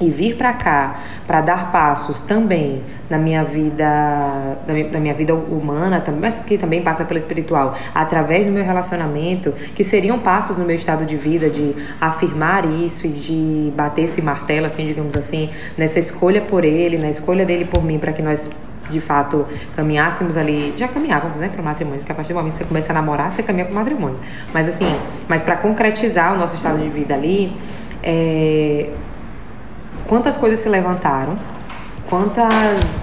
E 0.00 0.10
vir 0.10 0.36
para 0.36 0.52
cá 0.52 1.00
para 1.24 1.40
dar 1.40 1.70
passos 1.70 2.20
também 2.20 2.82
na 3.08 3.16
minha 3.16 3.44
vida, 3.44 4.58
na 4.92 4.98
minha 4.98 5.14
vida 5.14 5.34
humana, 5.34 6.02
mas 6.20 6.40
que 6.40 6.58
também 6.58 6.82
passa 6.82 7.04
pela 7.04 7.18
espiritual, 7.18 7.76
através 7.94 8.44
do 8.44 8.50
meu 8.50 8.64
relacionamento, 8.64 9.52
que 9.74 9.84
seriam 9.84 10.18
passos 10.18 10.58
no 10.58 10.64
meu 10.64 10.74
estado 10.74 11.04
de 11.04 11.16
vida 11.16 11.48
de 11.48 11.76
afirmar 12.00 12.64
isso 12.64 13.06
e 13.06 13.10
de 13.10 13.72
bater 13.76 14.02
esse 14.02 14.20
martelo, 14.20 14.66
assim, 14.66 14.84
digamos 14.84 15.16
assim, 15.16 15.50
nessa 15.78 16.00
escolha 16.00 16.42
por 16.42 16.64
ele, 16.64 16.98
na 16.98 17.08
escolha 17.08 17.44
dele 17.44 17.64
por 17.64 17.84
mim, 17.84 17.98
para 17.98 18.12
que 18.12 18.20
nós 18.20 18.50
de 18.90 19.00
fato 19.00 19.46
caminhássemos 19.76 20.36
ali, 20.36 20.74
já 20.76 20.88
caminhávamos, 20.88 21.38
né, 21.38 21.48
para 21.48 21.60
o 21.60 21.64
matrimônio, 21.64 22.00
porque 22.00 22.12
a 22.12 22.14
partir 22.14 22.32
do 22.32 22.36
momento 22.36 22.52
que 22.52 22.58
você 22.58 22.64
começa 22.64 22.92
a 22.92 22.94
namorar, 22.94 23.30
você 23.30 23.42
caminha 23.42 23.64
para 23.64 23.72
o 23.72 23.74
matrimônio. 23.76 24.18
Mas 24.52 24.68
assim, 24.68 24.98
mas 25.28 25.42
para 25.42 25.56
concretizar 25.56 26.34
o 26.34 26.38
nosso 26.38 26.56
estado 26.56 26.78
de 26.78 26.88
vida 26.88 27.14
ali, 27.14 27.56
é, 28.02 28.90
quantas 30.06 30.36
coisas 30.36 30.60
se 30.60 30.68
levantaram, 30.68 31.38
quantas 32.08 33.00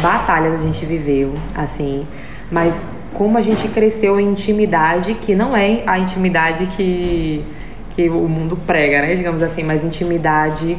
batalhas 0.00 0.60
a 0.60 0.62
gente 0.62 0.84
viveu, 0.84 1.34
assim, 1.54 2.06
mas 2.50 2.82
como 3.12 3.38
a 3.38 3.42
gente 3.42 3.68
cresceu 3.68 4.18
em 4.18 4.28
intimidade, 4.30 5.14
que 5.14 5.34
não 5.34 5.56
é 5.56 5.82
a 5.86 5.98
intimidade 5.98 6.66
que, 6.76 7.44
que 7.94 8.08
o 8.08 8.28
mundo 8.28 8.56
prega, 8.66 9.02
né, 9.02 9.14
digamos 9.14 9.42
assim, 9.42 9.62
mas 9.62 9.84
intimidade 9.84 10.76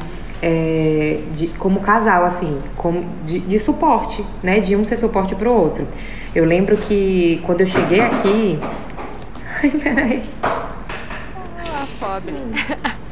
é, 0.48 1.22
de, 1.34 1.48
como 1.58 1.80
casal, 1.80 2.24
assim, 2.24 2.62
como 2.78 3.04
de, 3.26 3.39
de, 3.39 3.58
suporte, 3.58 4.24
né? 4.43 4.60
De 4.60 4.76
um 4.76 4.86
ser 4.86 4.96
suporte 4.96 5.34
pro 5.34 5.52
outro. 5.52 5.88
Eu 6.36 6.46
lembro 6.46 6.78
que 6.78 7.41
quando 7.48 7.62
eu 7.62 7.66
cheguei 7.66 8.02
aqui. 8.02 8.60
Ai, 9.64 9.70
peraí. 9.72 10.24
Ah, 10.43 11.88
pobre. 12.00 12.36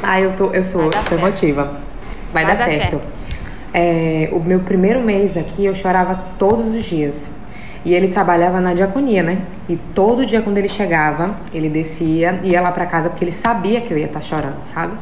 Ah, 0.00 0.20
eu, 0.20 0.32
tô, 0.32 0.52
eu 0.52 0.62
sou, 0.62 0.84
eu 0.84 1.02
sou 1.02 1.18
emotiva. 1.18 1.64
Vai, 2.32 2.44
Vai 2.44 2.46
dar, 2.46 2.56
dar, 2.56 2.70
certo. 2.70 3.00
certo. 3.00 3.08
É, 3.74 4.28
o 4.32 4.38
meu 4.38 4.60
primeiro 4.60 5.00
mês 5.02 5.36
aqui 5.36 5.64
eu 5.64 5.74
chorava 5.74 6.14
todos 6.38 6.68
os 6.68 6.84
dias. 6.84 7.28
E 7.84 7.92
ele 7.94 8.08
trabalhava 8.08 8.60
na 8.60 8.74
diaconia, 8.74 9.24
né? 9.24 9.42
E 9.68 9.76
todo 9.76 10.24
dia 10.24 10.40
quando 10.40 10.56
ele 10.56 10.68
chegava, 10.68 11.34
ele 11.52 11.68
descia, 11.68 12.38
ia 12.44 12.60
lá 12.60 12.70
para 12.70 12.86
casa 12.86 13.10
porque 13.10 13.24
ele 13.24 13.32
sabia 13.32 13.80
que 13.80 13.92
eu 13.92 13.98
ia 13.98 14.06
estar 14.06 14.20
tá 14.20 14.24
chorando, 14.24 14.62
sabe? 14.62 14.96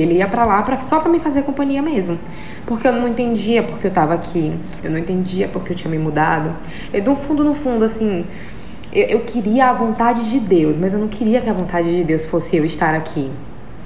Ele 0.00 0.14
ia 0.14 0.26
para 0.26 0.44
lá 0.44 0.62
pra, 0.62 0.76
só 0.78 1.00
para 1.00 1.10
me 1.10 1.20
fazer 1.20 1.42
companhia 1.42 1.82
mesmo. 1.82 2.18
Porque 2.66 2.86
eu 2.86 2.92
não 2.92 3.08
entendia 3.08 3.62
porque 3.62 3.86
eu 3.86 3.90
tava 3.90 4.14
aqui. 4.14 4.52
Eu 4.82 4.90
não 4.90 4.98
entendia 4.98 5.48
porque 5.48 5.72
eu 5.72 5.76
tinha 5.76 5.90
me 5.90 5.98
mudado. 5.98 6.54
E 6.92 7.00
no 7.00 7.16
fundo, 7.16 7.44
no 7.44 7.54
fundo, 7.54 7.84
assim, 7.84 8.24
eu, 8.92 9.04
eu 9.06 9.20
queria 9.20 9.70
a 9.70 9.72
vontade 9.72 10.30
de 10.30 10.40
Deus, 10.40 10.76
mas 10.76 10.92
eu 10.92 10.98
não 10.98 11.08
queria 11.08 11.40
que 11.40 11.48
a 11.48 11.52
vontade 11.52 11.94
de 11.94 12.04
Deus 12.04 12.26
fosse 12.26 12.56
eu 12.56 12.64
estar 12.64 12.94
aqui, 12.94 13.30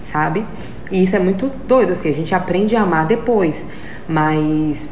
sabe? 0.03 0.45
E 0.91 1.03
isso 1.03 1.17
é 1.17 1.19
muito 1.19 1.51
doido, 1.67 1.93
assim, 1.93 2.11
a 2.11 2.15
gente 2.15 2.35
aprende 2.35 2.77
a 2.77 2.83
amar 2.83 3.07
depois. 3.07 3.67
Mas 4.09 4.89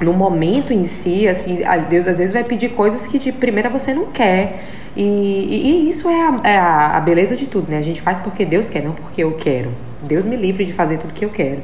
no 0.00 0.12
momento 0.12 0.72
em 0.72 0.84
si, 0.84 1.26
assim, 1.28 1.60
Deus 1.88 2.06
às 2.06 2.18
vezes 2.18 2.32
vai 2.32 2.44
pedir 2.44 2.70
coisas 2.70 3.06
que 3.06 3.18
de 3.18 3.32
primeira 3.32 3.68
você 3.68 3.94
não 3.94 4.06
quer. 4.06 4.64
E, 4.96 5.02
e, 5.02 5.66
e 5.66 5.90
isso 5.90 6.08
é, 6.08 6.20
a, 6.20 6.40
é 6.44 6.58
a, 6.58 7.00
beleza 7.00 7.36
de 7.36 7.46
tudo, 7.46 7.70
né? 7.70 7.78
A 7.78 7.82
gente 7.82 8.00
faz 8.00 8.18
porque 8.18 8.44
Deus 8.44 8.68
quer, 8.68 8.82
não 8.82 8.92
porque 8.92 9.22
eu 9.22 9.32
quero. 9.32 9.70
Deus 10.02 10.24
me 10.24 10.36
livre 10.36 10.64
de 10.64 10.72
fazer 10.72 10.98
tudo 10.98 11.14
que 11.14 11.24
eu 11.24 11.30
quero. 11.30 11.62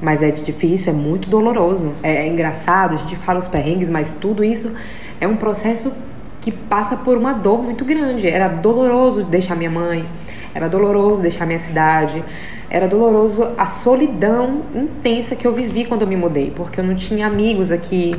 Mas 0.00 0.22
é 0.22 0.30
difícil, 0.30 0.92
é 0.92 0.96
muito 0.96 1.28
doloroso. 1.28 1.92
É, 2.02 2.26
é 2.26 2.26
engraçado, 2.26 2.94
a 2.94 2.98
gente 2.98 3.16
fala 3.16 3.38
os 3.38 3.48
perrengues, 3.48 3.88
mas 3.88 4.12
tudo 4.12 4.42
isso 4.42 4.74
é 5.20 5.28
um 5.28 5.36
processo 5.36 5.92
que 6.40 6.50
passa 6.50 6.96
por 6.96 7.18
uma 7.18 7.34
dor 7.34 7.62
muito 7.62 7.84
grande. 7.84 8.26
Era 8.28 8.48
doloroso 8.48 9.22
deixar 9.22 9.54
minha 9.54 9.70
mãe, 9.70 10.04
Era 10.54 10.68
doloroso 10.68 11.22
deixar 11.22 11.46
minha 11.46 11.58
cidade. 11.58 12.24
Era 12.68 12.88
doloroso 12.88 13.48
a 13.58 13.66
solidão 13.66 14.62
intensa 14.74 15.36
que 15.36 15.46
eu 15.46 15.52
vivi 15.52 15.84
quando 15.84 16.02
eu 16.02 16.08
me 16.08 16.16
mudei, 16.16 16.52
porque 16.54 16.80
eu 16.80 16.84
não 16.84 16.94
tinha 16.94 17.26
amigos 17.26 17.70
aqui. 17.70 18.16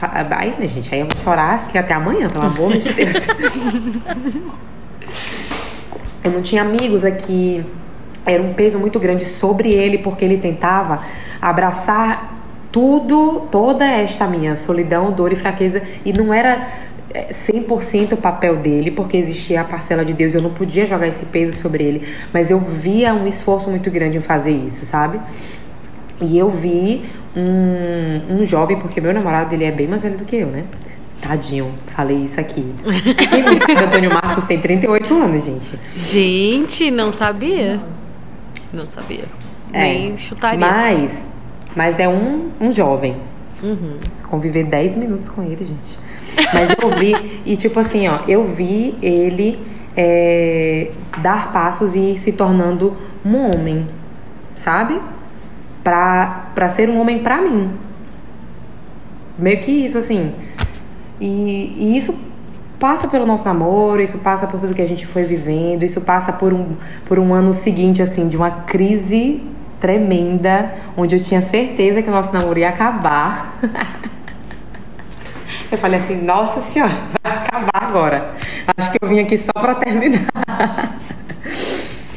Ai, 0.00 0.54
minha 0.56 0.68
gente, 0.68 0.94
aí 0.94 1.00
eu 1.00 1.06
vou 1.06 1.16
chorar 1.22 1.68
que 1.68 1.76
até 1.76 1.92
amanhã, 1.92 2.28
pelo 2.28 2.46
amor 2.46 2.76
de 2.76 2.92
Deus. 2.92 3.26
eu 6.24 6.30
não 6.30 6.42
tinha 6.42 6.62
amigos 6.62 7.04
aqui. 7.04 7.64
Era 8.28 8.42
um 8.42 8.52
peso 8.52 8.78
muito 8.78 8.98
grande 9.00 9.24
sobre 9.24 9.72
ele, 9.72 9.98
porque 9.98 10.24
ele 10.24 10.38
tentava 10.38 11.02
abraçar 11.40 12.38
tudo, 12.70 13.48
toda 13.50 13.84
esta 13.84 14.26
minha 14.26 14.54
solidão, 14.54 15.10
dor 15.10 15.32
e 15.32 15.36
fraqueza, 15.36 15.82
e 16.04 16.12
não 16.12 16.32
era 16.32 16.68
100% 17.12 18.12
é, 18.12 18.14
o 18.14 18.16
papel 18.16 18.56
dele, 18.56 18.90
porque 18.90 19.16
existia 19.16 19.62
a 19.62 19.64
parcela 19.64 20.04
de 20.04 20.12
Deus, 20.12 20.34
eu 20.34 20.42
não 20.42 20.50
podia 20.50 20.86
jogar 20.86 21.06
esse 21.06 21.24
peso 21.26 21.58
sobre 21.60 21.84
ele, 21.84 22.08
mas 22.32 22.50
eu 22.50 22.58
via 22.58 23.14
um 23.14 23.26
esforço 23.26 23.70
muito 23.70 23.90
grande 23.90 24.18
em 24.18 24.20
fazer 24.20 24.52
isso, 24.52 24.84
sabe? 24.84 25.18
E 26.20 26.36
eu 26.36 26.50
vi 26.50 27.04
um, 27.36 28.40
um 28.40 28.46
jovem, 28.46 28.76
porque 28.76 29.00
meu 29.00 29.14
namorado 29.14 29.54
ele 29.54 29.64
é 29.64 29.70
bem 29.70 29.86
mais 29.86 30.02
velho 30.02 30.16
do 30.16 30.24
que 30.24 30.36
eu, 30.36 30.48
né? 30.48 30.64
Tadinho, 31.20 31.72
falei 31.88 32.18
isso 32.18 32.38
aqui. 32.38 32.64
Quem 33.28 33.42
não 33.42 33.54
sabe, 33.56 33.72
Antônio 33.74 34.12
Marcos 34.12 34.44
tem 34.44 34.60
38 34.60 35.14
anos, 35.14 35.44
gente. 35.44 35.78
Gente, 35.94 36.90
não 36.90 37.10
sabia. 37.10 37.74
Não 37.76 38.07
sabia. 38.86 39.24
É, 39.72 39.80
Nem 39.80 40.16
chutaria. 40.16 40.58
Mas, 40.58 41.26
mas 41.74 41.98
é 41.98 42.08
um, 42.08 42.50
um 42.60 42.72
jovem. 42.72 43.16
Uhum. 43.62 43.98
Conviver 44.28 44.64
10 44.64 44.96
minutos 44.96 45.28
com 45.28 45.42
ele, 45.42 45.64
gente. 45.64 45.98
Mas 46.52 46.70
eu 46.80 46.90
vi, 46.96 47.42
e 47.44 47.56
tipo 47.56 47.80
assim, 47.80 48.08
ó, 48.08 48.18
eu 48.28 48.44
vi 48.44 48.94
ele 49.02 49.58
é, 49.96 50.90
dar 51.22 51.52
passos 51.52 51.94
e 51.94 52.12
ir 52.12 52.18
se 52.18 52.32
tornando 52.32 52.96
um 53.24 53.36
homem, 53.36 53.88
sabe? 54.54 55.00
Pra, 55.82 56.50
pra 56.54 56.68
ser 56.68 56.88
um 56.88 57.00
homem 57.00 57.18
pra 57.18 57.40
mim. 57.40 57.72
Meio 59.38 59.60
que 59.60 59.70
isso, 59.70 59.98
assim. 59.98 60.34
E, 61.20 61.74
e 61.76 61.98
isso 61.98 62.14
passa 62.78 63.08
pelo 63.08 63.26
nosso 63.26 63.44
namoro, 63.44 64.00
isso 64.00 64.18
passa 64.18 64.46
por 64.46 64.60
tudo 64.60 64.74
que 64.74 64.82
a 64.82 64.88
gente 64.88 65.06
foi 65.06 65.24
vivendo, 65.24 65.82
isso 65.82 66.00
passa 66.00 66.32
por 66.32 66.52
um, 66.52 66.76
por 67.06 67.18
um 67.18 67.34
ano 67.34 67.52
seguinte, 67.52 68.00
assim, 68.00 68.28
de 68.28 68.36
uma 68.36 68.50
crise 68.50 69.42
tremenda, 69.80 70.74
onde 70.96 71.16
eu 71.16 71.22
tinha 71.22 71.42
certeza 71.42 72.02
que 72.02 72.08
o 72.08 72.12
nosso 72.12 72.32
namoro 72.32 72.58
ia 72.58 72.68
acabar. 72.68 73.58
eu 75.70 75.78
falei 75.78 76.00
assim, 76.00 76.22
nossa 76.22 76.60
senhora, 76.60 76.94
vai 77.22 77.36
acabar 77.36 77.82
agora. 77.82 78.32
Acho 78.76 78.92
que 78.92 78.98
eu 79.00 79.08
vim 79.08 79.20
aqui 79.20 79.36
só 79.36 79.52
para 79.52 79.74
terminar. 79.74 80.28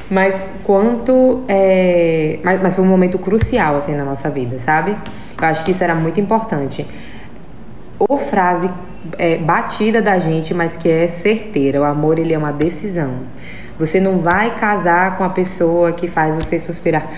mas 0.09 0.43
quanto 0.63 1.43
é, 1.47 2.39
mas, 2.43 2.61
mas 2.61 2.75
foi 2.75 2.83
um 2.83 2.87
momento 2.87 3.17
crucial 3.17 3.77
assim 3.77 3.95
na 3.95 4.03
nossa 4.03 4.29
vida, 4.29 4.57
sabe? 4.57 4.97
Eu 5.39 5.47
acho 5.47 5.63
que 5.63 5.71
isso 5.71 5.83
era 5.83 5.95
muito 5.95 6.19
importante. 6.19 6.85
Ou 8.09 8.17
frase 8.17 8.69
é, 9.17 9.37
batida 9.37 10.01
da 10.01 10.19
gente, 10.19 10.53
mas 10.53 10.75
que 10.75 10.89
é 10.89 11.07
certeira. 11.07 11.81
O 11.81 11.83
amor 11.83 12.19
ele 12.19 12.33
é 12.33 12.37
uma 12.37 12.51
decisão. 12.51 13.19
Você 13.77 13.99
não 13.99 14.19
vai 14.19 14.55
casar 14.55 15.17
com 15.17 15.23
a 15.23 15.29
pessoa 15.29 15.91
que 15.91 16.07
faz 16.07 16.35
você 16.35 16.59
suspirar 16.59 17.09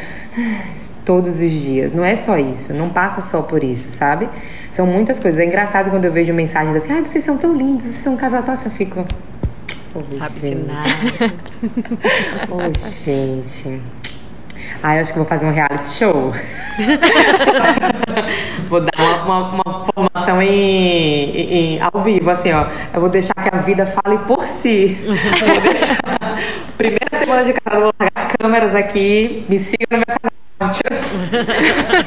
todos 1.03 1.41
os 1.41 1.51
dias. 1.51 1.93
Não 1.93 2.03
é 2.03 2.15
só 2.15 2.37
isso, 2.37 2.73
não 2.73 2.89
passa 2.89 3.21
só 3.21 3.41
por 3.41 3.63
isso, 3.63 3.89
sabe? 3.89 4.29
São 4.71 4.87
muitas 4.87 5.19
coisas. 5.19 5.39
É 5.39 5.45
engraçado 5.45 5.89
quando 5.89 6.05
eu 6.05 6.11
vejo 6.11 6.33
mensagens 6.33 6.75
assim: 6.75 6.93
ai, 6.93 7.01
vocês 7.01 7.23
são 7.23 7.37
tão 7.37 7.53
lindos, 7.53 7.85
vocês 7.85 7.97
são 7.97 8.15
casados. 8.15 8.47
Nossa, 8.47 8.67
eu 8.67 8.71
fico. 8.71 9.05
Oh, 9.95 10.01
Sabe 10.17 10.39
gente. 10.39 10.55
de 10.55 10.65
nada. 10.65 10.87
oh, 12.49 12.73
gente. 12.89 13.79
Ah, 14.81 14.95
eu 14.95 15.01
acho 15.01 15.11
que 15.11 15.19
vou 15.19 15.27
fazer 15.27 15.45
um 15.45 15.51
reality 15.51 15.85
show. 15.85 16.31
vou 18.69 18.81
dar 18.81 18.89
uma, 18.97 19.12
uma, 19.23 19.53
uma 19.53 19.85
formação 19.85 20.41
em, 20.41 20.49
em, 20.49 21.75
em, 21.75 21.81
ao 21.81 22.01
vivo, 22.01 22.29
assim, 22.29 22.51
ó. 22.51 22.65
Eu 22.93 23.01
vou 23.01 23.09
deixar 23.09 23.33
que 23.33 23.53
a 23.53 23.59
vida 23.59 23.85
fale 23.85 24.17
por 24.19 24.47
si. 24.47 24.97
Eu 25.05 25.53
vou 25.53 25.61
deixar. 25.61 25.97
Primeira 26.77 27.17
semana 27.17 27.43
de 27.43 27.53
casa, 27.53 27.81
vou 27.81 27.93
largar 27.99 28.37
câmeras 28.37 28.75
aqui. 28.75 29.45
Me 29.49 29.57
siga 29.59 29.85
no 29.91 29.97
meu 29.97 30.05
canal. 30.05 30.33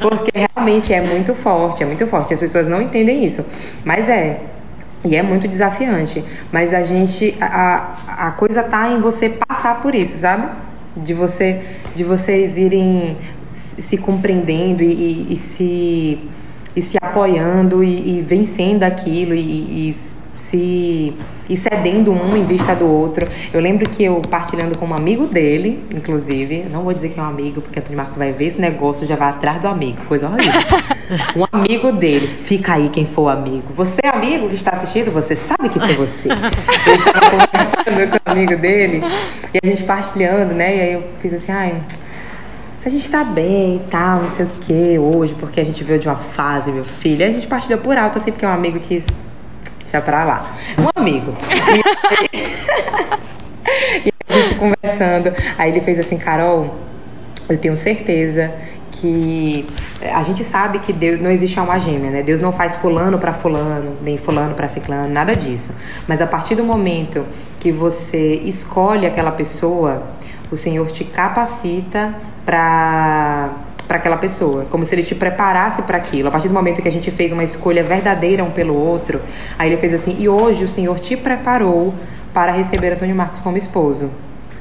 Porque 0.01 0.31
realmente 0.35 0.93
é 0.93 1.01
muito 1.01 1.35
forte, 1.35 1.83
é 1.83 1.87
muito 1.87 2.07
forte. 2.07 2.35
As 2.35 2.41
pessoas 2.41 2.67
não 2.67 2.81
entendem 2.81 3.25
isso. 3.25 3.45
Mas 3.85 4.09
é. 4.09 4.41
E 5.05 5.15
é 5.15 5.23
muito 5.23 5.47
desafiante. 5.47 6.25
Mas 6.51 6.73
a 6.73 6.83
gente. 6.83 7.37
A, 7.41 7.95
a 8.07 8.31
coisa 8.33 8.63
tá 8.63 8.89
em 8.89 9.01
você 9.01 9.29
passar 9.29 9.81
por 9.83 9.95
isso, 9.95 10.19
sabe? 10.19 10.49
De 10.97 11.13
você 11.13 11.63
de 11.95 12.05
vocês 12.05 12.57
irem 12.57 13.17
se 13.57 13.97
compreendendo 13.97 14.83
e, 14.83 14.93
e, 14.93 15.35
e 15.35 15.39
se, 15.39 16.19
e 16.77 16.83
se 16.83 16.99
apoiando 17.01 17.83
e, 17.83 18.19
e 18.19 18.21
vencendo 18.21 18.85
aquilo 18.85 19.35
e, 19.35 19.93
se 20.37 21.15
e 21.49 21.57
cedendo 21.57 22.13
um 22.13 22.37
em 22.37 22.45
vista 22.45 22.75
do 22.75 22.87
outro. 22.87 23.27
Eu 23.53 23.61
lembro 23.61 23.89
que 23.89 24.05
eu 24.05 24.21
partilhando 24.21 24.77
com 24.77 24.87
um 24.87 24.95
amigo 24.95 25.27
dele, 25.27 25.83
inclusive, 25.95 26.67
não 26.71 26.83
vou 26.83 26.93
dizer 26.93 27.11
que 27.11 27.21
é 27.21 27.23
um 27.23 27.27
amigo, 27.27 27.61
porque 27.61 27.79
Antônio 27.79 27.97
Marco 27.97 28.19
vai 28.19 28.33
ver 28.33 28.47
esse 28.47 28.61
negócio 28.61 29.07
já 29.07 29.17
vai 29.17 29.29
atrás 29.31 29.63
do 29.63 29.69
amigo, 29.69 29.99
coisa 30.09 30.29
horrível. 30.29 30.53
um 31.37 31.47
amigo 31.53 31.93
dele, 31.93 32.27
fica 32.27 32.75
aí 32.75 32.89
quem 32.89 33.07
for 33.07 33.29
amigo. 33.29 33.65
Você, 33.75 34.01
amigo 34.13 34.49
que 34.49 34.57
está 34.57 34.73
assistindo, 34.73 35.13
você 35.13 35.37
sabe 35.37 35.69
que 35.69 35.79
foi 35.79 35.95
você. 35.95 36.29
Eu 36.87 36.95
estava 36.97 37.31
conversando 37.31 38.11
com 38.11 38.17
o 38.17 38.33
amigo 38.33 38.57
dele 38.57 39.03
e 39.55 39.61
a 39.63 39.67
gente 39.67 39.85
partilhando, 39.85 40.53
né? 40.53 40.77
E 40.77 40.81
aí 40.81 40.93
eu 40.95 41.05
fiz 41.21 41.33
assim, 41.33 41.53
ai 41.53 41.81
a 42.87 42.89
gente 42.89 43.11
tá 43.11 43.25
bem 43.25 43.77
e 43.77 43.81
tal, 43.91 44.21
não 44.21 44.29
sei 44.29 44.47
o 44.47 44.49
que 44.61 44.97
hoje, 44.97 45.35
porque 45.35 45.61
a 45.61 45.65
gente 45.65 45.83
veio 45.83 45.99
de 45.99 46.07
uma 46.07 46.17
fase, 46.17 46.71
meu 46.71 46.85
filho. 46.85 47.21
E 47.21 47.25
a 47.25 47.33
gente 47.33 47.49
partilhou 47.49 47.81
por 47.81 47.99
alto, 47.99 48.19
assim, 48.19 48.31
porque 48.31 48.45
é 48.45 48.49
um 48.49 48.53
amigo 48.53 48.79
que 48.79 49.03
Deixa 49.81 50.01
pra 50.01 50.23
lá. 50.25 50.57
Um 50.79 51.01
amigo. 51.01 51.35
E, 52.33 54.09
e 54.09 54.13
a 54.29 54.41
gente 54.41 54.55
conversando. 54.55 55.33
Aí 55.59 55.71
ele 55.71 55.81
fez 55.81 55.99
assim, 55.99 56.17
Carol, 56.17 56.77
eu 57.49 57.59
tenho 57.59 57.77
certeza 57.77 58.55
que 58.93 59.69
a 60.13 60.23
gente 60.23 60.45
sabe 60.45 60.79
que 60.79 60.93
Deus 60.93 61.19
não 61.19 61.31
existe 61.31 61.59
alma 61.59 61.81
gêmea, 61.81 62.11
né? 62.11 62.23
Deus 62.23 62.41
não 62.41 62.53
faz 62.53 62.77
fulano 62.77 63.19
para 63.19 63.33
fulano, 63.33 63.97
nem 64.01 64.17
fulano 64.17 64.55
para 64.55 64.69
ciclano, 64.69 65.13
nada 65.13 65.35
disso. 65.35 65.73
Mas 66.07 66.21
a 66.21 66.27
partir 66.27 66.55
do 66.55 66.63
momento 66.63 67.25
que 67.59 67.73
você 67.73 68.35
escolhe 68.45 69.07
aquela 69.07 69.33
pessoa, 69.33 70.05
o 70.51 70.57
Senhor 70.57 70.89
te 70.93 71.05
capacita 71.05 72.15
para 72.47 73.51
para 73.87 73.99
aquela 73.99 74.17
pessoa, 74.17 74.67
como 74.69 74.85
se 74.85 74.95
ele 74.97 75.05
te 75.05 75.15
preparasse 75.15 75.81
para 75.83 75.97
aquilo. 75.97 76.27
A 76.27 76.31
partir 76.33 76.49
do 76.49 76.55
momento 76.55 76.83
que 76.83 76.89
a 76.89 76.93
gente 76.93 77.09
fez 77.13 77.31
uma 77.31 77.45
escolha 77.45 77.85
verdadeira 77.85 78.43
um 78.43 78.51
pelo 78.51 78.75
outro, 78.75 79.21
aí 79.57 79.69
ele 79.69 79.77
fez 79.77 79.95
assim: 79.95 80.17
"E 80.19 80.29
hoje 80.29 80.65
o 80.65 80.69
Senhor 80.69 80.99
te 80.99 81.17
preparou 81.17 81.95
para 82.35 82.51
receber 82.51 82.93
Antônio 82.93 83.15
Marcos 83.15 83.41
como 83.41 83.57
esposo." 83.57 84.11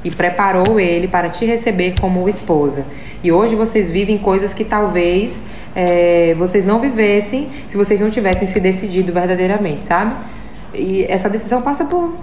E 0.04 0.12
preparou 0.12 0.80
ele 0.80 1.08
para 1.08 1.30
te 1.30 1.44
receber 1.46 1.96
como 2.00 2.30
esposa. 2.30 2.86
E 3.24 3.32
hoje 3.32 3.56
vocês 3.56 3.90
vivem 3.90 4.20
coisas 4.20 4.54
que 4.54 4.64
talvez 4.64 5.42
é, 5.76 6.36
vocês 6.38 6.64
não 6.64 6.80
vivessem 6.80 7.50
se 7.66 7.76
vocês 7.76 8.00
não 8.00 8.12
tivessem 8.12 8.48
se 8.48 8.60
decidido 8.60 9.12
verdadeiramente, 9.12 9.84
sabe? 9.84 10.14
E 10.76 11.04
essa 11.10 11.28
decisão 11.28 11.64
passa 11.64 11.86
por 11.86 12.14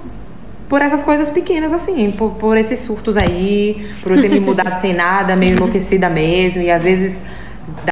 por 0.73 0.81
essas 0.81 1.03
coisas 1.03 1.29
pequenas, 1.29 1.71
assim, 1.71 2.11
por, 2.13 2.31
por 2.31 2.57
esses 2.57 2.81
surtos 2.81 3.19
aí, 3.19 3.93
por 4.03 4.13
eu 4.13 4.23
ter 4.23 4.31
me 4.31 4.41
mudado 4.41 4.81
sem 4.81 4.95
nada, 4.95 5.37
meio 5.37 5.55
enlouquecida 5.55 6.09
mesmo, 6.09 6.63
e 6.63 6.71
às 6.71 6.83
vezes 6.83 7.21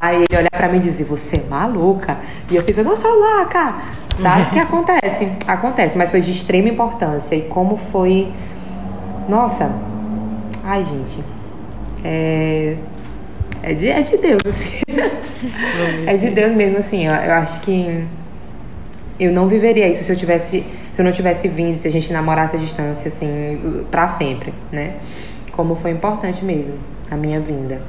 daí 0.01 0.25
ele 0.25 0.39
olhar 0.39 0.51
pra 0.51 0.67
mim 0.67 0.79
e 0.79 0.81
dizer, 0.81 1.05
você 1.05 1.37
é 1.37 1.43
maluca? 1.47 2.17
E 2.51 2.57
eu 2.57 2.65
eu 2.67 2.83
não 2.83 2.97
sou 2.97 3.11
louca! 3.11 3.75
Sabe? 4.19 4.53
que 4.53 4.59
acontece, 4.59 5.31
acontece, 5.47 5.99
mas 5.99 6.11
foi 6.11 6.23
de 6.23 6.33
extrema 6.33 6.71
importância. 6.71 7.37
E 7.37 7.43
como 7.43 7.77
foi. 7.77 8.33
Nossa! 9.29 9.71
Ai, 10.65 10.83
gente. 10.83 11.23
É. 12.03 12.77
É 13.63 13.75
de, 13.75 13.89
é 13.91 14.01
de 14.01 14.17
Deus, 14.17 14.41
assim. 14.47 14.81
é 16.07 16.17
de 16.17 16.31
Deus 16.31 16.55
mesmo, 16.55 16.79
assim. 16.79 17.07
Eu, 17.07 17.13
eu 17.13 17.35
acho 17.35 17.61
que 17.61 18.05
eu 19.19 19.31
não 19.33 19.49
viveria 19.49 19.87
isso 19.87 20.03
se 20.03 20.11
eu 20.11 20.17
tivesse 20.17 20.65
eu 21.01 21.05
não 21.05 21.13
tivesse 21.13 21.49
vindo, 21.49 21.77
se 21.77 21.89
a 21.89 21.91
gente 21.91 22.13
namorasse 22.13 22.57
à 22.57 22.59
distância, 22.59 23.09
assim, 23.09 23.85
para 23.91 24.09
sempre, 24.09 24.53
né? 24.71 24.95
Como 25.53 25.75
foi 25.75 25.91
importante 25.91 26.45
mesmo 26.45 26.75
a 27.11 27.17
minha 27.17 27.41
vinda. 27.41 27.81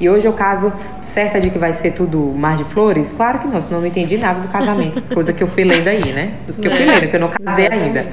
E 0.00 0.08
hoje 0.08 0.26
eu 0.26 0.32
caso 0.32 0.72
certa 1.00 1.40
de 1.40 1.50
que 1.50 1.58
vai 1.58 1.72
ser 1.72 1.92
tudo 1.92 2.18
mar 2.18 2.56
de 2.56 2.64
flores? 2.64 3.12
Claro 3.16 3.38
que 3.38 3.46
não, 3.46 3.60
senão 3.60 3.78
eu 3.78 3.82
não 3.82 3.88
entendi 3.88 4.16
nada 4.16 4.40
do 4.40 4.48
casamento, 4.48 5.00
coisa 5.14 5.32
que 5.32 5.42
eu 5.42 5.46
fui 5.46 5.62
lendo 5.64 5.86
aí, 5.86 6.12
né? 6.12 6.34
Dos 6.46 6.58
que 6.58 6.66
eu 6.66 6.74
fui 6.74 6.84
lendo, 6.84 7.00
porque 7.00 7.16
eu 7.16 7.20
não 7.20 7.28
casei 7.28 7.68
ainda. 7.68 8.06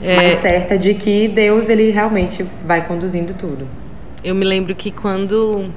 É... 0.00 0.16
Mas 0.16 0.38
certa 0.38 0.76
de 0.76 0.94
que 0.94 1.28
Deus, 1.28 1.68
ele 1.68 1.90
realmente 1.90 2.44
vai 2.66 2.84
conduzindo 2.86 3.34
tudo. 3.34 3.68
Eu 4.24 4.34
me 4.34 4.44
lembro 4.44 4.74
que 4.74 4.90
quando. 4.90 5.70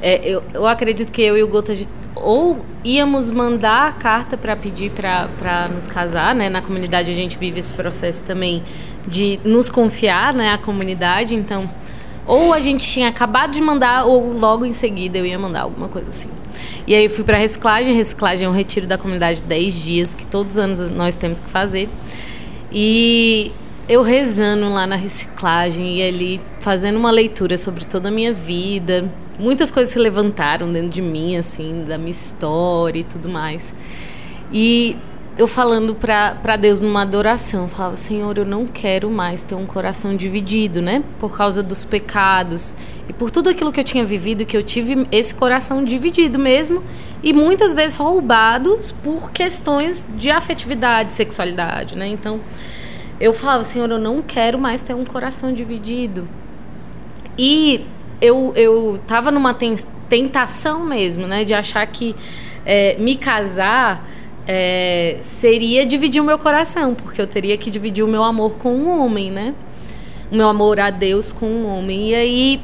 É, 0.00 0.20
eu, 0.24 0.42
eu 0.54 0.66
acredito 0.66 1.10
que 1.10 1.20
eu 1.20 1.36
e 1.36 1.42
o 1.42 1.48
Gota 1.48 1.72
ou 2.14 2.64
íamos 2.84 3.30
mandar 3.30 3.88
a 3.88 3.92
carta 3.92 4.36
para 4.36 4.56
pedir 4.56 4.90
para 4.90 5.68
nos 5.68 5.86
casar, 5.86 6.34
né? 6.34 6.48
Na 6.48 6.62
comunidade 6.62 7.10
a 7.10 7.14
gente 7.14 7.38
vive 7.38 7.58
esse 7.58 7.72
processo 7.72 8.24
também 8.24 8.62
de 9.06 9.38
nos 9.44 9.70
confiar, 9.70 10.32
né? 10.34 10.52
A 10.52 10.58
comunidade, 10.58 11.34
então 11.34 11.68
ou 12.26 12.52
a 12.52 12.60
gente 12.60 12.86
tinha 12.86 13.08
acabado 13.08 13.50
de 13.50 13.60
mandar 13.60 14.04
ou 14.04 14.32
logo 14.32 14.64
em 14.64 14.72
seguida 14.72 15.18
eu 15.18 15.26
ia 15.26 15.38
mandar 15.38 15.62
alguma 15.62 15.88
coisa 15.88 16.10
assim. 16.10 16.28
E 16.86 16.94
aí 16.94 17.04
eu 17.04 17.10
fui 17.10 17.24
para 17.24 17.36
reciclagem, 17.36 17.94
reciclagem 17.94 18.46
é 18.46 18.48
um 18.48 18.54
retiro 18.54 18.86
da 18.86 18.98
comunidade 18.98 19.40
de 19.40 19.44
10 19.46 19.74
dias 19.74 20.14
que 20.14 20.26
todos 20.26 20.54
os 20.54 20.58
anos 20.58 20.90
nós 20.90 21.16
temos 21.16 21.40
que 21.40 21.48
fazer. 21.48 21.88
E 22.72 23.50
eu 23.88 24.02
rezando 24.02 24.68
lá 24.68 24.86
na 24.86 24.94
reciclagem 24.94 25.98
e 25.98 26.02
ali 26.02 26.40
fazendo 26.60 26.96
uma 26.96 27.10
leitura 27.10 27.58
sobre 27.58 27.84
toda 27.84 28.08
a 28.08 28.12
minha 28.12 28.32
vida. 28.32 29.10
Muitas 29.40 29.70
coisas 29.70 29.90
se 29.90 29.98
levantaram 29.98 30.70
dentro 30.70 30.90
de 30.90 31.00
mim, 31.00 31.34
assim, 31.36 31.82
da 31.88 31.96
minha 31.96 32.10
história 32.10 33.00
e 33.00 33.04
tudo 33.04 33.26
mais. 33.26 33.74
E 34.52 34.94
eu 35.38 35.46
falando 35.46 35.94
para 35.94 36.56
Deus 36.56 36.82
numa 36.82 37.00
adoração, 37.00 37.66
falava: 37.66 37.96
Senhor, 37.96 38.36
eu 38.36 38.44
não 38.44 38.66
quero 38.66 39.10
mais 39.10 39.42
ter 39.42 39.54
um 39.54 39.64
coração 39.64 40.14
dividido, 40.14 40.82
né? 40.82 41.02
Por 41.18 41.34
causa 41.34 41.62
dos 41.62 41.86
pecados 41.86 42.76
e 43.08 43.14
por 43.14 43.30
tudo 43.30 43.48
aquilo 43.48 43.72
que 43.72 43.80
eu 43.80 43.84
tinha 43.84 44.04
vivido, 44.04 44.44
que 44.44 44.54
eu 44.54 44.62
tive 44.62 45.06
esse 45.10 45.34
coração 45.34 45.82
dividido 45.82 46.38
mesmo 46.38 46.84
e 47.22 47.32
muitas 47.32 47.72
vezes 47.72 47.96
roubados 47.96 48.92
por 48.92 49.30
questões 49.30 50.06
de 50.16 50.30
afetividade, 50.30 51.14
sexualidade, 51.14 51.96
né? 51.96 52.06
Então 52.08 52.40
eu 53.18 53.32
falava, 53.32 53.64
Senhor, 53.64 53.90
eu 53.90 53.98
não 53.98 54.20
quero 54.20 54.58
mais 54.58 54.82
ter 54.82 54.92
um 54.92 55.06
coração 55.06 55.50
dividido. 55.50 56.28
E 57.38 57.86
eu, 58.20 58.52
eu 58.56 59.00
tava 59.06 59.30
numa 59.30 59.56
tentação 60.08 60.84
mesmo, 60.84 61.26
né? 61.26 61.44
De 61.44 61.54
achar 61.54 61.86
que 61.86 62.14
é, 62.64 62.96
me 62.98 63.16
casar 63.16 64.08
é, 64.46 65.16
seria 65.20 65.86
dividir 65.86 66.20
o 66.20 66.24
meu 66.24 66.38
coração, 66.38 66.94
porque 66.94 67.20
eu 67.20 67.26
teria 67.26 67.56
que 67.56 67.70
dividir 67.70 68.04
o 68.04 68.08
meu 68.08 68.24
amor 68.24 68.52
com 68.52 68.74
um 68.74 69.00
homem, 69.00 69.30
né? 69.30 69.54
O 70.30 70.36
meu 70.36 70.48
amor 70.48 70.78
a 70.80 70.90
Deus 70.90 71.32
com 71.32 71.46
um 71.46 71.66
homem. 71.66 72.10
E 72.10 72.14
aí, 72.14 72.60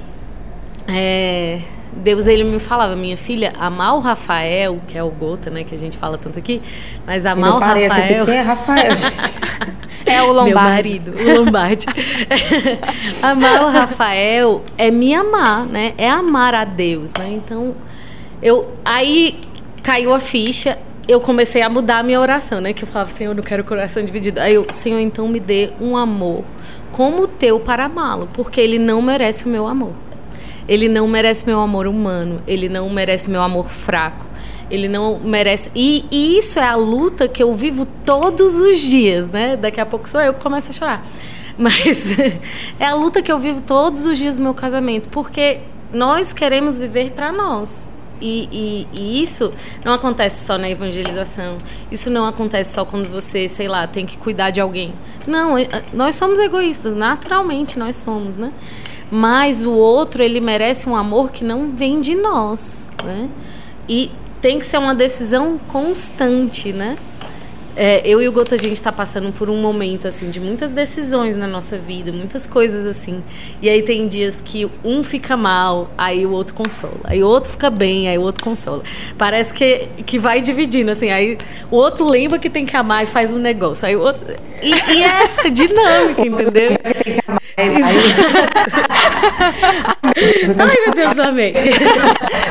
é, 0.89 1.61
Deus 1.97 2.27
ele 2.27 2.44
me 2.44 2.59
falava, 2.59 2.94
minha 2.94 3.16
filha, 3.16 3.52
amar 3.59 3.94
o 3.94 3.98
Rafael, 3.98 4.81
que 4.86 4.97
é 4.97 5.02
o 5.02 5.10
Gota, 5.10 5.51
né, 5.51 5.64
que 5.64 5.74
a 5.74 5.78
gente 5.78 5.97
fala 5.97 6.18
tanto 6.18 6.39
aqui, 6.39 6.60
mas 7.06 7.27
amar 7.27 7.56
o 7.56 7.60
parece, 7.60 7.89
Rafael. 7.89 8.24
Quem 8.24 8.35
é 8.35 8.40
Rafael? 8.40 8.93
é 10.06 10.23
o 10.23 10.32
Lombardi. 10.32 11.01
Meu 11.01 11.10
marido, 11.10 11.14
o 11.18 11.44
Lombardi. 11.44 11.86
amar 13.23 13.64
o 13.64 13.70
Rafael 13.70 14.64
é 14.77 14.90
me 14.90 15.14
amar, 15.14 15.66
né? 15.66 15.94
É 15.97 16.09
amar 16.09 16.55
a 16.55 16.64
Deus, 16.64 17.14
né? 17.14 17.28
Então, 17.31 17.74
eu 18.43 18.77
aí 18.85 19.40
caiu 19.82 20.12
a 20.12 20.18
ficha, 20.18 20.78
eu 21.09 21.20
comecei 21.20 21.62
a 21.62 21.68
mudar 21.68 21.98
a 21.98 22.02
minha 22.02 22.20
oração, 22.20 22.60
né? 22.60 22.73
Que 22.73 22.85
eu 22.85 22.89
falava, 22.89 23.10
Senhor, 23.10 23.31
eu 23.31 23.36
não 23.36 23.43
quero 23.43 23.64
coração 23.64 24.05
dividido. 24.05 24.40
Aí 24.40 24.55
eu, 24.55 24.66
Senhor, 24.70 25.01
então 25.01 25.28
me 25.28 25.40
dê 25.40 25.70
um 25.81 25.97
amor 25.97 26.44
como 26.93 27.23
o 27.23 27.28
teu 27.28 27.60
para 27.60 27.85
amá-lo, 27.85 28.28
porque 28.32 28.60
ele 28.60 28.78
não 28.78 29.02
merece 29.02 29.44
o 29.44 29.48
meu 29.48 29.66
amor. 29.66 29.93
Ele 30.68 30.88
não 30.88 31.06
merece 31.06 31.47
meu 31.47 31.60
amor 31.60 31.86
humano, 31.86 32.43
ele 32.47 32.68
não 32.68 32.90
merece 32.90 33.30
meu 33.30 33.43
amor 33.43 33.68
fraco. 33.68 34.26
Ele 34.68 34.88
não 34.88 35.20
merece. 35.20 35.70
E, 35.74 36.05
e 36.10 36.38
isso 36.38 36.59
é 36.59 36.64
a 36.64 36.74
luta 36.74 37.28
que 37.28 37.43
eu 37.43 37.52
vivo 37.52 37.86
todos 38.05 38.56
os 38.56 38.80
dias, 38.80 39.30
né? 39.30 39.56
Daqui 39.56 39.80
a 39.80 39.86
pouco 39.86 40.09
sou 40.09 40.20
eu 40.20 40.34
que 40.34 40.40
começo 40.40 40.70
a 40.70 40.72
chorar. 40.72 41.06
Mas 41.56 42.18
é 42.78 42.84
a 42.84 42.94
luta 42.94 43.22
que 43.22 43.30
eu 43.30 43.38
vivo 43.38 43.62
todos 43.62 44.05
os 44.05 44.18
dias 44.18 44.38
no 44.38 44.44
meu 44.44 44.55
casamento, 44.55 45.09
porque 45.09 45.60
nós 45.93 46.32
queremos 46.32 46.78
viver 46.78 47.12
para 47.12 47.30
nós. 47.30 47.90
E, 48.20 48.48
e, 48.51 48.88
e, 48.98 49.22
isso 49.22 49.52
não 49.84 49.93
acontece 49.93 50.44
só 50.44 50.56
na 50.56 50.70
evangelização. 50.70 51.59
Isso 51.90 52.09
não 52.09 52.24
acontece 52.24 52.72
só 52.72 52.84
quando 52.84 53.09
você, 53.10 53.47
sei 53.47 53.68
lá, 53.68 53.86
tem 53.86 54.06
que 54.06 54.16
cuidar 54.16 54.51
de 54.51 54.60
alguém. 54.60 54.94
Não, 55.26 55.56
é, 55.59 55.68
nós 55.93 56.14
somos 56.14 56.38
egoístas, 56.38 56.94
naturalmente 56.94 57.78
nós 57.78 57.97
somos, 57.97 58.36
né? 58.36 58.52
Mas 59.11 59.62
o 59.62 59.73
outro 59.73 60.23
ele 60.23 60.41
merece 60.41 60.89
um 60.89 60.97
amor 60.97 61.31
que 61.31 61.45
não 61.45 61.70
vem 61.70 62.01
de 62.01 62.15
nós, 62.15 62.87
né? 63.05 63.28
E 63.89 64.11
tem 64.41 64.59
que 64.59 64.66
ser 64.66 64.78
uma 64.78 64.95
decisão 64.95 65.59
constante, 65.69 66.73
né? 66.73 66.97
É, 67.77 68.01
eu 68.05 68.23
e 68.23 68.28
o 68.28 68.32
Gota, 68.32 68.55
a 68.55 68.59
gente 68.59 68.74
está 68.74 68.90
passando 68.90 69.31
por 69.32 69.51
um 69.51 69.61
momento, 69.61 70.09
assim, 70.09 70.31
de 70.31 70.40
muitas 70.40 70.73
decisões 70.73 71.36
na 71.36 71.47
nossa 71.47 71.77
vida, 71.77 72.11
muitas 72.11 72.47
coisas, 72.47 72.86
assim. 72.86 73.23
E 73.61 73.69
aí 73.69 73.82
tem 73.82 74.09
dias 74.09 74.40
que 74.40 74.69
um 74.82 75.03
fica 75.03 75.36
mal, 75.36 75.90
aí 75.97 76.24
o 76.24 76.31
outro 76.31 76.55
consola. 76.55 77.01
Aí 77.05 77.23
o 77.23 77.27
outro 77.27 77.51
fica 77.51 77.69
bem, 77.69 78.09
aí 78.09 78.16
o 78.16 78.23
outro 78.23 78.43
consola. 78.43 78.82
Parece 79.19 79.53
que, 79.53 79.89
que 80.07 80.19
vai 80.19 80.40
dividindo, 80.40 80.90
assim. 80.90 81.11
Aí 81.11 81.36
o 81.70 81.77
outro 81.77 82.09
lembra 82.09 82.39
que 82.39 82.48
tem 82.48 82.65
que 82.65 82.77
amar 82.77 83.05
e 83.05 83.07
faz 83.07 83.35
um 83.35 83.39
negócio. 83.39 83.86
Aí 83.86 83.94
o 83.94 84.01
outro... 84.01 84.35
E, 84.62 84.70
e 84.70 85.05
é 85.05 85.23
essa 85.23 85.51
dinâmica, 85.51 86.23
entendeu? 86.23 86.70
Ai, 90.59 90.77
meu 90.85 90.94
Deus, 90.94 91.19
amei. 91.19 91.55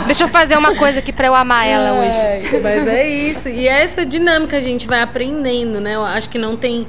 Deixa 0.06 0.23
eu 0.23 0.27
fazer 0.27 0.57
uma 0.57 0.76
coisa 0.76 0.99
aqui 0.99 1.11
para 1.14 1.27
eu 1.27 1.35
amar 1.35 1.68
ela 1.68 1.93
hoje. 1.93 2.60
Mas 2.61 2.88
é 2.88 3.07
isso. 3.07 3.49
E 3.49 3.68
é 3.68 3.81
essa 3.84 4.06
dinâmica 4.06 4.57
a 4.57 4.60
gente 4.60 4.88
vai 4.88 5.02
aprendendo, 5.15 5.79
né? 5.79 5.95
Eu 5.95 6.03
acho 6.03 6.29
que 6.29 6.37
não 6.37 6.57
tem 6.57 6.85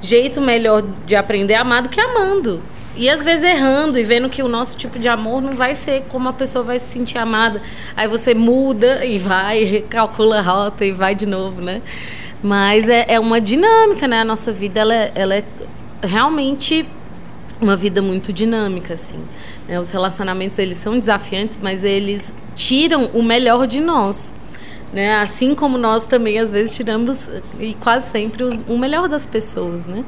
jeito 0.00 0.40
melhor 0.40 0.82
de 1.06 1.14
aprender 1.14 1.54
a 1.54 1.60
amar 1.60 1.82
do 1.82 1.88
que 1.88 2.00
amando. 2.00 2.60
E 2.96 3.08
às 3.08 3.22
vezes 3.22 3.44
errando 3.44 3.96
e 3.96 4.02
vendo 4.02 4.28
que 4.28 4.42
o 4.42 4.48
nosso 4.48 4.76
tipo 4.76 4.98
de 4.98 5.06
amor 5.06 5.40
não 5.40 5.52
vai 5.52 5.76
ser 5.76 6.02
como 6.08 6.28
a 6.28 6.32
pessoa 6.32 6.64
vai 6.64 6.80
se 6.80 6.86
sentir 6.86 7.16
amada. 7.16 7.62
Aí 7.96 8.08
você 8.08 8.34
muda 8.34 9.04
e 9.04 9.18
vai, 9.18 9.62
recalcula 9.64 10.38
a 10.38 10.42
rota 10.42 10.84
e 10.84 10.90
vai 10.90 11.14
de 11.14 11.24
novo, 11.24 11.60
né? 11.60 11.80
Mas 12.42 12.88
é, 12.88 13.04
é 13.08 13.20
uma 13.20 13.40
dinâmica, 13.40 14.08
né? 14.08 14.20
A 14.20 14.24
nossa 14.24 14.52
vida, 14.52 14.80
ela, 14.80 14.94
é, 14.94 15.12
ela 15.14 15.34
é 15.36 15.44
realmente 16.02 16.84
uma 17.60 17.76
vida 17.76 18.02
muito 18.02 18.32
dinâmica, 18.32 18.94
assim. 18.94 19.24
Né? 19.68 19.78
Os 19.78 19.90
relacionamentos, 19.90 20.58
eles 20.58 20.76
são 20.76 20.98
desafiantes, 20.98 21.58
mas 21.62 21.84
eles 21.84 22.34
tiram 22.56 23.06
o 23.14 23.22
melhor 23.22 23.66
de 23.66 23.80
nós. 23.80 24.34
Né? 24.92 25.16
Assim 25.16 25.54
como 25.54 25.76
nós 25.76 26.06
também, 26.06 26.38
às 26.38 26.50
vezes, 26.50 26.74
tiramos, 26.74 27.30
e 27.60 27.74
quase 27.74 28.10
sempre, 28.10 28.42
os, 28.42 28.58
o 28.66 28.78
melhor 28.78 29.08
das 29.08 29.26
pessoas, 29.26 29.84
né? 29.84 30.04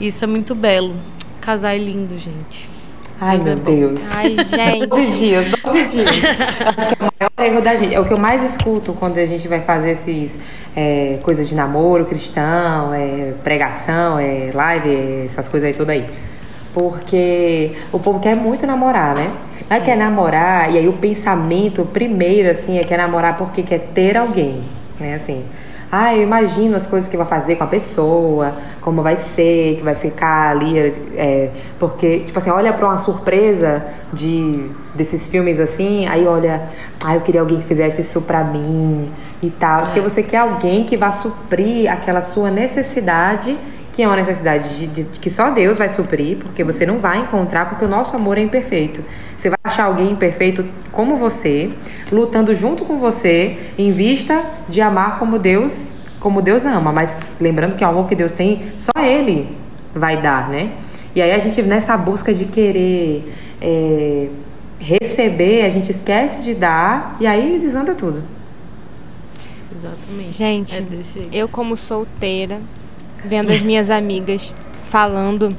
Isso 0.00 0.22
é 0.24 0.26
muito 0.26 0.54
belo. 0.54 0.94
Casar 1.40 1.74
é 1.74 1.78
lindo, 1.78 2.16
gente. 2.16 2.68
Ai, 3.20 3.38
meu 3.38 3.52
é 3.52 3.56
Deus. 3.56 4.00
Ai, 4.14 4.34
gente. 4.34 4.86
12 4.86 5.10
dias, 5.18 5.46
12 5.62 5.88
dias. 5.88 6.16
Acho 6.76 6.88
que 6.88 7.02
é 7.02 7.06
o 7.06 7.12
maior 7.18 7.52
erro 7.52 7.62
da 7.62 7.76
gente. 7.76 7.94
É 7.94 8.00
o 8.00 8.04
que 8.04 8.12
eu 8.12 8.18
mais 8.18 8.42
escuto 8.50 8.94
quando 8.94 9.18
a 9.18 9.26
gente 9.26 9.46
vai 9.46 9.60
fazer 9.60 9.90
esses 9.90 10.38
é, 10.74 11.18
coisas 11.22 11.48
de 11.48 11.54
namoro 11.54 12.06
cristão, 12.06 12.94
é, 12.94 13.34
pregação, 13.44 14.18
é, 14.18 14.50
live, 14.54 15.24
essas 15.26 15.48
coisas 15.48 15.68
aí 15.68 15.74
tudo 15.74 15.90
aí 15.90 16.08
porque 16.72 17.72
o 17.92 17.98
povo 17.98 18.20
quer 18.20 18.36
muito 18.36 18.66
namorar, 18.66 19.14
né? 19.14 19.32
Não 19.68 19.76
é 19.76 19.80
quer 19.80 19.96
namorar, 19.96 20.72
e 20.72 20.78
aí 20.78 20.88
o 20.88 20.94
pensamento 20.94 21.84
primeiro, 21.84 22.50
assim, 22.50 22.78
é 22.78 22.84
quer 22.84 22.98
namorar 22.98 23.36
porque 23.36 23.62
quer 23.62 23.90
ter 23.94 24.16
alguém, 24.16 24.62
né? 24.98 25.14
Assim, 25.14 25.44
ah, 25.92 26.14
eu 26.14 26.22
imagino 26.22 26.76
as 26.76 26.86
coisas 26.86 27.10
que 27.10 27.16
vai 27.16 27.26
fazer 27.26 27.56
com 27.56 27.64
a 27.64 27.66
pessoa, 27.66 28.54
como 28.80 29.02
vai 29.02 29.16
ser, 29.16 29.74
que 29.76 29.82
vai 29.82 29.96
ficar 29.96 30.50
ali, 30.50 30.78
é, 31.16 31.50
porque, 31.80 32.20
tipo 32.20 32.38
assim, 32.38 32.50
olha 32.50 32.72
para 32.72 32.86
uma 32.86 32.98
surpresa 32.98 33.84
de 34.12 34.70
desses 34.94 35.26
filmes 35.26 35.58
assim, 35.58 36.06
aí 36.06 36.26
olha, 36.26 36.62
ah, 37.04 37.14
eu 37.14 37.20
queria 37.22 37.40
alguém 37.40 37.58
que 37.58 37.66
fizesse 37.66 38.02
isso 38.02 38.20
pra 38.22 38.44
mim 38.44 39.10
e 39.42 39.50
tal, 39.50 39.82
é. 39.82 39.84
porque 39.86 40.00
você 40.00 40.22
quer 40.22 40.38
alguém 40.38 40.84
que 40.84 40.96
vá 40.96 41.10
suprir 41.10 41.90
aquela 41.90 42.22
sua 42.22 42.50
necessidade 42.50 43.58
que 44.00 44.04
é 44.04 44.06
uma 44.06 44.16
necessidade 44.16 44.78
de, 44.78 44.86
de, 44.86 45.04
que 45.18 45.28
só 45.28 45.50
Deus 45.50 45.76
vai 45.76 45.90
suprir, 45.90 46.38
porque 46.38 46.64
você 46.64 46.86
não 46.86 47.00
vai 47.00 47.18
encontrar, 47.18 47.68
porque 47.68 47.84
o 47.84 47.88
nosso 47.88 48.16
amor 48.16 48.38
é 48.38 48.40
imperfeito. 48.40 49.04
Você 49.36 49.50
vai 49.50 49.58
achar 49.62 49.84
alguém 49.84 50.12
imperfeito 50.12 50.64
como 50.90 51.18
você, 51.18 51.70
lutando 52.10 52.54
junto 52.54 52.86
com 52.86 52.98
você, 52.98 53.58
em 53.76 53.92
vista 53.92 54.42
de 54.70 54.80
amar 54.80 55.18
como 55.18 55.38
Deus, 55.38 55.86
como 56.18 56.40
Deus 56.40 56.64
ama. 56.64 56.90
Mas 56.90 57.14
lembrando 57.38 57.76
que 57.76 57.84
o 57.84 57.88
amor 57.88 58.08
que 58.08 58.14
Deus 58.14 58.32
tem, 58.32 58.72
só 58.78 58.90
Ele 59.04 59.54
vai 59.94 60.22
dar, 60.22 60.48
né? 60.48 60.72
E 61.14 61.20
aí 61.20 61.32
a 61.32 61.38
gente 61.38 61.60
nessa 61.60 61.94
busca 61.94 62.32
de 62.32 62.46
querer 62.46 63.30
é, 63.60 64.30
receber, 64.78 65.66
a 65.66 65.68
gente 65.68 65.90
esquece 65.90 66.40
de 66.40 66.54
dar 66.54 67.18
e 67.20 67.26
aí 67.26 67.58
desanda 67.58 67.94
tudo. 67.94 68.22
Exatamente. 69.76 70.30
Gente, 70.30 70.74
é 70.74 70.84
eu 71.30 71.46
como 71.46 71.76
solteira 71.76 72.62
vendo 73.24 73.50
as 73.50 73.60
minhas 73.60 73.90
amigas 73.90 74.52
falando 74.88 75.56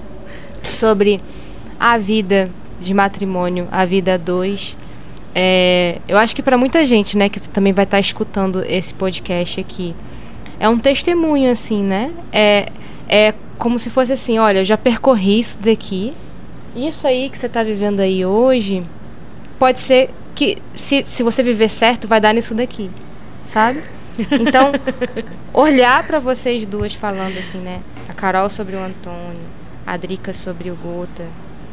sobre 0.64 1.22
a 1.80 1.98
vida 1.98 2.50
de 2.80 2.94
matrimônio, 2.94 3.68
a 3.72 3.86
vida 3.86 4.18
dois. 4.18 4.76
É, 5.34 6.00
eu 6.08 6.18
acho 6.18 6.36
que 6.36 6.44
para 6.44 6.58
muita 6.58 6.86
gente, 6.86 7.18
né, 7.18 7.30
que 7.30 7.40
também 7.40 7.72
vai 7.72 7.86
estar 7.86 7.98
tá 7.98 8.02
escutando 8.02 8.64
esse 8.64 8.94
podcast 8.94 9.60
aqui, 9.60 9.96
é 10.60 10.68
um 10.68 10.78
testemunho, 10.78 11.52
assim, 11.52 11.82
né? 11.82 12.12
É, 12.32 12.70
é 13.08 13.34
como 13.58 13.80
se 13.80 13.90
fosse 13.90 14.12
assim: 14.12 14.40
olha, 14.40 14.60
eu 14.60 14.66
já 14.66 14.78
percorri 14.78 15.40
isso 15.40 15.58
daqui, 15.60 16.14
isso 16.76 17.08
aí 17.08 17.30
que 17.30 17.38
você 17.38 17.48
está 17.48 17.64
vivendo 17.64 18.00
aí 18.00 18.26
hoje, 18.26 18.84
pode 19.58 19.80
ser 19.80 20.10
que, 20.36 20.58
se, 20.76 21.04
se 21.04 21.24
você 21.24 21.42
viver 21.44 21.70
certo, 21.70 22.08
vai 22.08 22.20
dar 22.20 22.34
nisso 22.34 22.54
daqui. 22.54 22.90
sabe? 23.46 23.82
Então, 24.18 24.72
olhar 25.54 26.06
para 26.06 26.20
vocês 26.20 26.66
duas 26.66 26.94
falando 26.94 27.38
assim, 27.38 27.60
né? 27.60 27.82
A 28.10 28.14
Carol 28.14 28.50
sobre 28.50 28.76
o 28.76 28.80
Antônio, 28.80 29.42
a 29.86 29.98
Drica 29.98 30.34
sobre 30.34 30.70
o 30.70 30.76
Gota. 30.76 31.26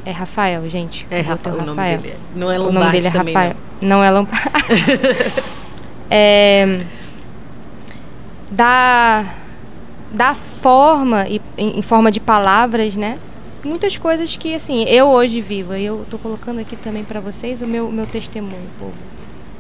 É 0.05 0.11
Rafael, 0.11 0.69
gente. 0.69 1.07
É, 1.11 1.21
Rafael, 1.21 1.57
é 1.57 1.63
o 1.63 1.67
Rafael. 1.67 1.97
Nome 1.97 2.03
dele 2.03 2.15
é. 2.15 2.39
Não 2.39 2.51
é 2.51 2.59
Lombardi 2.59 2.77
O 2.77 2.81
nome 2.81 2.93
dele 2.93 3.07
é 3.07 3.11
Rafael. 3.11 3.57
Não, 3.81 3.89
não 3.89 4.05
é 4.05 4.11
Lombardi. 4.11 4.43
é, 6.11 6.81
da, 8.51 9.27
da 10.13 10.35
forma, 10.35 11.27
e, 11.29 11.41
em, 11.57 11.79
em 11.79 11.83
forma 11.83 12.11
de 12.11 12.21
palavras, 12.21 12.97
né? 12.97 13.19
Muitas 13.65 13.99
coisas 13.99 14.37
que, 14.37 14.55
assim, 14.55 14.85
eu 14.85 15.09
hoje 15.09 15.41
vivo. 15.41 15.75
E 15.75 15.85
eu 15.85 16.07
tô 16.11 16.17
colocando 16.17 16.61
aqui 16.61 16.77
também 16.77 17.05
para 17.05 17.21
vocês 17.21 17.61
o 17.61 17.67
meu, 17.67 17.91
meu 17.91 18.07
testemunho, 18.07 18.69
povo. 18.79 18.95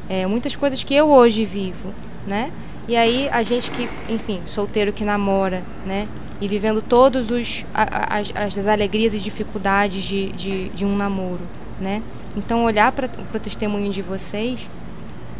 É, 0.09 0.27
muitas 0.27 0.57
coisas 0.57 0.83
que 0.83 0.95
eu 0.95 1.11
hoje 1.11 1.45
vivo, 1.45 1.93
né? 2.27 2.51
E 2.89 2.97
aí 2.97 3.29
a 3.31 3.43
gente 3.43 3.71
que, 3.71 3.87
enfim, 4.09 4.41
solteiro 4.47 4.95
que 4.95 5.05
namora, 5.05 5.63
né? 5.85 6.09
E 6.41 6.49
vivendo 6.49 6.81
todos 6.81 7.31
os 7.31 7.67
as, 7.75 8.33
as 8.35 8.67
alegrias 8.67 9.13
e 9.13 9.19
dificuldades 9.19 10.03
de, 10.03 10.33
de, 10.33 10.69
de 10.71 10.85
um 10.87 10.97
namoro, 10.97 11.43
né? 11.79 12.03
Então 12.35 12.65
olhar 12.65 12.91
para 12.93 13.11
o 13.35 13.39
testemunho 13.39 13.93
de 13.93 14.01
vocês 14.01 14.67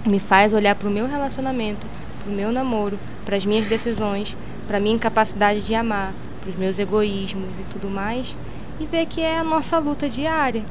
me 0.05 0.19
faz 0.19 0.53
olhar 0.53 0.75
para 0.75 0.89
o 0.89 0.93
meu 0.93 1.07
relacionamento, 1.07 1.87
para 2.23 2.31
o 2.31 2.35
meu 2.35 2.53
namoro, 2.53 2.99
para 3.25 3.37
as 3.37 3.47
minhas 3.47 3.67
decisões, 3.67 4.37
para 4.67 4.77
a 4.77 4.81
minha 4.81 4.97
incapacidade 4.97 5.63
de 5.63 5.75
amar, 5.75 6.13
para 6.43 6.51
os 6.51 6.57
meus 6.57 6.79
egoísmos 6.79 7.59
e 7.59 7.65
tudo 7.65 7.89
mais, 7.89 8.37
e 8.79 8.85
ver 8.85 9.07
que 9.07 9.23
é 9.23 9.39
a 9.39 9.45
nossa 9.45 9.79
luta 9.79 10.07
diária, 10.07 10.65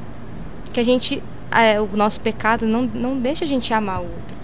que 0.72 0.78
a 0.78 0.84
gente, 0.84 1.20
é, 1.50 1.80
o 1.80 1.88
nosso 1.92 2.20
pecado 2.20 2.66
não, 2.66 2.82
não 2.82 3.18
deixa 3.18 3.44
a 3.44 3.48
gente 3.48 3.74
amar 3.74 4.00
o 4.00 4.04
outro. 4.04 4.37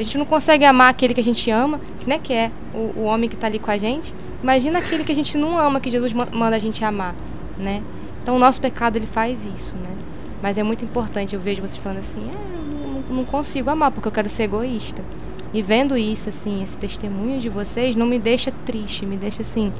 Se 0.00 0.02
a 0.02 0.06
gente 0.06 0.16
não 0.16 0.24
consegue 0.24 0.64
amar 0.64 0.88
aquele 0.88 1.12
que 1.12 1.20
a 1.20 1.24
gente 1.24 1.50
ama, 1.50 1.78
né, 2.06 2.18
que 2.18 2.32
é 2.32 2.50
o, 2.72 3.00
o 3.00 3.02
homem 3.02 3.28
que 3.28 3.34
está 3.34 3.48
ali 3.48 3.58
com 3.58 3.70
a 3.70 3.76
gente, 3.76 4.14
imagina 4.42 4.78
aquele 4.78 5.04
que 5.04 5.12
a 5.12 5.14
gente 5.14 5.36
não 5.36 5.58
ama, 5.58 5.78
que 5.78 5.90
Jesus 5.90 6.14
manda 6.14 6.56
a 6.56 6.58
gente 6.58 6.82
amar, 6.82 7.14
né? 7.58 7.82
Então 8.22 8.34
o 8.34 8.38
nosso 8.38 8.62
pecado 8.62 8.96
ele 8.96 9.04
faz 9.04 9.44
isso, 9.44 9.76
né? 9.76 9.94
Mas 10.42 10.56
é 10.56 10.62
muito 10.62 10.82
importante, 10.82 11.34
eu 11.34 11.40
vejo 11.40 11.60
vocês 11.60 11.76
falando 11.76 11.98
assim, 11.98 12.30
é, 12.30 13.10
não, 13.10 13.16
não 13.16 13.24
consigo 13.26 13.68
amar 13.68 13.90
porque 13.90 14.08
eu 14.08 14.12
quero 14.12 14.30
ser 14.30 14.44
egoísta. 14.44 15.04
E 15.52 15.60
vendo 15.60 15.98
isso, 15.98 16.30
assim, 16.30 16.62
esse 16.62 16.78
testemunho 16.78 17.38
de 17.38 17.50
vocês, 17.50 17.94
não 17.94 18.06
me 18.06 18.18
deixa 18.18 18.50
triste, 18.64 19.04
me 19.04 19.18
deixa 19.18 19.42
assim, 19.42 19.70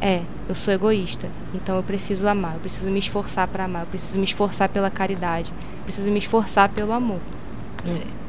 é, 0.00 0.22
eu 0.48 0.54
sou 0.54 0.72
egoísta, 0.72 1.28
então 1.54 1.76
eu 1.76 1.82
preciso 1.82 2.26
amar, 2.26 2.54
eu 2.54 2.60
preciso 2.60 2.90
me 2.90 2.98
esforçar 2.98 3.46
para 3.46 3.64
amar, 3.64 3.82
eu 3.82 3.88
preciso 3.88 4.18
me 4.18 4.24
esforçar 4.24 4.70
pela 4.70 4.88
caridade, 4.88 5.52
eu 5.80 5.84
preciso 5.84 6.10
me 6.10 6.18
esforçar 6.18 6.70
pelo 6.70 6.92
amor. 6.92 7.20
É. 7.86 8.19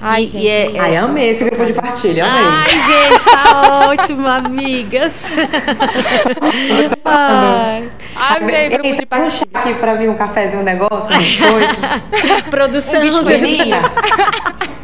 Ai, 0.00 0.26
gente. 0.26 0.44
E 0.44 0.48
é, 0.48 0.72
Ai, 0.78 0.96
amei 0.96 1.30
esse 1.30 1.44
grupo 1.44 1.64
de 1.64 1.72
partilha, 1.72 2.26
amei. 2.26 2.44
Ai, 2.44 2.78
gente, 2.78 3.24
tá 3.24 3.88
ótimo, 3.88 4.28
amigas. 4.28 5.32
Ai. 7.04 7.90
Amei 8.16 8.68
grupo 8.68 8.86
Ei, 8.86 8.96
de 8.96 9.06
partilha. 9.06 9.48
Um 9.54 9.58
aqui 9.58 9.74
pra 9.74 9.94
vir 9.94 10.10
um 10.10 10.14
cafezinho, 10.14 10.62
um 10.62 10.64
negócio, 10.64 11.14
um 11.14 11.18
biscoito. 11.18 11.76
Produção. 12.50 13.00
Um 13.00 13.02
biscoitinho. 13.02 13.76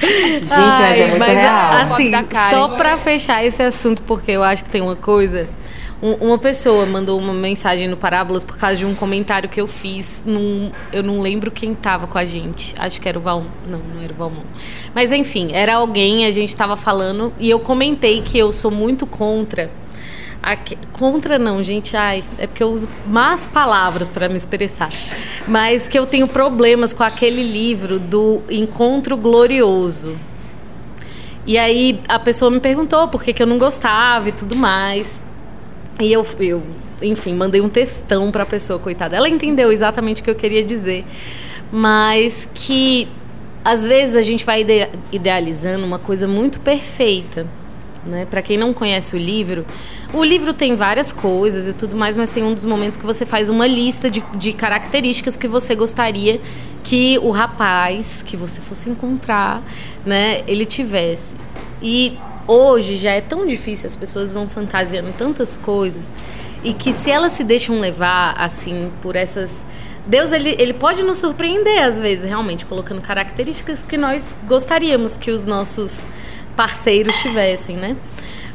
Gente, 0.00 0.48
mas 0.48 0.98
é 0.98 1.06
muito 1.06 1.18
mas, 1.18 1.38
real. 1.38 1.72
Assim, 1.72 2.12
só 2.50 2.68
pra 2.68 2.96
fechar 2.96 3.44
esse 3.44 3.62
assunto, 3.62 4.02
porque 4.02 4.30
eu 4.30 4.42
acho 4.42 4.64
que 4.64 4.70
tem 4.70 4.80
uma 4.80 4.96
coisa 4.96 5.46
um, 6.02 6.12
uma 6.14 6.38
pessoa 6.38 6.86
mandou 6.86 7.18
uma 7.18 7.32
mensagem 7.32 7.86
no 7.86 7.96
Parábolas 7.96 8.42
por 8.42 8.56
causa 8.56 8.76
de 8.76 8.86
um 8.86 8.94
comentário 8.94 9.48
que 9.48 9.60
eu 9.60 9.66
fiz. 9.66 10.22
Num, 10.24 10.70
eu 10.92 11.02
não 11.02 11.20
lembro 11.20 11.50
quem 11.50 11.74
tava 11.74 12.06
com 12.06 12.16
a 12.16 12.24
gente. 12.24 12.74
Acho 12.78 13.00
que 13.00 13.08
era 13.08 13.18
o 13.18 13.22
Val. 13.22 13.44
Não, 13.66 13.78
não 13.78 14.02
era 14.02 14.12
o 14.12 14.16
Valmon. 14.16 14.42
Mas 14.94 15.12
enfim, 15.12 15.50
era 15.52 15.74
alguém, 15.74 16.24
a 16.24 16.30
gente 16.30 16.56
tava 16.56 16.76
falando. 16.76 17.32
E 17.38 17.50
eu 17.50 17.60
comentei 17.60 18.22
que 18.22 18.38
eu 18.38 18.50
sou 18.50 18.70
muito 18.70 19.06
contra. 19.06 19.70
A, 20.42 20.56
contra 20.92 21.38
não, 21.38 21.62
gente, 21.62 21.94
ai, 21.94 22.24
é 22.38 22.46
porque 22.46 22.62
eu 22.62 22.70
uso 22.70 22.88
más 23.06 23.46
palavras 23.46 24.10
para 24.10 24.26
me 24.26 24.36
expressar. 24.36 24.90
Mas 25.46 25.86
que 25.86 25.98
eu 25.98 26.06
tenho 26.06 26.26
problemas 26.26 26.94
com 26.94 27.02
aquele 27.02 27.42
livro 27.42 27.98
do 27.98 28.40
Encontro 28.48 29.18
Glorioso. 29.18 30.16
E 31.46 31.58
aí 31.58 32.00
a 32.08 32.18
pessoa 32.18 32.50
me 32.50 32.60
perguntou 32.60 33.06
por 33.08 33.22
que, 33.22 33.34
que 33.34 33.42
eu 33.42 33.46
não 33.46 33.58
gostava 33.58 34.30
e 34.30 34.32
tudo 34.32 34.56
mais. 34.56 35.20
E 35.98 36.12
eu, 36.12 36.26
eu 36.38 36.62
enfim, 37.02 37.34
mandei 37.34 37.60
um 37.60 37.68
textão 37.68 38.30
para 38.30 38.42
a 38.42 38.46
pessoa, 38.46 38.78
coitada. 38.78 39.16
Ela 39.16 39.28
entendeu 39.28 39.72
exatamente 39.72 40.20
o 40.20 40.24
que 40.24 40.30
eu 40.30 40.34
queria 40.34 40.62
dizer, 40.62 41.04
mas 41.72 42.48
que 42.52 43.08
às 43.64 43.84
vezes 43.84 44.16
a 44.16 44.22
gente 44.22 44.44
vai 44.44 44.62
ide 44.62 44.88
idealizando 45.12 45.84
uma 45.84 45.98
coisa 45.98 46.26
muito 46.26 46.60
perfeita. 46.60 47.46
Né? 48.06 48.24
Para 48.24 48.40
quem 48.40 48.56
não 48.56 48.72
conhece 48.72 49.14
o 49.14 49.18
livro, 49.18 49.66
o 50.14 50.24
livro 50.24 50.54
tem 50.54 50.74
várias 50.74 51.12
coisas 51.12 51.66
e 51.66 51.74
tudo 51.74 51.94
mais, 51.94 52.16
mas 52.16 52.30
tem 52.30 52.42
um 52.42 52.54
dos 52.54 52.64
momentos 52.64 52.96
que 52.96 53.04
você 53.04 53.26
faz 53.26 53.50
uma 53.50 53.66
lista 53.66 54.10
de, 54.10 54.24
de 54.36 54.54
características 54.54 55.36
que 55.36 55.46
você 55.46 55.74
gostaria 55.74 56.40
que 56.82 57.18
o 57.18 57.30
rapaz 57.30 58.22
que 58.22 58.38
você 58.38 58.58
fosse 58.58 58.88
encontrar, 58.88 59.62
né, 60.06 60.42
ele 60.46 60.64
tivesse. 60.64 61.36
E 61.82 62.16
hoje 62.46 62.96
já 62.96 63.12
é 63.12 63.20
tão 63.20 63.46
difícil, 63.46 63.86
as 63.86 63.96
pessoas 63.96 64.32
vão 64.32 64.48
fantasiando 64.48 65.12
tantas 65.16 65.56
coisas 65.56 66.16
e 66.62 66.72
que 66.72 66.92
se 66.92 67.10
elas 67.10 67.32
se 67.32 67.44
deixam 67.44 67.80
levar 67.80 68.34
assim 68.38 68.90
por 69.00 69.16
essas 69.16 69.64
Deus 70.06 70.32
ele, 70.32 70.56
ele 70.58 70.72
pode 70.72 71.02
nos 71.02 71.18
surpreender 71.18 71.82
às 71.82 71.98
vezes, 71.98 72.24
realmente 72.24 72.64
colocando 72.64 73.00
características 73.00 73.82
que 73.82 73.96
nós 73.96 74.34
gostaríamos 74.46 75.16
que 75.16 75.30
os 75.30 75.46
nossos 75.46 76.08
parceiros 76.56 77.16
tivessem, 77.20 77.76
né? 77.76 77.96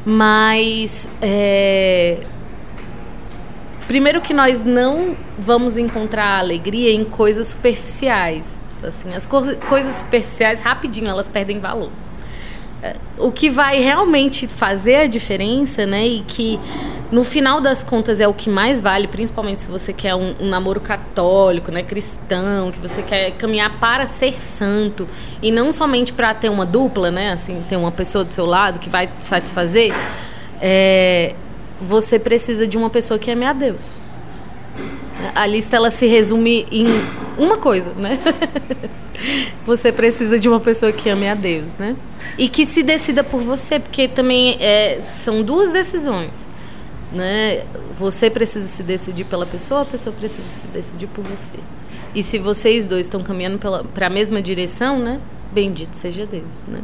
Mas 0.06 1.10
é... 1.22 2.20
primeiro 3.88 4.22
que 4.22 4.34
nós 4.34 4.64
não 4.64 5.16
vamos 5.38 5.78
encontrar 5.78 6.40
alegria 6.40 6.91
em 6.91 7.03
coisas 7.06 7.48
superficiais, 7.49 8.66
assim, 8.84 9.14
as 9.14 9.26
co 9.26 9.41
coisas 9.68 9.95
superficiais 9.95 10.60
rapidinho 10.60 11.10
elas 11.10 11.30
perdem 11.30 11.60
valor 11.60 11.91
o 13.18 13.32
que 13.32 13.49
vai 13.49 13.80
realmente 13.80 14.48
fazer 14.48 14.95
a 14.95 15.07
diferença, 15.07 15.86
né? 15.86 16.06
E 16.06 16.22
que 16.22 16.60
no 17.12 17.24
final 17.24 17.62
das 17.62 17.84
contas 17.84 18.20
é 18.20 18.28
o 18.28 18.34
que 18.34 18.49
mais 18.49 18.82
vale, 18.82 19.07
principalmente 19.07 19.60
se 19.60 19.68
você 19.68 19.94
quer 19.94 20.16
um, 20.16 20.36
um, 20.40 20.49
namoro 20.49 20.82
católico, 20.82 21.72
né, 21.72 21.84
cristão, 21.84 22.72
que 22.72 22.80
você 22.80 23.02
quer 23.02 23.32
caminhar 23.32 23.72
para 23.80 24.06
ser 24.06 24.41
santo 24.41 25.07
e 25.41 25.52
não 25.52 25.72
somente 25.72 26.12
para 26.12 26.34
ter 26.34 26.49
uma 26.49 26.66
dupla, 26.66 27.12
né, 27.12 27.32
assim, 27.32 27.64
ter 27.70 27.78
uma 27.78 27.91
pessoa 27.91 28.24
do 28.24 28.34
seu 28.34 28.45
lado 28.45 28.80
que 28.80 28.90
vai 28.90 29.07
te 29.07 29.24
satisfazer. 29.24 29.94
É, 30.60 31.36
você 31.80 32.18
precisa 32.18 32.66
de 32.68 32.78
uma 32.78 32.90
pessoa 32.90 33.20
que 33.20 33.30
ame 33.30 33.45
a 33.45 33.53
Deus. 33.53 33.99
A 35.34 35.45
lista 35.45 35.76
ela 35.76 35.91
se 35.91 36.07
resume 36.07 36.68
em 36.72 36.88
uma 37.38 37.57
coisa, 37.57 37.91
né? 37.94 38.20
você 39.66 39.91
precisa 39.91 40.38
de 40.38 40.48
uma 40.48 40.60
pessoa 40.60 40.91
que 40.91 41.10
ame 41.10 41.28
a 41.28 41.36
Deus, 41.36 41.78
né? 41.78 41.95
E 42.38 42.48
que 42.49 42.66
se 42.66 42.84
decida 42.84 43.24
por 43.24 43.41
você, 43.41 43.80
porque 43.80 44.07
também 44.07 44.57
é, 44.60 44.99
são 45.02 45.41
duas 45.41 45.72
decisões, 45.72 46.49
né? 47.12 47.64
Você 47.98 48.30
precisa 48.30 48.68
se 48.68 48.84
decidir 48.84 49.26
pela 49.26 49.45
pessoa, 49.45 49.82
a 49.82 49.86
pessoa 49.86 50.14
precisa 50.14 50.48
se 50.48 50.68
decidir 50.68 51.07
por 51.07 51.24
você. 51.24 51.57
E 52.14 52.24
se 52.24 52.40
vocês 52.40 52.88
dois 52.88 53.06
estão 53.06 53.22
caminhando 53.22 53.60
para 53.94 54.07
a 54.07 54.10
mesma 54.10 54.41
direção, 54.41 54.99
né? 54.99 55.20
Bendito 55.52 55.95
seja 55.95 56.26
Deus, 56.26 56.66
né? 56.66 56.82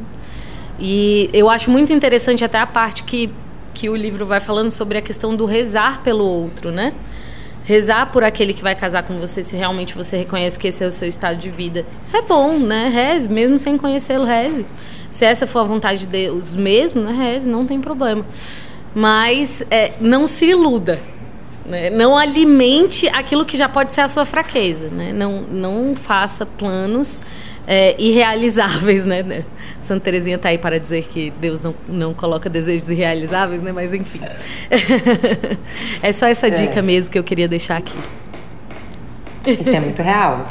E 0.79 1.29
eu 1.31 1.49
acho 1.49 1.69
muito 1.69 1.93
interessante 1.93 2.43
até 2.43 2.57
a 2.57 2.65
parte 2.65 3.03
que, 3.03 3.29
que 3.73 3.89
o 3.89 3.95
livro 3.95 4.25
vai 4.25 4.39
falando 4.39 4.71
sobre 4.71 4.97
a 4.97 5.01
questão 5.01 5.35
do 5.35 5.45
rezar 5.45 6.01
pelo 6.01 6.25
outro, 6.25 6.71
né? 6.71 6.93
Rezar 7.71 8.11
por 8.11 8.21
aquele 8.21 8.53
que 8.53 8.61
vai 8.61 8.75
casar 8.75 9.03
com 9.03 9.17
você, 9.17 9.41
se 9.41 9.55
realmente 9.55 9.95
você 9.95 10.17
reconhece 10.17 10.59
que 10.59 10.67
esse 10.67 10.83
é 10.83 10.87
o 10.87 10.91
seu 10.91 11.07
estado 11.07 11.37
de 11.37 11.49
vida. 11.49 11.85
Isso 12.03 12.15
é 12.17 12.21
bom, 12.21 12.57
né? 12.59 12.89
Reze, 12.89 13.29
mesmo 13.29 13.57
sem 13.57 13.77
conhecê-lo, 13.77 14.25
reze. 14.25 14.65
Se 15.09 15.23
essa 15.23 15.47
for 15.47 15.59
a 15.59 15.63
vontade 15.63 16.01
de 16.01 16.07
Deus 16.07 16.53
mesmo, 16.53 17.01
né? 17.01 17.13
Reze, 17.13 17.47
não 17.49 17.65
tem 17.65 17.79
problema. 17.79 18.25
Mas 18.93 19.63
é, 19.71 19.93
não 20.01 20.27
se 20.27 20.47
iluda. 20.47 20.99
Né? 21.65 21.89
Não 21.89 22.17
alimente 22.17 23.07
aquilo 23.07 23.45
que 23.45 23.55
já 23.55 23.69
pode 23.69 23.93
ser 23.93 24.01
a 24.01 24.07
sua 24.09 24.25
fraqueza. 24.25 24.89
Né? 24.89 25.13
Não, 25.13 25.41
não 25.41 25.95
faça 25.95 26.45
planos 26.45 27.23
é, 27.67 27.95
irrealizáveis, 28.01 29.05
né? 29.05 29.43
Santa 29.79 30.05
Terezinha 30.05 30.35
está 30.35 30.49
aí 30.49 30.57
para 30.57 30.79
dizer 30.79 31.03
que 31.03 31.31
Deus 31.39 31.61
não, 31.61 31.73
não 31.87 32.13
coloca 32.13 32.49
desejos 32.49 32.89
irrealizáveis, 32.89 33.61
né? 33.61 33.71
Mas 33.71 33.93
enfim. 33.93 34.21
é 36.01 36.11
só 36.11 36.27
essa 36.27 36.49
dica 36.49 36.79
é. 36.79 36.81
mesmo 36.81 37.11
que 37.11 37.19
eu 37.19 37.23
queria 37.23 37.47
deixar 37.47 37.77
aqui. 37.77 37.97
Isso 39.47 39.69
é 39.69 39.79
muito 39.79 40.01
real. 40.01 40.47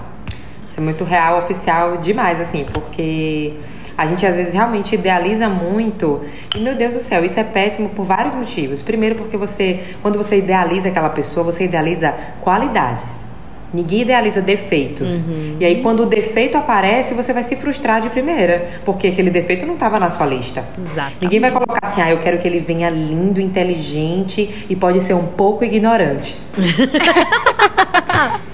Isso 0.70 0.78
é 0.78 0.82
muito 0.82 1.04
real, 1.04 1.38
oficial 1.38 1.96
demais, 1.98 2.40
assim, 2.40 2.64
porque 2.72 3.54
a 3.96 4.06
gente 4.06 4.24
às 4.24 4.36
vezes 4.36 4.52
realmente 4.52 4.94
idealiza 4.94 5.48
muito. 5.48 6.24
E 6.56 6.58
meu 6.58 6.74
Deus 6.74 6.94
do 6.94 7.00
céu, 7.00 7.24
isso 7.24 7.38
é 7.38 7.44
péssimo 7.44 7.90
por 7.90 8.04
vários 8.04 8.34
motivos. 8.34 8.80
Primeiro, 8.82 9.14
porque 9.14 9.36
você, 9.36 9.94
quando 10.00 10.16
você 10.16 10.38
idealiza 10.38 10.88
aquela 10.88 11.10
pessoa, 11.10 11.44
você 11.44 11.64
idealiza 11.64 12.14
qualidades. 12.40 13.29
Ninguém 13.72 14.02
idealiza 14.02 14.40
defeitos. 14.40 15.22
Uhum. 15.22 15.56
E 15.60 15.64
aí, 15.64 15.82
quando 15.82 16.02
o 16.02 16.06
defeito 16.06 16.56
aparece, 16.56 17.14
você 17.14 17.32
vai 17.32 17.42
se 17.42 17.56
frustrar 17.56 18.00
de 18.00 18.10
primeira. 18.10 18.80
Porque 18.84 19.08
aquele 19.08 19.30
defeito 19.30 19.64
não 19.64 19.74
estava 19.74 20.00
na 20.00 20.10
sua 20.10 20.26
lista. 20.26 20.64
Exatamente. 20.80 21.22
Ninguém 21.22 21.40
vai 21.40 21.50
colocar 21.50 21.78
assim, 21.82 22.02
ah, 22.02 22.10
eu 22.10 22.18
quero 22.18 22.38
que 22.38 22.48
ele 22.48 22.60
venha 22.60 22.90
lindo, 22.90 23.40
inteligente 23.40 24.66
e 24.68 24.76
pode 24.76 25.00
ser 25.00 25.14
um 25.14 25.26
pouco 25.26 25.64
ignorante. 25.64 26.36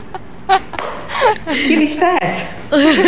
que 1.47 1.77
lista 1.77 2.05
é 2.05 2.18
essa? 2.20 2.47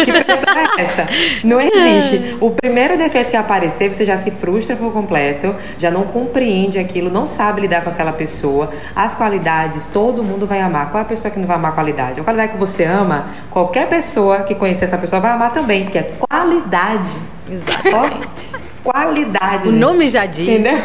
Que 0.05 0.25
pessoa 0.25 0.59
é 0.59 0.83
essa? 0.83 1.07
Não 1.45 1.61
existe. 1.61 2.37
O 2.41 2.51
primeiro 2.51 2.97
defeito 2.97 3.31
que 3.31 3.37
aparecer, 3.37 3.93
você 3.93 4.05
já 4.05 4.17
se 4.17 4.31
frustra 4.31 4.77
por 4.77 4.93
completo, 4.93 5.55
já 5.79 5.91
não 5.91 6.05
compreende 6.05 6.79
aquilo, 6.79 7.11
não 7.11 7.27
sabe 7.27 7.63
lidar 7.63 7.83
com 7.83 7.91
aquela 7.91 8.13
pessoa. 8.13 8.73
As 8.95 9.15
qualidades, 9.15 9.87
todo 9.87 10.23
mundo 10.23 10.47
vai 10.47 10.61
amar. 10.61 10.91
Qual 10.91 11.01
é 11.01 11.03
a 11.03 11.09
pessoa 11.09 11.31
que 11.31 11.39
não 11.39 11.47
vai 11.47 11.57
amar 11.57 11.73
a 11.73 11.75
qualidade? 11.75 12.21
A 12.21 12.25
qualidade 12.25 12.53
que 12.53 12.59
você 12.59 12.85
ama, 12.85 13.29
qualquer 13.51 13.89
pessoa 13.89 14.41
que 14.41 14.55
conhecer 14.55 14.85
essa 14.85 14.99
pessoa 14.99 15.21
vai 15.21 15.33
amar 15.33 15.53
também, 15.53 15.85
porque 15.85 15.99
é 15.99 16.13
qualidade. 16.19 17.11
Exatamente. 17.51 18.53
Qualidade. 18.85 19.69
O 19.69 19.73
nome 19.73 20.09
já 20.09 20.27
diz. 20.27 20.49
Entendeu? 20.49 20.79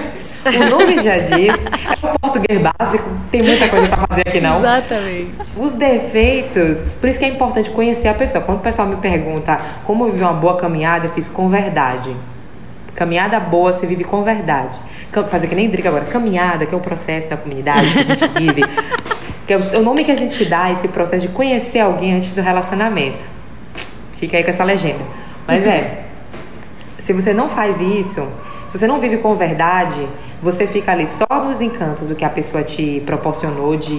O 0.45 0.69
nome 0.69 1.01
já 1.01 1.17
diz, 1.19 1.55
é 1.65 2.05
o 2.05 2.19
português 2.19 2.61
básico, 2.61 3.09
tem 3.31 3.41
muita 3.41 3.67
coisa 3.69 3.87
para 3.87 4.07
fazer 4.07 4.27
aqui 4.27 4.41
não. 4.41 4.57
Exatamente. 4.57 5.31
Os 5.57 5.73
defeitos, 5.73 6.79
por 6.99 7.09
isso 7.09 7.17
que 7.17 7.25
é 7.25 7.29
importante 7.29 7.69
conhecer 7.69 8.09
a 8.09 8.13
pessoa. 8.13 8.43
Quando 8.43 8.57
o 8.59 8.61
pessoal 8.61 8.87
me 8.87 8.97
pergunta 8.97 9.57
como 9.85 10.05
viver 10.05 10.23
uma 10.23 10.33
boa 10.33 10.57
caminhada, 10.57 11.07
eu 11.07 11.11
fiz 11.11 11.29
com 11.29 11.47
verdade. 11.49 12.13
Caminhada 12.93 13.39
boa 13.39 13.73
se 13.73 13.85
vive 13.85 14.03
com 14.03 14.21
verdade. 14.23 14.77
Fazer 15.29 15.47
que 15.47 15.55
nem 15.55 15.69
Drica 15.69 15.89
agora, 15.89 16.05
caminhada, 16.05 16.65
que 16.65 16.73
é 16.73 16.77
o 16.77 16.81
processo 16.81 17.29
da 17.29 17.37
comunidade 17.37 17.93
que 17.93 17.99
a 17.99 18.03
gente 18.03 18.27
vive. 18.37 18.63
que 19.47 19.53
é 19.53 19.57
o 19.57 19.83
nome 19.83 20.03
que 20.03 20.11
a 20.11 20.15
gente 20.15 20.43
dá 20.45 20.71
esse 20.71 20.87
processo 20.87 21.21
de 21.21 21.33
conhecer 21.33 21.79
alguém 21.79 22.15
antes 22.15 22.33
do 22.33 22.41
relacionamento. 22.41 23.19
Fica 24.17 24.37
aí 24.37 24.43
com 24.43 24.49
essa 24.49 24.63
legenda. 24.63 25.03
Mas 25.47 25.65
é, 25.65 26.03
se 26.99 27.13
você 27.13 27.33
não 27.33 27.49
faz 27.49 27.79
isso, 27.79 28.27
se 28.71 28.77
você 28.79 28.87
não 28.87 28.99
vive 28.99 29.17
com 29.17 29.35
verdade, 29.35 30.07
você 30.43 30.67
fica 30.67 30.91
ali 30.91 31.07
só 31.07 31.25
nos 31.45 31.61
encantos 31.61 32.07
do 32.07 32.15
que 32.15 32.25
a 32.25 32.29
pessoa 32.29 32.63
te 32.63 33.01
proporcionou 33.05 33.77
de, 33.77 33.97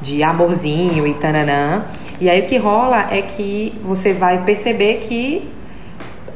de 0.00 0.22
amorzinho 0.22 1.06
e 1.06 1.12
tananã. 1.12 1.84
E 2.18 2.30
aí 2.30 2.40
o 2.40 2.46
que 2.46 2.56
rola 2.56 3.06
é 3.10 3.20
que 3.20 3.78
você 3.84 4.14
vai 4.14 4.42
perceber 4.44 5.00
que 5.06 5.48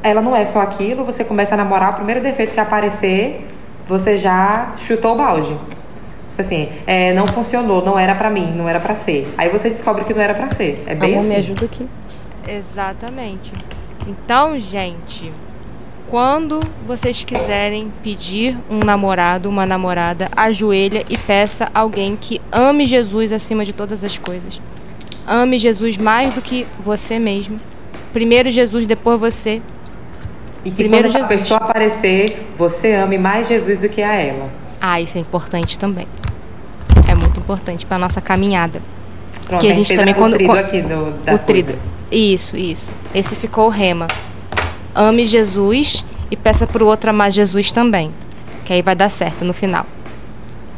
ela 0.03 0.21
não 0.21 0.37
é 0.37 0.45
só 0.45 0.61
aquilo, 0.61 1.05
você 1.05 1.25
começa 1.25 1.55
a 1.55 1.57
namorar, 1.57 1.93
o 1.93 1.95
primeiro 1.95 2.21
defeito 2.21 2.53
que 2.53 2.61
aparecer, 2.61 3.49
você 3.89 4.19
já 4.19 4.73
chutou 4.77 5.15
o 5.15 5.17
balde. 5.17 5.57
Assim, 6.37 6.69
é, 6.87 7.13
não 7.15 7.27
funcionou, 7.27 7.85
não 7.85 7.99
era 7.99 8.15
para 8.15 8.29
mim, 8.29 8.53
não 8.55 8.69
era 8.69 8.81
para 8.81 8.95
ser. 8.95 9.33
Aí 9.39 9.49
você 9.49 9.69
descobre 9.69 10.05
que 10.05 10.13
não 10.13 10.21
era 10.21 10.35
para 10.35 10.51
ser. 10.51 10.83
É 10.87 10.95
bem 10.95 11.13
Amor, 11.13 11.21
assim. 11.21 11.29
me 11.29 11.37
ajuda 11.37 11.65
aqui. 11.65 11.89
Exatamente. 12.47 13.53
Então, 14.07 14.59
gente, 14.59 15.33
quando 16.13 16.61
vocês 16.87 17.25
quiserem 17.25 17.91
pedir 18.03 18.55
um 18.69 18.81
namorado, 18.81 19.49
uma 19.49 19.65
namorada, 19.65 20.29
ajoelha 20.37 21.07
e 21.09 21.17
peça 21.17 21.71
alguém 21.75 22.19
que 22.21 22.39
ame 22.53 22.85
Jesus 22.85 23.33
acima 23.33 23.65
de 23.65 23.73
todas 23.73 24.05
as 24.05 24.19
coisas. 24.19 24.61
Ame 25.27 25.59
Jesus 25.59 25.97
mais 25.97 26.35
do 26.35 26.43
que 26.43 26.67
você 26.79 27.19
mesmo. 27.19 27.59
Primeiro 28.13 28.51
Jesus, 28.51 28.85
depois 28.85 29.19
você. 29.19 29.63
E 30.63 30.71
que 30.71 30.83
Primeiro 30.83 31.09
quando 31.09 31.13
Jesus. 31.23 31.33
a 31.33 31.35
pessoa 31.35 31.61
aparecer, 31.61 32.47
você 32.59 32.93
ame 32.93 33.17
mais 33.17 33.49
Jesus 33.49 33.79
do 33.79 33.89
que 33.89 34.03
a 34.03 34.15
ela. 34.15 34.51
Ah, 34.79 35.01
isso 35.01 35.17
é 35.17 35.21
importante 35.23 35.79
também. 35.79 36.07
É 37.09 37.15
muito 37.15 37.41
importante 37.41 37.87
para 37.87 37.97
nossa 37.97 38.21
caminhada. 38.21 38.83
Pronto, 39.47 39.63
que 39.63 39.67
a 39.67 39.73
gente 39.73 39.97
também 39.97 40.13
quando 40.13 40.35
o 40.35 40.53
aqui 40.53 40.83
do, 40.83 41.13
da 41.25 41.37
o 41.37 41.39
trido. 41.39 41.75
Isso, 42.11 42.55
isso. 42.55 42.93
Esse 43.15 43.35
ficou 43.35 43.65
o 43.65 43.71
rema 43.71 44.09
ame 44.95 45.27
Jesus 45.27 46.05
e 46.31 46.37
peça 46.37 46.67
para 46.67 46.83
o 46.83 46.87
outro 46.87 47.11
amar 47.11 47.31
Jesus 47.31 47.73
também. 47.73 48.13
Que 48.65 48.73
aí 48.73 48.83
vai 48.83 48.95
dar 48.95 49.09
certo 49.09 49.45
no 49.45 49.53
final. 49.53 49.87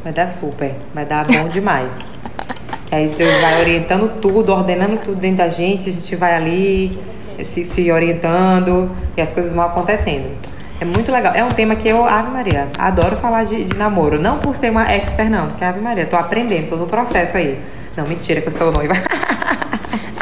Vai 0.03 0.13
dar 0.13 0.29
super, 0.29 0.75
vai 0.95 1.05
dar 1.05 1.27
bom 1.27 1.49
demais. 1.49 1.93
que 2.87 2.95
aí 2.95 3.09
Deus 3.09 3.41
vai 3.41 3.61
orientando 3.61 4.21
tudo, 4.21 4.53
ordenando 4.53 4.99
tudo 4.99 5.21
dentro 5.21 5.39
da 5.39 5.49
gente, 5.49 5.91
a 5.91 5.93
gente 5.93 6.17
vai 6.17 6.35
ali 6.35 6.99
se, 7.43 7.65
se 7.65 7.91
orientando 7.91 8.91
e 9.17 9.21
as 9.21 9.31
coisas 9.31 9.53
vão 9.53 9.65
acontecendo. 9.65 10.37
É 10.81 10.85
muito 10.85 11.11
legal. 11.11 11.33
É 11.35 11.43
um 11.45 11.49
tema 11.49 11.77
que 11.77 11.89
eu, 11.89 12.05
Ave 12.05 12.31
Maria, 12.31 12.69
adoro 12.79 13.17
falar 13.17 13.45
de, 13.45 13.65
de 13.65 13.77
namoro. 13.77 14.21
Não 14.21 14.39
por 14.39 14.55
ser 14.55 14.71
uma 14.71 14.91
expert, 14.91 15.31
não, 15.31 15.49
porque 15.49 15.65
Ave 15.65 15.81
Maria, 15.81 16.05
tô 16.05 16.17
aprendendo, 16.17 16.69
tô 16.69 16.77
no 16.77 16.87
processo 16.87 17.37
aí. 17.37 17.59
Não, 17.97 18.05
mentira, 18.07 18.41
que 18.41 18.49
eu 18.49 18.53
sou 18.53 18.73
noiva. 18.73 18.95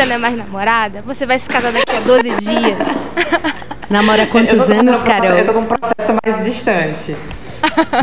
Já 0.00 0.06
não 0.06 0.14
é 0.14 0.18
mais 0.18 0.34
namorada? 0.34 1.02
Você 1.02 1.26
vai 1.26 1.38
se 1.38 1.46
casar 1.46 1.70
daqui 1.72 1.94
a 1.94 2.00
12 2.00 2.22
dias. 2.22 3.02
Namora 3.90 4.26
quantos 4.28 4.70
anos, 4.70 5.02
Carol? 5.02 5.26
Eu 5.26 5.44
tô 5.44 5.52
num 5.52 5.66
processo 5.66 6.18
mais 6.24 6.42
distante. 6.42 7.14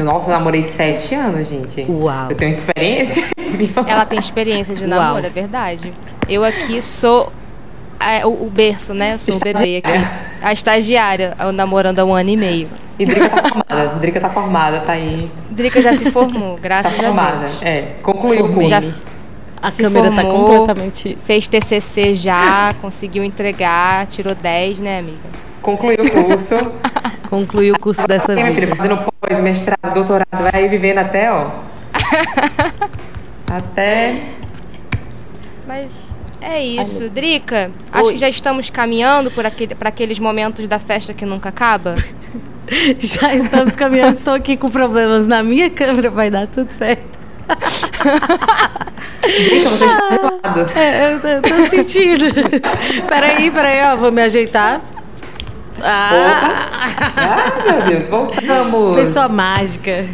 Nossa, 0.03 0.29
eu 0.29 0.33
namorei 0.33 0.61
sete 0.61 1.15
anos, 1.15 1.47
gente. 1.47 1.87
Uau. 1.89 2.29
Eu 2.29 2.35
tenho 2.35 2.51
experiência. 2.51 3.23
Ela 3.87 4.05
tem 4.05 4.19
experiência 4.19 4.75
de 4.75 4.85
namoro, 4.85 5.25
é 5.25 5.29
verdade. 5.29 5.91
Eu 6.29 6.43
aqui 6.43 6.83
sou 6.83 7.33
é, 7.99 8.23
o, 8.23 8.29
o, 8.29 8.51
berço, 8.53 8.93
né? 8.93 9.15
Eu 9.15 9.19
sou 9.19 9.33
o 9.33 9.39
bebê 9.39 9.77
aqui. 9.77 9.91
A 10.43 10.53
estagiária, 10.53 11.35
eu 11.39 11.51
namorando 11.51 11.97
há 11.97 12.05
um 12.05 12.13
ano 12.13 12.29
e 12.29 12.37
meio. 12.37 12.69
E 12.99 13.07
Drica 13.07 13.29
tá 13.29 13.49
formada. 13.49 13.87
Drica 13.99 14.19
tá 14.19 14.29
formada, 14.29 14.79
tá 14.81 14.91
aí. 14.91 15.31
Drica 15.49 15.81
já 15.81 15.95
se 15.95 16.11
formou, 16.11 16.59
graças 16.61 16.95
tá 16.95 17.03
formada, 17.03 17.37
a 17.37 17.39
Deus. 17.39 17.63
É, 17.63 17.81
concluiu 18.03 18.45
o 18.45 18.53
curso. 18.53 18.69
Já, 18.69 18.81
a 19.61 19.71
Se 19.71 19.81
câmera 19.81 20.11
tá 20.11 20.21
formou, 20.21 20.45
tá 20.45 20.51
completamente. 20.57 21.17
Fez 21.21 21.47
TCC 21.47 22.15
já, 22.15 22.73
conseguiu 22.81 23.23
entregar, 23.23 24.07
tirou 24.07 24.35
10, 24.35 24.79
né, 24.79 24.99
amiga? 24.99 25.29
Concluiu 25.61 26.03
o 26.03 26.11
curso. 26.11 26.55
Concluiu 27.29 27.75
o 27.75 27.79
curso 27.79 28.07
dessa. 28.07 28.33
Minha 28.33 28.53
filha, 28.53 28.73
fazendo 28.73 28.97
pós, 28.97 29.39
mestrado, 29.41 29.93
doutorado, 29.93 30.27
vai 30.31 30.51
aí 30.53 30.67
vivendo 30.69 30.99
até, 30.99 31.31
ó. 31.31 31.49
até. 33.51 34.21
Mas 35.67 36.07
é 36.41 36.63
isso. 36.63 37.03
Ai, 37.03 37.09
Drica, 37.09 37.71
Oi. 37.93 37.99
acho 37.99 38.09
que 38.11 38.17
já 38.17 38.29
estamos 38.29 38.69
caminhando 38.69 39.29
para 39.31 39.49
aquele, 39.49 39.75
aqueles 39.81 40.19
momentos 40.19 40.67
da 40.67 40.79
festa 40.79 41.13
que 41.13 41.25
nunca 41.25 41.49
acaba. 41.49 41.95
já 42.97 43.33
estamos 43.33 43.75
caminhando, 43.75 44.13
estou 44.13 44.33
aqui 44.33 44.55
com 44.55 44.69
problemas 44.69 45.27
na 45.27 45.43
minha 45.43 45.69
câmera, 45.69 46.09
vai 46.09 46.29
dar 46.29 46.47
tudo 46.47 46.71
certo. 46.71 47.17
Drica, 49.21 49.69
você 49.69 49.85
está 49.85 50.09
reclamado. 50.09 50.69
É, 50.75 51.13
eu, 51.13 51.19
eu 51.19 51.41
tô 51.41 51.65
sentindo. 51.69 52.25
peraí, 53.07 53.51
peraí, 53.51 53.93
ó, 53.93 53.95
vou 53.95 54.11
me 54.11 54.21
ajeitar. 54.21 54.81
Ah. 55.81 56.91
ah, 57.15 57.63
meu 57.65 57.85
Deus, 57.85 58.09
voltamos. 58.09 58.95
Pessoa 58.95 59.27
mágica. 59.27 60.05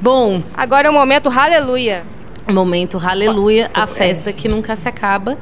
Bom. 0.00 0.42
Agora 0.56 0.88
é 0.88 0.90
o 0.90 0.94
momento 0.94 1.28
aleluia. 1.28 2.02
Momento 2.48 3.00
aleluia, 3.04 3.70
a 3.72 3.86
festa 3.86 4.32
que 4.32 4.48
nunca 4.48 4.74
se 4.74 4.88
acaba. 4.88 5.38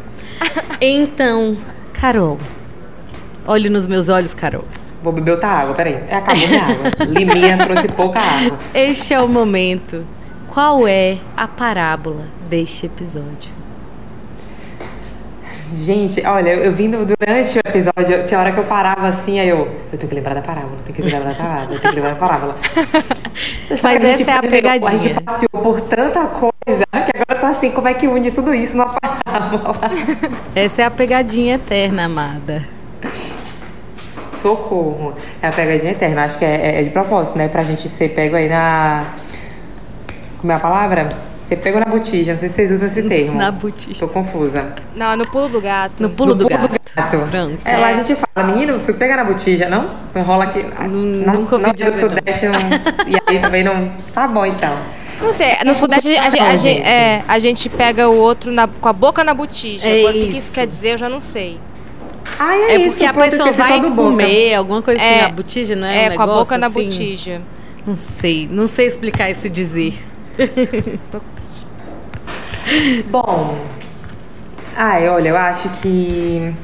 Então, 0.81 1.57
Carol, 1.95 2.39
olhe 3.47 3.71
nos 3.71 3.87
meus 3.87 4.09
olhos, 4.09 4.35
Carol. 4.35 4.65
Vou 5.03 5.13
beber 5.13 5.33
outra 5.33 5.49
água, 5.49 5.75
peraí. 5.75 5.99
É, 6.09 6.17
acabou 6.17 6.47
minha 6.47 6.63
água. 6.63 6.91
Liminha 7.09 7.59
trouxe 7.59 7.89
pouca 7.89 8.21
água. 8.21 8.59
Este 8.75 9.15
é 9.15 9.21
o 9.21 9.27
momento 9.27 10.05
qual 10.51 10.87
é 10.87 11.19
a 11.37 11.47
parábola 11.47 12.25
deste 12.49 12.87
episódio? 12.87 13.61
Gente, 15.73 16.21
olha, 16.27 16.51
eu 16.51 16.73
vindo 16.73 17.07
durante 17.07 17.57
o 17.57 17.61
episódio, 17.65 18.27
tinha 18.27 18.41
hora 18.41 18.51
que 18.51 18.59
eu 18.59 18.65
parava 18.65 19.07
assim, 19.07 19.39
aí 19.39 19.49
eu, 19.49 19.59
eu 19.93 19.99
tenho 19.99 20.09
que 20.09 20.15
lembrar 20.17 20.35
da 20.35 20.43
parábola, 20.43 20.77
tenho 20.85 20.97
que 20.97 21.03
lembrar 21.03 21.33
da 21.33 21.35
parábola, 21.37 21.79
tenho 21.79 21.81
que 21.81 22.01
lembrar 22.01 22.11
da 22.11 22.17
parábola. 22.17 22.57
Mas 23.81 24.05
essa 24.05 24.31
é 24.33 24.35
a 24.35 24.43
pegadinha. 24.43 24.91
A 24.93 24.97
gente 24.97 25.23
passeou 25.23 25.63
por 25.63 25.81
tanta 25.83 26.27
coisa 26.27 26.85
que 26.85 27.17
agora 27.17 27.41
tá 27.41 27.49
assim, 27.51 27.71
como 27.71 27.87
é 27.87 27.95
que 27.95 28.09
une 28.09 28.33
tudo 28.33 28.53
isso 28.53 28.77
numa 28.77 28.93
parábola? 28.95 29.77
Essa 30.57 30.83
é 30.83 30.85
a 30.85 30.91
pegadinha 30.91 31.55
eterna, 31.55 32.07
amada. 32.07 32.65
Socorro. 34.43 35.15
É 35.41 35.47
a 35.47 35.53
pegadinha 35.53 35.93
eterna, 35.93 36.25
acho 36.25 36.39
que 36.39 36.45
é, 36.45 36.57
é, 36.57 36.81
é 36.81 36.83
de 36.83 36.91
propósito, 36.91 37.39
né? 37.39 37.47
Pra 37.47 37.63
gente 37.63 37.89
ser 37.89 38.09
pego 38.09 38.35
aí 38.35 38.49
na 38.49 39.15
como 40.41 40.53
é 40.53 40.57
a 40.57 40.61
palavra? 40.61 41.09
Você 41.43 41.57
pegou 41.57 41.81
na 41.81 41.87
botija, 41.87 42.33
não 42.33 42.39
sei 42.39 42.49
se 42.49 42.55
vocês 42.55 42.73
usam 42.73 42.87
esse 42.87 43.03
termo. 43.03 43.37
Na 43.37 43.51
botija. 43.51 43.99
Tô 43.99 44.09
confusa. 44.09 44.73
Não, 44.95 45.17
no 45.17 45.27
pulo 45.27 45.49
do 45.49 45.61
gato. 45.61 46.01
No 46.01 46.09
pulo, 46.09 46.31
no 46.31 46.35
do, 46.37 46.47
pulo 46.47 46.61
gato. 46.61 46.71
do 46.71 46.95
gato. 46.95 47.31
Pronto. 47.31 47.63
É, 47.65 47.77
lá 47.77 47.89
a 47.89 48.03
gente 48.03 48.15
fala, 48.15 48.47
menino, 48.47 48.79
fui 48.79 48.95
pegar 48.95 49.17
na 49.17 49.25
botija, 49.25 49.69
não? 49.69 49.97
Não 50.15 50.23
rola 50.23 50.45
aqui. 50.45 50.65
Não, 50.89 51.35
nunca 51.35 51.57
ouvi 51.57 51.67
não, 51.67 51.75
dizer. 51.75 51.87
No 51.87 51.93
Sudeste 51.93 52.47
não. 52.47 52.61
e 53.09 53.17
aí 53.27 53.39
também 53.41 53.65
não. 53.65 53.93
Tá 54.15 54.29
bom 54.29 54.47
então. 54.47 54.79
Não 55.21 55.33
sei, 55.33 55.57
no 55.67 55.75
Sudeste 55.75 56.17
a, 56.17 56.23
a, 56.23 56.49
a, 56.53 56.57
gente, 56.57 56.83
é, 56.83 57.23
a 57.27 57.39
gente 57.39 57.69
pega 57.69 58.09
o 58.09 58.17
outro 58.17 58.51
na, 58.51 58.67
com 58.69 58.89
a 58.89 58.93
boca 58.93 59.23
na 59.25 59.35
botija. 59.35 59.87
É 59.87 60.01
Agora, 60.01 60.17
o 60.17 60.21
que 60.21 60.39
isso 60.39 60.55
quer 60.55 60.67
dizer, 60.67 60.93
eu 60.93 60.99
já 60.99 61.09
não 61.09 61.21
sei. 61.21 61.59
Ah, 62.39 62.57
é, 62.57 62.61
é 62.61 62.77
isso. 62.77 62.97
porque 62.97 63.05
a 63.05 63.13
pessoa 63.13 63.51
vai 63.51 63.81
comer, 63.81 64.45
boca. 64.45 64.59
alguma 64.59 64.83
coisa 64.83 65.03
assim, 65.03 65.13
é, 65.13 65.23
na 65.23 65.29
botija, 65.31 65.77
né? 65.77 66.05
É, 66.05 66.11
um 66.11 66.17
com 66.17 66.23
a 66.23 66.27
boca 66.27 66.41
assim. 66.43 66.59
na 66.59 66.69
botija. 66.71 67.43
Não 67.85 67.97
sei, 67.97 68.49
não 68.51 68.67
sei 68.69 68.87
explicar 68.87 69.29
esse 69.31 69.51
dizer. 69.51 69.95
Bom, 73.11 73.59
ai, 74.77 75.09
olha, 75.09 75.31
eu 75.31 75.37
acho 75.37 75.69
que 75.81 76.55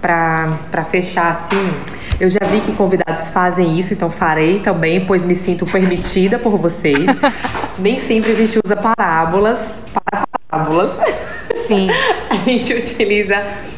para 0.00 0.84
fechar 0.90 1.30
assim, 1.30 1.72
eu 2.20 2.28
já 2.28 2.40
vi 2.50 2.60
que 2.60 2.72
convidados 2.72 3.30
fazem 3.30 3.78
isso, 3.78 3.94
então 3.94 4.10
farei 4.10 4.60
também, 4.60 5.04
pois 5.04 5.24
me 5.24 5.34
sinto 5.34 5.66
permitida 5.66 6.38
por 6.38 6.58
vocês. 6.58 7.06
Nem 7.78 8.00
sempre 8.00 8.32
a 8.32 8.34
gente 8.34 8.58
usa 8.64 8.76
parábolas 8.76 9.68
para 9.92 10.24
parábolas. 10.48 10.98
Sim. 11.66 11.88
A 12.30 12.36
gente 12.36 12.72
utiliza 12.72 13.36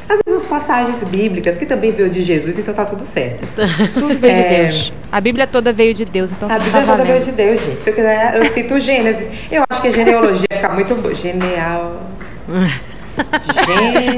as 0.08 0.20
mesmas 0.26 0.46
passagens 0.46 1.02
bíblicas, 1.04 1.56
que 1.56 1.66
também 1.66 1.90
veio 1.90 2.08
de 2.08 2.22
Jesus, 2.22 2.58
então 2.58 2.72
tá 2.72 2.84
tudo 2.84 3.04
certo. 3.04 3.44
Tudo 3.94 4.18
veio 4.18 4.32
é... 4.32 4.42
de 4.42 4.62
Deus. 4.62 4.92
A 5.10 5.20
Bíblia 5.20 5.46
toda 5.46 5.72
veio 5.72 5.94
de 5.94 6.04
Deus, 6.04 6.32
então 6.32 6.50
A 6.50 6.58
Bíblia 6.58 6.82
tá 6.82 6.92
toda 6.92 7.04
veio 7.04 7.24
de 7.24 7.32
Deus, 7.32 7.60
gente. 7.60 7.82
Se 7.82 7.90
eu 7.90 7.94
quiser, 7.94 8.36
eu 8.36 8.44
cito 8.44 8.78
Gênesis. 8.78 9.28
Eu 9.50 9.64
acho 9.68 9.82
que 9.82 9.88
a 9.88 9.92
genealogia 9.92 10.46
fica 10.50 10.68
muito 10.68 11.14
genial. 11.14 12.02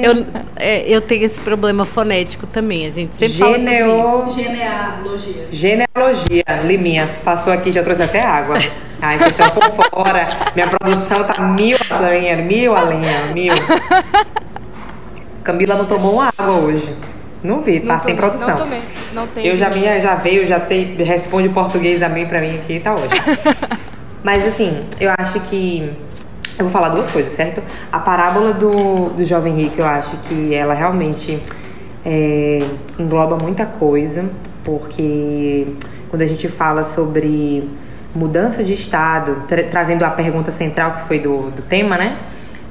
eu, 0.02 0.26
é, 0.56 0.84
eu 0.88 1.00
tenho 1.00 1.24
esse 1.24 1.40
problema 1.40 1.84
fonético 1.84 2.46
também. 2.46 2.86
A 2.86 2.90
gente 2.90 3.14
sempre 3.14 3.36
Geneo... 3.36 4.02
fala 4.02 4.20
sobre 4.20 4.32
isso. 4.32 4.42
Genealogia. 4.42 5.48
Genealogia. 5.52 6.44
Liminha, 6.64 7.08
passou 7.24 7.52
aqui 7.52 7.72
já 7.72 7.82
trouxe 7.82 8.02
até 8.02 8.22
água. 8.22 8.56
Ai, 9.00 9.18
vocês 9.18 9.30
estão 9.30 9.50
por 9.50 9.90
fora. 9.90 10.28
Minha 10.54 10.68
produção 10.68 11.24
tá 11.24 11.40
mil 11.40 11.76
a 11.88 11.98
lenha, 11.98 12.36
mil 12.36 12.76
a 12.76 12.82
lenha, 12.82 13.26
mil. 13.32 13.54
Camila 15.44 15.76
não 15.76 15.86
tomou 15.86 16.14
uma 16.14 16.32
água 16.36 16.54
hoje. 16.54 16.94
Não 17.42 17.62
vi, 17.62 17.80
tá 17.80 17.94
não 17.94 18.00
sem 18.00 18.16
tomei, 18.16 18.30
produção. 18.30 18.48
Não 18.48 18.56
tomei, 18.56 18.80
não 19.12 19.26
tem. 19.28 19.46
Eu 19.46 19.56
já, 19.56 19.70
minha, 19.70 20.00
já 20.00 20.16
veio, 20.16 20.46
já 20.46 20.58
tem, 20.58 20.96
responde 20.96 21.48
português 21.48 22.02
a 22.02 22.08
mim 22.08 22.26
pra 22.26 22.40
mim 22.40 22.56
aqui, 22.56 22.80
tá 22.80 22.94
hoje. 22.94 23.14
Mas 24.24 24.44
assim, 24.44 24.84
eu 25.00 25.12
acho 25.16 25.38
que 25.40 25.92
eu 26.58 26.64
vou 26.64 26.72
falar 26.72 26.88
duas 26.88 27.08
coisas, 27.08 27.32
certo? 27.32 27.62
A 27.92 28.00
parábola 28.00 28.52
do, 28.52 29.10
do 29.10 29.24
jovem 29.24 29.54
rico, 29.54 29.80
eu 29.80 29.86
acho 29.86 30.16
que 30.28 30.52
ela 30.52 30.74
realmente 30.74 31.40
é, 32.04 32.62
engloba 32.98 33.36
muita 33.36 33.64
coisa, 33.64 34.28
porque 34.64 35.66
quando 36.10 36.22
a 36.22 36.26
gente 36.26 36.48
fala 36.48 36.82
sobre 36.82 37.70
mudança 38.14 38.64
de 38.64 38.72
estado, 38.72 39.44
tra 39.46 39.62
trazendo 39.64 40.02
a 40.04 40.10
pergunta 40.10 40.50
central 40.50 40.94
que 40.94 41.02
foi 41.02 41.20
do, 41.20 41.50
do 41.50 41.62
tema, 41.62 41.96
né? 41.96 42.18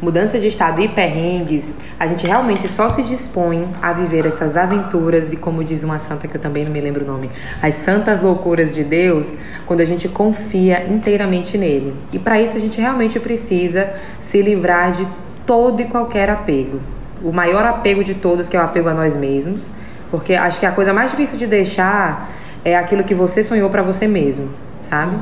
Mudança 0.02 0.40
de 0.40 0.48
estado 0.48 0.82
e 0.82 0.88
perrengues, 0.88 1.76
a 2.00 2.06
gente 2.06 2.26
realmente 2.26 2.68
só 2.70 2.90
se 2.90 3.02
dispõe 3.02 3.68
a 3.82 3.92
viver 3.92 4.26
essas 4.26 4.56
aventuras 4.56 5.34
e, 5.34 5.38
como 5.38 5.64
diz 5.64 5.84
uma 5.84 6.00
santa 6.00 6.28
que 6.28 6.36
eu 6.36 6.42
também 6.42 6.64
não 6.64 6.72
me 6.72 6.80
lembro 6.80 7.04
o 7.04 7.08
nome, 7.08 7.30
as 7.62 7.76
santas 7.76 8.22
loucuras 8.22 8.74
de 8.76 8.84
Deus, 8.84 9.34
quando 9.66 9.82
a 9.82 9.86
gente 9.86 10.08
confia 10.08 10.86
inteiramente 10.88 11.58
nele. 11.58 11.96
E 12.14 12.20
para 12.20 12.42
isso 12.42 12.58
a 12.58 12.62
gente 12.62 12.80
realmente 12.80 13.20
precisa 13.20 13.94
se 14.20 14.42
livrar 14.42 14.92
de 14.92 15.08
todo 15.46 15.82
e 15.82 15.86
qualquer 15.86 16.30
apego. 16.30 16.80
O 17.24 17.32
maior 17.32 17.66
apego 17.66 18.04
de 18.04 18.14
todos, 18.14 18.48
que 18.48 18.56
é 18.56 18.60
o 18.60 18.64
apego 18.64 18.90
a 18.90 18.94
nós 18.94 19.16
mesmos, 19.16 19.68
porque 20.12 20.34
acho 20.36 20.60
que 20.60 20.66
a 20.66 20.72
coisa 20.72 20.94
mais 20.94 21.12
difícil 21.12 21.38
de 21.38 21.48
deixar 21.48 22.30
é 22.64 22.76
aquilo 22.76 23.04
que 23.04 23.16
você 23.16 23.44
sonhou 23.44 23.70
para 23.70 23.82
você 23.82 24.08
mesmo, 24.08 24.50
sabe? 24.84 25.18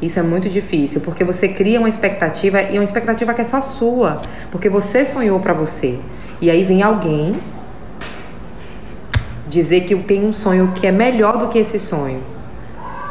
Isso 0.00 0.18
é 0.18 0.22
muito 0.22 0.48
difícil, 0.50 1.00
porque 1.00 1.24
você 1.24 1.48
cria 1.48 1.78
uma 1.78 1.88
expectativa 1.88 2.60
e 2.62 2.78
uma 2.78 2.84
expectativa 2.84 3.32
que 3.32 3.40
é 3.40 3.44
só 3.44 3.62
sua, 3.62 4.20
porque 4.50 4.68
você 4.68 5.06
sonhou 5.06 5.40
para 5.40 5.54
você. 5.54 5.98
E 6.40 6.50
aí 6.50 6.64
vem 6.64 6.82
alguém 6.82 7.34
dizer 9.48 9.82
que 9.82 9.94
tem 9.96 10.24
um 10.24 10.32
sonho 10.32 10.72
que 10.74 10.86
é 10.86 10.92
melhor 10.92 11.38
do 11.38 11.48
que 11.48 11.58
esse 11.58 11.78
sonho. 11.78 12.20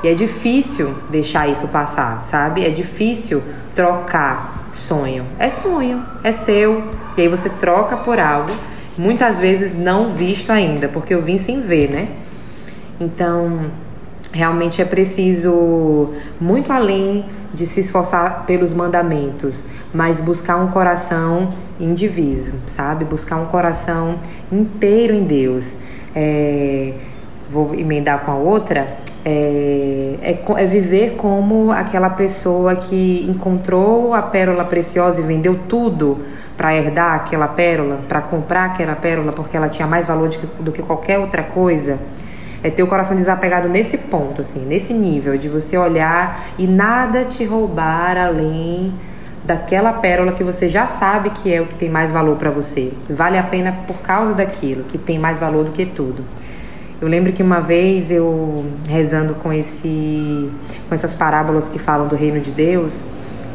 E 0.04 0.08
é 0.08 0.14
difícil 0.14 0.94
deixar 1.10 1.50
isso 1.50 1.68
passar, 1.70 2.22
sabe? 2.22 2.64
É 2.64 2.70
difícil 2.70 3.42
trocar 3.74 4.70
sonho. 4.72 5.26
É 5.40 5.50
sonho, 5.50 6.06
é 6.24 6.32
seu. 6.32 6.92
E 7.18 7.22
aí 7.22 7.28
você 7.28 7.50
troca 7.50 7.98
por 7.98 8.20
algo, 8.20 8.52
muitas 8.96 9.40
vezes 9.40 9.74
não 9.74 10.10
visto 10.10 10.52
ainda, 10.52 10.88
porque 10.88 11.16
eu 11.16 11.22
vim 11.24 11.40
sem 11.40 11.62
ver, 11.62 11.90
né? 11.90 12.10
Então, 13.00 13.72
Realmente 14.36 14.82
é 14.82 14.86
preciso 14.86 16.10
muito 16.42 16.70
além 16.70 17.24
de 17.54 17.66
se 17.66 17.80
esforçar 17.80 18.44
pelos 18.46 18.74
mandamentos, 18.74 19.66
mas 19.94 20.20
buscar 20.20 20.58
um 20.58 20.68
coração 20.68 21.52
indiviso, 21.80 22.56
sabe? 22.68 23.06
Buscar 23.06 23.38
um 23.38 23.46
coração 23.46 24.20
inteiro 24.52 25.14
em 25.14 25.24
Deus. 25.24 25.78
É, 26.14 26.96
vou 27.50 27.74
emendar 27.76 28.26
com 28.26 28.32
a 28.32 28.36
outra. 28.36 28.98
É, 29.24 30.18
é, 30.22 30.62
é, 30.62 30.66
viver 30.66 31.16
como 31.16 31.72
aquela 31.72 32.10
pessoa 32.10 32.76
que 32.76 33.26
encontrou 33.30 34.14
a 34.14 34.22
pérola 34.22 34.66
preciosa 34.66 35.22
e 35.22 35.24
vendeu 35.24 35.62
tudo 35.70 36.20
para 36.58 36.76
herdar 36.76 37.16
aquela 37.16 37.48
pérola, 37.48 38.02
para 38.06 38.20
comprar 38.20 38.66
aquela 38.66 38.96
pérola 38.96 39.32
porque 39.32 39.56
ela 39.56 39.70
tinha 39.70 39.88
mais 39.88 40.06
valor 40.06 40.28
do 40.60 40.74
que 40.74 40.84
qualquer 40.84 41.20
outra 41.20 41.42
coisa 41.42 41.98
é 42.66 42.72
ter 42.72 42.82
o 42.82 42.88
coração 42.88 43.16
desapegado 43.16 43.70
nesse 43.70 43.96
ponto, 43.96 44.42
assim, 44.42 44.66
nesse 44.66 44.92
nível 44.92 45.38
de 45.38 45.48
você 45.48 45.78
olhar 45.78 46.48
e 46.58 46.66
nada 46.66 47.24
te 47.24 47.46
roubar 47.46 48.18
além 48.18 48.92
daquela 49.44 49.94
pérola 49.94 50.32
que 50.32 50.44
você 50.44 50.68
já 50.68 50.88
sabe 50.88 51.30
que 51.30 51.54
é 51.54 51.62
o 51.62 51.68
que 51.68 51.76
tem 51.76 51.90
mais 51.90 52.10
valor 52.10 52.38
para 52.38 52.50
você. 52.50 52.92
Vale 53.08 53.38
a 53.38 53.44
pena 53.44 53.72
por 53.86 53.98
causa 53.98 54.34
daquilo 54.34 54.84
que 54.86 54.98
tem 54.98 55.20
mais 55.20 55.38
valor 55.38 55.64
do 55.64 55.72
que 55.74 55.86
tudo. 55.86 56.24
Eu 57.00 57.08
lembro 57.08 57.32
que 57.34 57.44
uma 57.44 57.62
vez 57.62 58.10
eu 58.10 58.66
rezando 58.90 59.36
com 59.36 59.54
esse 59.54 60.50
com 60.90 60.96
essas 60.96 61.14
parábolas 61.14 61.68
que 61.70 61.78
falam 61.78 62.08
do 62.08 62.16
reino 62.16 62.40
de 62.40 62.50
Deus 62.50 63.04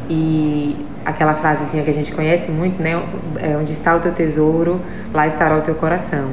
e 0.08 0.76
aquela 1.04 1.34
frasezinha 1.34 1.82
que 1.82 1.90
a 1.90 1.94
gente 1.94 2.12
conhece 2.12 2.52
muito, 2.52 2.80
né? 2.80 3.02
É 3.40 3.56
onde 3.56 3.72
está 3.72 3.96
o 3.96 3.98
teu 3.98 4.12
tesouro, 4.12 4.80
lá 5.12 5.26
estará 5.26 5.56
o 5.56 5.62
teu 5.62 5.74
coração. 5.74 6.28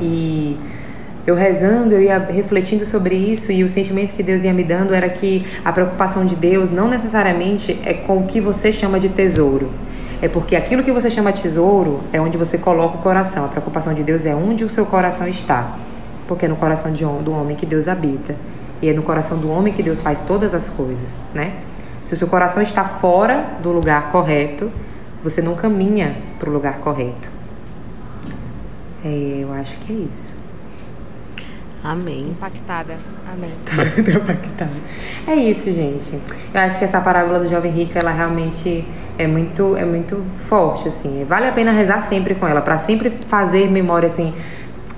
E 0.00 0.56
eu 1.26 1.34
rezando, 1.34 1.94
eu 1.94 2.00
ia 2.00 2.18
refletindo 2.18 2.84
sobre 2.84 3.14
isso 3.14 3.52
e 3.52 3.62
o 3.62 3.68
sentimento 3.68 4.14
que 4.14 4.22
Deus 4.22 4.42
ia 4.42 4.52
me 4.52 4.64
dando 4.64 4.94
era 4.94 5.08
que 5.08 5.46
a 5.64 5.70
preocupação 5.70 6.24
de 6.24 6.34
Deus 6.34 6.70
não 6.70 6.88
necessariamente 6.88 7.78
é 7.84 7.92
com 7.92 8.18
o 8.18 8.26
que 8.26 8.40
você 8.40 8.72
chama 8.72 8.98
de 8.98 9.08
tesouro. 9.10 9.70
É 10.22 10.28
porque 10.28 10.56
aquilo 10.56 10.82
que 10.82 10.92
você 10.92 11.10
chama 11.10 11.32
de 11.32 11.42
tesouro 11.42 12.00
é 12.12 12.20
onde 12.20 12.36
você 12.36 12.58
coloca 12.58 12.98
o 12.98 13.02
coração. 13.02 13.44
A 13.44 13.48
preocupação 13.48 13.94
de 13.94 14.02
Deus 14.02 14.26
é 14.26 14.34
onde 14.34 14.64
o 14.64 14.68
seu 14.68 14.84
coração 14.86 15.26
está. 15.28 15.78
Porque 16.26 16.46
é 16.46 16.48
no 16.48 16.56
coração 16.56 16.92
de, 16.92 17.04
do 17.04 17.32
homem 17.32 17.56
que 17.56 17.64
Deus 17.64 17.88
habita. 17.88 18.34
E 18.82 18.88
é 18.88 18.92
no 18.92 19.02
coração 19.02 19.38
do 19.38 19.50
homem 19.50 19.72
que 19.72 19.82
Deus 19.82 20.00
faz 20.00 20.22
todas 20.22 20.54
as 20.54 20.68
coisas, 20.68 21.20
né? 21.34 21.54
Se 22.04 22.14
o 22.14 22.16
seu 22.16 22.28
coração 22.28 22.62
está 22.62 22.84
fora 22.84 23.58
do 23.62 23.70
lugar 23.70 24.10
correto, 24.10 24.70
você 25.22 25.40
não 25.42 25.54
caminha 25.54 26.16
para 26.38 26.48
o 26.48 26.52
lugar 26.52 26.78
correto. 26.78 27.30
É, 29.04 29.38
eu 29.42 29.52
acho 29.52 29.76
que 29.78 29.92
é 29.92 29.96
isso. 29.96 30.39
Amém. 31.82 32.28
Impactada. 32.30 32.98
Amém. 33.32 33.50
Tô 34.04 34.10
impactada. 34.10 34.70
É 35.26 35.34
isso, 35.34 35.72
gente. 35.72 36.18
Eu 36.52 36.60
acho 36.60 36.78
que 36.78 36.84
essa 36.84 37.00
parábola 37.00 37.40
do 37.40 37.48
jovem 37.48 37.72
rico, 37.72 37.98
ela 37.98 38.10
realmente 38.10 38.86
é 39.18 39.26
muito, 39.26 39.76
é 39.76 39.84
muito 39.84 40.22
forte, 40.40 40.88
assim. 40.88 41.24
Vale 41.26 41.46
a 41.48 41.52
pena 41.52 41.72
rezar 41.72 42.00
sempre 42.00 42.34
com 42.34 42.46
ela, 42.46 42.60
para 42.60 42.76
sempre 42.76 43.12
fazer 43.26 43.70
memória, 43.70 44.06
assim. 44.06 44.34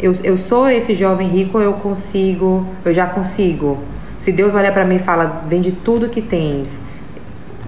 Eu, 0.01 0.13
eu 0.25 0.37
sou 0.37 0.69
esse 0.69 0.95
jovem 0.95 1.29
rico, 1.29 1.61
eu 1.61 1.75
consigo, 1.75 2.67
eu 2.85 2.93
já 2.93 3.07
consigo. 3.07 3.79
Se 4.19 4.33
Deus 4.33 4.55
olha 4.55 4.73
para 4.73 4.85
mim 4.85 4.97
e 4.97 4.99
fala, 4.99 5.43
vende 5.47 5.71
tudo 5.71 6.09
que 6.09 6.21
tens 6.21 6.81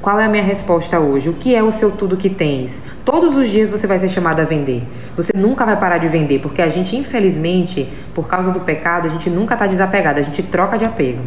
qual 0.04 0.20
é 0.20 0.26
a 0.26 0.28
minha 0.28 0.42
resposta 0.42 1.00
hoje? 1.00 1.30
O 1.30 1.32
que 1.32 1.54
é 1.54 1.62
o 1.62 1.72
seu 1.72 1.90
tudo 1.90 2.14
que 2.14 2.28
tens? 2.28 2.82
Todos 3.06 3.34
os 3.34 3.48
dias 3.48 3.70
você 3.70 3.86
vai 3.86 3.98
ser 3.98 4.10
chamado 4.10 4.38
a 4.38 4.44
vender. 4.44 4.82
Você 5.16 5.32
nunca 5.34 5.64
vai 5.64 5.78
parar 5.78 5.96
de 5.96 6.06
vender, 6.08 6.40
porque 6.40 6.60
a 6.60 6.68
gente, 6.68 6.94
infelizmente, 6.94 7.88
por 8.12 8.28
causa 8.28 8.52
do 8.52 8.60
pecado, 8.60 9.06
a 9.06 9.08
gente 9.08 9.30
nunca 9.30 9.54
está 9.54 9.66
desapegado, 9.66 10.20
a 10.20 10.22
gente 10.22 10.42
troca 10.42 10.76
de 10.76 10.84
apego. 10.84 11.22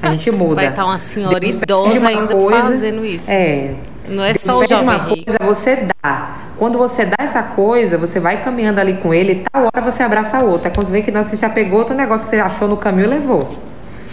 A 0.00 0.08
gente 0.12 0.30
muda. 0.30 0.54
Vai 0.54 0.68
estar 0.68 0.76
tá 0.76 0.86
uma 0.86 0.96
senhora 0.96 1.38
Deus 1.38 1.52
idosa 1.52 2.08
ainda 2.08 2.34
coisa, 2.34 2.62
fazendo 2.62 3.04
isso. 3.04 3.30
É. 3.30 3.74
Não 4.08 4.24
é 4.24 4.32
Deus 4.32 4.42
só 4.42 4.58
o 4.60 4.66
jovem 4.66 4.84
uma 4.84 4.96
rico. 4.96 5.26
coisa, 5.26 5.38
você 5.44 5.86
dá. 6.02 6.36
Quando 6.56 6.78
você 6.78 7.04
dá 7.04 7.16
essa 7.18 7.42
coisa, 7.42 7.98
você 7.98 8.18
vai 8.18 8.42
caminhando 8.42 8.80
ali 8.80 8.94
com 8.94 9.12
ele, 9.12 9.32
e 9.32 9.44
tal 9.52 9.64
hora 9.64 9.84
você 9.84 10.02
abraça 10.02 10.38
a 10.38 10.40
outra. 10.40 10.70
Quando 10.70 10.86
vê 10.86 11.02
que 11.02 11.10
não, 11.10 11.22
você 11.22 11.36
já 11.36 11.50
pegou 11.50 11.80
outro 11.80 11.94
negócio 11.94 12.24
que 12.24 12.30
você 12.30 12.40
achou 12.40 12.66
no 12.66 12.78
caminho 12.78 13.04
e 13.04 13.10
levou. 13.10 13.50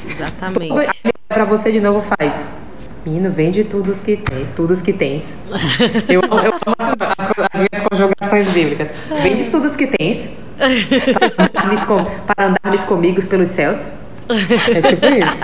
Exatamente. 0.06 1.14
Para 1.30 1.46
você 1.46 1.72
de 1.72 1.80
novo 1.80 2.02
faz. 2.02 2.46
Menino, 3.06 3.30
vende 3.30 3.64
tudo 3.64 3.91
os 3.91 3.99
que 3.99 4.18
tens, 4.18 4.48
tudo 4.56 4.72
os 4.72 4.82
que 4.82 4.91
tens. 4.91 5.38
Eu, 6.10 6.22
eu 6.22 6.53
amo 6.53 6.76
as, 6.80 6.90
as, 6.90 7.30
as, 7.53 7.61
minhas 7.61 7.88
conjugações 7.88 8.49
bíblicas. 8.49 8.90
Vende 9.22 9.48
tudo 9.49 9.68
os 9.68 9.76
que 9.76 9.86
tens 9.86 10.32
para 12.26 12.48
andar-lhes 12.48 12.84
comigo 12.84 13.23
pelos 13.27 13.49
céus. 13.49 13.91
É 14.27 14.82
tipo 14.82 15.06
isso. 15.06 15.44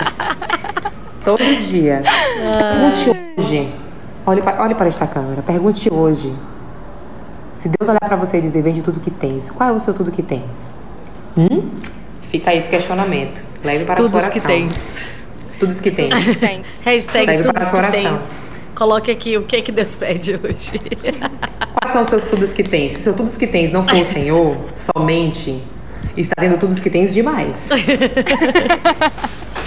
Todo 1.24 1.44
dia. 1.68 2.02
Pergunte 2.42 3.12
hoje. 3.38 3.70
Olhe 4.26 4.42
para, 4.42 4.64
olhe 4.64 4.74
para 4.74 4.88
esta 4.88 5.06
câmera. 5.06 5.44
Pergunte 5.44 5.94
hoje. 5.94 6.34
Se 7.54 7.70
Deus 7.70 7.90
olhar 7.90 8.00
para 8.00 8.16
você 8.16 8.38
e 8.38 8.42
dizer, 8.42 8.64
vende 8.64 8.82
tudo 8.82 9.00
que 9.00 9.12
tens, 9.12 9.52
qual 9.52 9.70
é 9.70 9.72
o 9.72 9.80
seu 9.80 9.94
tudo 9.94 10.12
que 10.12 10.24
tens? 10.24 10.72
Hum? 11.38 11.70
Fica 12.32 12.50
aí 12.50 12.58
esse 12.58 12.70
questionamento. 12.70 13.40
Leve 13.64 13.86
para 13.86 13.96
tudo 13.96 14.08
o 14.08 14.12
coração. 14.12 14.32
que 14.32 14.40
tens. 14.42 15.21
Tudo 15.68 15.80
que 15.80 15.92
tens. 15.92 16.38
tens. 16.38 16.82
Hashtag 16.84 17.44
tudo 17.44 17.54
que 17.54 17.92
tens. 17.92 18.42
Coloque 18.74 19.12
aqui 19.12 19.38
o 19.38 19.44
que 19.44 19.58
é 19.58 19.62
que 19.62 19.72
Deus 19.72 19.96
pede 19.96 20.32
hoje. 20.32 20.72
Quais 21.80 21.94
são 21.94 22.02
os 22.02 22.08
seus 22.08 22.24
tudos 22.24 22.52
que 22.52 22.64
tens? 22.64 22.98
Se 22.98 23.08
os 23.08 23.16
tudos 23.16 23.38
que 23.38 23.46
tens 23.46 23.72
não 23.72 23.88
for 23.88 24.02
o 24.02 24.06
Senhor, 24.06 24.58
somente, 24.74 25.62
está 26.18 26.34
tendo 26.40 26.58
tudo 26.58 26.74
que 26.82 26.90
tens 26.90 27.14
demais. 27.14 27.70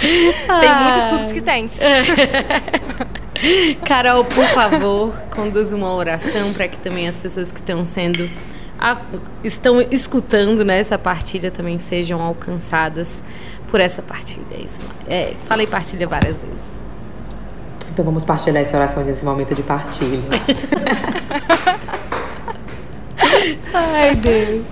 Tem 0.01 0.75
muitos 0.83 1.05
tudos 1.05 1.31
que 1.31 1.39
tens. 1.41 1.79
Carol, 3.85 4.25
por 4.25 4.45
favor, 4.47 5.13
conduza 5.33 5.77
uma 5.77 5.93
oração 5.93 6.51
para 6.51 6.67
que 6.67 6.77
também 6.77 7.07
as 7.07 7.17
pessoas 7.17 7.53
que 7.53 7.59
estão 7.61 7.85
sendo 7.85 8.29
a, 8.77 8.99
estão 9.43 9.81
escutando 9.81 10.65
né, 10.65 10.79
essa 10.79 10.97
partilha 10.97 11.49
também 11.49 11.79
sejam 11.79 12.21
alcançadas 12.21 13.23
por 13.75 13.81
essa 13.81 14.01
partilha. 14.01 14.45
É 14.57 14.61
isso. 14.63 14.79
É, 15.05 15.33
falei 15.43 15.67
partilha 15.67 16.07
várias 16.07 16.37
vezes. 16.37 16.79
Então 17.91 18.05
vamos 18.05 18.23
partilhar 18.23 18.61
essa 18.61 18.77
oração 18.77 19.03
nesse 19.03 19.25
momento 19.25 19.53
de 19.53 19.63
partilha. 19.63 20.17
Ai, 23.73 24.15
Deus. 24.15 24.65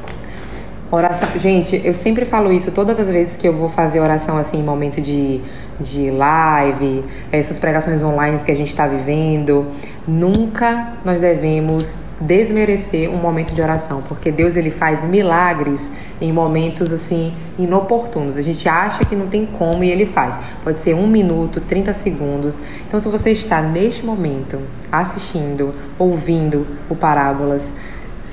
Oração, 0.89 1.27
gente, 1.35 1.81
eu 1.83 1.93
sempre 1.93 2.23
falo 2.23 2.49
isso 2.49 2.71
todas 2.71 2.97
as 2.97 3.09
vezes 3.09 3.35
que 3.35 3.45
eu 3.45 3.51
vou 3.51 3.67
fazer 3.67 3.99
oração 3.99 4.37
assim 4.37 4.59
em 4.59 4.63
momento 4.63 5.01
de, 5.01 5.41
de 5.79 6.11
live, 6.11 7.03
essas 7.31 7.59
pregações 7.59 8.03
online 8.03 8.37
que 8.43 8.51
a 8.51 8.55
gente 8.55 8.69
está 8.69 8.87
vivendo. 8.87 9.67
Nunca 10.07 10.93
nós 11.03 11.19
devemos 11.19 11.97
desmerecer 12.19 13.09
um 13.09 13.17
momento 13.17 13.53
de 13.53 13.61
oração, 13.61 14.01
porque 14.01 14.31
Deus 14.31 14.55
ele 14.55 14.71
faz 14.71 15.03
milagres 15.03 15.89
em 16.21 16.31
momentos 16.31 16.91
assim 16.91 17.33
inoportunos. 17.57 18.37
A 18.37 18.41
gente 18.41 18.67
acha 18.67 19.03
que 19.03 19.15
não 19.15 19.27
tem 19.27 19.45
como 19.45 19.83
e 19.83 19.91
ele 19.91 20.05
faz. 20.05 20.37
Pode 20.63 20.79
ser 20.79 20.93
um 20.93 21.07
minuto, 21.07 21.59
30 21.61 21.93
segundos. 21.93 22.59
Então, 22.87 22.99
se 22.99 23.09
você 23.09 23.31
está 23.31 23.61
neste 23.61 24.05
momento 24.05 24.59
assistindo, 24.91 25.73
ouvindo 25.97 26.65
o 26.89 26.95
Parábolas, 26.95 27.73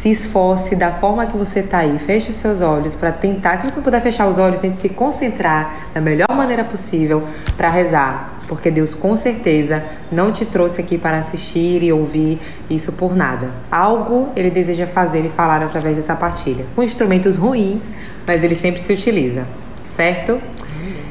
se 0.01 0.11
esforce 0.11 0.75
da 0.75 0.93
forma 0.93 1.27
que 1.27 1.37
você 1.37 1.61
está 1.61 1.81
aí. 1.81 1.99
Feche 1.99 2.31
os 2.31 2.37
seus 2.37 2.63
olhos 2.63 2.95
para 2.95 3.13
tentar. 3.13 3.59
Se 3.59 3.69
você 3.69 3.77
não 3.77 3.83
puder 3.83 4.01
fechar 4.01 4.27
os 4.27 4.39
olhos, 4.39 4.59
tente 4.59 4.79
se 4.79 4.89
concentrar 4.89 5.91
da 5.93 6.01
melhor 6.01 6.35
maneira 6.35 6.65
possível 6.65 7.23
para 7.55 7.69
rezar. 7.69 8.33
Porque 8.49 8.71
Deus 8.71 8.95
com 8.95 9.15
certeza 9.15 9.85
não 10.11 10.33
te 10.33 10.47
trouxe 10.47 10.81
aqui 10.81 10.97
para 10.97 11.19
assistir 11.19 11.83
e 11.83 11.93
ouvir 11.93 12.41
isso 12.71 12.93
por 12.93 13.15
nada. 13.15 13.51
Algo 13.71 14.31
Ele 14.35 14.51
deseja 14.51 14.87
fazer 14.87 15.23
e 15.27 15.29
falar 15.29 15.63
através 15.63 15.99
dessa 15.99 16.15
partilha. 16.17 16.65
Com 16.75 16.83
instrumentos 16.83 17.37
ruins, 17.37 17.93
mas 18.27 18.43
Ele 18.43 18.55
sempre 18.55 18.81
se 18.81 18.95
utiliza. 18.95 19.47
Certo? 19.95 20.41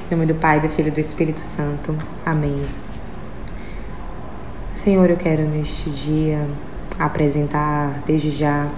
Em 0.10 0.16
nome 0.16 0.26
do 0.26 0.34
Pai, 0.34 0.60
do 0.60 0.68
Filho 0.68 0.88
e 0.88 0.92
do 0.92 1.00
Espírito 1.00 1.42
Santo. 1.42 1.96
Amém. 2.26 2.60
Senhor, 4.74 5.12
eu 5.12 5.18
quero 5.18 5.44
neste 5.44 5.92
dia 5.92 6.44
apresentar 7.00 8.04
desde 8.06 8.30
já 8.30 8.70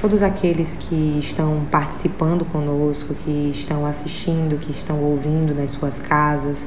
todos 0.00 0.22
aqueles 0.22 0.76
que 0.76 1.18
estão 1.20 1.62
participando 1.70 2.44
conosco, 2.44 3.14
que 3.14 3.50
estão 3.50 3.86
assistindo, 3.86 4.58
que 4.58 4.72
estão 4.72 5.00
ouvindo 5.00 5.54
nas 5.54 5.70
suas 5.70 6.00
casas, 6.00 6.66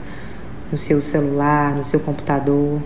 no 0.71 0.77
seu 0.77 1.01
celular, 1.01 1.75
no 1.75 1.83
seu 1.83 1.99
computador, 1.99 2.81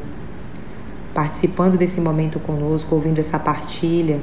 participando 1.14 1.78
desse 1.78 2.02
momento 2.02 2.40
conosco, 2.40 2.96
ouvindo 2.96 3.20
essa 3.20 3.38
partilha, 3.38 4.20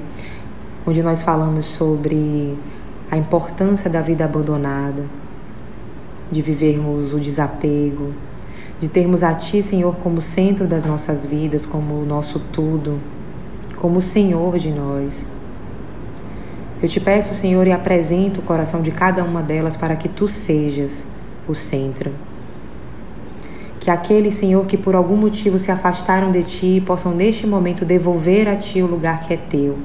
onde 0.84 1.00
nós 1.02 1.22
falamos 1.22 1.66
sobre 1.66 2.58
a 3.08 3.16
importância 3.16 3.88
da 3.88 4.00
vida 4.00 4.24
abandonada, 4.24 5.06
de 6.30 6.42
vivermos 6.42 7.14
o 7.14 7.20
desapego, 7.20 8.12
de 8.80 8.88
termos 8.88 9.22
a 9.22 9.32
Ti, 9.34 9.62
Senhor, 9.62 9.94
como 9.96 10.20
centro 10.20 10.66
das 10.66 10.84
nossas 10.84 11.24
vidas, 11.24 11.64
como 11.64 12.00
o 12.00 12.04
nosso 12.04 12.40
tudo 12.52 12.98
como 13.82 13.98
o 13.98 14.00
Senhor 14.00 14.60
de 14.60 14.70
nós. 14.70 15.26
Eu 16.80 16.88
te 16.88 17.00
peço, 17.00 17.34
Senhor, 17.34 17.66
e 17.66 17.72
apresento 17.72 18.38
o 18.38 18.42
coração 18.44 18.80
de 18.80 18.92
cada 18.92 19.24
uma 19.24 19.42
delas 19.42 19.74
para 19.74 19.96
que 19.96 20.09
tu 20.09 20.28
sejas 20.28 21.04
o 21.48 21.54
centro. 21.54 22.12
Que 23.80 23.90
aqueles, 23.90 24.34
Senhor, 24.34 24.64
que 24.66 24.76
por 24.76 24.94
algum 24.94 25.16
motivo 25.16 25.59
se 25.59 25.72
afastaram 25.72 26.30
de 26.30 26.44
ti 26.44 26.80
possam 26.86 27.12
neste 27.12 27.44
momento 27.44 27.84
devolver 27.84 28.48
a 28.48 28.54
ti 28.54 28.80
o 28.80 28.86
lugar 28.86 29.18
que 29.18 29.34
é 29.34 29.36
teu. 29.36 29.76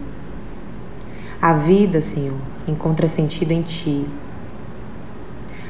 A 1.42 1.54
vida, 1.54 2.00
Senhor, 2.00 2.38
encontra 2.68 3.08
sentido 3.08 3.52
em 3.52 3.64
ti. 3.64 4.06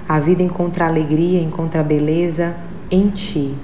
A 0.08 0.20
vida 0.20 0.44
encontra 0.44 0.86
alegria, 0.86 1.42
encontra 1.42 1.82
beleza 1.82 2.58
em 2.92 3.08
ti. 3.08 3.56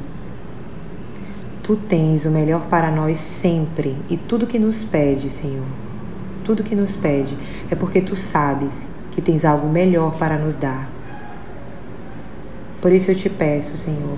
Tu 1.64 1.78
tens 1.78 2.26
o 2.26 2.30
melhor 2.30 2.66
para 2.66 2.92
nós 2.92 3.18
sempre 3.18 3.96
e 4.10 4.18
tudo 4.18 4.46
que 4.46 4.60
nos 4.60 4.84
pede, 4.84 5.30
Senhor. 5.30 5.66
Tudo 6.44 6.62
que 6.62 6.76
nos 6.76 6.94
pede 6.94 7.38
é 7.72 7.76
porque 7.76 8.02
tu 8.02 8.18
sabes 8.18 8.86
que 9.14 9.22
tens 9.22 9.46
algo 9.46 9.70
melhor 9.70 10.18
para 10.18 10.38
nos 10.38 10.58
dar. 10.58 10.90
Por 12.82 12.92
isso 12.92 13.12
eu 13.12 13.16
te 13.16 13.30
peço, 13.30 13.78
Senhor, 13.78 14.18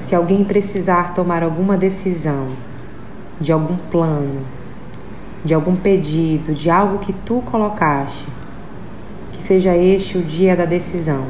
se 0.00 0.14
alguém 0.14 0.42
precisar 0.44 1.12
tomar 1.12 1.42
alguma 1.42 1.76
decisão, 1.76 2.48
de 3.38 3.52
algum 3.52 3.76
plano, 3.76 4.46
de 5.44 5.52
algum 5.52 5.76
pedido, 5.76 6.54
de 6.54 6.70
algo 6.70 7.00
que 7.00 7.12
tu 7.12 7.42
colocaste, 7.42 8.24
que 9.30 9.42
seja 9.42 9.76
este 9.76 10.16
o 10.16 10.22
dia 10.22 10.56
da 10.56 10.64
decisão 10.64 11.26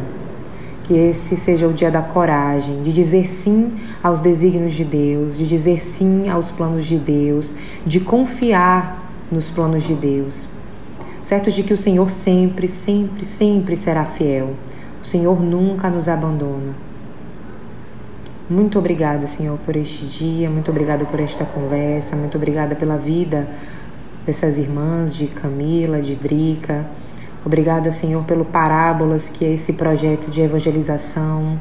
que 0.84 0.94
esse 0.94 1.36
seja 1.36 1.66
o 1.66 1.72
dia 1.72 1.90
da 1.90 2.02
coragem, 2.02 2.82
de 2.82 2.92
dizer 2.92 3.26
sim 3.26 3.72
aos 4.02 4.20
desígnios 4.20 4.74
de 4.74 4.84
Deus, 4.84 5.36
de 5.36 5.46
dizer 5.46 5.80
sim 5.80 6.28
aos 6.28 6.50
planos 6.50 6.84
de 6.84 6.98
Deus, 6.98 7.54
de 7.84 8.00
confiar 8.00 9.10
nos 9.32 9.50
planos 9.50 9.84
de 9.84 9.94
Deus. 9.94 10.46
Certo 11.22 11.50
de 11.50 11.62
que 11.62 11.72
o 11.72 11.76
Senhor 11.76 12.10
sempre, 12.10 12.68
sempre, 12.68 13.24
sempre 13.24 13.76
será 13.76 14.04
fiel. 14.04 14.54
O 15.02 15.06
Senhor 15.06 15.42
nunca 15.42 15.88
nos 15.88 16.06
abandona. 16.06 16.74
Muito 18.48 18.78
obrigada, 18.78 19.26
Senhor, 19.26 19.58
por 19.64 19.74
este 19.74 20.04
dia, 20.04 20.50
muito 20.50 20.70
obrigada 20.70 21.06
por 21.06 21.18
esta 21.18 21.46
conversa, 21.46 22.14
muito 22.14 22.36
obrigada 22.36 22.76
pela 22.76 22.98
vida 22.98 23.48
dessas 24.26 24.58
irmãs 24.58 25.14
de 25.14 25.26
Camila, 25.28 26.00
de 26.02 26.14
Drica 26.14 26.86
Obrigada, 27.44 27.90
Senhor, 27.92 28.24
pelo 28.24 28.44
Parábolas, 28.44 29.28
que 29.28 29.44
é 29.44 29.52
esse 29.52 29.74
projeto 29.74 30.30
de 30.30 30.40
evangelização, 30.40 31.58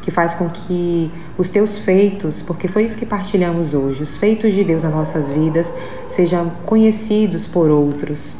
que 0.00 0.10
faz 0.10 0.34
com 0.34 0.48
que 0.48 1.12
os 1.38 1.48
teus 1.48 1.78
feitos, 1.78 2.42
porque 2.42 2.66
foi 2.66 2.82
isso 2.82 2.98
que 2.98 3.06
partilhamos 3.06 3.72
hoje, 3.72 4.02
os 4.02 4.16
feitos 4.16 4.52
de 4.52 4.64
Deus 4.64 4.82
nas 4.82 4.92
nossas 4.92 5.30
vidas 5.30 5.72
sejam 6.08 6.50
conhecidos 6.66 7.46
por 7.46 7.70
outros, 7.70 8.34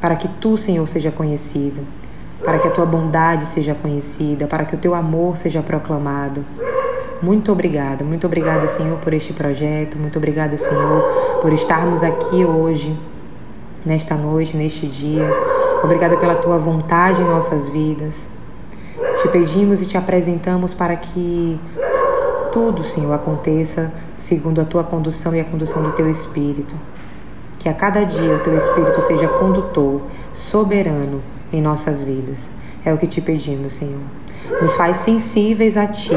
para 0.00 0.14
que 0.14 0.28
tu, 0.28 0.56
Senhor, 0.56 0.86
seja 0.86 1.10
conhecido, 1.10 1.80
para 2.44 2.60
que 2.60 2.68
a 2.68 2.70
tua 2.70 2.86
bondade 2.86 3.44
seja 3.44 3.74
conhecida, 3.74 4.46
para 4.46 4.64
que 4.64 4.76
o 4.76 4.78
teu 4.78 4.94
amor 4.94 5.36
seja 5.36 5.60
proclamado. 5.60 6.44
Muito 7.20 7.50
obrigada, 7.50 8.04
muito 8.04 8.28
obrigada, 8.28 8.68
Senhor, 8.68 8.96
por 9.00 9.12
este 9.12 9.32
projeto, 9.32 9.98
muito 9.98 10.16
obrigada, 10.18 10.56
Senhor, 10.56 11.02
por 11.42 11.52
estarmos 11.52 12.04
aqui 12.04 12.44
hoje, 12.44 12.96
nesta 13.84 14.14
noite, 14.14 14.56
neste 14.56 14.86
dia 14.86 15.28
Obrigada 15.82 16.16
pela 16.16 16.34
tua 16.34 16.58
vontade 16.58 17.22
em 17.22 17.24
nossas 17.24 17.68
vidas. 17.68 18.28
Te 19.22 19.28
pedimos 19.28 19.80
e 19.80 19.86
te 19.86 19.96
apresentamos 19.96 20.74
para 20.74 20.96
que 20.96 21.58
tudo, 22.50 22.82
Senhor, 22.82 23.12
aconteça 23.12 23.92
segundo 24.16 24.60
a 24.60 24.64
tua 24.64 24.82
condução 24.82 25.34
e 25.34 25.40
a 25.40 25.44
condução 25.44 25.82
do 25.82 25.92
teu 25.92 26.10
Espírito. 26.10 26.74
Que 27.58 27.68
a 27.68 27.74
cada 27.74 28.04
dia 28.04 28.34
o 28.34 28.40
teu 28.40 28.56
Espírito 28.56 29.00
seja 29.02 29.28
condutor, 29.28 30.02
soberano 30.32 31.22
em 31.52 31.60
nossas 31.60 32.00
vidas. 32.02 32.50
É 32.84 32.92
o 32.92 32.98
que 32.98 33.06
te 33.06 33.20
pedimos, 33.20 33.74
Senhor. 33.74 34.00
Nos 34.60 34.74
faz 34.76 34.98
sensíveis 34.98 35.76
a 35.76 35.86
ti 35.86 36.14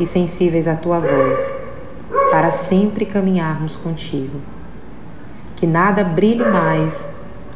e 0.00 0.06
sensíveis 0.06 0.66
à 0.66 0.74
tua 0.74 0.98
voz, 0.98 1.54
para 2.30 2.50
sempre 2.50 3.06
caminharmos 3.06 3.76
contigo. 3.76 4.40
Que 5.56 5.66
nada 5.66 6.02
brilhe 6.04 6.44
mais 6.44 7.08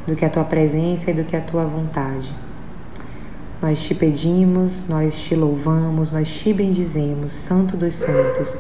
do 0.07 0.17
que 0.17 0.25
a 0.25 0.31
tua 0.31 0.45
presença 0.45 1.11
e 1.11 1.15
do 1.15 1.25
que 1.25 1.37
a 1.37 1.41
tua 1.41 1.65
vontade. 1.65 2.35
Nós 3.61 3.81
te 3.81 3.95
pedimos, 3.95 4.89
nós 4.89 5.19
te 5.21 5.37
louvamos, 5.37 6.11
nós 6.11 6.29
te 6.29 6.53
bendizemos, 6.53 7.33
Santo 7.33 7.77
dos 7.77 7.95
Santos, 7.95 8.57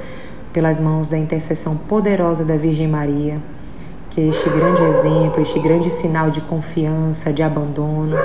pelas 0.52 0.78
mãos 0.78 1.08
da 1.08 1.18
intercessão 1.18 1.76
poderosa 1.76 2.44
da 2.44 2.56
Virgem 2.56 2.86
Maria, 2.86 3.40
que 4.10 4.20
é 4.20 4.28
este 4.28 4.48
grande 4.50 4.82
exemplo, 4.82 5.42
este 5.42 5.58
grande 5.58 5.90
sinal 5.90 6.30
de 6.30 6.40
confiança, 6.42 7.32
de 7.32 7.42
abandono, 7.42 8.16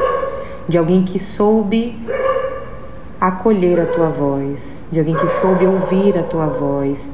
de 0.67 0.77
alguém 0.77 1.03
que 1.03 1.17
soube 1.17 1.97
acolher 3.19 3.79
a 3.79 3.85
tua 3.87 4.09
voz, 4.09 4.83
de 4.91 4.99
alguém 4.99 5.15
que 5.15 5.27
soube 5.27 5.65
ouvir 5.65 6.17
a 6.17 6.23
tua 6.23 6.45
voz 6.45 7.11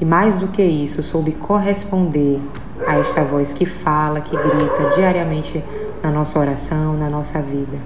e 0.00 0.04
mais 0.04 0.38
do 0.38 0.48
que 0.48 0.62
isso, 0.62 1.02
soube 1.02 1.32
corresponder 1.32 2.40
a 2.86 2.98
esta 2.98 3.22
voz 3.22 3.52
que 3.52 3.66
fala, 3.66 4.20
que 4.20 4.36
grita 4.36 4.90
diariamente 4.94 5.62
na 6.02 6.10
nossa 6.10 6.38
oração, 6.38 6.96
na 6.96 7.08
nossa 7.08 7.40
vida. 7.40 7.78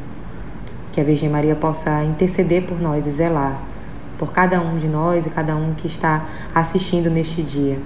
Que 0.92 1.00
a 1.00 1.04
Virgem 1.04 1.28
Maria 1.28 1.54
possa 1.54 2.02
interceder 2.04 2.64
por 2.64 2.80
nós 2.80 3.06
e 3.06 3.10
zelar 3.10 3.60
por 4.18 4.32
cada 4.32 4.60
um 4.60 4.78
de 4.78 4.88
nós 4.88 5.26
e 5.26 5.30
cada 5.30 5.54
um 5.54 5.74
que 5.74 5.86
está 5.86 6.26
assistindo 6.54 7.10
neste 7.10 7.42
dia. 7.42 7.78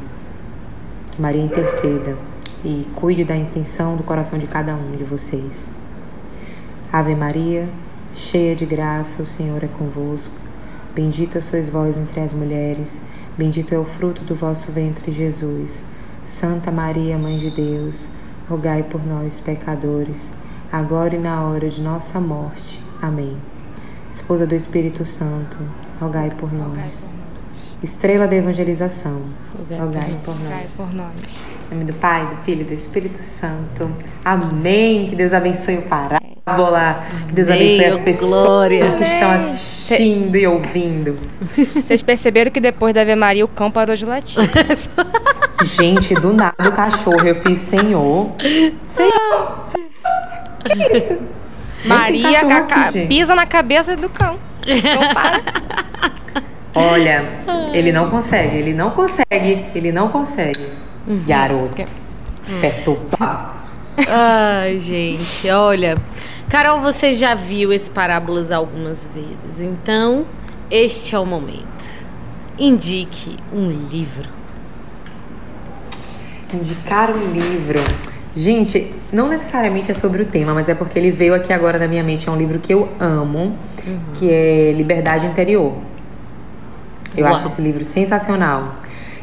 Que 1.10 1.20
Maria 1.20 1.42
interceda 1.42 2.16
e 2.64 2.86
cuide 2.94 3.24
da 3.24 3.36
intenção 3.36 3.96
do 3.96 4.02
coração 4.02 4.38
de 4.38 4.46
cada 4.46 4.74
um 4.74 4.92
de 4.92 5.04
vocês. 5.04 5.68
Ave 6.92 7.14
Maria, 7.14 7.68
cheia 8.14 8.54
de 8.54 8.66
graça, 8.66 9.22
o 9.22 9.26
Senhor 9.26 9.62
é 9.62 9.68
convosco. 9.68 10.34
Bendita 10.94 11.40
sois 11.40 11.68
vós 11.68 11.96
entre 11.96 12.20
as 12.20 12.32
mulheres, 12.32 13.00
bendito 13.38 13.72
é 13.74 13.78
o 13.78 13.84
fruto 13.84 14.22
do 14.24 14.34
vosso 14.34 14.72
ventre, 14.72 15.12
Jesus. 15.12 15.84
Santa 16.24 16.70
Maria, 16.70 17.18
Mãe 17.18 17.38
de 17.38 17.50
Deus, 17.50 18.08
rogai 18.48 18.82
por 18.82 19.04
nós, 19.06 19.40
pecadores, 19.40 20.32
agora 20.70 21.14
e 21.14 21.18
na 21.18 21.42
hora 21.44 21.68
de 21.68 21.80
nossa 21.80 22.20
morte. 22.20 22.82
Amém. 23.00 23.36
Esposa 24.10 24.46
do 24.46 24.54
Espírito 24.54 25.04
Santo, 25.04 25.58
rogai 26.00 26.30
por 26.30 26.52
nós. 26.52 27.16
Estrela 27.82 28.28
da 28.28 28.36
evangelização, 28.36 29.22
rogai, 29.70 30.18
por, 30.24 30.38
nós. 30.40 30.70
por 30.76 30.92
nós. 30.92 31.14
Em 31.70 31.74
nome 31.74 31.84
do 31.84 31.94
Pai, 31.94 32.26
do 32.26 32.36
Filho 32.38 32.62
e 32.62 32.64
do 32.64 32.74
Espírito 32.74 33.22
Santo. 33.22 33.90
Amém. 34.24 35.06
Que 35.06 35.16
Deus 35.16 35.32
abençoe 35.32 35.78
o 35.78 35.82
Parábola. 35.82 37.06
Que 37.28 37.32
Deus 37.32 37.48
abençoe 37.48 37.84
as 37.84 38.00
pessoas 38.00 38.30
Glória. 38.30 38.96
que 38.96 39.04
estão 39.04 39.30
assistindo 39.30 40.32
Cê... 40.32 40.40
e 40.40 40.46
ouvindo. 40.46 41.16
Vocês 41.56 42.02
perceberam 42.02 42.50
que 42.50 42.60
depois 42.60 42.92
da 42.92 43.02
Ave 43.02 43.14
Maria 43.14 43.44
o 43.44 43.48
cão 43.48 43.70
parou 43.70 43.96
de 43.96 44.04
latir. 44.04 44.42
Gente, 45.64 46.14
do 46.14 46.32
nada 46.32 46.68
o 46.68 46.72
cachorro 46.72 47.26
eu 47.26 47.34
fiz 47.34 47.58
Senhor. 47.58 48.34
Senhor. 48.86 49.64
Que 50.64 50.96
isso? 50.96 51.20
Maria 51.84 52.40
aqui, 52.40 53.06
pisa 53.06 53.34
na 53.34 53.46
cabeça 53.46 53.96
do 53.96 54.08
cão. 54.08 54.38
Não 54.66 55.14
para. 55.14 55.40
Olha, 56.74 57.24
ele 57.72 57.90
não 57.90 58.10
consegue, 58.10 58.56
ele 58.56 58.74
não 58.74 58.90
consegue, 58.90 59.66
ele 59.74 59.90
não 59.90 60.08
consegue. 60.08 60.66
Uhum. 61.06 61.22
Garoto. 61.26 61.84
Perturbado. 62.60 63.50
Ai, 64.08 64.78
gente, 64.78 65.50
olha. 65.50 65.96
Carol, 66.48 66.80
você 66.80 67.12
já 67.12 67.34
viu 67.34 67.72
esse 67.72 67.90
parábolas 67.90 68.50
algumas 68.50 69.08
vezes, 69.14 69.60
então 69.60 70.24
este 70.70 71.14
é 71.14 71.18
o 71.18 71.26
momento. 71.26 72.08
Indique 72.58 73.36
um 73.52 73.70
livro. 73.70 74.39
Indicar 76.52 77.10
um 77.10 77.32
livro. 77.32 77.80
Gente, 78.34 78.94
não 79.12 79.28
necessariamente 79.28 79.90
é 79.90 79.94
sobre 79.94 80.22
o 80.22 80.26
tema, 80.26 80.54
mas 80.54 80.68
é 80.68 80.74
porque 80.74 80.98
ele 80.98 81.10
veio 81.10 81.34
aqui 81.34 81.52
agora 81.52 81.78
na 81.78 81.88
minha 81.88 82.02
mente. 82.02 82.28
É 82.28 82.32
um 82.32 82.36
livro 82.36 82.58
que 82.58 82.72
eu 82.72 82.88
amo, 82.98 83.56
uhum. 83.86 83.98
que 84.14 84.30
é 84.30 84.72
Liberdade 84.72 85.26
Interior. 85.26 85.74
Eu 87.16 87.24
Uau. 87.24 87.34
acho 87.34 87.46
esse 87.46 87.60
livro 87.60 87.84
sensacional. 87.84 88.76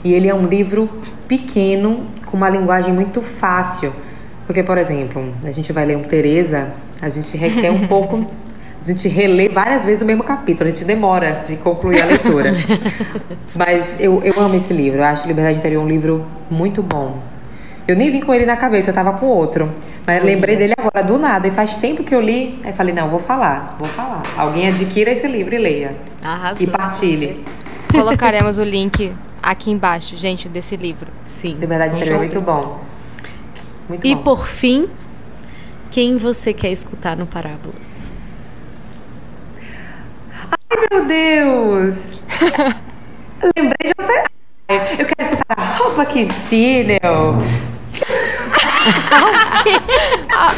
E 0.04 0.14
ele 0.14 0.28
é 0.28 0.36
um 0.36 0.44
livro 0.44 0.90
pequeno, 1.28 2.06
com 2.26 2.36
uma 2.38 2.50
linguagem 2.50 2.94
muito 2.94 3.22
fácil. 3.22 3.94
Porque, 4.46 4.64
por 4.64 4.78
exemplo, 4.78 5.34
a 5.44 5.52
gente 5.52 5.72
vai 5.74 5.86
ler 5.86 5.98
um 5.98 6.04
Teresa, 6.04 6.70
a 7.02 7.10
gente 7.10 7.36
requer 7.38 7.72
um 7.72 7.86
pouco. 7.88 8.30
A 8.80 8.84
gente 8.84 9.08
relê 9.08 9.50
várias 9.50 9.84
vezes 9.84 10.02
o 10.02 10.06
mesmo 10.06 10.24
capítulo, 10.24 10.70
a 10.70 10.72
gente 10.72 10.86
demora 10.86 11.42
de 11.46 11.58
concluir 11.58 12.02
a 12.02 12.06
leitura. 12.06 12.54
Mas 13.56 14.00
eu, 14.00 14.22
eu 14.24 14.40
amo 14.40 14.56
esse 14.56 14.72
livro, 14.72 15.00
eu 15.00 15.06
acho 15.06 15.28
Liberdade 15.28 15.58
Interior 15.58 15.84
um 15.84 15.88
livro 15.88 16.26
muito 16.50 16.84
bom. 16.84 17.18
Eu 17.88 17.96
nem 17.96 18.12
vim 18.12 18.20
com 18.20 18.34
ele 18.34 18.46
na 18.46 18.58
cabeça, 18.58 18.90
eu 18.90 18.94
tava 18.94 19.14
com 19.14 19.28
outro. 19.28 19.72
Mas 20.06 20.22
lembrei 20.22 20.58
dele 20.58 20.74
agora, 20.78 21.02
do 21.06 21.18
nada. 21.18 21.48
E 21.48 21.52
faz 21.52 21.78
tempo 21.78 22.04
que 22.04 22.14
eu 22.14 22.20
li. 22.20 22.60
Aí 22.64 22.74
falei, 22.74 22.94
não, 22.94 23.10
vou 23.10 23.20
falar, 23.20 23.78
vou 23.80 23.88
falar. 23.88 24.24
Alguém 24.36 24.68
adquira 24.68 25.10
esse 25.10 25.26
livro 25.26 25.56
e 25.56 25.58
leia. 25.58 25.96
Arrasou. 26.22 26.68
E 26.68 26.70
partilhe. 26.70 27.46
Colocaremos 27.90 28.58
o 28.58 28.64
link 28.64 29.14
aqui 29.42 29.72
embaixo, 29.72 30.18
gente, 30.18 30.50
desse 30.50 30.76
livro. 30.76 31.08
Sim. 31.24 31.54
Liberdade 31.54 31.96
Interior 31.96 32.16
é 32.16 32.18
muito 32.18 32.42
bom. 32.42 32.82
Muito 33.88 34.06
e 34.06 34.14
bom. 34.14 34.22
por 34.22 34.46
fim, 34.46 34.90
quem 35.90 36.18
você 36.18 36.52
quer 36.52 36.72
escutar 36.72 37.16
no 37.16 37.26
Parábolas? 37.26 38.14
Ai, 40.70 40.86
meu 40.92 41.06
Deus! 41.06 42.20
Lembrei 43.56 43.94
de 43.94 44.04
uma... 44.04 44.28
Eu 45.00 45.06
quero 45.06 45.22
escutar 45.22 45.58
a 45.58 45.64
roupa 45.78 46.06
que 46.06 46.26
Sinel 46.26 47.38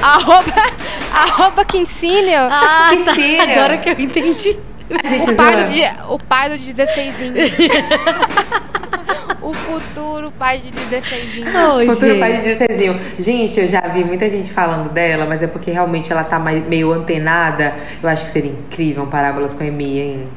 a, 0.02 0.18
roupa, 0.18 0.53
a 1.14 1.26
roupa 1.26 1.64
que 1.65 1.77
ensina. 1.77 2.48
Ah, 2.52 2.90
tá. 3.06 3.14
agora 3.52 3.77
que 3.77 3.90
eu 3.90 3.99
entendi. 3.99 4.57
O 4.90 5.36
pai, 5.36 5.56
do, 5.56 6.14
o 6.14 6.19
pai 6.19 6.49
do 6.49 6.57
16 6.57 7.15
O 9.49 9.53
futuro 9.53 10.31
pai 10.38 10.59
de 10.59 10.69
16 10.69 11.43
oh, 11.47 11.80
Futuro 11.91 12.11
gente. 12.11 12.19
pai 12.19 12.34
de 12.34 12.41
16 12.43 12.95
Gente, 13.17 13.59
eu 13.59 13.67
já 13.67 13.81
vi 13.81 14.03
muita 14.03 14.30
gente 14.30 14.51
falando 14.53 14.89
dela, 14.89 15.26
mas 15.26 15.41
é 15.41 15.47
porque 15.47 15.71
realmente 15.71 16.11
ela 16.11 16.23
tá 16.23 16.38
meio 16.38 16.91
antenada. 16.91 17.73
Eu 18.01 18.07
acho 18.07 18.26
que 18.26 18.30
seria 18.30 18.51
incrível 18.51 19.03
um 19.03 19.07
Parábolas 19.07 19.55
com 19.55 19.63
a 19.63 19.65
Emi, 19.65 19.99
hein? 19.99 20.27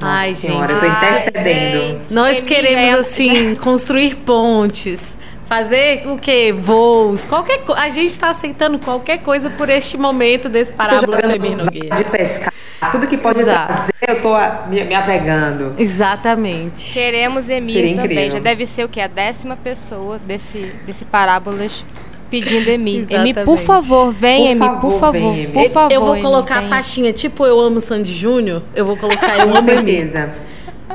Nossa 0.00 0.06
Ai, 0.06 0.34
senhora, 0.34 0.68
gente. 0.68 0.84
eu 0.84 0.90
tô 0.90 0.96
intercedendo. 0.96 2.00
Nós 2.12 2.44
queremos, 2.44 2.82
é 2.82 2.92
assim, 2.92 3.54
construir 3.56 4.14
pontes 4.16 5.18
Fazer 5.46 6.08
o 6.08 6.16
que? 6.16 6.52
Voos, 6.52 7.24
qualquer 7.24 7.58
coisa. 7.58 7.82
A 7.82 7.88
gente 7.88 8.08
está 8.08 8.30
aceitando 8.30 8.78
qualquer 8.78 9.18
coisa 9.18 9.50
por 9.50 9.68
este 9.68 9.98
momento 9.98 10.48
desse 10.48 10.72
parábola 10.72 11.18
De 11.18 12.04
pescar. 12.04 12.53
Tudo 12.92 13.06
que 13.06 13.16
pode 13.16 13.40
Exato. 13.40 13.72
trazer, 13.72 13.92
eu 14.08 14.20
tô 14.20 14.34
me, 14.68 14.84
me 14.84 14.94
apegando. 14.94 15.74
Exatamente. 15.78 16.92
Queremos 16.92 17.48
Emir 17.48 17.96
também. 17.96 18.30
Já 18.30 18.38
deve 18.38 18.66
ser 18.66 18.84
o 18.84 18.88
que? 18.88 19.00
A 19.00 19.06
décima 19.06 19.56
pessoa 19.56 20.18
desse, 20.18 20.72
desse 20.86 21.04
parábolas 21.04 21.84
pedindo 22.30 22.68
Emi. 22.68 23.06
Emi, 23.08 23.34
por 23.44 23.58
favor, 23.58 24.12
vem, 24.12 24.48
Emi, 24.48 24.68
por 24.80 24.98
favor, 24.98 25.32
vem, 25.32 25.50
por 25.50 25.70
favor. 25.70 25.92
Eu 25.92 26.00
vou 26.00 26.18
colocar 26.18 26.58
a 26.58 26.62
faixinha, 26.62 27.12
tipo 27.12 27.46
eu 27.46 27.60
amo 27.60 27.80
Sandy 27.80 28.12
Júnior, 28.12 28.62
eu 28.74 28.84
vou 28.84 28.96
colocar 28.96 29.38
eu 29.38 29.56
amo 29.56 29.70
Emi. 29.70 30.10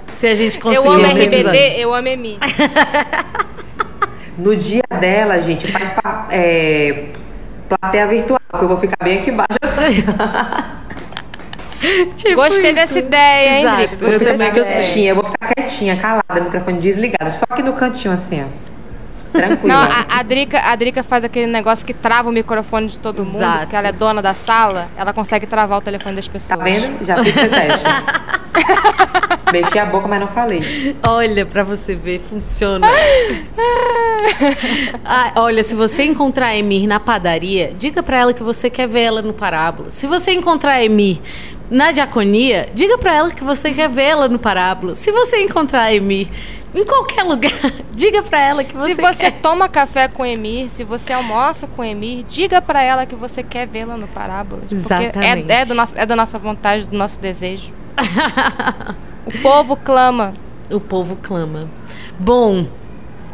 Se 0.07 0.27
a 0.27 0.35
gente 0.35 0.59
conseguir. 0.59 0.85
Eu 0.85 0.91
amo 0.91 1.05
RBD, 1.05 1.75
eu 1.77 1.93
amo 1.93 2.07
Emi. 2.07 2.37
No 4.37 4.55
dia 4.55 4.83
dela, 4.99 5.39
gente, 5.41 5.69
faz 5.69 5.93
é, 6.29 7.07
plateia 7.67 8.07
virtual, 8.07 8.39
que 8.57 8.63
eu 8.63 8.67
vou 8.67 8.77
ficar 8.77 9.03
bem 9.03 9.19
aqui 9.19 9.31
embaixo 9.31 9.57
assim. 9.61 10.03
tipo 12.15 12.35
Gostei 12.35 12.65
isso. 12.65 12.75
dessa 12.75 12.99
ideia, 12.99 13.49
hein, 13.49 13.65
Exato. 13.65 13.97
Gostei 13.97 14.27
eu 14.27 14.31
também 14.31 14.53
gostei. 14.53 15.11
Eu 15.11 15.15
vou 15.15 15.23
ficar 15.25 15.53
quietinha, 15.53 15.97
calada, 15.97 16.41
microfone 16.41 16.79
desligado, 16.79 17.31
só 17.31 17.45
aqui 17.49 17.63
no 17.63 17.73
cantinho 17.73 18.13
assim, 18.13 18.43
ó. 18.43 18.69
Tranquilo. 19.31 19.67
Não, 19.67 19.77
a, 19.77 20.05
a, 20.09 20.23
Drica, 20.23 20.59
a 20.59 20.75
Drica 20.75 21.03
faz 21.03 21.23
aquele 21.23 21.47
negócio 21.47 21.85
que 21.85 21.93
trava 21.93 22.29
o 22.29 22.31
microfone 22.31 22.87
de 22.87 22.99
todo 22.99 23.23
mundo, 23.23 23.35
Exato. 23.35 23.59
porque 23.59 23.75
ela 23.75 23.87
é 23.89 23.91
dona 23.91 24.21
da 24.21 24.33
sala, 24.33 24.87
ela 24.97 25.13
consegue 25.13 25.45
travar 25.45 25.77
o 25.77 25.81
telefone 25.81 26.15
das 26.15 26.27
pessoas. 26.27 26.57
Tá 26.57 26.63
vendo? 26.63 27.05
Já 27.05 27.23
fiz 27.23 27.35
o 27.35 27.49
teste. 27.49 27.85
Mexi 29.53 29.79
a 29.79 29.85
boca, 29.85 30.07
mas 30.07 30.19
não 30.19 30.27
falei. 30.27 30.95
Olha, 31.03 31.45
pra 31.45 31.63
você 31.63 31.95
ver, 31.95 32.19
funciona. 32.19 32.87
ah, 35.05 35.31
olha, 35.35 35.63
se 35.63 35.75
você 35.75 36.03
encontrar 36.03 36.47
a 36.47 36.57
Emir 36.57 36.87
na 36.87 36.99
padaria, 36.99 37.73
diga 37.77 38.03
para 38.03 38.17
ela 38.17 38.33
que 38.33 38.43
você 38.43 38.69
quer 38.69 38.87
ver 38.87 39.01
ela 39.01 39.21
no 39.21 39.33
Parábola. 39.33 39.89
Se 39.89 40.05
você 40.07 40.31
encontrar 40.31 40.73
a 40.73 40.83
Emir 40.83 41.19
na 41.69 41.91
diaconia, 41.91 42.69
diga 42.73 42.97
para 42.97 43.13
ela 43.15 43.31
que 43.31 43.43
você 43.43 43.71
quer 43.73 43.89
vê-la 43.89 44.27
no 44.27 44.39
Parábola. 44.39 44.95
Se 44.95 45.11
você 45.11 45.41
encontrar 45.41 45.83
a 45.83 45.93
Emir 45.93 46.27
em 46.73 46.85
qualquer 46.85 47.23
lugar, 47.23 47.51
diga 47.93 48.21
para 48.21 48.41
ela 48.41 48.63
que 48.63 48.75
você 48.75 48.95
Se 48.95 49.01
você 49.01 49.31
quer. 49.31 49.41
toma 49.41 49.67
café 49.67 50.07
com 50.07 50.25
Emir, 50.25 50.69
se 50.69 50.83
você 50.83 51.13
almoça 51.13 51.67
com 51.67 51.83
Emir, 51.83 52.23
diga 52.27 52.61
para 52.61 52.81
ela 52.81 53.05
que 53.05 53.15
você 53.15 53.41
quer 53.43 53.67
vê-la 53.67 53.97
no 53.97 54.07
Parábola. 54.07 54.61
Exatamente. 54.69 55.51
É, 55.51 55.61
é, 55.61 55.65
do 55.65 55.73
nosso, 55.73 55.93
é 55.97 56.05
da 56.05 56.15
nossa 56.15 56.37
vontade, 56.37 56.87
do 56.87 56.97
nosso 56.97 57.19
desejo. 57.19 57.73
o 59.25 59.41
povo 59.41 59.75
clama. 59.75 60.33
O 60.71 60.79
povo 60.79 61.17
clama. 61.19 61.67
Bom, 62.19 62.67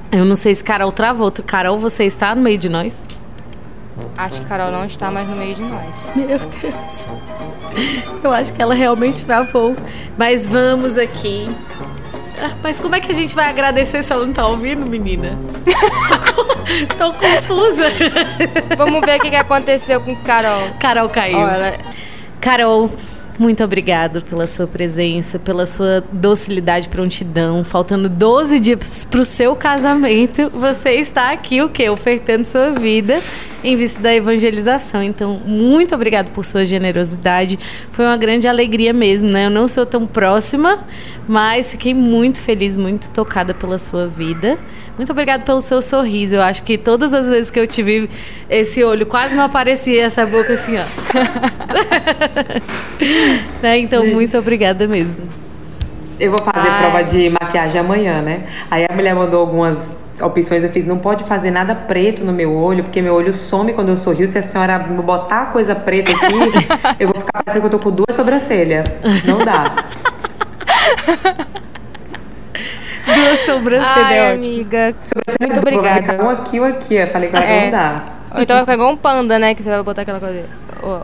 eu 0.10 0.24
não 0.24 0.38
sei 0.38 0.56
se 0.56 0.64
Carol 0.64 0.90
travou. 0.94 1.30
Carol, 1.46 1.78
você 1.78 2.06
está 2.06 2.34
no 2.34 2.42
meio 2.42 2.58
de 2.58 2.70
nós? 2.70 3.04
Acho 4.18 4.42
que 4.42 4.48
Carol 4.48 4.72
não 4.72 4.86
está 4.86 5.10
mais 5.12 5.28
no 5.28 5.36
meio 5.36 5.56
de 5.56 5.64
nós. 5.64 5.94
Meu 6.16 6.40
Deus. 6.40 7.08
Eu 8.24 8.32
acho 8.32 8.54
que 8.54 8.62
ela 8.62 8.74
realmente 8.74 9.26
travou. 9.26 9.76
Mas 10.18 10.48
vamos 10.48 10.98
aqui. 10.98 11.50
Ah, 12.42 12.54
mas 12.62 12.82
como 12.82 12.96
é 12.96 13.00
que 13.00 13.12
a 13.12 13.14
gente 13.14 13.34
vai 13.36 13.50
agradecer 13.50 14.04
se 14.04 14.12
ela 14.12 14.26
não 14.26 14.34
tá 14.34 14.46
ouvindo, 14.46 14.90
menina? 14.90 15.38
tô, 16.36 16.44
tô 16.96 17.14
confusa. 17.14 17.86
Vamos 18.78 19.02
ver 19.02 19.20
o 19.20 19.22
que 19.22 19.36
aconteceu 19.36 20.02
com 20.02 20.16
Carol. 20.18 20.70
Carol 20.80 21.10
caiu. 21.10 21.38
Carol, 22.42 22.92
muito 23.38 23.64
obrigado 23.64 24.22
pela 24.22 24.48
sua 24.48 24.66
presença, 24.66 25.38
pela 25.38 25.66
sua 25.66 26.04
docilidade 26.12 26.88
prontidão. 26.88 27.64
Faltando 27.64 28.08
12 28.08 28.60
dias 28.60 29.06
para 29.06 29.20
o 29.20 29.26
seu 29.26 29.56
casamento, 29.56 30.50
você 30.50 30.92
está 30.92 31.32
aqui, 31.32 31.62
o 31.62 31.70
quê? 31.70 31.90
Ofertando 31.90 32.48
sua 32.48 32.72
vida 32.72 33.20
em 33.64 33.76
vista 33.76 34.02
da 34.02 34.16
evangelização. 34.16 35.04
Então, 35.04 35.42
muito 35.46 35.94
obrigado 35.96 36.32
por 36.32 36.46
sua 36.46 36.64
generosidade. 36.64 37.60
Foi 37.92 38.06
uma 38.06 38.16
grande 38.16 38.48
alegria 38.48 38.94
mesmo, 38.94 39.30
né? 39.30 39.48
Eu 39.48 39.50
não 39.50 39.68
sou 39.68 39.86
tão 39.86 40.06
próxima, 40.06 40.86
mas 41.28 41.72
fiquei 41.72 41.94
muito 41.94 42.40
feliz, 42.40 42.78
muito 42.78 43.12
tocada 43.12 43.54
pela 43.54 43.78
sua 43.78 44.08
vida. 44.08 44.58
Muito 44.98 45.12
obrigada 45.12 45.44
pelo 45.44 45.62
seu 45.62 45.82
sorriso. 45.82 46.36
Eu 46.36 46.42
acho 46.42 46.64
que 46.64 46.78
todas 46.78 47.14
as 47.14 47.30
vezes 47.30 47.52
que 47.52 47.60
eu 47.60 47.68
tive 47.68 48.10
esse 48.50 48.84
olho, 48.84 49.06
quase 49.06 49.36
não 49.36 49.44
aparecia 49.44 50.04
essa 50.04 50.26
boca 50.26 50.54
assim, 50.54 50.76
ó. 50.78 50.84
né? 53.62 53.80
Então, 53.80 54.06
muito 54.08 54.38
obrigada 54.38 54.88
mesmo. 54.88 55.24
Eu 56.18 56.32
vou 56.32 56.40
fazer 56.40 56.70
Ai. 56.70 56.80
prova 56.80 57.04
de 57.04 57.30
maquiagem 57.30 57.82
amanhã, 57.82 58.22
né? 58.22 58.46
Aí 58.72 58.86
a 58.90 58.94
mulher 58.94 59.14
mandou 59.14 59.42
algumas 59.42 59.98
opções. 60.22 60.64
Eu 60.64 60.70
fiz, 60.70 60.86
não 60.86 60.98
pode 60.98 61.26
fazer 61.26 61.52
nada 61.52 61.76
preto 61.76 62.24
no 62.24 62.32
meu 62.32 62.54
olho, 62.54 62.84
porque 62.84 63.02
meu 63.02 63.14
olho 63.14 63.34
some 63.34 63.74
quando 63.74 63.90
eu 63.90 63.98
sorrio. 63.98 64.26
Se 64.28 64.38
a 64.38 64.42
senhora 64.42 64.80
botar 64.80 65.48
coisa 65.48 65.76
preta 65.76 66.12
aqui, 66.12 66.34
eu 67.00 67.10
vou 67.10 67.20
ficar 67.20 67.44
parecendo 67.44 67.68
que 67.68 67.76
eu 67.76 67.80
tô 67.80 67.84
com 67.84 67.92
duas 67.92 68.16
sobrancelhas. 68.16 68.86
Não 69.26 69.44
dá. 69.44 69.76
Duas 73.36 73.40
sobrancelhas. 73.40 73.98
Ai, 73.98 74.34
amiga. 74.34 74.96
Sobrancelha 75.02 75.38
Muito 75.42 75.60
obrigada. 75.60 76.24
Um 76.24 76.30
aqui 76.30 76.60
ou 76.60 76.66
aqui. 76.66 76.96
Eu 76.96 77.08
falei 77.08 77.30
que 77.30 77.36
ela 77.36 77.46
é. 77.46 77.64
não 77.64 77.72
dá. 77.72 78.04
Ou 78.34 78.42
então 78.42 78.56
vai 78.56 78.66
ficar 78.66 78.74
igual 78.74 78.92
um 78.92 78.98
panda, 78.98 79.40
né? 79.40 79.54
Que 79.54 79.64
você 79.64 79.70
vai 79.70 79.84
botar 79.84 80.02
aquela 80.04 80.20
coisa. 80.20 80.46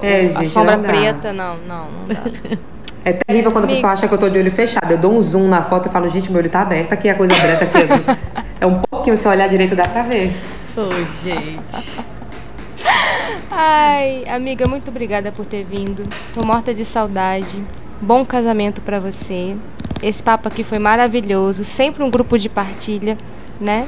é, 0.01 0.21
gente, 0.27 0.37
a 0.37 0.45
sombra 0.45 0.77
não 0.77 0.83
preta. 0.83 1.33
Não, 1.33 1.57
não, 1.67 1.91
não 1.91 2.07
dá. 2.07 2.59
É 3.03 3.13
terrível 3.13 3.51
quando 3.51 3.65
a 3.65 3.67
pessoa 3.67 3.93
acha 3.93 4.07
que 4.07 4.13
eu 4.13 4.17
tô 4.17 4.29
de 4.29 4.37
olho 4.37 4.51
fechado. 4.51 4.91
Eu 4.91 4.97
dou 4.99 5.11
um 5.11 5.19
zoom 5.19 5.47
na 5.47 5.63
foto 5.63 5.89
e 5.89 5.91
falo, 5.91 6.07
gente, 6.07 6.31
meu 6.31 6.39
olho 6.39 6.51
tá 6.51 6.61
aberto 6.61 6.93
aqui, 6.93 7.09
a 7.09 7.15
coisa 7.15 7.33
aberta 7.33 7.65
aqui. 7.65 8.19
é 8.61 8.65
um 8.67 8.79
pouquinho, 8.79 9.17
se 9.17 9.25
eu 9.25 9.31
olhar 9.31 9.49
direito 9.49 9.75
dá 9.75 9.87
pra 9.87 10.03
ver. 10.03 10.39
Ô, 10.77 10.81
oh, 10.81 11.23
gente. 11.23 11.99
Ai, 13.49 14.23
amiga, 14.29 14.67
muito 14.67 14.89
obrigada 14.89 15.31
por 15.31 15.47
ter 15.47 15.63
vindo. 15.63 16.07
Tô 16.31 16.45
morta 16.45 16.75
de 16.75 16.85
saudade. 16.85 17.63
Bom 17.99 18.23
casamento 18.23 18.81
para 18.81 18.99
você. 18.99 19.55
Esse 20.01 20.21
papo 20.21 20.47
aqui 20.47 20.63
foi 20.63 20.79
maravilhoso, 20.79 21.63
sempre 21.63 22.03
um 22.03 22.09
grupo 22.09 22.37
de 22.37 22.49
partilha, 22.49 23.17
né? 23.59 23.87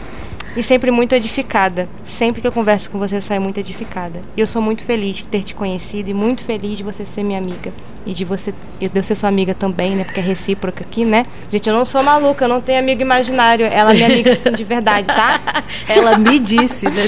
E 0.56 0.61
sempre 0.61 0.91
muito 0.91 1.15
edificada. 1.15 1.90
Sempre 2.06 2.40
que 2.40 2.48
eu 2.48 2.52
converso 2.52 2.90
com 2.90 2.99
você, 2.99 3.18
eu 3.18 3.22
saio 3.23 3.41
muito 3.41 3.60
edificada. 3.60 4.22
E 4.38 4.41
eu 4.41 4.45
sou 4.45 4.61
muito 4.61 4.84
feliz 4.84 5.18
de 5.18 5.26
ter 5.26 5.44
te 5.44 5.56
conhecido 5.56 6.11
e 6.11 6.14
muito 6.14 6.44
feliz 6.44 6.77
de 6.77 6.84
você 6.84 7.03
ser 7.06 7.23
minha 7.23 7.40
amiga. 7.40 7.73
E 8.06 8.14
de 8.14 8.23
você 8.23 8.53
eu 8.80 8.90
de 8.90 8.99
eu 8.99 9.03
ser 9.03 9.15
sua 9.15 9.30
amiga 9.30 9.56
também, 9.56 9.95
né? 9.95 10.03
Porque 10.03 10.19
é 10.19 10.23
recíproca 10.23 10.84
aqui, 10.84 11.06
né? 11.06 11.26
Gente, 11.49 11.68
eu 11.68 11.73
não 11.76 11.84
sou 11.84 12.03
maluca, 12.03 12.45
eu 12.45 12.49
não 12.49 12.61
tenho 12.61 12.77
amigo 12.77 13.02
imaginário. 13.02 13.65
Ela 13.65 13.94
é 13.94 13.95
minha 13.95 14.07
amiga 14.07 14.34
assim 14.34 14.52
de 14.52 14.64
verdade, 14.64 15.07
tá? 15.07 15.40
Ela 15.90 16.19
me 16.19 16.38
disse, 16.38 16.85
né? 16.85 17.02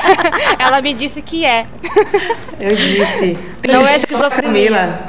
Ela 0.58 0.80
me 0.80 0.94
disse 0.94 1.20
que 1.20 1.44
é. 1.44 1.66
Eu 2.58 2.74
disse. 2.74 3.36
Não 3.68 3.86
é 3.86 3.96
esquizofrenia. 3.96 4.70
Camila, 4.70 5.06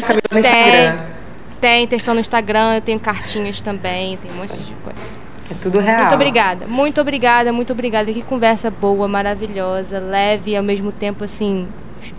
Camila 0.00 0.22
no 0.30 0.38
Instagram. 0.38 1.15
Tem, 1.60 1.86
testou 1.86 2.14
no 2.14 2.20
Instagram, 2.20 2.76
eu 2.76 2.80
tenho 2.80 3.00
cartinhas 3.00 3.60
também, 3.60 4.16
tem 4.18 4.30
um 4.30 4.34
monte 4.34 4.56
de 4.56 4.74
coisa. 4.74 4.98
É 5.50 5.54
tudo 5.62 5.78
real. 5.78 6.00
Muito 6.00 6.14
obrigada, 6.14 6.66
muito 6.66 7.00
obrigada, 7.00 7.52
muito 7.52 7.72
obrigada. 7.72 8.12
Que 8.12 8.22
conversa 8.22 8.70
boa, 8.70 9.06
maravilhosa, 9.06 9.98
leve 9.98 10.52
e 10.52 10.56
ao 10.56 10.62
mesmo 10.62 10.90
tempo, 10.90 11.24
assim, 11.24 11.68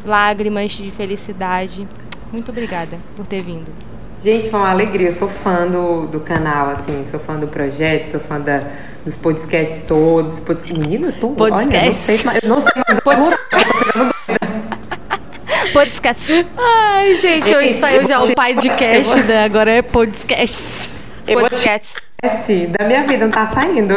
lágrimas 0.05 0.72
de 0.72 0.89
felicidade. 0.91 1.88
Muito 2.31 2.51
obrigada 2.51 2.97
por 3.15 3.26
ter 3.26 3.41
vindo. 3.41 3.68
Gente, 4.23 4.49
foi 4.49 4.59
uma 4.59 4.69
alegria. 4.69 5.09
Eu 5.09 5.11
sou 5.11 5.30
fã 5.30 5.68
do, 5.68 6.07
do 6.07 6.19
canal, 6.19 6.69
assim, 6.69 7.03
sou 7.05 7.19
fã 7.19 7.35
do 7.35 7.47
projeto, 7.47 8.07
sou 8.11 8.19
fã 8.19 8.39
da, 8.39 8.64
dos 9.05 9.15
podcasts 9.15 9.84
todos. 9.84 10.39
Pod... 10.39 10.73
Menina, 10.73 11.07
eu 11.07 11.14
tô. 11.14 11.30
Podcast? 11.30 12.27
Olha, 12.27 12.39
não 12.41 12.41
sei, 12.41 12.41
eu 12.41 12.49
não 12.49 12.61
sei 12.61 12.72
mais. 12.88 12.99
Pod... 12.99 14.16
Podcast. 15.73 16.48
Ai, 16.57 17.14
gente, 17.15 17.56
hoje 17.56 17.73
saiu 17.73 18.06
já 18.06 18.19
o 18.19 18.34
podcast, 18.34 19.19
né? 19.23 19.44
Agora 19.44 19.72
é 19.72 19.81
podcast. 19.81 20.89
Podcast. 21.26 22.02
Da 22.77 22.85
minha 22.85 23.03
vida, 23.03 23.26
não 23.26 23.31
tá 23.31 23.48
saindo. 23.48 23.94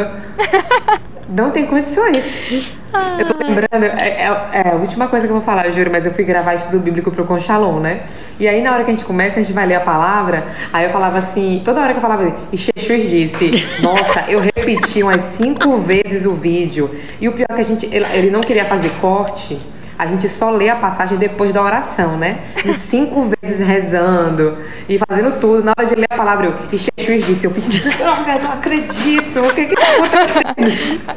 Não 1.28 1.50
tem 1.50 1.64
condições. 1.64 2.76
Eu 3.18 3.24
tô 3.24 3.38
lembrando, 3.38 3.84
é, 3.84 4.08
é, 4.08 4.48
é, 4.52 4.68
a 4.68 4.74
última 4.74 5.06
coisa 5.06 5.26
que 5.26 5.30
eu 5.30 5.36
vou 5.36 5.44
falar, 5.44 5.66
eu 5.66 5.72
juro, 5.72 5.90
mas 5.92 6.04
eu 6.04 6.12
fui 6.12 6.24
gravar 6.24 6.54
estudo 6.54 6.80
bíblico 6.80 7.12
pro 7.12 7.24
Conchalon, 7.24 7.78
né? 7.78 8.00
E 8.38 8.48
aí, 8.48 8.60
na 8.60 8.72
hora 8.72 8.82
que 8.82 8.90
a 8.90 8.94
gente 8.94 9.04
começa, 9.04 9.38
a 9.38 9.42
gente 9.42 9.52
vai 9.52 9.64
ler 9.64 9.76
a 9.76 9.80
palavra, 9.80 10.48
aí 10.72 10.86
eu 10.86 10.90
falava 10.90 11.18
assim, 11.18 11.62
toda 11.64 11.80
hora 11.80 11.92
que 11.92 11.98
eu 11.98 12.02
falava, 12.02 12.36
e 12.52 12.56
Jesus 12.56 13.08
disse, 13.08 13.64
nossa, 13.80 14.24
eu 14.28 14.40
repeti 14.40 15.04
umas 15.04 15.22
cinco 15.22 15.76
vezes 15.76 16.26
o 16.26 16.34
vídeo. 16.34 16.90
E 17.20 17.28
o 17.28 17.32
pior 17.32 17.46
é 17.50 17.54
que 17.54 17.60
a 17.60 17.64
gente, 17.64 17.86
ele, 17.86 18.06
ele 18.12 18.30
não 18.30 18.40
queria 18.40 18.64
fazer 18.64 18.90
corte 19.00 19.56
a 20.00 20.06
gente 20.06 20.30
só 20.30 20.50
lê 20.50 20.70
a 20.70 20.76
passagem 20.76 21.18
depois 21.18 21.52
da 21.52 21.62
oração, 21.62 22.16
né? 22.16 22.38
E 22.64 22.72
cinco 22.72 23.30
vezes 23.42 23.60
rezando 23.60 24.56
e 24.88 24.98
fazendo 24.98 25.38
tudo. 25.38 25.62
Na 25.62 25.74
hora 25.78 25.86
de 25.86 25.94
ler 25.94 26.06
a 26.08 26.16
palavra, 26.16 26.46
eu, 26.46 26.54
e 26.72 26.78
Jesus 26.78 27.26
disse, 27.26 27.46
eu 27.46 27.50
fiz, 27.50 27.68
droga, 27.98 28.38
não 28.38 28.52
acredito, 28.52 29.40
o 29.40 29.54
que 29.54 29.66
que 29.66 29.74
tá 29.74 29.82
acontecendo? 29.82 31.10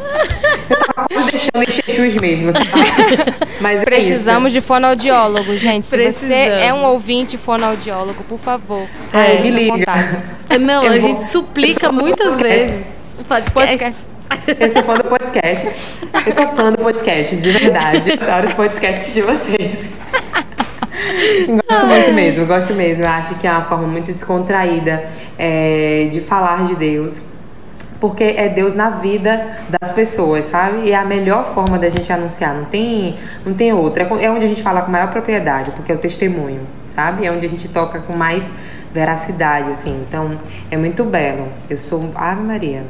Eu 0.70 0.78
tava 0.78 1.08
quase 1.08 1.32
deixando 1.32 1.64
em 1.64 1.72
Jesus 1.72 2.16
mesmo, 2.18 2.52
sabe? 2.52 2.68
Mas 3.62 3.82
é 3.82 3.86
Precisamos 3.86 4.52
é 4.52 4.56
de 4.56 4.62
fonoaudiólogo, 4.62 5.56
gente. 5.56 5.86
Se 5.86 5.96
Precisamos. 5.96 6.36
você 6.36 6.66
é 6.66 6.74
um 6.74 6.84
ouvinte 6.84 7.38
fonoaudiólogo, 7.38 8.22
por 8.26 8.38
favor, 8.38 8.86
é, 9.14 9.40
me 9.40 9.50
liga. 9.50 9.78
Contato. 9.78 10.60
Não, 10.60 10.84
eu 10.84 10.90
a 10.90 10.92
vou, 10.92 11.00
gente 11.00 11.24
suplica 11.24 11.90
muitas 11.90 12.38
vezes. 12.38 13.10
Podcast. 13.30 13.54
podcast. 13.54 14.13
Eu 14.60 14.70
sou 14.70 14.84
fã 14.84 14.96
do 14.96 15.06
podcast. 15.06 16.06
Eu 16.26 16.34
sou 16.34 16.48
fã 16.56 16.72
do 16.72 16.78
podcast, 16.78 17.36
de 17.38 17.52
verdade. 17.52 18.12
Adoro 18.14 18.48
os 18.48 18.54
podcasts 18.54 19.14
de 19.14 19.22
vocês. 19.22 19.88
gosto 21.68 21.86
muito 21.86 22.14
mesmo, 22.14 22.46
gosto 22.46 22.74
mesmo. 22.74 23.04
Eu 23.04 23.10
acho 23.10 23.36
que 23.36 23.48
é 23.48 23.52
uma 23.52 23.66
forma 23.66 23.88
muito 23.88 24.08
descontraída 24.08 25.04
é, 25.38 26.08
de 26.12 26.20
falar 26.22 26.66
de 26.66 26.76
Deus. 26.76 27.22
Porque 28.00 28.24
é 28.24 28.50
Deus 28.50 28.74
na 28.74 28.90
vida 28.90 29.58
das 29.70 29.92
pessoas, 29.92 30.48
sabe? 30.48 30.88
E 30.88 30.92
é 30.92 30.96
a 30.96 31.06
melhor 31.06 31.54
forma 31.54 31.80
da 31.80 31.90
gente 31.90 32.12
anunciar. 32.12 32.54
Não 32.54 32.66
tem, 32.66 33.16
não 33.46 33.54
tem 33.54 33.72
outra. 33.72 34.04
É 34.04 34.30
onde 34.30 34.46
a 34.46 34.50
gente 34.50 34.62
fala 34.62 34.82
com 34.82 34.92
maior 34.92 35.10
propriedade, 35.10 35.72
porque 35.72 35.90
é 35.90 35.96
o 35.96 35.98
testemunho, 35.98 36.68
sabe? 36.94 37.26
É 37.26 37.32
onde 37.32 37.46
a 37.46 37.50
gente 37.50 37.70
toca 37.70 38.00
com 38.00 38.12
mais 38.12 38.52
veracidade, 38.94 39.72
assim. 39.72 40.04
Então, 40.06 40.38
é 40.70 40.76
muito 40.76 41.06
belo. 41.06 41.48
Eu 41.70 41.78
sou 41.78 42.12
Ave 42.14 42.42
Maria 42.42 42.84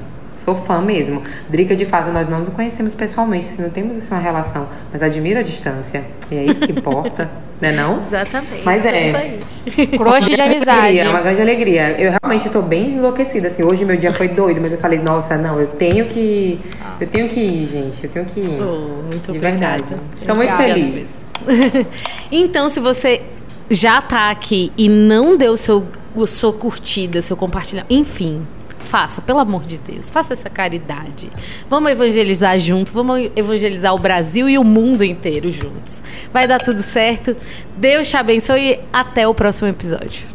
sou 0.43 0.55
fã 0.55 0.81
mesmo. 0.81 1.21
Drica, 1.49 1.75
de 1.75 1.85
fato, 1.85 2.11
nós 2.11 2.27
não 2.27 2.39
nos 2.39 2.49
conhecemos 2.49 2.93
pessoalmente, 2.93 3.61
não 3.61 3.69
temos 3.69 3.97
assim, 3.97 4.13
uma 4.13 4.19
relação, 4.19 4.67
mas 4.91 5.01
admiro 5.01 5.39
a 5.39 5.43
distância. 5.43 6.03
E 6.29 6.35
é 6.35 6.43
isso 6.43 6.65
que 6.65 6.71
importa, 6.71 7.29
né 7.61 7.71
não? 7.71 7.93
Exatamente. 7.95 8.61
Mas 8.63 8.85
é. 8.85 9.37
Croche 9.97 10.35
de 10.35 10.41
amizade. 10.41 10.99
É 10.99 11.09
uma 11.09 11.21
grande 11.21 11.41
alegria. 11.41 11.91
Eu 11.99 12.13
realmente 12.21 12.47
estou 12.47 12.61
bem 12.61 12.93
enlouquecida, 12.93 13.47
assim. 13.47 13.63
Hoje 13.63 13.85
meu 13.85 13.97
dia 13.97 14.11
foi 14.11 14.27
doido, 14.27 14.59
mas 14.61 14.71
eu 14.71 14.77
falei, 14.77 14.99
nossa, 14.99 15.37
não, 15.37 15.59
eu 15.59 15.67
tenho 15.67 16.05
que. 16.05 16.59
Eu 16.99 17.07
tenho 17.07 17.27
que 17.27 17.39
ir, 17.39 17.67
gente. 17.67 18.03
Eu 18.03 18.09
tenho 18.09 18.25
que 18.25 18.39
ir. 18.39 18.61
Oh, 18.61 19.01
muito 19.01 19.31
de 19.31 19.37
obrigada. 19.37 19.83
verdade. 19.83 20.01
Estou 20.15 20.35
muito 20.35 20.53
feliz. 20.55 21.33
então, 22.31 22.69
se 22.69 22.79
você 22.79 23.21
já 23.69 23.99
está 23.99 24.29
aqui 24.29 24.71
e 24.77 24.89
não 24.89 25.37
deu 25.37 25.55
seu, 25.57 25.85
sua 26.27 26.53
curtida, 26.53 27.21
seu 27.21 27.35
compartilhamento, 27.35 27.93
enfim, 27.93 28.45
faça, 28.83 29.21
pelo 29.21 29.39
amor 29.39 29.65
de 29.65 29.77
Deus, 29.77 30.09
faça 30.09 30.33
essa 30.33 30.49
caridade. 30.49 31.31
Vamos 31.69 31.91
evangelizar 31.91 32.57
junto, 32.59 32.91
vamos 32.91 33.31
evangelizar 33.35 33.93
o 33.93 33.99
Brasil 33.99 34.47
e 34.49 34.57
o 34.57 34.63
mundo 34.63 35.03
inteiro 35.03 35.49
juntos. 35.49 36.03
Vai 36.31 36.47
dar 36.47 36.61
tudo 36.61 36.81
certo. 36.81 37.35
Deus 37.77 38.09
te 38.09 38.17
abençoe 38.17 38.73
e 38.73 38.79
até 38.91 39.27
o 39.27 39.33
próximo 39.33 39.67
episódio. 39.67 40.27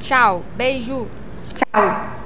Tchau, 0.00 0.42
beijo. 0.56 1.06
Tchau. 1.54 2.25